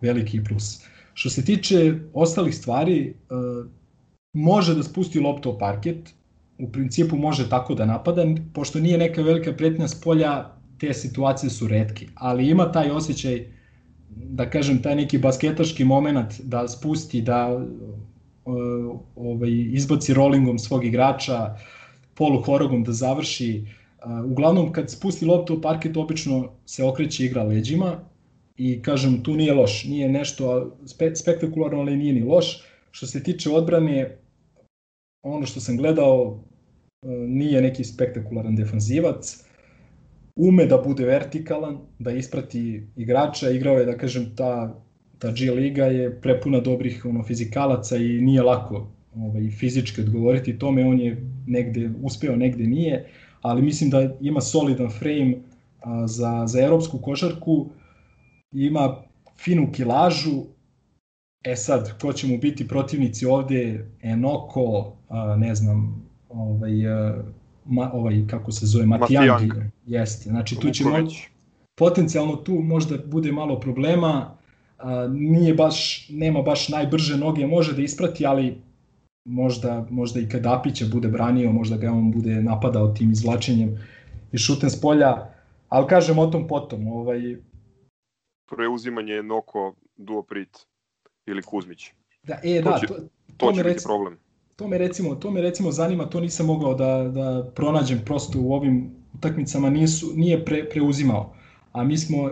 veliki 0.00 0.44
plus 0.44 0.82
što 1.14 1.30
se 1.30 1.44
tiče 1.44 1.94
ostalih 2.14 2.54
stvari 2.54 3.14
uh, 3.30 3.66
može 4.32 4.74
da 4.74 4.82
spusti 4.82 5.20
loptu 5.20 5.50
o 5.50 5.58
parket 5.58 6.14
u 6.58 6.72
principu 6.72 7.16
može 7.16 7.48
tako 7.48 7.74
da 7.74 7.86
napada, 7.86 8.24
pošto 8.54 8.80
nije 8.80 8.98
neka 8.98 9.22
velika 9.22 9.52
pretnja 9.52 9.88
s 9.88 10.00
polja, 10.00 10.50
te 10.78 10.94
situacije 10.94 11.50
su 11.50 11.68
redke, 11.68 12.06
ali 12.14 12.48
ima 12.50 12.72
taj 12.72 12.90
osjećaj, 12.90 13.46
da 14.10 14.50
kažem, 14.50 14.82
taj 14.82 14.96
neki 14.96 15.18
basketaški 15.18 15.84
moment 15.84 16.40
da 16.40 16.68
spusti, 16.68 17.22
da 17.22 17.66
ovaj, 19.16 19.50
izbaci 19.50 20.14
rollingom 20.14 20.58
svog 20.58 20.84
igrača, 20.84 21.56
polu 22.14 22.42
horogom 22.42 22.84
da 22.84 22.92
završi. 22.92 23.64
Uglavnom, 24.24 24.72
kad 24.72 24.90
spusti 24.90 25.24
loptu 25.24 25.54
u 25.54 25.60
parket, 25.60 25.96
obično 25.96 26.52
se 26.66 26.84
okreće 26.84 27.24
igra 27.24 27.42
leđima 27.42 28.00
i 28.56 28.82
kažem, 28.82 29.22
tu 29.22 29.34
nije 29.34 29.54
loš, 29.54 29.84
nije 29.84 30.08
nešto 30.08 30.76
spe, 30.86 31.14
spektakularno, 31.14 31.80
ali 31.80 31.96
nije 31.96 32.12
ni 32.14 32.22
loš. 32.22 32.62
Što 32.90 33.06
se 33.06 33.22
tiče 33.22 33.50
odbrane, 33.50 34.18
ono 35.22 35.46
što 35.46 35.60
sam 35.60 35.76
gledao, 35.76 36.40
e, 37.02 37.08
nije 37.08 37.62
neki 37.62 37.84
spektakularan 37.84 38.56
defanzivac, 38.56 39.44
ume 40.36 40.66
da 40.66 40.78
bude 40.78 41.04
vertikalan, 41.04 41.78
da 41.98 42.10
isprati 42.10 42.82
igrača, 42.96 43.50
igrao 43.50 43.78
je, 43.78 43.84
da 43.84 43.98
kažem, 43.98 44.36
ta, 44.36 44.80
ta 45.18 45.32
G 45.32 45.50
liga 45.50 45.84
je 45.84 46.20
prepuna 46.20 46.60
dobrih 46.60 47.04
ono, 47.04 47.22
fizikalaca 47.24 47.96
i 47.96 48.20
nije 48.20 48.42
lako 48.42 48.88
ovaj, 49.16 49.50
fizički 49.50 50.00
odgovoriti 50.00 50.58
tome, 50.58 50.86
on 50.86 51.00
je 51.00 51.16
negde 51.46 51.90
uspeo, 52.02 52.36
negde 52.36 52.64
nije, 52.64 53.06
ali 53.42 53.62
mislim 53.62 53.90
da 53.90 54.10
ima 54.20 54.40
solidan 54.40 54.90
frame, 54.90 55.34
a, 55.82 56.06
za, 56.06 56.46
za 56.46 56.60
evropsku 56.60 56.98
košarku, 56.98 57.66
ima 58.52 58.96
finu 59.38 59.72
kilažu, 59.72 60.42
e 61.44 61.56
sad, 61.56 61.98
ko 62.00 62.12
će 62.12 62.26
mu 62.26 62.38
biti 62.38 62.68
protivnici 62.68 63.26
ovde, 63.26 63.90
Enoko, 64.02 64.92
a, 65.08 65.36
ne 65.36 65.54
znam, 65.54 66.06
ovaj, 66.28 66.88
a, 66.88 67.22
ma, 67.64 67.90
ovaj, 67.92 68.26
kako 68.30 68.52
se 68.52 68.66
zove, 68.66 68.86
Matijangi, 68.86 69.50
jeste, 69.86 70.30
znači 70.30 70.56
tu 70.60 70.70
će 70.70 70.84
mo, 70.84 70.96
potencijalno 71.74 72.36
tu 72.36 72.54
možda 72.54 72.96
bude 73.06 73.32
malo 73.32 73.60
problema, 73.60 74.36
a, 74.78 75.08
nije 75.08 75.54
baš, 75.54 76.08
nema 76.10 76.42
baš 76.42 76.68
najbrže 76.68 77.16
noge, 77.16 77.46
može 77.46 77.72
da 77.72 77.82
isprati, 77.82 78.26
ali 78.26 78.65
možda, 79.26 79.86
možda 79.90 80.20
i 80.20 80.28
kada 80.28 80.58
Apića 80.58 80.84
bude 80.92 81.08
branio, 81.08 81.52
možda 81.52 81.76
ga 81.76 81.92
on 81.92 82.12
bude 82.12 82.42
napadao 82.42 82.88
tim 82.88 83.10
izvlačenjem 83.10 83.78
i 84.32 84.38
šutem 84.38 84.70
s 84.70 84.80
polja, 84.80 85.30
ali 85.68 85.86
kažem 85.86 86.18
o 86.18 86.26
tom 86.26 86.48
potom. 86.48 86.88
Ovaj... 86.88 87.36
Preuzimanje 88.50 89.22
Noko 89.22 89.74
Duoprit 89.96 90.66
ili 91.26 91.42
Kuzmić. 91.42 91.90
Da, 92.22 92.38
e, 92.44 92.62
to 92.62 92.70
da, 92.70 92.78
će, 92.78 92.86
to, 92.86 92.94
to, 92.94 93.02
to 93.36 93.52
će 93.52 93.64
biti 93.64 93.82
problem. 93.84 94.18
To 94.56 94.68
me 94.68 94.78
recimo, 94.78 95.14
to 95.14 95.30
me 95.30 95.40
recimo 95.40 95.72
zanima, 95.72 96.04
to 96.04 96.20
nisam 96.20 96.46
mogao 96.46 96.74
da, 96.74 97.08
da 97.08 97.50
pronađem 97.54 98.00
prosto 98.04 98.40
u 98.40 98.52
ovim 98.52 98.90
utakmicama, 99.14 99.70
nisu, 99.70 100.12
nije 100.14 100.44
pre, 100.44 100.68
preuzimao. 100.70 101.34
A 101.72 101.84
mi 101.84 101.98
smo 101.98 102.22
uh, 102.22 102.30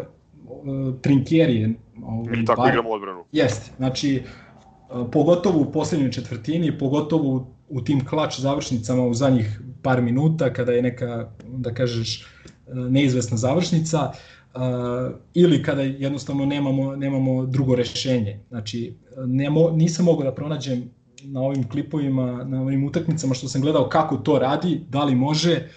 trinkjerije. 1.03 1.75
Ovaj, 2.03 2.37
mi 2.37 2.45
tako 2.45 2.63
bar, 2.63 2.71
igramo 2.71 2.91
odbranu. 2.91 3.25
Jeste, 3.33 3.73
znači 3.77 4.23
pogotovo 5.13 5.61
u 5.61 5.73
poslednjoj 5.73 6.11
četvrtini, 6.11 6.79
pogotovo 6.79 7.55
u 7.69 7.81
tim 7.81 8.07
klač 8.07 8.41
završnicama 8.41 9.07
u 9.07 9.15
zadnjih 9.15 9.61
par 9.83 10.03
minuta 10.03 10.53
kada 10.53 10.73
je 10.73 10.83
neka, 10.83 11.31
da 11.49 11.75
kažeš, 11.75 12.27
neizvesna 12.73 13.37
završnica 13.37 14.13
ili 15.35 15.63
kada 15.63 15.83
jednostavno 15.83 16.47
nemamo, 16.47 16.97
nemamo 16.97 17.47
drugo 17.47 17.75
rešenje. 17.75 18.41
Znači, 18.49 18.95
nemo, 19.27 19.71
nisam 19.71 20.05
mogao 20.05 20.25
da 20.25 20.35
pronađem 20.35 20.91
na 21.25 21.41
ovim 21.41 21.69
klipovima, 21.69 22.45
na 22.45 22.63
ovim 22.63 22.85
utakmicama 22.85 23.35
što 23.35 23.49
sam 23.49 23.61
gledao 23.61 23.89
kako 23.89 24.17
to 24.17 24.39
radi, 24.39 24.81
da 24.91 25.05
li 25.05 25.15
može, 25.15 25.69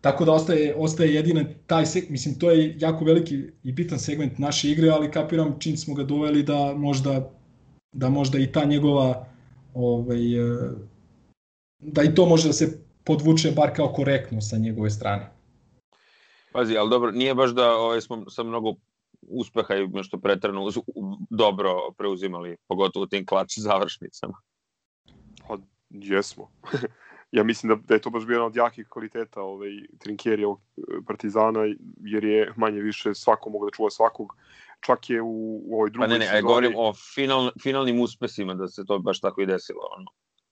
Tako 0.00 0.24
da 0.24 0.32
ostaje, 0.32 0.74
ostaje 0.76 1.14
jedina 1.14 1.44
taj 1.66 1.84
mislim 2.08 2.38
to 2.38 2.50
je 2.50 2.76
jako 2.78 3.04
veliki 3.04 3.42
i 3.62 3.72
bitan 3.72 3.98
segment 3.98 4.38
naše 4.38 4.70
igre, 4.70 4.88
ali 4.88 5.10
kapiram 5.10 5.56
čim 5.58 5.76
smo 5.76 5.94
ga 5.94 6.04
doveli 6.04 6.42
da 6.42 6.74
možda 6.76 7.30
da 7.92 8.08
možda 8.08 8.38
i 8.38 8.52
ta 8.52 8.64
njegova 8.64 9.26
ovaj, 9.74 10.34
e, 10.34 10.70
da 11.78 12.02
i 12.02 12.14
to 12.14 12.26
može 12.26 12.48
da 12.48 12.52
se 12.52 12.82
podvuče 13.04 13.50
bar 13.50 13.76
kao 13.76 13.92
korektno 13.92 14.40
sa 14.40 14.56
njegove 14.56 14.90
strane. 14.90 15.30
Pazi, 16.52 16.76
ali 16.76 16.90
dobro, 16.90 17.10
nije 17.10 17.34
baš 17.34 17.50
da 17.50 17.72
ovaj, 17.76 18.00
smo 18.00 18.30
sa 18.30 18.42
mnogo 18.42 18.74
uspeha 19.22 19.74
i 19.74 19.88
nešto 19.88 20.18
pretrano 20.18 20.62
uz, 20.62 20.78
dobro 21.30 21.70
preuzimali, 21.98 22.56
pogotovo 22.68 23.02
u 23.02 23.06
tim 23.06 23.26
klač 23.26 23.58
završnicama. 23.58 24.34
Pa, 25.48 25.56
jesmo. 25.90 26.50
ja 27.32 27.44
mislim 27.44 27.68
da, 27.68 27.82
da 27.88 27.94
je 27.94 28.00
to 28.00 28.10
baš 28.10 28.26
bio 28.26 28.34
jedan 28.34 28.46
od 28.46 28.56
jakih 28.56 28.88
kvaliteta 28.88 29.42
ovaj, 29.42 29.70
trinkjeri 29.98 30.44
ovog 30.44 30.60
e, 30.76 30.82
Partizana, 31.06 31.60
jer 32.00 32.24
je 32.24 32.52
manje 32.56 32.80
više 32.80 33.14
svako 33.14 33.50
mogu 33.50 33.64
da 33.64 33.76
čuva 33.76 33.90
svakog 33.90 34.36
čak 34.80 35.10
je 35.10 35.22
u, 35.22 35.60
u 35.66 35.74
ovoj 35.74 35.90
drugoj 35.90 36.08
Pa 36.08 36.12
ne, 36.12 36.18
ne, 36.18 36.24
sezoni... 36.24 36.42
govorim 36.42 36.72
o 36.76 36.92
final, 37.14 37.50
finalnim 37.62 38.00
uspesima 38.00 38.54
da 38.54 38.68
se 38.68 38.84
to 38.86 38.98
baš 38.98 39.20
tako 39.20 39.42
i 39.42 39.46
desilo. 39.46 39.80
Ono. 39.98 40.10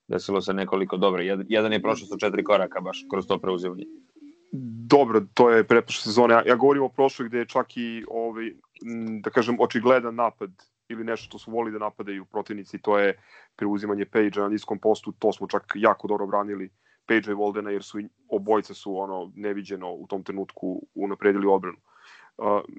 Desilo 0.08 0.40
se 0.40 0.54
nekoliko 0.54 0.96
dobro. 0.96 1.22
Jedan 1.48 1.72
je 1.72 1.82
prošao 1.82 2.06
sa 2.06 2.18
četiri 2.18 2.44
koraka 2.44 2.80
baš 2.80 3.04
kroz 3.10 3.26
to 3.26 3.38
preuzivanje. 3.38 3.84
Dobro, 4.88 5.20
to 5.34 5.50
je 5.50 5.64
pretprošle 5.64 6.02
sezone. 6.02 6.34
Ja, 6.34 6.42
ja 6.46 6.56
govorim 6.56 6.82
o 6.82 6.88
prošloj 6.88 7.28
gde 7.28 7.38
je 7.38 7.46
čak 7.46 7.76
i 7.76 8.04
ovaj, 8.08 8.52
da 9.22 9.30
kažem, 9.30 9.56
očigledan 9.60 10.14
napad 10.14 10.50
ili 10.88 11.04
nešto 11.04 11.24
što 11.24 11.38
su 11.38 11.50
volili 11.50 11.72
da 11.72 11.84
napadaju 11.84 12.24
protivnici, 12.24 12.78
to 12.78 12.98
je 12.98 13.20
preuzimanje 13.56 14.04
Page 14.04 14.40
na 14.40 14.48
niskom 14.48 14.78
postu, 14.78 15.12
to 15.18 15.32
smo 15.32 15.46
čak 15.46 15.72
jako 15.74 16.08
dobro 16.08 16.26
branili 16.26 16.70
Page 17.06 17.30
i 17.30 17.34
Voldena, 17.34 17.70
jer 17.70 17.82
su 17.82 17.98
obojca 18.28 18.74
su 18.74 18.98
ono 18.98 19.32
neviđeno 19.34 19.92
u 19.92 20.06
tom 20.06 20.22
trenutku 20.24 20.82
unapredili 20.94 21.46
odbranu. 21.46 21.76
Uh, 21.76 21.97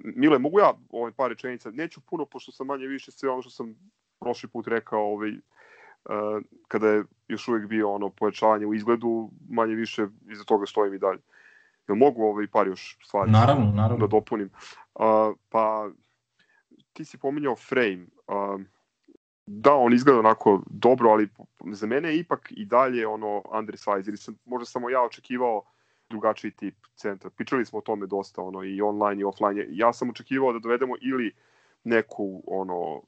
Mile, 0.04 0.40
mogu 0.40 0.60
ja 0.60 0.74
ovaj 0.90 1.12
par 1.12 1.30
rečenica? 1.30 1.72
Neću 1.72 2.02
puno, 2.02 2.26
pošto 2.26 2.52
sam 2.52 2.68
manje 2.68 2.88
više 2.88 3.12
sve 3.12 3.30
ono 3.30 3.42
što 3.42 3.52
sam 3.52 3.76
prošli 4.20 4.50
put 4.50 4.68
rekao 4.68 5.14
ovaj, 5.14 5.32
uh, 5.32 6.42
kada 6.68 6.88
je 6.88 7.04
još 7.28 7.48
uvek 7.48 7.68
bio 7.68 7.92
ono 7.92 8.10
pojačavanje 8.10 8.66
u 8.66 8.74
izgledu, 8.74 9.30
manje 9.50 9.76
više 9.76 10.08
iza 10.32 10.44
toga 10.44 10.66
stojim 10.66 10.94
i 10.94 10.98
dalje. 10.98 11.20
Jel 11.88 11.96
mogu 11.96 12.24
ovaj 12.24 12.48
par 12.48 12.68
još 12.68 12.98
stvari 13.06 13.32
naravno, 13.32 13.72
naravno. 13.76 14.08
da 14.08 14.12
dopunim? 14.12 14.50
Uh, 14.96 15.04
pa, 15.50 15.90
ti 16.94 17.06
si 17.06 17.18
pominjao 17.18 17.56
frame. 17.56 18.06
Uh, 18.28 18.62
da, 19.46 19.74
on 19.74 19.94
izgleda 19.94 20.20
onako 20.20 20.62
dobro, 20.66 21.10
ali 21.10 21.30
za 21.72 21.88
mene 21.88 22.10
je 22.10 22.20
ipak 22.20 22.52
i 22.52 22.66
dalje 22.66 23.08
ono 23.08 23.42
undersize, 23.60 24.10
ili 24.12 24.18
sam 24.18 24.36
možda 24.46 24.66
samo 24.66 24.90
ja 24.90 25.02
očekivao 25.02 25.58
uh, 25.58 25.64
drugačiji 26.10 26.52
tip 26.52 26.76
centra. 26.96 27.30
Pričali 27.30 27.66
smo 27.66 27.80
o 27.80 27.82
tome 27.82 28.08
dosta, 28.08 28.42
ono, 28.42 28.64
i 28.64 28.82
online 28.82 29.22
i 29.22 29.24
offline. 29.24 29.66
Ja 29.70 29.94
sam 29.94 30.10
očekivao 30.10 30.54
da 30.54 30.60
dovedemo 30.60 30.96
ili 31.02 31.32
neku 31.84 32.44
ono 32.48 33.02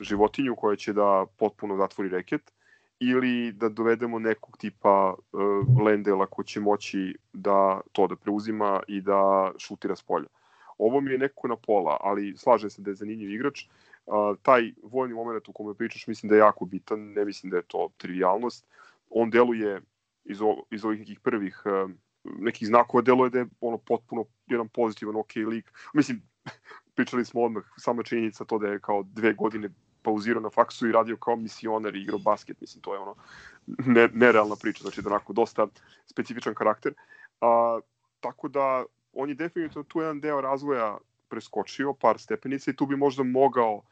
životinju 0.00 0.56
koja 0.56 0.76
će 0.76 0.92
da 0.92 1.26
potpuno 1.36 1.76
zatvori 1.76 2.08
reket, 2.08 2.52
ili 3.00 3.52
da 3.52 3.68
dovedemo 3.68 4.18
nekog 4.18 4.56
tipa 4.56 5.14
uh, 5.14 5.40
Lendela 5.84 6.26
ko 6.26 6.42
će 6.42 6.60
moći 6.60 7.16
da 7.32 7.80
to 7.92 8.06
da 8.06 8.16
preuzima 8.16 8.82
i 8.88 9.00
da 9.00 9.52
šutira 9.58 9.96
s 9.96 10.02
polja. 10.02 10.28
Ovo 10.78 11.00
mi 11.00 11.10
je 11.10 11.18
nekako 11.18 11.48
na 11.48 11.56
pola, 11.56 11.96
ali 12.00 12.36
slažem 12.36 12.70
se 12.70 12.82
da 12.82 12.90
je 12.90 12.94
zanimljiv 12.94 13.30
igrač. 13.30 13.64
Uh, 14.06 14.36
taj 14.42 14.72
vojni 14.82 15.14
moment 15.14 15.48
u 15.48 15.52
kome 15.52 15.74
pričaš 15.74 16.06
mislim 16.06 16.28
da 16.28 16.36
je 16.36 16.38
jako 16.38 16.64
bitan, 16.64 17.12
ne 17.12 17.24
mislim 17.24 17.50
da 17.50 17.56
je 17.56 17.62
to 17.62 17.88
trivialnost. 17.96 18.66
On 19.10 19.30
deluje 19.30 19.80
iz, 20.24 20.42
o, 20.42 20.62
iz 20.70 20.84
ovih 20.84 20.98
nekih 20.98 21.20
prvih 21.20 21.62
uh, 21.64 21.90
nekih 22.38 22.68
znakova 22.68 23.02
deluje 23.02 23.30
da 23.30 23.38
je 23.38 23.46
ono 23.60 23.78
potpuno 23.78 24.24
jedan 24.46 24.68
pozitivan 24.68 25.16
ok 25.16 25.36
lik. 25.36 25.72
Mislim, 25.94 26.22
pričali 26.96 27.24
smo 27.24 27.42
odmah, 27.42 27.64
sama 27.78 28.02
činjenica 28.02 28.44
to 28.44 28.58
da 28.58 28.68
je 28.68 28.80
kao 28.80 29.02
dve 29.02 29.32
godine 29.32 29.68
pauzirao 30.02 30.42
na 30.42 30.50
faksu 30.50 30.88
i 30.88 30.92
radio 30.92 31.16
kao 31.16 31.36
misioner 31.36 31.96
i 31.96 32.02
igrao 32.02 32.18
basket, 32.18 32.60
mislim, 32.60 32.82
to 32.82 32.94
je 32.94 33.00
ono 33.00 33.14
ne, 33.66 34.08
nerealna 34.14 34.56
priča, 34.56 34.82
znači 34.82 35.02
da 35.02 35.10
onako 35.10 35.32
dosta 35.32 35.66
specifičan 36.06 36.54
karakter. 36.54 36.94
A, 37.40 37.80
tako 38.20 38.48
da, 38.48 38.84
on 39.12 39.28
je 39.28 39.34
definitivno 39.34 39.82
tu 39.82 40.00
jedan 40.00 40.20
deo 40.20 40.40
razvoja 40.40 40.98
preskočio 41.28 41.92
par 41.92 42.18
stepenica 42.18 42.70
i 42.70 42.76
tu 42.76 42.86
bi 42.86 42.96
možda 42.96 43.22
mogao 43.22 43.82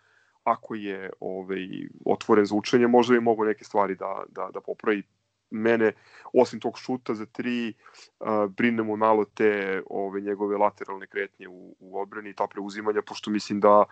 ako 0.44 0.74
je 0.74 1.10
ovaj, 1.20 1.68
otvoren 2.04 2.46
za 2.46 2.54
učenje, 2.54 2.86
možda 2.86 3.14
bi 3.14 3.20
mogao 3.20 3.44
neke 3.44 3.64
stvari 3.64 3.94
da, 3.94 4.22
da, 4.28 4.50
da 4.54 4.60
popravi 4.60 5.02
mene, 5.50 5.92
osim 6.32 6.60
tog 6.60 6.78
šuta 6.78 7.14
za 7.14 7.26
tri, 7.26 7.74
uh, 8.20 8.50
brinemo 8.50 8.96
malo 8.96 9.24
te 9.24 9.82
ove, 9.90 10.20
njegove 10.20 10.56
lateralne 10.56 11.06
kretnje 11.06 11.48
u, 11.48 11.76
u 11.80 12.00
odbrani 12.00 12.30
i 12.30 12.34
ta 12.34 12.46
preuzimanja, 12.46 13.02
pošto 13.02 13.30
mislim 13.30 13.60
da 13.60 13.84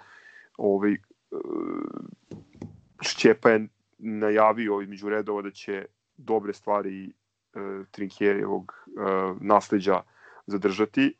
ovaj, 0.57 0.97
uh, 1.31 1.41
Šćepa 3.03 3.51
je 3.51 3.69
najavio 3.99 4.81
između 4.81 5.09
redova 5.09 5.43
da 5.43 5.51
će 5.51 5.85
dobre 6.17 6.53
stvari 6.53 7.13
uh, 7.55 7.87
Trinkjerijevog 7.91 8.73
uh, 8.87 9.37
nasleđa 9.41 10.03
zadržati. 10.47 11.15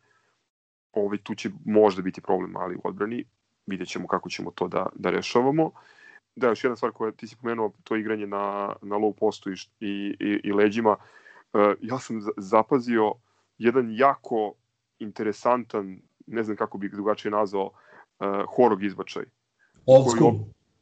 Ovaj, 0.93 1.19
tu 1.19 1.35
će 1.35 1.51
možda 1.65 2.03
biti 2.03 2.21
problem, 2.21 2.57
ali 2.57 2.77
u 2.77 2.81
odbrani 2.85 3.25
vidjet 3.67 3.89
ćemo 3.89 4.07
kako 4.09 4.31
ćemo 4.31 4.51
to 4.51 4.69
da, 4.69 4.87
da 4.95 5.11
rešavamo. 5.11 5.65
Uh, 5.65 5.73
da, 6.37 6.49
još 6.49 6.65
jedna 6.65 6.77
stvar 6.77 6.93
koja 6.93 7.13
ti 7.13 7.27
si 7.27 7.37
pomenuo, 7.37 7.73
to 7.85 7.97
igranje 7.97 8.27
na, 8.27 8.73
na 8.83 8.97
low 8.97 9.13
postu 9.13 9.51
i, 9.51 9.57
i, 9.81 10.41
i, 10.45 10.53
leđima. 10.53 10.97
Uh, 11.53 11.61
ja 11.81 11.99
sam 11.99 12.21
zapazio 12.37 13.15
jedan 13.59 13.89
jako 13.91 14.55
interesantan, 14.99 16.01
ne 16.27 16.43
znam 16.43 16.57
kako 16.57 16.79
bih 16.79 16.91
drugačije 16.91 17.33
nazvao, 17.33 17.67
uh, 17.67 18.27
horog 18.57 18.85
izbačaj. 18.85 19.25
Old 19.87 20.07
school. 20.17 20.35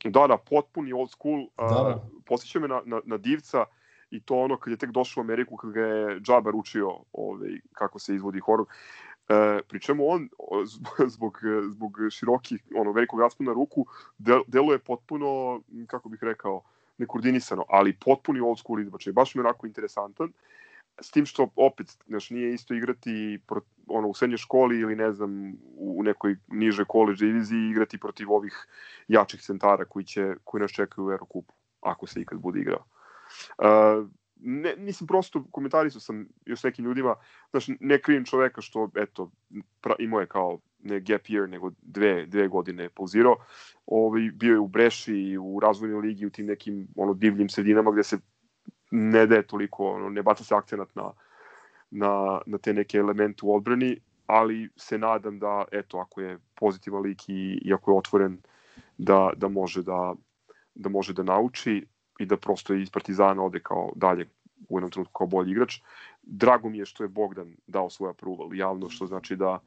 Da, 0.04 0.26
da, 0.26 0.36
potpuni 0.36 0.92
old 0.92 1.10
school. 1.10 1.40
Uh, 1.40 1.48
da, 1.58 1.74
da. 1.74 2.08
Posjeća 2.26 2.60
me 2.60 2.68
na, 2.68 2.82
na, 2.84 3.00
na 3.04 3.16
divca 3.16 3.64
i 4.10 4.20
to 4.20 4.36
ono 4.36 4.56
kad 4.56 4.70
je 4.70 4.76
tek 4.76 4.90
došao 4.90 5.20
u 5.20 5.24
Ameriku, 5.24 5.56
kad 5.56 5.70
ga 5.70 5.80
je 5.80 6.20
Džabar 6.20 6.54
učio 6.54 6.90
ovaj, 7.12 7.50
kako 7.72 7.98
se 7.98 8.14
izvodi 8.14 8.40
horog. 8.40 8.68
E, 9.30 9.62
pri 9.68 9.80
čemu 9.80 10.08
on 10.10 10.28
zbog, 11.14 11.38
zbog 11.68 11.98
širokih, 12.10 12.62
ono, 12.74 12.92
velikog 12.92 13.20
raspona 13.20 13.52
ruku 13.52 13.86
del, 14.18 14.42
deluje 14.46 14.78
potpuno, 14.78 15.60
kako 15.86 16.08
bih 16.08 16.22
rekao, 16.22 16.62
nekoordinisano, 16.98 17.64
ali 17.68 17.96
potpuni 17.96 18.40
old 18.40 18.58
school 18.58 18.80
izbačaj. 18.80 19.12
Baš 19.12 19.34
mi 19.34 19.40
onako 19.40 19.66
interesantan. 19.66 20.32
S 21.00 21.10
tim 21.10 21.26
što 21.26 21.48
opet, 21.56 21.96
znaš, 22.06 22.30
nije 22.30 22.54
isto 22.54 22.74
igrati 22.74 23.40
pro, 23.46 23.60
ono, 23.86 24.08
u 24.08 24.14
srednjoj 24.14 24.38
školi 24.38 24.80
ili 24.80 24.96
ne 24.96 25.12
znam, 25.12 25.52
u 25.76 26.02
nekoj 26.02 26.36
nižoj 26.48 26.84
college 26.92 27.24
diviziji 27.24 27.70
igrati 27.70 27.98
protiv 27.98 28.32
ovih 28.32 28.66
jačih 29.08 29.40
centara 29.40 29.84
koji, 29.84 30.04
će, 30.04 30.34
koji 30.44 30.60
nas 30.60 30.70
čekaju 30.70 31.06
u 31.06 31.10
Eurocupu, 31.10 31.54
ako 31.80 32.06
se 32.06 32.20
ikad 32.20 32.38
bude 32.38 32.60
igrao. 32.60 32.84
Uh, 33.58 34.08
ne, 34.42 34.74
nisam 34.76 35.06
prosto 35.06 35.44
komentarisao 35.50 36.00
sam 36.00 36.28
još 36.46 36.62
nekim 36.62 36.84
ljudima, 36.84 37.14
znaš, 37.50 37.66
ne 37.80 37.98
krivim 38.02 38.24
čoveka 38.24 38.60
što, 38.60 38.90
eto, 38.96 39.30
pra, 39.80 39.94
imao 39.98 40.20
je 40.20 40.26
kao 40.26 40.58
ne 40.78 41.00
gap 41.00 41.22
year, 41.22 41.46
nego 41.46 41.70
dve, 41.82 42.26
dve 42.26 42.48
godine 42.48 42.88
pauzirao. 42.88 43.36
Ovaj, 43.86 44.30
bio 44.34 44.52
je 44.52 44.58
u 44.58 44.68
Breši 44.68 45.14
i 45.14 45.38
u 45.38 45.60
razvojnoj 45.60 46.00
ligi 46.00 46.26
u 46.26 46.30
tim 46.30 46.46
nekim 46.46 46.88
ono, 46.96 47.14
divljim 47.14 47.48
sredinama 47.48 47.92
gde 47.92 48.02
se 48.02 48.18
ne 48.90 49.26
daje 49.26 49.46
toliko, 49.46 49.90
ono, 49.90 50.08
ne 50.08 50.22
baca 50.22 50.44
se 50.44 50.54
akcenat 50.54 50.94
na, 50.94 51.12
na, 51.90 52.40
na 52.46 52.58
te 52.58 52.74
neke 52.74 52.98
elemente 52.98 53.40
u 53.42 53.54
odbrani, 53.54 54.00
ali 54.26 54.68
se 54.76 54.98
nadam 54.98 55.38
da, 55.38 55.64
eto, 55.72 55.98
ako 55.98 56.20
je 56.20 56.38
pozitivan 56.54 57.02
lik 57.02 57.28
i, 57.28 57.60
i 57.64 57.72
ako 57.74 57.90
je 57.90 57.98
otvoren, 57.98 58.38
da, 58.98 59.30
da 59.36 59.48
može 59.48 59.82
da, 59.82 60.14
da 60.74 60.88
može 60.88 61.12
da 61.12 61.22
nauči 61.22 61.86
i 62.20 62.26
da 62.26 62.36
prosto 62.36 62.74
iz 62.74 62.90
Partizana 62.90 63.42
ode 63.42 63.60
kao 63.60 63.92
dalje 63.96 64.26
u 64.68 64.78
jednom 64.78 64.90
trenutku 64.90 65.12
kao 65.12 65.26
bolji 65.26 65.50
igrač. 65.50 65.80
Drago 66.22 66.68
mi 66.68 66.78
je 66.78 66.86
što 66.86 67.04
je 67.04 67.08
Bogdan 67.08 67.56
dao 67.66 67.90
svoj 67.90 68.10
approval 68.10 68.54
javno, 68.54 68.90
što 68.90 69.06
znači 69.06 69.36
da 69.36 69.58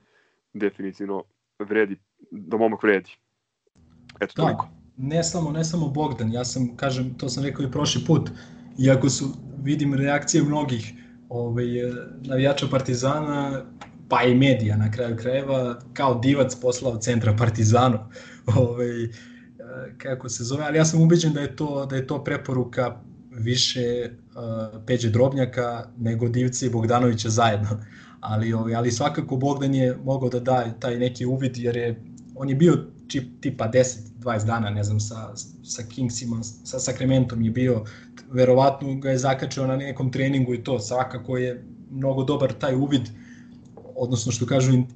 definitivno 0.53 1.23
vredi, 1.59 1.97
da 2.31 2.57
momak 2.57 2.83
vredi. 2.83 3.11
Eto, 4.19 4.33
da, 4.35 4.43
toliko. 4.43 4.67
Ne 4.97 5.23
samo, 5.23 5.51
ne 5.51 5.63
samo 5.63 5.87
Bogdan, 5.87 6.31
ja 6.31 6.45
sam, 6.45 6.75
kažem, 6.75 7.17
to 7.17 7.29
sam 7.29 7.43
rekao 7.43 7.65
i 7.65 7.71
prošli 7.71 8.05
put, 8.07 8.29
iako 8.79 9.09
su, 9.09 9.25
vidim 9.63 9.93
reakcije 9.93 10.43
mnogih 10.43 10.93
ovaj, 11.29 11.65
navijača 12.21 12.67
Partizana, 12.71 13.65
pa 14.09 14.23
i 14.23 14.35
medija 14.35 14.77
na 14.77 14.91
kraju 14.91 15.17
krajeva, 15.17 15.79
kao 15.93 16.19
divac 16.19 16.55
poslao 16.55 16.97
centra 16.97 17.35
Partizanu. 17.37 17.99
Ovaj, 18.57 19.09
kako 19.97 20.29
se 20.29 20.43
zove, 20.43 20.63
ali 20.63 20.77
ja 20.77 20.85
sam 20.85 21.01
ubeđen 21.01 21.33
da 21.33 21.41
je 21.41 21.55
to, 21.55 21.85
da 21.85 21.95
je 21.95 22.07
to 22.07 22.23
preporuka 22.23 23.01
više 23.31 24.09
uh, 24.09 24.81
Peđe 24.85 25.09
Drobnjaka 25.09 25.87
nego 25.97 26.29
Divce 26.29 26.65
i 26.65 26.69
Bogdanovića 26.69 27.29
zajedno. 27.29 27.69
Ali, 28.19 28.53
ovaj, 28.53 28.75
ali 28.75 28.91
svakako 28.91 29.35
Bogdan 29.35 29.75
je 29.75 29.97
mogao 30.03 30.29
da 30.29 30.39
da 30.39 30.73
taj 30.79 30.97
neki 30.97 31.25
uvid 31.25 31.57
jer 31.57 31.77
je 31.77 32.03
on 32.35 32.49
je 32.49 32.55
bio 32.55 32.77
čip, 33.07 33.41
tipa 33.41 33.71
10-20 33.71 34.45
dana, 34.45 34.69
ne 34.69 34.83
znam, 34.83 34.99
sa, 34.99 35.35
sa 35.63 35.83
Kingsima, 35.89 36.43
sa 36.43 36.79
Sacramentom 36.79 37.41
je 37.41 37.51
bio, 37.51 37.83
verovatno 38.31 38.95
ga 38.95 39.09
je 39.09 39.17
zakačio 39.17 39.67
na 39.67 39.77
nekom 39.77 40.11
treningu 40.11 40.53
i 40.53 40.63
to, 40.63 40.79
svakako 40.79 41.37
je 41.37 41.63
mnogo 41.91 42.23
dobar 42.23 42.53
taj 42.53 42.75
uvid, 42.75 43.09
odnosno 43.95 44.31
što 44.31 44.45
kažu 44.45 44.73
in, 44.73 44.87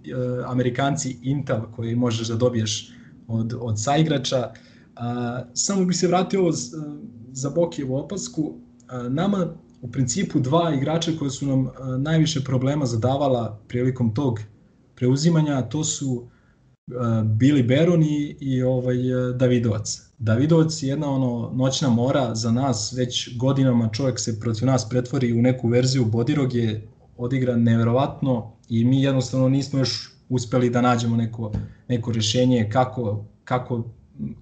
Amerikanci 0.46 1.18
Intel 1.22 1.62
koji 1.76 1.96
možeš 1.96 2.28
da 2.28 2.36
dobiješ 2.36 2.92
od, 3.28 3.54
od 3.60 3.84
saigrača. 3.84 4.54
A, 5.00 5.42
samo 5.54 5.86
bih 5.86 5.98
se 5.98 6.08
vratio 6.08 6.42
ovo 6.42 6.52
za 7.32 7.50
Bokijevu 7.50 7.96
opasku. 7.96 8.54
A, 8.88 9.10
nama 9.10 9.48
u 9.82 9.92
principu 9.92 10.40
dva 10.40 10.74
igrača 10.74 11.12
koje 11.20 11.32
su 11.32 11.46
nam 11.46 11.68
a, 11.68 11.98
najviše 11.98 12.44
problema 12.44 12.86
zadavala 12.86 13.60
prilikom 13.68 14.14
tog 14.14 14.40
preuzimanja, 14.96 15.62
to 15.62 15.84
su 15.84 16.28
a, 16.88 17.24
Billy 17.26 17.68
Beron 17.68 18.04
i, 18.04 18.38
i 18.40 18.64
ovaj, 18.64 18.98
Davidovac. 19.36 20.02
Davidovac 20.18 20.84
je 20.84 20.90
jedna 20.90 21.10
ono 21.10 21.52
noćna 21.54 21.90
mora 21.90 22.36
za 22.36 22.52
nas, 22.52 22.94
već 22.98 23.38
godinama 23.38 23.90
čovjek 23.90 24.20
se 24.20 24.40
protiv 24.40 24.66
nas 24.66 24.90
pretvori 24.90 25.34
u 25.34 25.42
neku 25.42 25.68
verziju 25.68 26.06
Bodiroge, 26.06 26.82
odigra 27.18 27.56
neverovatno 27.56 28.52
i 28.70 28.86
mi 28.86 29.04
jednostavno 29.04 29.50
nismo 29.50 29.80
još 29.80 30.14
uspeli 30.30 30.70
da 30.70 30.82
nađemo 30.82 31.16
neko, 31.16 31.52
neko 31.88 32.12
rešenje 32.12 32.70
kako, 32.72 33.26
kako, 33.44 33.84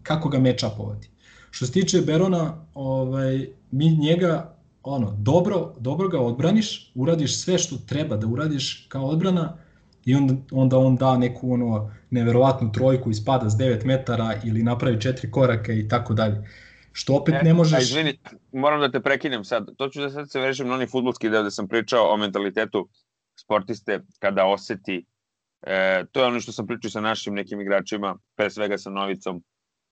kako 0.04 0.30
ga 0.30 0.40
mečapovati. 0.40 1.10
Što 1.52 1.66
se 1.66 1.72
tiče 1.72 2.02
Berona, 2.02 2.66
ovaj, 2.74 3.48
mi 3.72 3.98
njega 3.98 4.56
ono, 4.84 5.16
dobro, 5.20 5.74
dobro 5.80 6.08
ga 6.08 6.20
odbraniš, 6.20 6.92
uradiš 6.96 7.44
sve 7.44 7.58
što 7.58 7.76
treba 7.78 8.18
da 8.18 8.28
uradiš 8.28 8.86
kao 8.90 9.06
odbrana 9.06 9.58
i 10.06 10.16
onda, 10.16 10.34
onda 10.52 10.78
on 10.78 10.96
da 10.96 11.18
neku 11.18 11.54
ono 11.54 11.92
neverovatnu 12.10 12.72
trojku 12.72 13.10
ispada 13.10 13.50
s 13.50 13.54
9 13.54 13.86
metara 13.86 14.40
ili 14.44 14.64
napravi 14.64 15.02
četiri 15.02 15.32
koraka 15.32 15.74
i 15.74 15.88
tako 15.88 16.14
dalje. 16.14 16.50
Što 16.92 17.16
opet 17.16 17.36
e, 17.36 17.44
ne 17.44 17.54
možeš... 17.54 17.80
A 17.80 17.82
izvini, 17.82 18.20
moram 18.52 18.80
da 18.80 18.92
te 18.92 19.00
prekinem 19.00 19.44
sad. 19.44 19.76
To 19.78 19.90
ću 19.90 20.02
da 20.02 20.10
sad 20.10 20.32
se 20.32 20.40
vežem 20.40 20.68
na 20.68 20.74
onaj 20.74 20.88
futbolski 20.88 21.30
deo 21.30 21.44
da 21.44 21.52
sam 21.52 21.68
pričao 21.68 22.14
o 22.14 22.18
mentalitetu 22.18 22.88
sportiste 23.36 24.00
kada 24.20 24.46
oseti 24.46 25.06
E, 25.66 26.06
to 26.12 26.20
je 26.20 26.26
ono 26.26 26.40
što 26.40 26.52
sam 26.52 26.68
pričao 26.68 26.92
sa 26.92 27.02
našim 27.02 27.34
nekim 27.34 27.62
igračima, 27.62 28.18
pre 28.36 28.50
svega 28.50 28.78
sa 28.78 28.90
Novicom. 28.90 29.44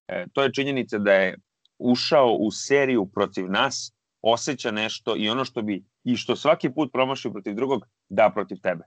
E, 0.08 0.26
to 0.34 0.44
je 0.44 0.54
činjenica 0.54 0.98
da 0.98 1.14
je 1.14 1.38
ušao 1.80 2.28
u 2.40 2.52
seriju 2.52 3.06
protiv 3.06 3.52
nas, 3.52 3.94
osjeća 4.22 4.72
nešto 4.72 5.16
i 5.18 5.30
ono 5.30 5.46
što 5.46 5.62
bi, 5.62 5.84
i 6.04 6.18
što 6.18 6.36
svaki 6.36 6.70
put 6.70 6.92
promaši 6.92 7.32
protiv 7.32 7.56
drugog, 7.56 7.86
da 8.10 8.32
protiv 8.34 8.58
tebe. 8.62 8.84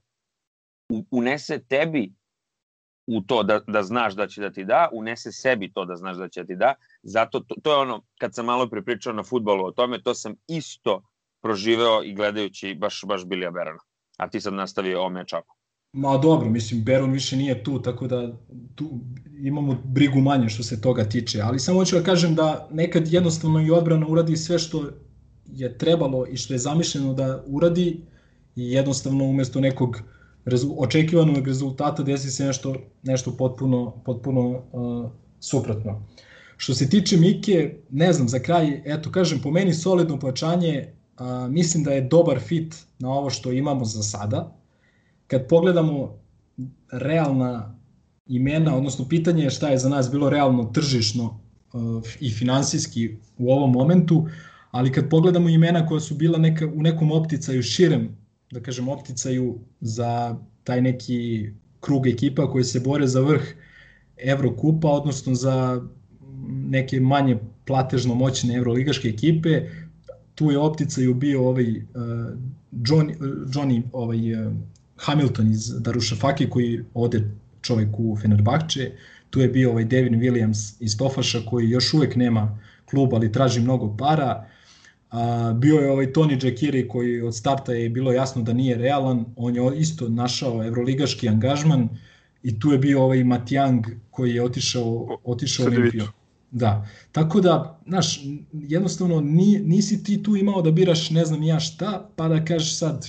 U, 0.88 1.05
unese 1.10 1.59
tebi 1.68 2.12
u 3.06 3.20
to 3.20 3.43
da, 3.43 3.60
da 3.66 3.82
znaš 3.82 4.14
da 4.14 4.26
će 4.26 4.40
da 4.40 4.51
ti 4.51 4.64
da, 4.64 4.88
unese 4.93 5.32
sebi 5.32 5.72
to 5.72 5.84
da 5.84 5.97
znaš 5.97 6.16
da 6.16 6.28
će 6.28 6.43
da 6.43 6.47
ti 6.47 6.56
da. 6.56 6.74
Zato 7.02 7.40
to, 7.40 7.55
to 7.62 7.72
je 7.72 7.76
ono, 7.76 8.02
kad 8.18 8.34
sam 8.34 8.47
malo 8.47 8.70
pripričao 8.70 9.12
na 9.12 9.22
futbolu 9.22 9.64
o 9.64 9.72
tome, 9.72 10.02
to 10.02 10.14
sam 10.14 10.34
isto 10.48 11.02
proživeo 11.43 12.02
i 12.02 12.14
gledajući 12.14 12.74
baš, 12.74 13.05
baš 13.06 13.24
Bilija 13.24 13.51
Berana. 13.51 13.80
A 14.18 14.28
ti 14.28 14.40
sad 14.40 14.55
nastavio 14.55 15.02
o 15.02 15.09
mečapu. 15.09 15.56
Ma 15.97 16.18
dobro, 16.18 16.51
mislim, 16.51 16.85
Beron 16.85 17.12
više 17.12 17.36
nije 17.36 17.64
tu, 17.64 17.82
tako 17.82 18.06
da 18.06 18.32
tu 18.74 18.90
imamo 19.39 19.77
brigu 19.85 20.20
manje 20.20 20.48
što 20.48 20.62
se 20.62 20.81
toga 20.81 21.05
tiče. 21.05 21.40
Ali 21.40 21.59
samo 21.59 21.78
hoću 21.78 21.97
da 21.97 22.02
kažem 22.02 22.35
da 22.35 22.68
nekad 22.73 23.12
jednostavno 23.12 23.66
i 23.66 23.70
odbrana 23.70 24.06
uradi 24.09 24.36
sve 24.36 24.59
što 24.59 24.85
je 25.47 25.78
trebalo 25.78 26.27
i 26.27 26.36
što 26.36 26.55
je 26.55 26.59
zamišljeno 26.59 27.14
da 27.14 27.44
uradi 27.47 28.01
i 28.56 28.73
jednostavno 28.73 29.24
umesto 29.24 29.60
nekog 29.60 30.01
očekivanog 30.78 31.47
rezultata 31.47 32.02
desi 32.02 32.31
se 32.31 32.44
nešto, 32.44 32.74
nešto 33.02 33.36
potpuno, 33.36 34.02
potpuno 34.05 34.62
uh, 34.73 35.10
suprotno. 35.40 36.02
Što 36.56 36.74
se 36.74 36.90
tiče 36.90 37.16
Mike, 37.16 37.77
ne 37.90 38.12
znam, 38.12 38.28
za 38.28 38.39
kraj, 38.39 38.82
eto, 38.85 39.10
kažem, 39.10 39.40
po 39.43 39.51
meni 39.51 39.74
solidno 39.74 40.18
pojačanje, 40.18 40.93
uh, 41.20 41.27
mislim 41.51 41.85
da 41.85 41.93
je 41.93 42.01
dobar 42.01 42.40
fit 42.40 42.74
na 42.98 43.10
ovo 43.10 43.31
što 43.31 43.52
imamo 43.52 43.85
za 43.85 44.02
sada, 44.02 44.56
kad 45.27 45.48
pogledamo 45.48 46.19
realna 46.93 47.77
imena, 48.27 48.77
odnosno 48.77 49.09
pitanje 49.09 49.43
je 49.43 49.51
šta 49.51 49.69
je 49.69 49.78
za 49.78 49.89
nas 49.89 50.11
bilo 50.11 50.31
realno 50.31 50.65
tržišno 50.65 51.40
uh, 51.73 52.03
i 52.20 52.31
finansijski 52.31 53.16
u 53.39 53.53
ovom 53.53 53.73
momentu, 53.73 54.27
ali 54.70 54.93
kad 54.93 55.09
pogledamo 55.11 55.48
imena 55.48 55.86
koja 55.86 56.01
su 56.01 56.15
bila 56.15 56.39
neka, 56.39 56.66
u 56.66 56.82
nekom 56.82 57.12
opticaju 57.12 57.62
širem, 57.62 58.16
da 58.51 58.61
kažem 58.61 58.89
opticaju 58.89 59.59
za 59.81 60.36
taj 60.65 60.81
neki 60.81 61.51
krug 61.81 62.07
ekipa 62.07 62.51
koji 62.51 62.65
se 62.65 62.81
bore 62.81 63.07
za 63.07 63.20
vrh 63.20 63.43
Evrokupa, 64.16 64.89
odnosno 64.89 65.35
za 65.35 65.82
neke 66.48 67.01
manje 67.01 67.39
platežno 67.65 68.15
moćne 68.15 68.55
evroligaške 68.55 69.09
ekipe, 69.09 69.69
tu 70.35 70.51
je 70.51 70.59
opticaju 70.59 71.15
bio 71.15 71.48
ovaj 71.48 71.70
uh, 71.70 71.85
Johnny, 72.73 73.16
Johnny 73.55 73.82
ovaj, 73.93 74.19
Hamilton 74.97 75.51
iz 75.51 75.82
Darušafake 75.82 76.48
koji 76.51 76.85
ode 76.94 77.23
čovek 77.62 77.89
u 77.98 78.16
Fenerbahče, 78.23 78.90
tu 79.31 79.40
je 79.40 79.48
bio 79.48 79.70
ovaj 79.70 79.85
Devin 79.85 80.20
Williams 80.20 80.77
iz 80.81 80.98
Tofaša 80.98 81.40
koji 81.47 81.70
još 81.70 81.94
uvek 81.94 82.16
nema 82.16 82.59
klub, 82.90 83.14
ali 83.14 83.32
traži 83.32 83.60
mnogo 83.60 83.97
para. 83.97 84.48
A, 85.10 85.52
bio 85.56 85.81
je 85.81 85.90
ovaj 85.90 86.12
Toni 86.12 86.36
Džakiri 86.36 86.89
koji 86.89 87.23
od 87.23 87.36
starta 87.36 87.73
je 87.73 87.89
bilo 87.89 88.12
jasno 88.12 88.43
da 88.43 88.52
nije 88.52 88.77
realan, 88.77 89.24
on 89.36 89.56
je 89.56 89.78
isto 89.78 90.09
našao 90.09 90.64
evroligaški 90.64 91.28
angažman 91.28 91.89
i 92.43 92.60
tu 92.60 92.73
je 92.73 92.78
bio 92.78 93.02
ovaj 93.02 93.24
Matjang 93.24 93.86
koji 94.10 94.35
je 94.35 94.43
otišao, 94.43 95.18
otišao 95.24 95.66
Olimpiju. 95.66 96.05
Da, 96.51 96.86
tako 97.12 97.40
da, 97.40 97.81
znaš, 97.86 98.20
jednostavno 98.52 99.20
ni, 99.20 99.59
nisi 99.59 100.05
ti 100.05 100.23
tu 100.23 100.36
imao 100.36 100.62
da 100.62 100.70
biraš 100.70 101.10
ne 101.10 101.24
znam 101.24 101.43
ja 101.43 101.60
šta, 101.60 102.10
pa 102.16 102.28
da 102.28 102.44
kažeš 102.44 102.78
sad 102.78 103.09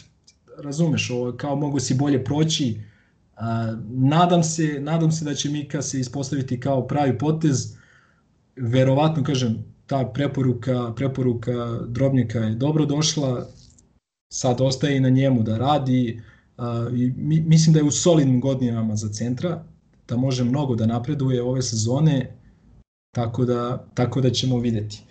razumeš, 0.58 1.10
ovo, 1.10 1.32
kao 1.32 1.56
mogu 1.56 1.80
si 1.80 1.96
bolje 1.96 2.24
proći. 2.24 2.82
A, 3.36 3.76
nadam, 3.90 4.44
se, 4.44 4.80
nadam 4.80 5.12
se 5.12 5.26
da 5.26 5.34
će 5.34 5.50
Mika 5.50 5.82
se 5.82 6.00
ispostaviti 6.00 6.60
kao 6.60 6.88
pravi 6.88 7.18
potez. 7.18 7.78
Verovatno, 8.56 9.24
kažem, 9.24 9.66
ta 9.86 10.12
preporuka, 10.14 10.94
preporuka 10.96 11.80
Drobnjaka 11.88 12.40
je 12.40 12.56
dobro 12.56 12.86
došla, 12.86 13.48
sad 14.34 14.62
ostaje 14.62 14.98
i 14.98 15.00
na 15.00 15.10
njemu 15.10 15.44
da 15.44 15.58
radi. 15.58 16.22
A, 16.58 16.90
i 16.96 17.14
mi, 17.18 17.42
mislim 17.42 17.74
da 17.74 17.80
je 17.80 17.86
u 17.86 17.92
solidnim 17.92 18.42
godinama 18.42 18.96
za 18.96 19.10
centra, 19.10 19.64
da 20.08 20.18
može 20.18 20.44
mnogo 20.44 20.76
da 20.76 20.86
napreduje 20.86 21.44
ove 21.44 21.62
sezone, 21.62 22.34
tako 23.16 23.46
da, 23.46 23.86
tako 23.94 24.22
da 24.22 24.30
ćemo 24.30 24.60
videti. 24.60 25.02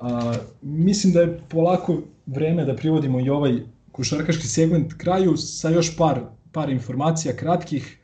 A, 0.00 0.34
mislim 0.62 1.12
da 1.12 1.20
je 1.20 1.40
polako 1.48 2.02
vreme 2.26 2.64
da 2.64 2.76
privodimo 2.76 3.20
i 3.20 3.30
ovaj 3.30 3.60
košarkaški 3.96 4.48
segment 4.48 4.94
kraju 4.98 5.36
sa 5.36 5.70
još 5.70 5.96
par, 5.96 6.20
par 6.52 6.70
informacija 6.70 7.36
kratkih. 7.36 7.98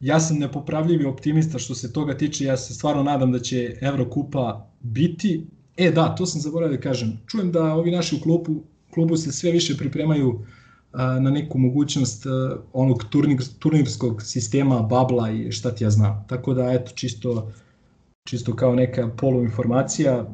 Ja 0.00 0.20
sam 0.20 0.38
nepopravljivi 0.38 1.04
optimista 1.04 1.58
što 1.58 1.74
se 1.74 1.92
toga 1.92 2.16
tiče, 2.16 2.44
ja 2.44 2.56
se 2.56 2.74
stvarno 2.74 3.02
nadam 3.02 3.32
da 3.32 3.38
će 3.38 3.76
Evrokupa 3.80 4.70
biti. 4.80 5.46
E 5.76 5.90
da, 5.90 6.14
to 6.14 6.26
sam 6.26 6.40
zaboravio 6.40 6.76
da 6.76 6.82
kažem. 6.82 7.20
Čujem 7.26 7.52
da 7.52 7.74
ovi 7.74 7.90
naši 7.90 8.16
u 8.16 8.20
klupu 8.20 8.54
klubu 8.94 9.16
se 9.16 9.32
sve 9.32 9.50
više 9.50 9.76
pripremaju 9.76 10.44
na 10.92 11.30
neku 11.30 11.58
mogućnost 11.58 12.26
onog 12.72 13.04
turnir, 13.10 13.38
turnirskog 13.58 14.22
sistema, 14.22 14.82
babla 14.82 15.30
i 15.30 15.52
šta 15.52 15.74
ti 15.74 15.84
ja 15.84 15.90
znam. 15.90 16.24
Tako 16.28 16.54
da, 16.54 16.72
eto, 16.72 16.92
čisto, 16.94 17.52
čisto 18.28 18.56
kao 18.56 18.74
neka 18.74 19.10
poluinformacija, 19.16 20.26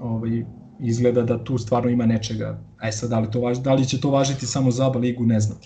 ovaj, 0.00 0.44
izgleda 0.80 1.22
da 1.22 1.44
tu 1.44 1.58
stvarno 1.58 1.90
ima 1.90 2.06
nečega. 2.06 2.58
Aj 2.78 2.92
sad, 2.92 3.10
da 3.10 3.18
li, 3.18 3.30
to 3.30 3.40
važi, 3.40 3.60
da 3.60 3.74
li 3.74 3.86
će 3.88 4.00
to 4.00 4.10
važiti 4.10 4.46
samo 4.46 4.70
za 4.70 4.86
ABA 4.86 4.98
ligu, 4.98 5.26
ne 5.26 5.40
znam. 5.40 5.58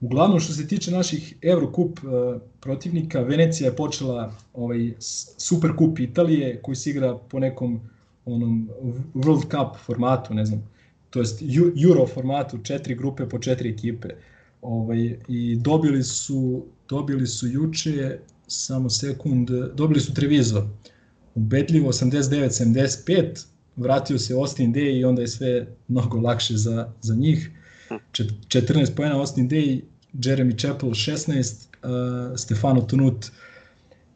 Uglavnom, 0.00 0.40
što 0.40 0.52
se 0.52 0.68
tiče 0.68 0.90
naših 0.90 1.34
Eurocup 1.42 1.98
uh, 2.04 2.40
protivnika, 2.60 3.20
Venecija 3.20 3.68
je 3.70 3.76
počela 3.76 4.32
ovaj 4.54 4.92
Super 5.38 5.76
Kup 5.76 5.98
Italije, 5.98 6.62
koji 6.62 6.76
se 6.76 6.90
igra 6.90 7.18
po 7.28 7.38
nekom 7.38 7.80
onom 8.24 8.68
World 9.14 9.42
Cup 9.42 9.80
formatu, 9.86 10.34
ne 10.34 10.46
znam, 10.46 10.62
to 11.10 11.18
jest 11.18 11.42
Euro 11.88 12.06
formatu, 12.06 12.58
četiri 12.58 12.94
grupe 12.94 13.28
po 13.28 13.38
četiri 13.38 13.70
ekipe. 13.70 14.08
Ovaj, 14.62 15.18
I 15.28 15.56
dobili 15.56 16.02
su, 16.02 16.64
dobili 16.88 17.26
su 17.26 17.48
juče, 17.48 18.18
samo 18.46 18.90
sekund, 18.90 19.50
dobili 19.74 20.00
su 20.00 20.14
Treviso. 20.14 20.68
Ubedljivo 21.34 21.92
89-75, 21.92 23.46
vratio 23.76 24.18
se 24.18 24.34
Austin 24.34 24.74
Day 24.74 24.98
i 24.98 25.04
onda 25.04 25.22
je 25.22 25.28
sve 25.28 25.66
mnogo 25.88 26.20
lakše 26.20 26.56
za, 26.56 26.92
za 27.00 27.14
njih. 27.14 27.50
14 28.12 28.94
pojena 28.96 29.18
Austin 29.18 29.48
Day, 29.48 29.80
Jeremy 30.12 30.58
Chappell 30.58 30.92
16, 30.92 31.66
uh, 31.82 32.36
Stefano 32.36 32.80
Tunut 32.80 33.30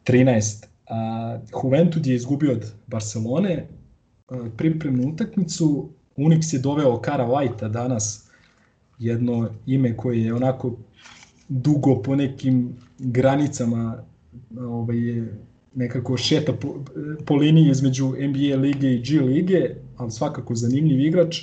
13. 0.05 0.65
Uh, 0.89 1.63
Juventud 1.63 2.07
je 2.07 2.15
izgubio 2.15 2.51
od 2.51 2.71
Barcelone 2.87 3.67
uh, 4.29 4.47
pripremnu 4.57 5.09
utakmicu, 5.13 5.89
Unix 6.17 6.53
je 6.53 6.59
doveo 6.59 7.01
Kara 7.01 7.27
Whitea 7.27 7.69
danas, 7.69 8.29
jedno 8.99 9.49
ime 9.65 9.97
koje 9.97 10.23
je 10.23 10.33
onako 10.33 10.77
dugo 11.49 12.01
po 12.01 12.15
nekim 12.15 12.75
granicama 12.99 14.03
ovaj, 14.59 15.23
nekako 15.75 16.17
šeta 16.17 16.53
po, 16.53 16.83
po 17.25 17.35
liniji 17.35 17.69
između 17.69 18.07
NBA 18.07 18.55
lige 18.55 18.93
i 18.93 19.01
G 19.01 19.21
lige, 19.21 19.69
ali 19.97 20.11
svakako 20.11 20.55
zanimljiv 20.55 20.99
igrač. 20.99 21.41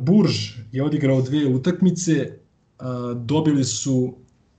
Burž 0.00 0.34
je 0.72 0.82
odigrao 0.82 1.22
dve 1.22 1.46
utakmice, 1.46 2.32
dobili 3.14 3.64
su 3.64 4.14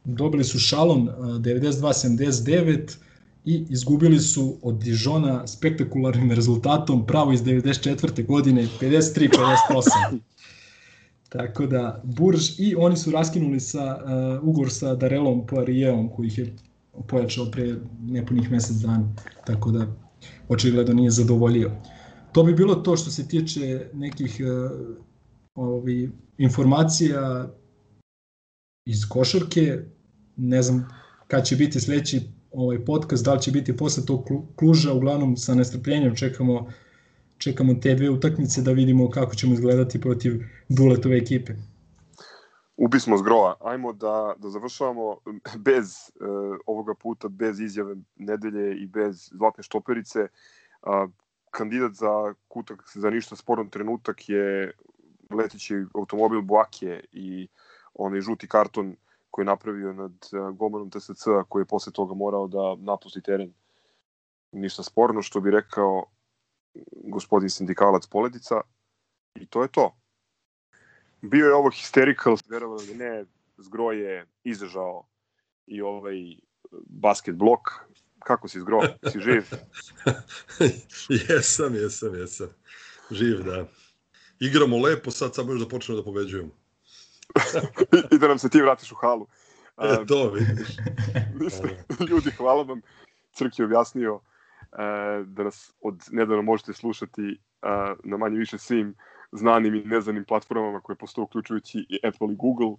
dobili 0.08 0.44
su 0.44 0.60
šalon 0.60 1.10
92-79 1.18 2.98
i 3.46 3.66
izgubili 3.70 4.20
su 4.20 4.58
od 4.62 4.76
Dijona 4.76 5.48
spektakularnim 5.48 6.32
rezultatom 6.32 7.06
pravo 7.06 7.34
iz 7.34 7.42
94. 7.42 8.26
godine 8.26 8.68
53-58. 8.82 10.20
Tako 11.30 11.66
da 11.66 12.02
Burž 12.04 12.60
i 12.60 12.76
oni 12.76 12.98
su 12.98 13.12
raskinuli 13.12 13.60
sa 13.60 13.98
uh, 13.98 14.50
ugovor 14.50 14.72
sa 14.72 14.96
Darelom 14.96 15.46
Poirijevom 15.48 16.10
koji 16.10 16.28
ih 16.28 16.38
je 16.38 16.56
pojačao 17.08 17.52
pre 17.52 17.76
nepunih 18.02 18.52
mesec 18.52 18.78
dana, 18.78 19.14
tako 19.46 19.72
da 19.72 19.88
očigledno 20.48 20.94
nije 20.94 21.12
zadovoljio. 21.12 21.72
To 22.32 22.44
bi 22.44 22.54
bilo 22.54 22.76
to 22.76 22.98
što 22.98 23.12
se 23.12 23.28
tiče 23.28 23.90
nekih 23.94 24.42
uh, 24.42 24.72
ovi, 25.56 26.12
informacija 26.38 27.50
iz 28.86 29.10
košarke, 29.10 29.80
ne 30.38 30.62
znam 30.62 30.88
kad 31.28 31.46
će 31.46 31.56
biti 31.56 31.80
sledeći 31.80 32.22
ovaj 32.52 32.86
podcast, 32.86 33.26
da 33.26 33.34
li 33.34 33.42
će 33.42 33.52
biti 33.52 33.78
posle 33.78 34.06
tog 34.06 34.30
Kluža, 34.56 34.94
uglavnom 34.94 35.38
sa 35.38 35.56
nestrpljenjem 35.56 36.16
čekamo 36.16 36.68
čekamo 37.38 37.74
dve 37.74 38.10
utakmice 38.10 38.62
da 38.62 38.72
vidimo 38.72 39.10
kako 39.10 39.36
ćemo 39.36 39.54
izgledati 39.54 40.02
protiv 40.02 40.44
Duletove 40.70 41.18
ekipe. 41.18 41.54
Ubismo 42.78 43.18
zgroa. 43.18 43.56
Ajmo 43.62 43.94
da, 43.94 44.34
da 44.38 44.50
završavamo 44.50 45.18
bez 45.58 46.12
uh, 46.20 46.58
ovoga 46.66 46.94
puta, 46.96 47.28
bez 47.28 47.60
izjave 47.60 47.96
nedelje 48.16 48.78
i 48.78 48.88
bez 48.88 49.30
zlatne 49.34 49.64
štoperice. 49.64 50.28
Uh, 50.82 51.10
kandidat 51.52 51.92
za 51.94 52.34
kutak 52.48 52.92
za 52.96 53.10
ništa 53.10 53.36
sporan 53.36 53.70
trenutak 53.70 54.30
je 54.30 54.72
leteći 55.30 55.86
automobil 55.96 56.42
Boake 56.42 57.04
i 57.12 57.48
onaj 57.94 58.22
žuti 58.22 58.48
karton 58.48 58.96
koji 59.30 59.44
je 59.44 59.48
napravio 59.48 59.94
nad 59.94 60.12
uh, 60.12 60.58
golmanom 60.58 60.90
TSC, 60.90 61.24
koji 61.50 61.62
je 61.62 61.66
posle 61.66 61.94
toga 61.94 62.14
morao 62.14 62.48
da 62.48 62.76
napusti 62.80 63.22
teren. 63.22 63.54
Ništa 64.52 64.84
sporno, 64.84 65.22
što 65.22 65.42
bi 65.42 65.52
rekao 65.52 66.06
gospodin 67.04 67.50
sindikalac 67.50 68.08
Poledica. 68.08 68.62
I 69.36 69.46
to 69.46 69.62
je 69.62 69.68
to 69.68 69.96
bio 71.22 71.46
je 71.46 71.54
ovo 71.54 71.70
hysterical, 71.70 72.50
verovali 72.50 72.88
da 72.88 72.94
ne, 72.94 73.26
Zgro 73.58 73.92
je 73.92 74.26
izdržao 74.44 75.08
i 75.68 75.82
ovaj 75.82 76.16
basket 76.90 77.36
blok. 77.36 77.60
Kako 78.20 78.48
si 78.48 78.60
Zgro? 78.60 78.82
Si 79.12 79.20
živ? 79.20 79.44
jesam, 81.30 81.76
jesam, 81.76 82.16
jesam. 82.16 82.48
Živ, 83.12 83.44
da. 83.44 83.68
Igramo 84.40 84.78
lepo, 84.78 85.12
sad 85.12 85.36
samo 85.36 85.52
još 85.52 85.62
da 85.62 85.68
počnemo 85.68 86.02
da 86.02 86.06
pobeđujemo. 86.06 86.50
I 88.12 88.18
da 88.18 88.28
nam 88.28 88.40
se 88.40 88.50
ti 88.50 88.62
vratiš 88.62 88.92
u 88.92 88.96
halu. 88.96 89.28
E, 89.78 90.06
to 90.08 90.32
vidiš. 90.32 90.68
Ništa, 91.40 91.68
ljudi, 92.10 92.32
hvala 92.32 92.64
vam. 92.64 92.82
Crk 93.32 93.60
je 93.60 93.66
objasnio 93.66 94.20
e, 94.72 95.24
da 95.26 95.44
nas 95.44 95.74
od 95.82 96.04
nedavno 96.12 96.42
možete 96.42 96.74
slušati 96.74 97.22
e, 97.22 97.36
na 98.04 98.18
manje 98.18 98.38
više 98.38 98.58
svim 98.58 98.96
znanim 99.32 99.76
i 99.76 99.84
neznanim 99.84 100.26
platformama 100.26 100.80
koje 100.80 100.96
postoje 100.96 101.24
uključujući 101.24 101.86
i 101.90 102.00
Apple 102.08 102.28
i 102.32 102.36
Google, 102.36 102.76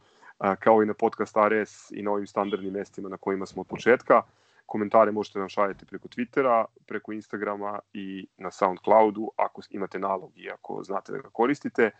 kao 0.59 0.83
i 0.83 0.87
na 0.87 0.95
podcast 0.95 1.37
RS 1.37 1.91
i 1.91 2.03
na 2.03 2.11
ovim 2.11 2.27
standardnim 2.27 2.73
mestima 2.73 3.09
na 3.09 3.16
kojima 3.16 3.47
smo 3.47 3.61
od 3.61 3.66
početka. 3.66 4.23
Komentare 4.66 5.12
možete 5.12 5.39
nam 5.39 5.49
šaljati 5.49 5.87
preko 5.87 6.09
Twittera, 6.09 6.65
preko 6.87 7.12
Instagrama 7.12 7.79
i 7.93 8.27
na 8.39 8.51
Soundcloudu 8.51 9.31
ako 9.37 9.62
imate 9.70 9.99
nalog 9.99 10.33
i 10.37 10.51
ako 10.51 10.83
znate 10.83 11.12
da 11.12 11.19
ga 11.19 11.29
koristite. 11.33 11.83
E, 11.83 11.93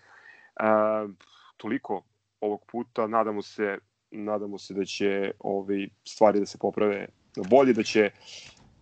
toliko 1.57 2.03
ovog 2.41 2.65
puta, 2.67 3.07
nadamo 3.07 3.43
se 3.43 3.79
nadamo 4.11 4.59
se 4.59 4.75
da 4.75 4.85
će 4.85 5.31
ove 5.39 5.89
stvari 6.05 6.41
da 6.41 6.47
se 6.47 6.59
poprave 6.59 7.07
na 7.37 7.43
bolje, 7.51 7.73
da 7.73 7.83
će 7.83 8.11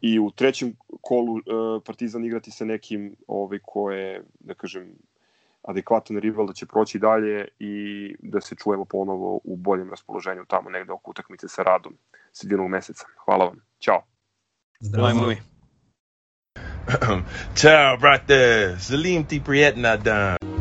i 0.01 0.18
u 0.18 0.30
trećem 0.30 0.76
kolu 1.01 1.38
e, 1.38 1.43
Partizan 1.84 2.24
igrati 2.24 2.51
sa 2.51 2.64
nekim 2.64 3.16
ovaj 3.26 3.59
ko 3.64 3.90
je, 3.90 4.22
da 4.40 4.55
kažem, 4.55 4.93
adekvatan 5.66 6.16
rival 6.16 6.47
da 6.47 6.52
će 6.52 6.66
proći 6.66 6.98
dalje 6.98 7.48
i 7.59 7.74
da 8.18 8.40
se 8.40 8.55
čujemo 8.55 8.84
ponovo 8.84 9.40
u 9.44 9.56
boljem 9.56 9.90
raspoloženju 9.90 10.44
tamo 10.48 10.70
negde 10.70 10.93
oko 10.93 11.10
utakmice 11.10 11.48
sa 11.48 11.62
radom 11.62 11.98
sredinog 12.32 12.70
meseca. 12.70 13.06
Hvala 13.24 13.44
vam. 13.44 13.60
Ćao. 13.78 14.02
Zdravo. 14.80 15.32
Ciao, 17.55 17.97
brate. 18.01 18.74
Salim 18.78 19.24
ti 19.24 19.43
prijetna 19.44 19.97
dan. 19.97 20.55